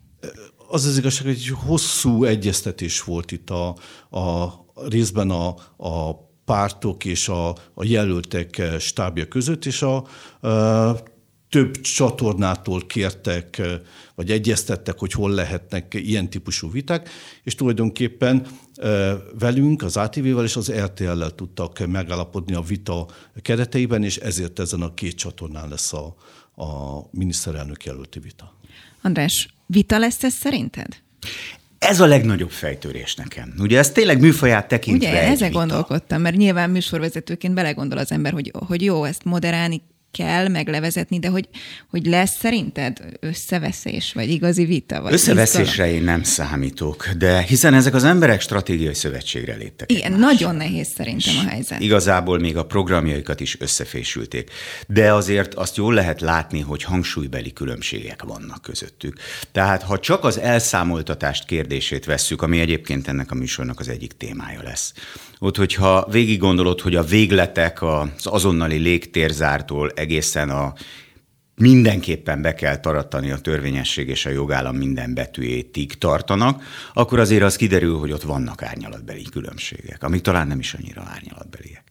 Az 0.70 0.86
az 0.86 0.98
igazság, 0.98 1.26
hogy 1.26 1.36
egy 1.36 1.54
hosszú 1.66 2.24
egyeztetés 2.24 3.04
volt 3.04 3.32
itt 3.32 3.50
a, 3.50 3.68
a 4.18 4.66
részben 4.90 5.30
a, 5.30 5.48
a 5.78 6.14
pártok 6.46 7.06
és 7.06 7.28
a, 7.28 7.50
a 7.74 7.84
jelöltek 7.84 8.62
stábja 8.80 9.28
között, 9.28 9.66
és 9.66 9.82
a, 9.82 9.96
a 10.48 11.04
több 11.50 11.82
csatornától 11.82 12.86
kértek, 12.86 13.62
vagy 14.16 14.32
egyeztettek, 14.32 15.00
hogy 15.00 15.12
hol 15.12 15.32
lehetnek 15.32 15.94
ilyen 15.94 16.30
típusú 16.30 16.72
viták, 16.72 17.10
és 17.44 17.56
tulajdonképpen 17.56 18.48
velünk, 19.40 19.84
az 19.84 19.98
ATV-vel 19.98 20.44
és 20.44 20.56
az 20.56 20.72
RTL-lel 20.72 21.32
tudtak 21.32 21.88
megállapodni 21.88 22.54
a 22.54 22.62
vita 22.62 23.08
kereteiben, 23.42 24.04
és 24.04 24.18
ezért 24.18 24.60
ezen 24.60 24.82
a 24.82 24.94
két 24.94 25.16
csatornán 25.16 25.70
lesz 25.70 25.94
a, 25.94 26.16
a 26.64 27.00
miniszterelnök 27.12 27.84
jelölti 27.84 28.20
vita. 28.20 28.56
András, 29.02 29.48
vita 29.66 29.98
lesz 29.98 30.24
ez 30.24 30.34
szerinted? 30.34 30.96
Ez 31.80 32.00
a 32.00 32.06
legnagyobb 32.06 32.50
fejtörés 32.52 33.16
nekem. 33.16 33.54
Ugye 33.60 33.78
ez 33.78 33.92
tényleg 33.92 34.20
műfaját 34.20 34.68
tekintve 34.68 35.10
Ugye, 35.10 35.22
ezzel 35.22 35.50
gondolkodtam, 35.50 36.22
mert 36.22 36.36
nyilván 36.36 36.70
műsorvezetőként 36.70 37.54
belegondol 37.54 37.98
az 37.98 38.12
ember, 38.12 38.34
hogy, 38.34 38.52
hogy 38.68 38.82
jó, 38.82 39.04
ezt 39.04 39.24
moderálni 39.24 39.82
kell 40.12 40.48
meglevezetni, 40.48 41.20
de 41.20 41.28
hogy, 41.28 41.48
hogy 41.90 42.06
lesz 42.06 42.38
szerinted 42.38 43.00
összeveszés, 43.20 44.14
vagy 44.14 44.30
igazi 44.30 44.66
vita? 44.66 45.02
Vagy 45.02 45.14
Összeveszésre 45.14 45.86
izgalom? 45.86 45.94
én 45.94 46.04
nem 46.04 46.24
számítok, 46.24 47.10
de 47.18 47.42
hiszen 47.42 47.74
ezek 47.74 47.94
az 47.94 48.04
emberek 48.04 48.42
stratégiai 48.42 48.94
szövetségre 48.94 49.56
léptek. 49.56 49.92
Igen, 49.92 50.14
egymás. 50.14 50.20
nagyon 50.20 50.56
nehéz 50.56 50.88
szerintem 50.96 51.34
a 51.46 51.50
helyzet. 51.50 51.80
Igazából 51.82 52.40
még 52.40 52.58
a 52.58 52.66
programjaikat 52.66 53.40
is 53.40 53.60
összefésülték. 53.60 54.52
De 54.88 55.14
azért 55.14 55.54
azt 55.54 55.78
jól 55.78 55.94
lehet 55.94 56.22
látni, 56.22 56.60
hogy 56.60 56.84
hangsúlybeli 56.84 57.54
különbségek 57.54 58.24
vannak 58.24 58.62
közöttük. 58.62 59.18
Tehát 59.52 59.84
ha 59.84 60.00
csak 60.00 60.24
az 60.24 60.40
elszámoltatást 60.40 61.46
kérdését 61.46 62.06
vesszük, 62.06 62.42
ami 62.42 62.60
egyébként 62.60 63.08
ennek 63.08 63.32
a 63.32 63.36
műsornak 63.36 63.80
az 63.80 63.90
egyik 63.90 64.14
témája 64.18 64.64
lesz, 64.64 64.94
ott, 65.40 65.58
hogyha 65.58 66.08
végig 66.12 66.40
gondolod, 66.40 66.82
hogy 66.82 66.96
a 66.96 67.04
végletek 67.04 67.82
az 67.82 68.08
azonnali 68.24 68.78
légtérzártól 68.78 69.92
egészen 69.98 70.50
a 70.50 70.74
mindenképpen 71.56 72.42
be 72.42 72.54
kell 72.54 72.80
taratani 72.80 73.32
a 73.32 73.38
törvényesség 73.38 74.08
és 74.08 74.26
a 74.26 74.30
jogállam 74.30 74.76
minden 74.76 75.14
betűjétig 75.14 75.98
tartanak, 75.98 76.64
akkor 76.94 77.20
azért 77.20 77.44
az 77.44 77.56
kiderül, 77.56 77.98
hogy 77.98 78.12
ott 78.12 78.22
vannak 78.22 78.64
árnyalatbeli 78.64 79.24
különbségek, 79.24 80.04
amik 80.04 80.22
talán 80.22 80.48
nem 80.48 80.60
is 80.60 80.74
annyira 80.74 81.04
árnyalatbeliek. 81.08 81.84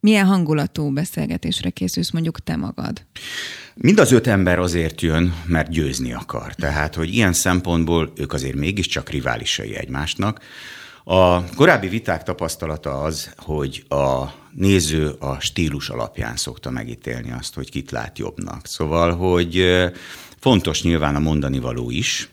Milyen 0.00 0.26
hangulatú 0.26 0.92
beszélgetésre 0.92 1.70
készülsz 1.70 2.10
mondjuk 2.10 2.40
te 2.40 2.56
magad? 2.56 3.06
Mind 3.74 3.98
az 3.98 4.12
öt 4.12 4.26
ember 4.26 4.58
azért 4.58 5.00
jön, 5.00 5.34
mert 5.46 5.70
győzni 5.70 6.12
akar. 6.12 6.54
Tehát, 6.54 6.94
hogy 6.94 7.14
ilyen 7.14 7.32
szempontból 7.32 8.12
ők 8.16 8.32
azért 8.32 8.54
mégiscsak 8.54 9.10
riválisai 9.10 9.76
egymásnak. 9.76 10.40
A 11.04 11.44
korábbi 11.44 11.88
viták 11.88 12.22
tapasztalata 12.22 13.02
az, 13.02 13.34
hogy 13.36 13.84
a 13.88 14.24
néző 14.52 15.08
a 15.08 15.40
stílus 15.40 15.88
alapján 15.88 16.36
szokta 16.36 16.70
megítélni 16.70 17.32
azt, 17.32 17.54
hogy 17.54 17.70
kit 17.70 17.90
lát 17.90 18.18
jobbnak. 18.18 18.66
Szóval, 18.66 19.16
hogy 19.16 19.64
fontos 20.38 20.82
nyilván 20.82 21.16
a 21.16 21.18
mondani 21.18 21.58
való 21.58 21.90
is, 21.90 22.28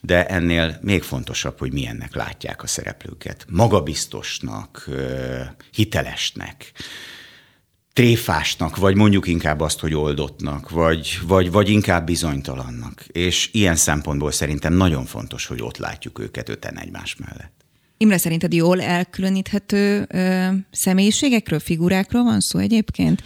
de 0.00 0.26
ennél 0.26 0.78
még 0.82 1.02
fontosabb, 1.02 1.58
hogy 1.58 1.72
milyennek 1.72 2.14
látják 2.14 2.62
a 2.62 2.66
szereplőket. 2.66 3.46
Magabiztosnak, 3.48 4.88
hitelesnek, 5.72 6.72
tréfásnak, 7.92 8.76
vagy 8.76 8.94
mondjuk 8.94 9.26
inkább 9.26 9.60
azt, 9.60 9.80
hogy 9.80 9.94
oldottnak, 9.94 10.70
vagy, 10.70 11.18
vagy, 11.26 11.50
vagy 11.50 11.68
inkább 11.68 12.06
bizonytalannak. 12.06 13.04
És 13.12 13.48
ilyen 13.52 13.76
szempontból 13.76 14.32
szerintem 14.32 14.72
nagyon 14.72 15.04
fontos, 15.04 15.46
hogy 15.46 15.62
ott 15.62 15.76
látjuk 15.76 16.18
őket 16.18 16.48
öten 16.48 16.78
egymás 16.78 17.16
mellett. 17.16 17.55
Imre, 17.96 18.18
szerinted 18.18 18.52
jól 18.52 18.80
elkülöníthető 18.80 20.06
ö, 20.08 20.48
személyiségekről, 20.70 21.58
figurákról 21.58 22.22
van 22.22 22.40
szó 22.40 22.58
egyébként? 22.58 23.22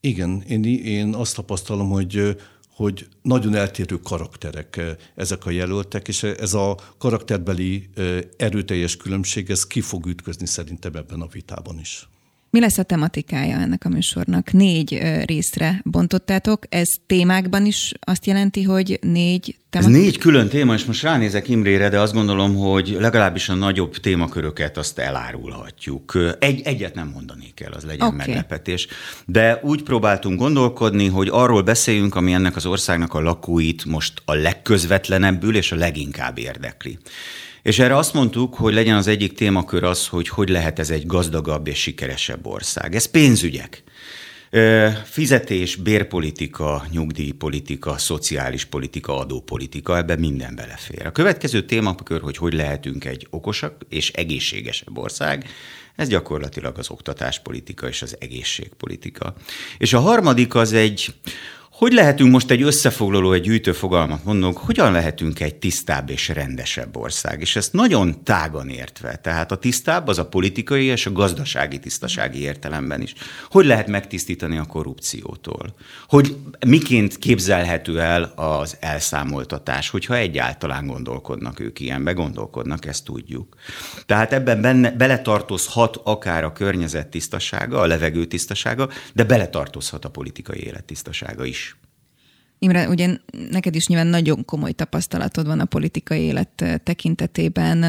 Igen, 0.00 0.42
én, 0.48 0.64
én 0.64 1.14
azt 1.14 1.34
tapasztalom, 1.34 1.88
hogy 1.88 2.36
hogy 2.78 3.06
nagyon 3.22 3.54
eltérő 3.54 3.96
karakterek 3.96 4.80
ezek 5.14 5.46
a 5.46 5.50
jelöltek, 5.50 6.08
és 6.08 6.22
ez 6.22 6.54
a 6.54 6.78
karakterbeli 6.98 7.88
erőteljes 8.36 8.96
különbség, 8.96 9.50
ez 9.50 9.66
ki 9.66 9.80
fog 9.80 10.06
ütközni 10.06 10.46
szerintem 10.46 10.94
ebben 10.94 11.20
a 11.20 11.26
vitában 11.26 11.78
is. 11.78 12.08
Mi 12.50 12.60
lesz 12.60 12.78
a 12.78 12.82
tematikája 12.82 13.56
ennek 13.56 13.84
a 13.84 13.88
műsornak? 13.88 14.52
Négy 14.52 15.00
részre 15.24 15.80
bontottátok. 15.84 16.62
Ez 16.68 16.88
témákban 17.06 17.66
is 17.66 17.92
azt 18.00 18.26
jelenti, 18.26 18.62
hogy 18.62 18.98
négy 19.02 19.56
tematika? 19.70 19.98
Ez 19.98 20.02
négy 20.02 20.18
külön 20.18 20.48
téma, 20.48 20.74
és 20.74 20.84
most 20.84 21.02
ránézek 21.02 21.48
Imrére, 21.48 21.88
de 21.88 22.00
azt 22.00 22.12
gondolom, 22.12 22.56
hogy 22.56 22.96
legalábbis 23.00 23.48
a 23.48 23.54
nagyobb 23.54 23.96
témaköröket 23.96 24.76
azt 24.76 24.98
elárulhatjuk. 24.98 26.18
Egy, 26.38 26.60
egyet 26.64 26.94
nem 26.94 27.08
mondanék 27.08 27.60
el, 27.60 27.72
az 27.72 27.84
legyen 27.84 28.06
okay. 28.06 28.18
meglepetés. 28.18 28.86
De 29.26 29.60
úgy 29.62 29.82
próbáltunk 29.82 30.38
gondolkodni, 30.38 31.06
hogy 31.06 31.28
arról 31.30 31.62
beszéljünk, 31.62 32.14
ami 32.14 32.32
ennek 32.32 32.56
az 32.56 32.66
országnak 32.66 33.14
a 33.14 33.20
lakóit 33.20 33.84
most 33.84 34.22
a 34.24 34.34
legközvetlenebbül 34.34 35.56
és 35.56 35.72
a 35.72 35.76
leginkább 35.76 36.38
érdekli. 36.38 36.98
És 37.62 37.78
erre 37.78 37.96
azt 37.96 38.14
mondtuk, 38.14 38.54
hogy 38.54 38.74
legyen 38.74 38.96
az 38.96 39.06
egyik 39.06 39.32
témakör 39.32 39.84
az, 39.84 40.06
hogy 40.06 40.28
hogy 40.28 40.48
lehet 40.48 40.78
ez 40.78 40.90
egy 40.90 41.06
gazdagabb 41.06 41.66
és 41.66 41.78
sikeresebb 41.78 42.46
ország. 42.46 42.94
Ez 42.94 43.06
pénzügyek. 43.06 43.82
Fizetés, 45.04 45.76
bérpolitika, 45.76 46.84
nyugdíjpolitika, 46.90 47.98
szociális 47.98 48.64
politika, 48.64 49.18
adópolitika, 49.18 49.96
ebben 49.96 50.18
minden 50.18 50.54
belefér. 50.54 51.06
A 51.06 51.12
következő 51.12 51.64
témakör, 51.64 52.20
hogy 52.20 52.36
hogy 52.36 52.52
lehetünk 52.52 53.04
egy 53.04 53.26
okosabb 53.30 53.86
és 53.88 54.10
egészségesebb 54.10 54.98
ország, 54.98 55.46
ez 55.96 56.08
gyakorlatilag 56.08 56.78
az 56.78 56.90
oktatáspolitika 56.90 57.88
és 57.88 58.02
az 58.02 58.16
egészségpolitika. 58.20 59.34
És 59.78 59.92
a 59.92 60.00
harmadik 60.00 60.54
az 60.54 60.72
egy 60.72 61.14
hogy 61.78 61.92
lehetünk 61.92 62.30
most 62.30 62.50
egy 62.50 62.62
összefoglaló, 62.62 63.32
egy 63.32 63.42
gyűjtő 63.42 63.72
fogalmat 63.72 64.24
mondunk, 64.24 64.58
hogyan 64.58 64.92
lehetünk 64.92 65.40
egy 65.40 65.54
tisztább 65.54 66.10
és 66.10 66.28
rendesebb 66.28 66.96
ország? 66.96 67.40
És 67.40 67.56
ezt 67.56 67.72
nagyon 67.72 68.24
tágan 68.24 68.68
értve, 68.68 69.16
tehát 69.16 69.52
a 69.52 69.56
tisztább 69.56 70.08
az 70.08 70.18
a 70.18 70.28
politikai 70.28 70.84
és 70.84 71.06
a 71.06 71.12
gazdasági 71.12 71.78
tisztasági 71.78 72.40
értelemben 72.40 73.02
is. 73.02 73.14
Hogy 73.50 73.66
lehet 73.66 73.86
megtisztítani 73.86 74.58
a 74.58 74.64
korrupciótól? 74.64 75.74
Hogy 76.08 76.36
miként 76.66 77.18
képzelhető 77.18 78.00
el 78.00 78.22
az 78.36 78.76
elszámoltatás, 78.80 79.88
hogyha 79.88 80.16
egyáltalán 80.16 80.86
gondolkodnak 80.86 81.60
ők 81.60 81.80
ilyenbe, 81.80 82.12
gondolkodnak, 82.12 82.86
ezt 82.86 83.04
tudjuk. 83.04 83.56
Tehát 84.06 84.32
ebben 84.32 84.60
benne, 84.60 84.90
beletartozhat 84.90 86.00
akár 86.04 86.44
a 86.44 86.52
környezet 86.52 87.08
tisztasága, 87.08 87.80
a 87.80 87.86
levegő 87.86 88.24
tisztasága, 88.24 88.88
de 89.14 89.24
beletartozhat 89.24 90.04
a 90.04 90.10
politikai 90.10 90.64
élet 90.64 90.84
tisztasága 90.84 91.44
is. 91.44 91.67
Imre, 92.58 92.88
ugye 92.88 93.16
neked 93.50 93.74
is 93.74 93.86
nyilván 93.86 94.06
nagyon 94.06 94.44
komoly 94.44 94.72
tapasztalatod 94.72 95.46
van 95.46 95.60
a 95.60 95.64
politikai 95.64 96.20
élet 96.20 96.80
tekintetében, 96.84 97.84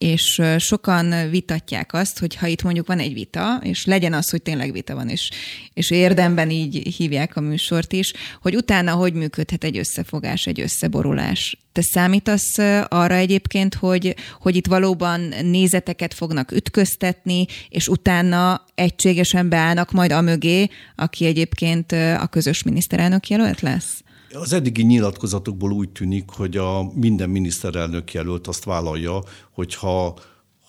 és 0.00 0.42
sokan 0.58 1.30
vitatják 1.30 1.92
azt, 1.92 2.18
hogy 2.18 2.36
ha 2.36 2.46
itt 2.46 2.62
mondjuk 2.62 2.86
van 2.86 2.98
egy 2.98 3.12
vita, 3.12 3.60
és 3.62 3.84
legyen 3.84 4.12
az, 4.12 4.30
hogy 4.30 4.42
tényleg 4.42 4.72
vita 4.72 4.94
van, 4.94 5.08
és, 5.08 5.30
és 5.74 5.90
érdemben 5.90 6.50
így 6.50 6.96
hívják 6.96 7.36
a 7.36 7.40
műsort 7.40 7.92
is, 7.92 8.12
hogy 8.42 8.56
utána 8.56 8.92
hogy 8.92 9.12
működhet 9.12 9.64
egy 9.64 9.78
összefogás, 9.78 10.46
egy 10.46 10.60
összeborulás. 10.60 11.58
Te 11.72 11.82
számítasz 11.82 12.58
arra 12.88 13.14
egyébként, 13.14 13.74
hogy, 13.74 14.16
hogy 14.40 14.56
itt 14.56 14.66
valóban 14.66 15.20
nézeteket 15.42 16.14
fognak 16.14 16.52
ütköztetni, 16.52 17.46
és 17.68 17.88
utána 17.88 18.64
egységesen 18.74 19.48
beállnak 19.48 19.92
majd 19.92 20.12
a 20.12 20.20
mögé, 20.20 20.68
aki 20.96 21.26
egyébként 21.26 21.92
a 21.92 22.26
közös 22.30 22.62
miniszterelnök 22.62 23.28
jelölt 23.28 23.60
lesz? 23.60 24.02
Az 24.32 24.52
eddigi 24.52 24.82
nyilatkozatokból 24.82 25.72
úgy 25.72 25.90
tűnik, 25.90 26.30
hogy 26.30 26.56
a 26.56 26.92
minden 26.94 27.30
miniszterelnök 27.30 28.12
jelölt 28.12 28.46
azt 28.46 28.64
vállalja, 28.64 29.22
hogyha 29.52 30.18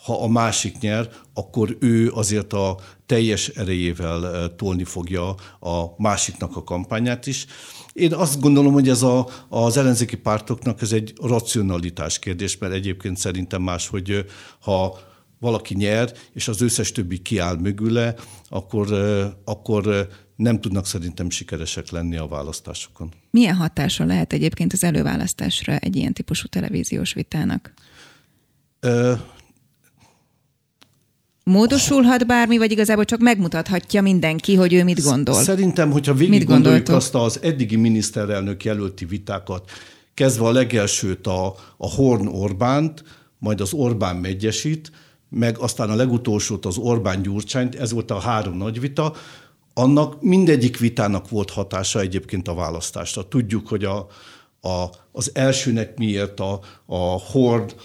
ha 0.04 0.24
a 0.24 0.28
másik 0.28 0.80
nyer, 0.80 1.10
akkor 1.34 1.78
ő 1.80 2.12
azért 2.12 2.54
a 2.54 2.78
teljes 3.06 3.48
erejével 3.48 4.56
tolni 4.56 4.84
fogja 4.84 5.30
a 5.60 5.86
másiknak 5.98 6.56
a 6.56 6.64
kampányát 6.64 7.28
is. 7.28 7.46
Én 7.94 8.14
azt 8.14 8.40
gondolom, 8.40 8.74
hogy 8.74 8.90
ez 8.90 9.02
a, 9.02 9.28
az 9.50 9.78
ellenzéki 9.78 10.18
pártoknak 10.18 10.82
ez 10.82 10.92
egy 10.92 11.14
racionalitás 11.22 12.20
kérdés, 12.20 12.58
mert 12.58 12.74
egyébként 12.74 13.18
szerintem 13.18 13.62
más, 13.62 13.88
hogy 13.88 14.26
ha 14.60 14.98
valaki 15.40 15.76
nyer, 15.76 16.14
és 16.34 16.48
az 16.48 16.62
összes 16.62 16.92
többi 16.92 17.22
kiáll 17.22 17.56
mögüle, 17.56 18.16
akkor, 18.50 18.94
akkor 19.46 20.08
nem 20.36 20.62
tudnak 20.62 20.86
szerintem 20.86 21.30
sikeresek 21.30 21.90
lenni 21.90 22.18
a 22.18 22.28
választásokon. 22.28 23.12
Milyen 23.32 23.56
hatása 23.56 24.06
lehet 24.06 24.34
egyébként 24.34 24.74
az 24.74 24.84
előválasztásra 24.84 25.78
egy 25.78 25.96
ilyen 25.96 26.14
típusú 26.14 26.48
televíziós 26.48 27.14
vitának? 27.14 27.74
Ö, 28.80 29.14
Módosulhat 31.44 32.28
bármi, 32.28 32.58
vagy 32.58 32.72
igazából 32.72 33.06
csak 33.06 33.20
megmutathatja 33.20 34.02
mindenki, 34.02 34.56
hogy 34.56 34.74
ő 34.74 34.84
mit 34.84 35.04
gondol? 35.04 35.36
Szerintem, 35.36 35.92
hogyha 35.92 36.14
végig 36.14 36.46
gondoljuk 36.46 36.90
azt 36.90 37.16
az 37.16 37.42
eddigi 37.42 37.76
miniszterelnök 37.76 38.64
jelölti 38.64 39.06
vitákat, 39.06 39.72
kezdve 40.14 40.46
a 40.46 40.52
legelsőt 40.52 41.28
a, 41.28 41.56
a 41.78 41.90
Horn 41.90 42.28
Orbánt, 42.28 43.04
majd 43.38 43.62
az 43.62 43.74
Orbán 43.74 44.16
Megyesit, 44.16 44.92
meg 45.30 45.58
aztán 45.58 45.90
a 45.90 45.96
legutolsót 45.96 46.66
az 46.66 46.78
Orbán 46.78 47.22
Gyurcsányt, 47.22 47.76
ez 47.76 47.92
volt 47.92 48.12
a 48.12 48.20
három 48.20 48.58
nagy 48.58 48.80
vita, 48.80 49.14
annak 49.74 50.22
mindegyik 50.22 50.78
vitának 50.78 51.30
volt 51.30 51.50
hatása 51.50 52.00
egyébként 52.00 52.48
a 52.48 52.54
választásra. 52.54 53.28
Tudjuk, 53.28 53.68
hogy 53.68 53.84
a, 53.84 54.08
a, 54.62 54.90
az 55.12 55.32
elsőnek 55.34 55.98
miért 55.98 56.40
a, 56.40 56.60
a 56.86 56.98
Hord, 57.20 57.76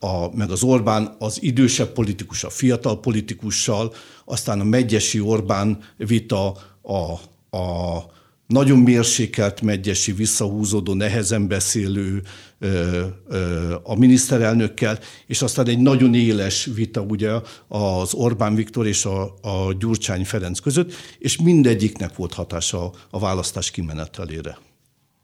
a, 0.00 0.36
meg 0.36 0.50
az 0.50 0.62
Orbán 0.62 1.16
az 1.18 1.42
idősebb 1.42 1.92
politikus, 1.92 2.44
a 2.44 2.50
fiatal 2.50 3.00
politikussal, 3.00 3.94
aztán 4.24 4.60
a 4.60 4.64
Megyesi 4.64 5.20
Orbán 5.20 5.78
vita 5.96 6.56
a, 6.82 7.12
a 7.56 8.06
nagyon 8.52 8.78
mérsékelt 8.78 9.60
megyesi, 9.60 10.12
visszahúzódó, 10.12 10.94
nehezen 10.94 11.48
beszélő 11.48 12.22
ö, 12.58 13.06
ö, 13.28 13.74
a 13.82 13.98
miniszterelnökkel, 13.98 14.98
és 15.26 15.42
aztán 15.42 15.68
egy 15.68 15.78
nagyon 15.78 16.14
éles 16.14 16.68
vita 16.74 17.00
ugye 17.00 17.30
az 17.68 18.14
Orbán 18.14 18.54
Viktor 18.54 18.86
és 18.86 19.04
a, 19.04 19.22
a 19.22 19.74
Gyurcsány 19.78 20.24
Ferenc 20.24 20.58
között, 20.58 20.92
és 21.18 21.38
mindegyiknek 21.38 22.16
volt 22.16 22.34
hatása 22.34 22.84
a, 22.84 22.92
a 23.10 23.18
választás 23.18 23.70
kimenetelére. 23.70 24.58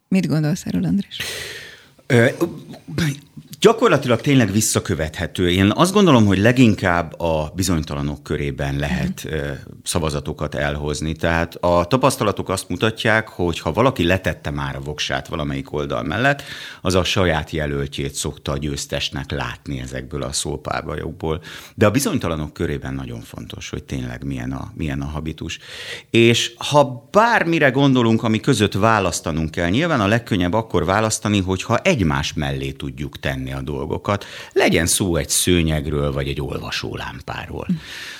Mit 0.08 0.26
gondolsz 0.26 0.66
erről, 0.66 0.84
András? 0.84 1.16
Gyakorlatilag 3.60 4.20
tényleg 4.20 4.52
visszakövethető. 4.52 5.50
Én 5.50 5.70
azt 5.74 5.92
gondolom, 5.92 6.26
hogy 6.26 6.38
leginkább 6.38 7.20
a 7.20 7.52
bizonytalanok 7.54 8.22
körében 8.22 8.76
lehet 8.76 9.24
uh 9.24 9.76
szavazatokat 9.88 10.54
elhozni. 10.54 11.12
Tehát 11.12 11.54
a 11.60 11.84
tapasztalatok 11.84 12.48
azt 12.48 12.68
mutatják, 12.68 13.28
hogy 13.28 13.60
ha 13.60 13.72
valaki 13.72 14.04
letette 14.04 14.50
már 14.50 14.76
a 14.76 14.80
voksát 14.80 15.28
valamelyik 15.28 15.72
oldal 15.72 16.02
mellett, 16.02 16.42
az 16.80 16.94
a 16.94 17.04
saját 17.04 17.50
jelöltjét 17.50 18.14
szokta 18.14 18.52
a 18.52 18.58
győztesnek 18.58 19.30
látni 19.30 19.80
ezekből 19.80 20.22
a 20.22 20.32
szópárbajokból. 20.32 21.42
De 21.74 21.86
a 21.86 21.90
bizonytalanok 21.90 22.52
körében 22.52 22.94
nagyon 22.94 23.20
fontos, 23.20 23.70
hogy 23.70 23.84
tényleg 23.84 24.24
milyen 24.24 24.52
a, 24.52 24.72
milyen 24.74 25.00
a 25.00 25.06
habitus. 25.06 25.58
És 26.10 26.54
ha 26.70 27.08
bármire 27.10 27.70
gondolunk, 27.70 28.22
ami 28.22 28.40
között 28.40 28.74
választanunk 28.74 29.50
kell, 29.50 29.68
nyilván 29.68 30.00
a 30.00 30.06
legkönnyebb 30.06 30.52
akkor 30.52 30.84
választani, 30.84 31.40
hogyha 31.40 31.78
egymás 31.78 32.32
mellé 32.32 32.70
tudjuk 32.70 33.18
tenni 33.18 33.47
tenni 33.48 33.52
a 33.52 33.62
dolgokat. 33.62 34.24
Legyen 34.52 34.86
szó 34.86 35.16
egy 35.16 35.28
szőnyegről, 35.28 36.12
vagy 36.12 36.28
egy 36.28 36.40
olvasólámpáról. 36.40 37.66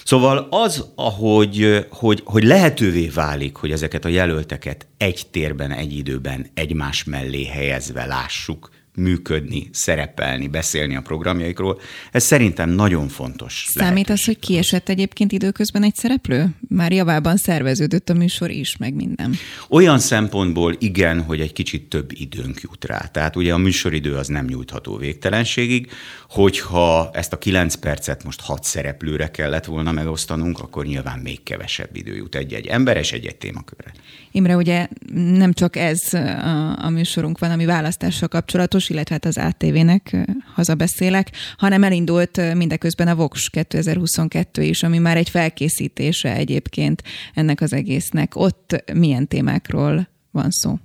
Szóval 0.04 0.46
az, 0.50 0.92
ahogy, 0.94 1.86
hogy, 1.90 2.22
hogy 2.24 2.44
lehetővé 2.44 3.08
válik, 3.08 3.56
hogy 3.56 3.70
ezeket 3.70 4.04
a 4.04 4.08
jelölteket 4.08 4.86
egy 4.96 5.26
térben, 5.30 5.70
egy 5.70 5.96
időben 5.96 6.46
egymás 6.54 7.04
mellé 7.04 7.44
helyezve 7.44 8.06
lássuk, 8.06 8.70
működni, 8.98 9.68
szerepelni, 9.72 10.48
beszélni 10.48 10.96
a 10.96 11.00
programjaikról. 11.00 11.80
Ez 12.12 12.24
szerintem 12.24 12.70
nagyon 12.70 13.08
fontos. 13.08 13.66
Számít 13.68 14.10
az, 14.10 14.24
hogy 14.24 14.38
kiesett 14.38 14.88
egyébként 14.88 15.32
időközben 15.32 15.82
egy 15.82 15.94
szereplő? 15.94 16.48
Már 16.68 16.92
javában 16.92 17.36
szerveződött 17.36 18.08
a 18.08 18.14
műsor 18.14 18.50
is, 18.50 18.76
meg 18.76 18.94
minden. 18.94 19.34
Olyan 19.68 19.98
szempontból 19.98 20.76
igen, 20.78 21.22
hogy 21.22 21.40
egy 21.40 21.52
kicsit 21.52 21.88
több 21.88 22.10
időnk 22.12 22.60
jut 22.60 22.84
rá. 22.84 22.98
Tehát 22.98 23.36
ugye 23.36 23.52
a 23.52 23.58
műsoridő 23.58 24.14
az 24.14 24.26
nem 24.26 24.44
nyújtható 24.44 24.96
végtelenségig, 24.96 25.90
hogyha 26.28 27.10
ezt 27.12 27.32
a 27.32 27.38
kilenc 27.38 27.74
percet 27.74 28.24
most 28.24 28.40
hat 28.40 28.64
szereplőre 28.64 29.30
kellett 29.30 29.64
volna 29.64 29.92
megosztanunk, 29.92 30.58
akkor 30.58 30.86
nyilván 30.86 31.18
még 31.18 31.42
kevesebb 31.42 31.96
idő 31.96 32.16
jut 32.16 32.34
egy-egy 32.34 32.66
ember 32.66 32.96
és 32.96 33.12
egy-egy 33.12 33.36
témakörre. 33.36 33.92
Imre, 34.30 34.56
ugye 34.56 34.88
nem 35.12 35.52
csak 35.52 35.76
ez 35.76 36.14
a, 36.14 36.84
a 36.84 36.88
műsorunk 36.88 37.38
van, 37.38 37.50
ami 37.50 37.64
választással 37.64 38.28
kapcsolatos, 38.28 38.87
illetve 38.90 39.14
hát 39.14 39.24
az 39.24 39.38
ATV-nek 39.38 40.16
hazabeszélek, 40.54 41.30
hanem 41.56 41.82
elindult 41.84 42.54
mindeközben 42.54 43.08
a 43.08 43.14
Vox 43.14 43.48
2022 43.48 44.62
is, 44.62 44.82
ami 44.82 44.98
már 44.98 45.16
egy 45.16 45.30
felkészítése 45.30 46.34
egyébként 46.34 47.02
ennek 47.34 47.60
az 47.60 47.72
egésznek. 47.72 48.36
Ott 48.36 48.84
milyen 48.92 49.28
témákról 49.28 50.08
van 50.30 50.50
szó? 50.50 50.78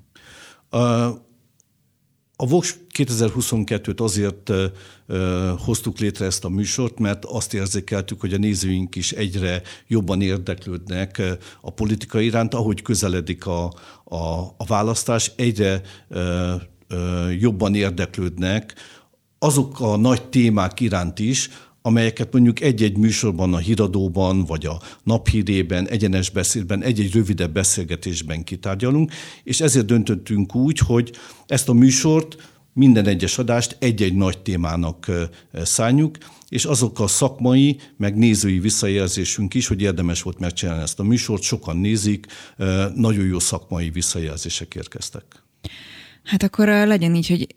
A, 0.69 0.77
a 2.35 2.47
Vox 2.47 2.77
2022-t 2.97 4.01
azért 4.01 4.51
hoztuk 5.57 5.99
létre 5.99 6.25
ezt 6.25 6.45
a 6.45 6.49
műsort, 6.49 6.99
mert 6.99 7.25
azt 7.25 7.53
érzékeltük, 7.53 8.19
hogy 8.19 8.34
a 8.34 8.38
nézőink 8.38 8.95
is 8.95 9.11
egyre 9.11 9.61
jobban 9.88 10.21
érdeklődnek 10.21 11.21
a 11.61 11.69
politika 11.69 12.19
iránt, 12.19 12.53
ahogy 12.53 12.81
közeledik 12.81 13.45
a, 13.45 13.73
a, 14.03 14.41
a 14.57 14.65
választás, 14.67 15.31
egyre 15.35 15.81
jobban 17.40 17.76
érdeklődnek 17.76 18.74
azok 19.40 19.80
a 19.80 19.98
nagy 19.98 20.24
témák 20.30 20.80
iránt 20.80 21.20
is, 21.20 21.49
amelyeket 21.82 22.34
mondjuk 22.34 22.61
egy-egy 22.61 22.98
műsorban, 22.98 23.53
a 23.53 23.57
híradóban, 23.57 24.45
vagy 24.45 24.65
a 24.65 24.82
naphírében, 25.03 25.88
egyenes 25.88 26.30
beszédben, 26.30 26.84
egy-egy 26.84 27.14
rövidebb 27.14 27.53
beszélgetésben 27.53 28.44
kitárgyalunk, 28.44 29.11
és 29.44 29.61
ezért 29.61 29.86
döntöttünk 29.86 30.56
úgy, 30.56 30.78
hogy 30.78 31.11
ezt 31.48 31.70
a 31.70 31.74
műsort 31.74 32.52
minden 32.74 33.07
egyes 33.07 33.38
adást 33.38 33.76
egy-egy 33.80 34.15
nagy 34.15 34.38
témának 34.38 35.11
szálljuk, 35.53 36.18
és 36.49 36.65
azok 36.65 36.99
a 36.99 37.07
szakmai, 37.07 37.80
meg 37.98 38.18
nézői 38.18 38.60
visszajelzésünk 38.60 39.53
is, 39.53 39.68
hogy 39.68 39.82
érdemes 39.82 40.22
volt 40.22 40.40
megcsinálni 40.40 40.82
ezt 40.82 40.99
a 40.99 41.03
műsort, 41.03 41.41
sokan 41.41 41.78
nézik, 41.78 42.26
nagyon 42.95 43.26
jó 43.26 43.40
szakmai 43.40 43.90
visszajelzések 43.90 44.76
érkeztek. 44.76 45.43
Hát 46.23 46.43
akkor 46.43 46.67
legyen 46.67 47.15
így, 47.15 47.27
hogy 47.27 47.47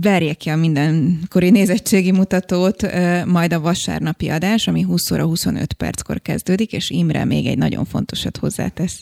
verje 0.00 0.34
ki 0.34 0.48
a 0.48 0.56
mindenkori 0.56 1.50
nézettségi 1.50 2.12
mutatót, 2.12 2.86
majd 3.24 3.52
a 3.52 3.60
vasárnapi 3.60 4.28
adás, 4.28 4.68
ami 4.68 4.82
20 4.82 5.10
óra 5.10 5.24
25 5.24 5.72
perckor 5.72 6.20
kezdődik, 6.20 6.72
és 6.72 6.90
Imre 6.90 7.24
még 7.24 7.46
egy 7.46 7.58
nagyon 7.58 7.84
fontosat 7.84 8.36
hozzátesz. 8.36 9.00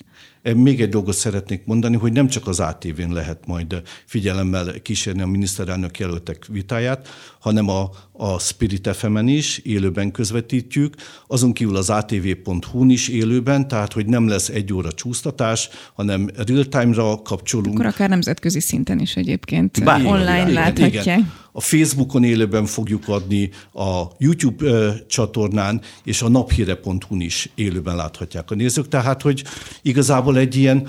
Még 0.52 0.80
egy 0.80 0.88
dolgot 0.88 1.14
szeretnék 1.14 1.64
mondani, 1.64 1.96
hogy 1.96 2.12
nem 2.12 2.28
csak 2.28 2.46
az 2.46 2.60
ATV-n 2.60 3.12
lehet 3.12 3.46
majd 3.46 3.82
figyelemmel 4.04 4.80
kísérni 4.82 5.22
a 5.22 5.26
miniszterelnök 5.26 5.98
jelöltek 5.98 6.46
vitáját, 6.46 7.08
hanem 7.40 7.68
a, 7.68 7.90
a 8.12 8.38
Spirit 8.38 8.88
fm 8.96 9.16
is 9.16 9.58
élőben 9.58 10.10
közvetítjük, 10.10 10.94
azon 11.26 11.52
kívül 11.52 11.76
az 11.76 11.90
atv.hu-n 11.90 12.90
is 12.90 13.08
élőben, 13.08 13.68
tehát 13.68 13.92
hogy 13.92 14.06
nem 14.06 14.28
lesz 14.28 14.48
egy 14.48 14.72
óra 14.72 14.92
csúsztatás, 14.92 15.68
hanem 15.94 16.30
real-time-ra 16.46 17.22
kapcsolunk. 17.22 17.74
Akkor 17.74 17.86
akár 17.86 18.08
nemzetközi 18.08 18.60
szinten 18.60 18.98
is 18.98 19.16
egyébként 19.16 19.84
Bár, 19.84 20.06
online 20.06 20.40
igen, 20.40 20.52
láthatják. 20.52 21.04
Igen 21.04 21.42
a 21.56 21.60
Facebookon 21.60 22.24
élőben 22.24 22.66
fogjuk 22.66 23.08
adni, 23.08 23.50
a 23.72 24.02
YouTube 24.18 24.94
csatornán 25.06 25.80
és 26.04 26.22
a 26.22 26.28
naphíre.hu-n 26.28 27.20
is 27.20 27.50
élőben 27.54 27.96
láthatják 27.96 28.50
a 28.50 28.54
nézők. 28.54 28.88
Tehát, 28.88 29.22
hogy 29.22 29.44
igazából 29.82 30.38
egy 30.38 30.56
ilyen 30.56 30.88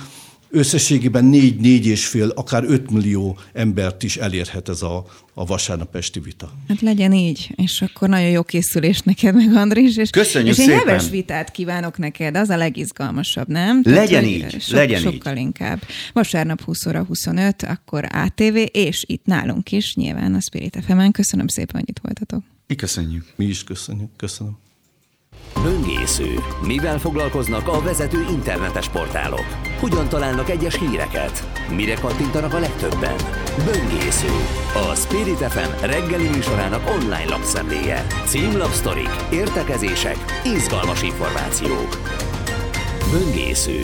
összességében 0.50 1.30
4-4 1.34 1.84
és 1.84 2.08
fél, 2.08 2.30
akár 2.30 2.64
5 2.68 2.92
millió 2.92 3.38
embert 3.54 4.04
is 4.04 4.18
elérhet 4.18 4.70
ez 4.70 4.82
a, 4.82 5.06
a 5.34 5.46
vasárnap 5.46 5.96
esti 5.96 6.20
vita. 6.20 6.52
Hát 6.68 6.82
legyen 6.82 7.14
így, 7.14 7.54
és 7.56 7.82
akkor 7.82 8.10
nagyon 8.10 8.30
jó 8.30 8.44
készülés 8.44 9.00
neked 9.02 9.36
meg, 9.36 9.56
Andris. 9.56 9.98
És, 9.98 10.10
Köszönjük 10.10 10.58
és 10.58 10.64
szépen. 10.64 10.74
egy 10.80 10.86
heves 10.86 11.10
vitát 11.10 11.52
kívánok 11.52 11.98
neked, 11.98 12.38
az 12.38 12.50
a 12.50 12.58
legizgalmasabb, 12.58 13.48
nem? 13.48 13.82
Legyen 13.84 14.24
Tehát, 14.24 14.54
így, 14.54 14.62
sok, 14.62 14.76
legyen 14.76 15.02
sokkal 15.02 15.36
így. 15.36 15.42
inkább. 15.42 15.82
Vasárnap 16.14 16.62
20 16.62 16.86
óra 16.86 17.04
25, 17.04 17.64
akkor 17.64 18.08
ATV, 18.12 18.58
és 18.72 19.04
itt 19.08 19.26
nálunk 19.26 19.72
is, 19.72 19.96
nyilván 19.96 20.34
a 20.34 20.40
Spirit 20.40 20.78
fm 20.88 21.00
-en. 21.00 21.12
Köszönöm 21.12 21.48
szépen, 21.48 21.80
hogy 21.80 21.90
itt 21.90 22.00
voltatok. 22.02 22.44
Mi 22.68 22.76
köszönjük. 22.76 23.34
Mi 23.36 23.46
is 23.46 23.64
köszönjük. 23.64 24.10
Köszönöm. 24.16 24.58
Böngésző. 25.64 26.40
Mivel 26.62 27.00
foglalkoznak 27.00 27.68
a 27.68 27.82
vezető 27.82 28.26
internetes 28.30 28.90
portálok? 28.90 29.46
Hogyan 29.80 30.10
találnak 30.10 30.50
egyes 30.50 30.80
híreket? 30.80 31.50
Mire 31.76 31.94
kattintanak 31.94 32.54
a 32.54 32.60
legtöbben? 32.60 33.16
Böngésző. 33.66 34.32
A 34.74 34.96
Spirit 34.96 35.38
FM 35.38 35.86
reggeli 35.86 36.28
műsorának 36.28 36.90
online 36.90 37.30
lapszemléje. 37.30 38.06
Címlapsztorik, 38.26 39.10
értekezések, 39.32 40.18
izgalmas 40.56 41.04
információk. 41.04 42.00
Böngésző. 43.12 43.80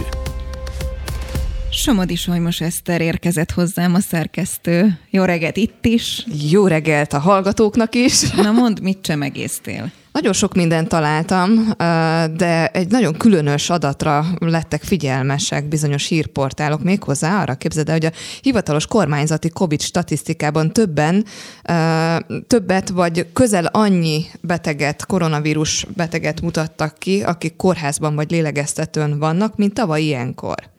Somodi 1.71 2.15
Solymos 2.15 2.61
Eszter 2.61 3.01
érkezett 3.01 3.51
hozzám 3.51 3.93
a 3.93 3.99
szerkesztő. 3.99 4.99
Jó 5.09 5.23
reggelt 5.23 5.57
itt 5.57 5.85
is. 5.85 6.25
Jó 6.49 6.67
reggelt 6.67 7.13
a 7.13 7.19
hallgatóknak 7.19 7.95
is. 7.95 8.29
Na 8.31 8.51
mondd, 8.51 8.81
mit 8.81 9.01
csemegésztél? 9.01 9.91
Nagyon 10.11 10.33
sok 10.33 10.53
mindent 10.53 10.87
találtam, 10.87 11.73
de 12.37 12.67
egy 12.67 12.87
nagyon 12.87 13.17
különös 13.17 13.69
adatra 13.69 14.25
lettek 14.39 14.83
figyelmesek 14.83 15.67
bizonyos 15.67 16.07
hírportálok 16.07 16.83
méghozzá 16.83 17.41
arra 17.41 17.55
képzeld 17.55 17.87
el, 17.87 17.93
hogy 17.93 18.05
a 18.05 18.11
hivatalos 18.41 18.87
kormányzati 18.87 19.49
COVID 19.49 19.81
statisztikában 19.81 20.73
többen, 20.73 21.25
többet 22.47 22.89
vagy 22.89 23.27
közel 23.33 23.65
annyi 23.65 24.25
beteget, 24.41 25.05
koronavírus 25.05 25.85
beteget 25.95 26.41
mutattak 26.41 26.97
ki, 26.97 27.23
akik 27.23 27.55
kórházban 27.55 28.15
vagy 28.15 28.31
lélegeztetőn 28.31 29.19
vannak, 29.19 29.55
mint 29.55 29.73
tavaly 29.73 30.01
ilyenkor. 30.01 30.69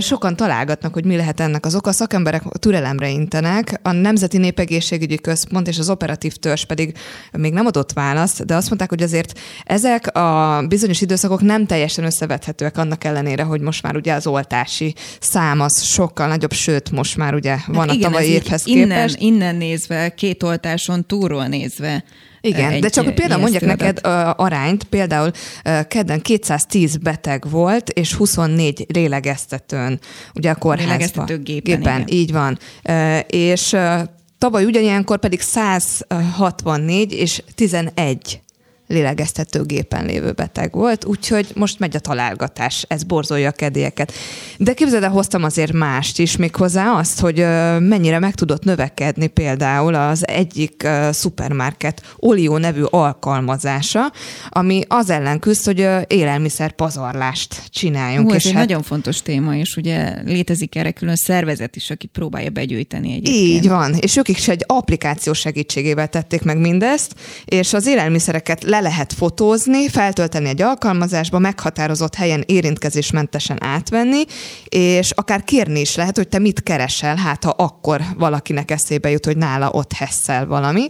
Sokan 0.00 0.36
találgatnak, 0.36 0.92
hogy 0.92 1.04
mi 1.04 1.16
lehet 1.16 1.40
ennek 1.40 1.64
az 1.66 1.74
oka. 1.74 1.90
A 1.90 1.92
szakemberek 1.92 2.42
türelemre 2.42 3.08
intenek, 3.08 3.80
a 3.82 3.92
Nemzeti 3.92 4.38
Népegészségügyi 4.38 5.16
Központ 5.16 5.68
és 5.68 5.78
az 5.78 5.90
operatív 5.90 6.36
törzs 6.36 6.64
pedig 6.64 6.96
még 7.32 7.52
nem 7.52 7.66
adott 7.66 7.92
választ, 7.92 8.46
de 8.46 8.54
azt 8.54 8.68
mondták, 8.68 8.88
hogy 8.88 9.02
azért 9.02 9.38
ezek 9.64 10.16
a 10.16 10.62
bizonyos 10.68 11.00
időszakok 11.00 11.40
nem 11.40 11.66
teljesen 11.66 12.04
összevethetőek 12.04 12.76
annak 12.78 13.04
ellenére, 13.04 13.42
hogy 13.42 13.60
most 13.60 13.82
már 13.82 13.96
ugye 13.96 14.14
az 14.14 14.26
oltási 14.26 14.94
szám 15.20 15.60
az 15.60 15.82
sokkal 15.82 16.26
nagyobb, 16.26 16.52
sőt 16.52 16.90
most 16.90 17.16
már 17.16 17.34
ugye 17.34 17.56
van 17.66 17.88
hát 17.88 17.96
a 17.96 18.00
tavalyi 18.00 18.28
évhez 18.28 18.66
innen, 18.66 18.88
képest. 18.88 19.16
Innen 19.18 19.56
nézve, 19.56 20.14
két 20.14 20.42
oltáson 20.42 21.06
túlról 21.06 21.46
nézve 21.46 22.04
igen, 22.46 22.72
egy, 22.72 22.80
de 22.80 22.88
csak 22.88 23.04
hogy 23.04 23.14
például 23.14 23.40
mondjak 23.40 23.62
neked 23.62 24.00
uh, 24.04 24.40
arányt, 24.40 24.84
például 24.84 25.30
uh, 25.64 25.80
kedden 25.88 26.20
210 26.20 26.96
beteg 26.96 27.50
volt, 27.50 27.88
és 27.88 28.14
24 28.14 28.86
lélegeztetőn, 28.88 30.00
ugye 30.34 30.50
a 30.50 30.54
kórházban. 30.54 31.26
gépen, 31.26 31.60
gépen 31.62 32.04
így 32.08 32.32
van. 32.32 32.58
Uh, 32.88 33.18
és 33.26 33.72
uh, 33.72 34.00
tavaly 34.38 34.64
ugyanilyenkor 34.64 35.18
pedig 35.18 35.40
164 35.40 37.12
és 37.12 37.42
11 37.54 38.40
lélegeztetőgépen 38.86 40.04
lévő 40.04 40.32
beteg 40.32 40.72
volt, 40.72 41.04
úgyhogy 41.04 41.46
most 41.54 41.78
megy 41.78 41.96
a 41.96 41.98
találgatás, 41.98 42.84
ez 42.88 43.02
borzolja 43.02 43.48
a 43.48 43.52
kedélyeket. 43.52 44.12
De 44.56 44.72
képzeld 44.72 45.02
el, 45.02 45.10
hoztam 45.10 45.42
azért 45.44 45.72
mást 45.72 46.18
is, 46.18 46.36
méghozzá 46.36 46.92
azt, 46.92 47.20
hogy 47.20 47.36
mennyire 47.78 48.18
meg 48.18 48.34
tudott 48.34 48.64
növekedni 48.64 49.26
például 49.26 49.94
az 49.94 50.26
egyik 50.26 50.88
szupermarket 51.10 52.02
Olio 52.16 52.58
nevű 52.58 52.82
alkalmazása, 52.82 54.12
ami 54.48 54.82
az 54.88 55.10
ellen 55.10 55.38
küzd, 55.38 55.64
hogy 55.64 55.88
élelmiszer 56.06 56.72
pazarlást 56.72 57.62
csináljunk. 57.68 58.28
Hú, 58.28 58.34
ez 58.34 58.40
és 58.40 58.44
egy 58.44 58.52
hát... 58.52 58.66
nagyon 58.66 58.82
fontos 58.82 59.22
téma, 59.22 59.56
és 59.56 59.76
ugye 59.76 60.22
létezik 60.24 60.74
erre 60.76 60.90
külön 60.90 61.16
szervezet 61.16 61.76
is, 61.76 61.90
aki 61.90 62.06
próbálja 62.06 62.50
begyűjteni 62.50 63.12
egyébként. 63.12 63.36
Így 63.36 63.68
van, 63.68 63.94
és 63.94 64.16
ők 64.16 64.28
is 64.28 64.48
egy 64.48 64.64
applikáció 64.66 65.32
segítségével 65.32 66.08
tették 66.08 66.42
meg 66.42 66.58
mindezt, 66.58 67.14
és 67.44 67.72
az 67.72 67.86
élelmiszereket 67.86 68.62
le 68.80 68.82
lehet 68.82 69.12
fotózni, 69.12 69.88
feltölteni 69.88 70.48
egy 70.48 70.62
alkalmazásba, 70.62 71.38
meghatározott 71.38 72.14
helyen 72.14 72.44
érintkezésmentesen 72.46 73.64
átvenni, 73.64 74.24
és 74.64 75.10
akár 75.10 75.44
kérni 75.44 75.80
is 75.80 75.94
lehet, 75.94 76.16
hogy 76.16 76.28
te 76.28 76.38
mit 76.38 76.62
keresel, 76.62 77.16
hát 77.16 77.44
ha 77.44 77.50
akkor 77.50 78.00
valakinek 78.18 78.70
eszébe 78.70 79.10
jut, 79.10 79.24
hogy 79.24 79.36
nála 79.36 79.70
ott 79.70 79.92
hesszel 79.92 80.46
valami. 80.46 80.88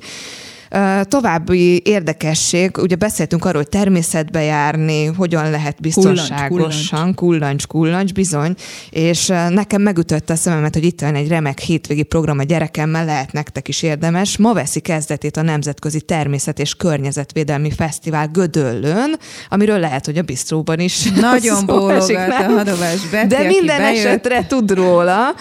További 1.02 1.82
érdekesség, 1.84 2.76
ugye 2.78 2.96
beszéltünk 2.96 3.44
arról, 3.44 3.62
hogy 3.62 3.70
természetbe 3.70 4.42
járni, 4.42 5.04
hogyan 5.04 5.50
lehet 5.50 5.80
biztonságosan, 5.80 7.14
kullancs, 7.14 7.66
kullancs, 7.66 8.12
bizony, 8.12 8.54
és 8.90 9.26
nekem 9.48 9.82
megütötte 9.82 10.32
a 10.32 10.36
szememet, 10.36 10.74
hogy 10.74 10.84
itt 10.84 11.00
van 11.00 11.14
egy 11.14 11.28
remek 11.28 11.58
hétvégi 11.58 12.02
program 12.02 12.38
a 12.38 12.42
gyerekemmel, 12.42 13.04
lehet 13.04 13.32
nektek 13.32 13.68
is 13.68 13.82
érdemes. 13.82 14.36
Ma 14.36 14.52
veszi 14.52 14.80
kezdetét 14.80 15.36
a 15.36 15.42
Nemzetközi 15.42 16.00
Természet 16.00 16.58
és 16.58 16.74
Környezetvédelmi 16.74 17.70
Fesztivál 17.70 18.28
Gödöllőn, 18.32 19.16
amiről 19.48 19.78
lehet, 19.78 20.04
hogy 20.04 20.18
a 20.18 20.22
bistróban 20.22 20.80
is 20.80 21.04
Nagyon 21.20 21.66
bólogat 21.66 22.10
a 22.10 22.52
hadovás 22.56 23.00
De 23.28 23.42
minden 23.42 23.78
bejött. 23.78 24.04
esetre 24.04 24.46
tud 24.46 24.70
róla, 24.70 25.34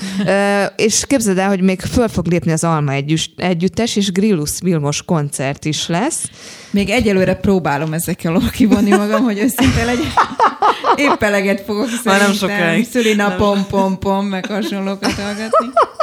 és 0.76 1.06
képzeld 1.08 1.38
el, 1.38 1.48
hogy 1.48 1.62
még 1.62 1.82
föl 1.82 2.08
fog 2.08 2.28
lépni 2.28 2.52
az 2.52 2.64
Alma 2.64 2.92
együttes, 3.36 3.96
és 3.96 4.12
Grillus 4.12 4.52
Vilmos 4.60 5.04
koncert 5.16 5.66
is 5.66 5.88
lesz. 5.88 6.24
Még 6.72 6.90
egyelőre 6.90 7.36
próbálom 7.36 7.94
ezekkel 7.94 8.42
kivonni 8.52 8.90
magam, 8.90 9.24
hogy 9.24 9.40
őszinte 9.40 9.84
legyen. 9.86 10.12
Épp 10.96 11.24
eleget 11.24 11.62
fogok 11.62 11.88
szerintem. 11.88 12.28
nem 12.28 12.34
sokáig. 12.34 12.88
Szülinapom, 12.92 13.66
pom, 13.70 14.00
pom, 14.00 14.26
meg 14.26 14.46
hasonlókat 14.46 15.12
hallgatni. 15.12 15.68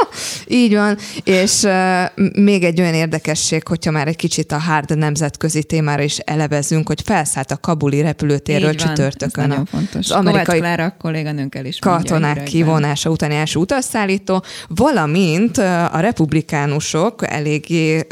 Így 0.46 0.74
van, 0.74 0.98
és 1.24 1.62
uh, 1.62 1.72
még 2.42 2.64
egy 2.64 2.80
olyan 2.80 2.94
érdekesség, 2.94 3.68
hogyha 3.68 3.90
már 3.90 4.08
egy 4.08 4.16
kicsit 4.16 4.52
a 4.52 4.58
hard 4.58 4.98
nemzetközi 4.98 5.64
témára 5.64 6.02
is 6.02 6.18
elevezünk, 6.18 6.86
hogy 6.86 7.00
felszállt 7.04 7.50
a 7.50 7.56
kabuli 7.56 8.00
repülőtérről 8.00 8.74
csütörtökön. 8.74 9.48
nagyon 9.48 9.64
fontos. 9.64 10.10
Az 10.10 10.10
amerikai 10.10 10.58
Klára 10.58 10.96
kolléganőnkkel 10.98 11.64
is 11.64 11.78
katonák 11.78 12.42
kivonása 12.42 13.10
utáni 13.10 13.34
első 13.34 13.58
utasszállító, 13.58 14.44
valamint 14.68 15.56
uh, 15.56 15.94
a 15.94 16.00
republikánusok 16.00 17.30
eléggé, 17.30 17.96
uh, 17.96 18.04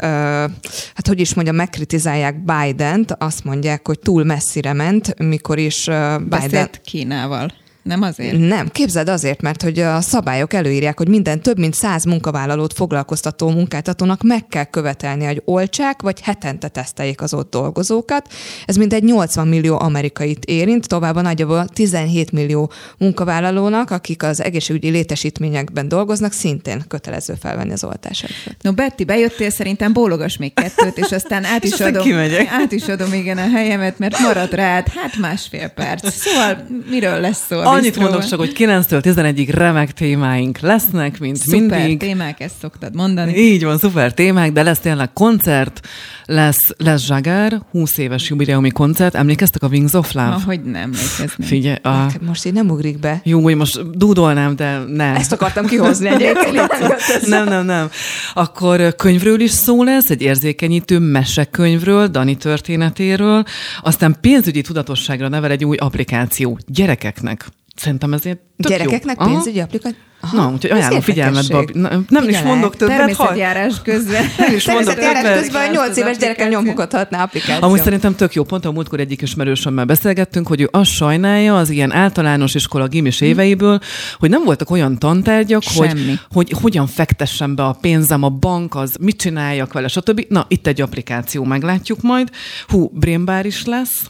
hát 0.93 1.07
hogy 1.07 1.19
is 1.19 1.33
mondjam, 1.33 1.55
megkritizálják 1.55 2.35
Biden-t, 2.43 3.15
azt 3.19 3.43
mondják, 3.43 3.87
hogy 3.87 3.99
túl 3.99 4.23
messzire 4.23 4.73
ment, 4.73 5.19
mikor 5.19 5.57
is 5.57 5.89
Biden... 6.29 6.69
Kínával. 6.77 7.51
Nem 7.83 8.01
azért? 8.01 8.37
Nem, 8.37 8.67
képzeld 8.67 9.09
azért, 9.09 9.41
mert 9.41 9.61
hogy 9.61 9.79
a 9.79 10.01
szabályok 10.01 10.53
előírják, 10.53 10.97
hogy 10.97 11.07
minden 11.07 11.41
több 11.41 11.57
mint 11.57 11.73
száz 11.73 12.03
munkavállalót 12.03 12.73
foglalkoztató 12.73 13.49
munkáltatónak 13.49 14.23
meg 14.23 14.47
kell 14.47 14.63
követelni, 14.63 15.25
hogy 15.25 15.41
olcsák, 15.45 16.01
vagy 16.01 16.21
hetente 16.21 16.67
teszteljék 16.67 17.21
az 17.21 17.33
ott 17.33 17.51
dolgozókat. 17.51 18.27
Ez 18.65 18.75
mindegy 18.75 19.03
80 19.03 19.47
millió 19.47 19.79
amerikait 19.79 20.45
érint, 20.45 20.87
továbbá 20.87 21.21
nagyjából 21.21 21.67
17 21.67 22.31
millió 22.31 22.71
munkavállalónak, 22.97 23.91
akik 23.91 24.23
az 24.23 24.41
egészségügyi 24.41 24.89
létesítményekben 24.89 25.87
dolgoznak, 25.87 26.31
szintén 26.31 26.83
kötelező 26.87 27.33
felvenni 27.41 27.71
az 27.71 27.83
oltásokat. 27.83 28.55
No, 28.61 28.73
Betty, 28.73 29.03
bejöttél, 29.03 29.49
szerintem 29.49 29.93
bólogas 29.93 30.37
még 30.37 30.53
kettőt, 30.53 30.97
és 30.97 31.11
aztán 31.11 31.45
át 31.45 31.63
is, 31.69 31.79
adom, 31.79 32.07
át 32.49 32.71
is 32.71 32.87
adom 32.87 33.13
igen 33.13 33.37
a 33.37 33.49
helyemet, 33.49 33.99
mert 33.99 34.19
marad 34.19 34.53
rád, 34.53 34.87
hát 34.87 35.17
másfél 35.17 35.67
perc. 35.67 36.11
Szóval 36.13 36.67
miről 36.89 37.19
lesz 37.19 37.45
szó? 37.49 37.70
Annyit 37.71 37.99
mondok 37.99 38.25
csak, 38.25 38.39
hogy 38.39 38.53
9-től 38.57 39.01
11-ig 39.03 39.47
remek 39.51 39.91
témáink 39.91 40.59
lesznek, 40.59 41.19
mint 41.19 41.37
szuper 41.37 41.79
mindig. 41.79 41.99
témák, 41.99 42.39
ezt 42.39 42.55
szoktad 42.61 42.95
mondani. 42.95 43.37
Így 43.37 43.63
van, 43.63 43.77
szuper 43.77 44.13
témák, 44.13 44.51
de 44.51 44.63
lesz 44.63 44.79
tényleg 44.79 45.13
koncert, 45.13 45.87
lesz, 46.25 46.69
lesz 46.77 47.05
Zsagár, 47.05 47.61
20 47.71 47.97
éves 47.97 48.29
jubileumi 48.29 48.69
koncert. 48.69 49.15
Emlékeztek 49.15 49.63
a 49.63 49.67
Wings 49.67 49.93
of 49.93 50.13
Love? 50.13 50.27
Ahogy 50.27 50.63
nem 50.63 50.81
emlékezni. 50.81 51.45
Figyelj, 51.45 51.77
a... 51.83 52.11
Most 52.21 52.45
én 52.45 52.53
nem 52.53 52.69
ugrik 52.69 52.99
be. 52.99 53.21
Jó, 53.23 53.41
hogy 53.41 53.55
most 53.55 53.97
dúdolnám, 53.97 54.55
de 54.55 54.77
nem. 54.87 55.15
Ezt 55.15 55.31
akartam 55.31 55.65
kihozni 55.65 56.07
egyébként. 56.07 56.61
nem, 57.27 57.47
nem, 57.47 57.65
nem. 57.65 57.89
Akkor 58.33 58.95
könyvről 58.95 59.39
is 59.39 59.51
szó 59.51 59.83
lesz, 59.83 60.09
egy 60.09 60.21
érzékenyítő 60.21 60.99
mesekönyvről, 60.99 62.07
Dani 62.07 62.35
történetéről, 62.35 63.43
aztán 63.81 64.15
pénzügyi 64.21 64.61
tudatosságra 64.61 65.27
nevel 65.27 65.51
egy 65.51 65.65
új 65.65 65.77
applikáció 65.77 66.59
gyerekeknek. 66.67 67.45
Szerintem 67.75 68.13
ezért 68.13 68.39
tök 68.57 68.71
Gyerekeknek 68.71 69.17
jó. 69.19 69.25
pénzügyi 69.25 69.59
applikáció? 69.59 69.99
Aha. 70.23 70.37
Na, 70.37 70.51
úgyhogy 70.53 70.71
ajánlom 70.71 71.01
figyelmet, 71.01 71.51
Babi. 71.51 71.79
Nem, 71.79 72.05
nem 72.09 72.29
is 72.29 72.41
mondok 72.41 72.75
többet. 72.75 72.95
Természetjárás 72.97 73.81
közben. 73.83 74.23
Nem 74.37 74.55
is 74.55 74.67
mondok 74.67 74.93
Természetjárás 74.93 75.39
közben 75.39 75.69
a 75.69 75.71
8 75.71 75.97
éves 75.97 76.17
gyerekem 76.17 76.49
nyomkodhatná 76.49 77.23
applikációt. 77.23 77.63
Amúgy 77.63 77.81
szerintem 77.81 78.15
tök 78.15 78.33
jó. 78.33 78.43
Pont 78.43 78.65
a 78.65 78.71
múltkor 78.71 78.99
egyik 78.99 79.21
ismerősömmel 79.21 79.85
beszélgettünk, 79.85 80.47
hogy 80.47 80.61
ő 80.61 80.67
azt 80.71 80.91
sajnálja 80.91 81.57
az 81.57 81.69
ilyen 81.69 81.91
általános 81.91 82.55
iskola 82.55 82.87
gimis 82.87 83.19
hm. 83.19 83.25
éveiből, 83.25 83.79
hogy 84.19 84.29
nem 84.29 84.43
voltak 84.43 84.69
olyan 84.69 84.99
tantárgyak, 84.99 85.61
hogy, 85.75 86.19
hogy 86.31 86.55
hogyan 86.61 86.87
fektessen 86.87 87.55
be 87.55 87.63
a 87.63 87.77
pénzem, 87.81 88.23
a 88.23 88.29
bank 88.29 88.75
az, 88.75 88.95
mit 88.99 89.17
csináljak 89.17 89.73
vele, 89.73 89.87
stb. 89.87 90.25
Na, 90.29 90.45
itt 90.47 90.67
egy 90.67 90.81
applikáció, 90.81 91.43
meglátjuk 91.43 92.01
majd. 92.01 92.29
Hú, 92.67 92.89
Brainbar 92.93 93.45
is 93.45 93.65
lesz. 93.65 94.09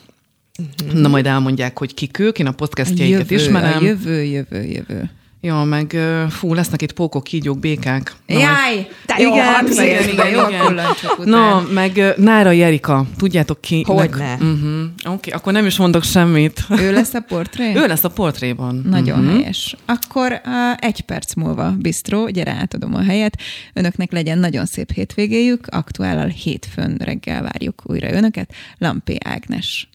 Uh-huh. 0.60 1.00
Na 1.00 1.08
majd 1.08 1.26
elmondják, 1.26 1.78
hogy 1.78 1.94
kik 1.94 2.20
ők, 2.20 2.40
én 2.40 2.48
a 2.48 2.52
podcastjaiket 2.52 3.30
jövő, 3.30 3.36
ismerem. 3.36 3.78
A 3.78 3.86
jövő, 3.86 4.24
jövő, 4.24 4.64
jövő. 4.64 5.10
Ja, 5.44 5.64
meg 5.64 5.98
fú, 6.30 6.54
lesznek 6.54 6.82
itt 6.82 6.92
pókok, 6.92 7.24
kígyók, 7.24 7.60
békák. 7.60 8.16
Na, 8.26 8.40
Jaj, 8.40 8.88
te 9.06 9.16
igen, 9.18 9.34
jó 9.36 9.42
harc, 9.42 9.72
igen, 9.72 9.86
igen, 9.86 10.10
igen, 10.10 10.30
jó 10.30 10.44
után. 10.70 10.96
Na, 11.24 11.68
meg 11.74 12.14
Nára 12.18 12.52
Jerika, 12.52 13.06
tudjátok 13.18 13.62
ki? 13.62 13.84
Hogyne. 13.88 14.34
Uh-huh. 14.34 14.82
Oké, 14.82 15.06
okay, 15.06 15.32
akkor 15.32 15.54
nem 15.54 15.66
is 15.66 15.78
mondok 15.78 16.04
semmit. 16.04 16.66
Ő 16.80 16.92
lesz 16.92 17.14
a 17.14 17.20
portré? 17.20 17.76
ő 17.76 17.88
lesz 17.88 18.04
a 18.04 18.10
portréban. 18.10 18.86
Nagyon 18.90 19.20
uh-huh. 19.20 19.34
helyes. 19.34 19.76
Akkor 19.86 20.42
uh, 20.46 20.52
egy 20.80 21.02
perc 21.02 21.34
múlva 21.34 21.76
bistró, 21.80 22.30
gyere 22.30 22.52
átadom 22.52 22.96
a 22.96 23.04
helyet. 23.04 23.38
Önöknek 23.74 24.12
legyen 24.12 24.38
nagyon 24.38 24.66
szép 24.66 24.92
hétvégéjük, 24.92 25.68
aktuállal 25.68 26.28
hétfőn 26.28 26.98
reggel 27.04 27.42
várjuk 27.42 27.82
újra 27.86 28.12
önöket. 28.12 28.54
Lampé 28.78 29.18
Ágnes. 29.24 29.90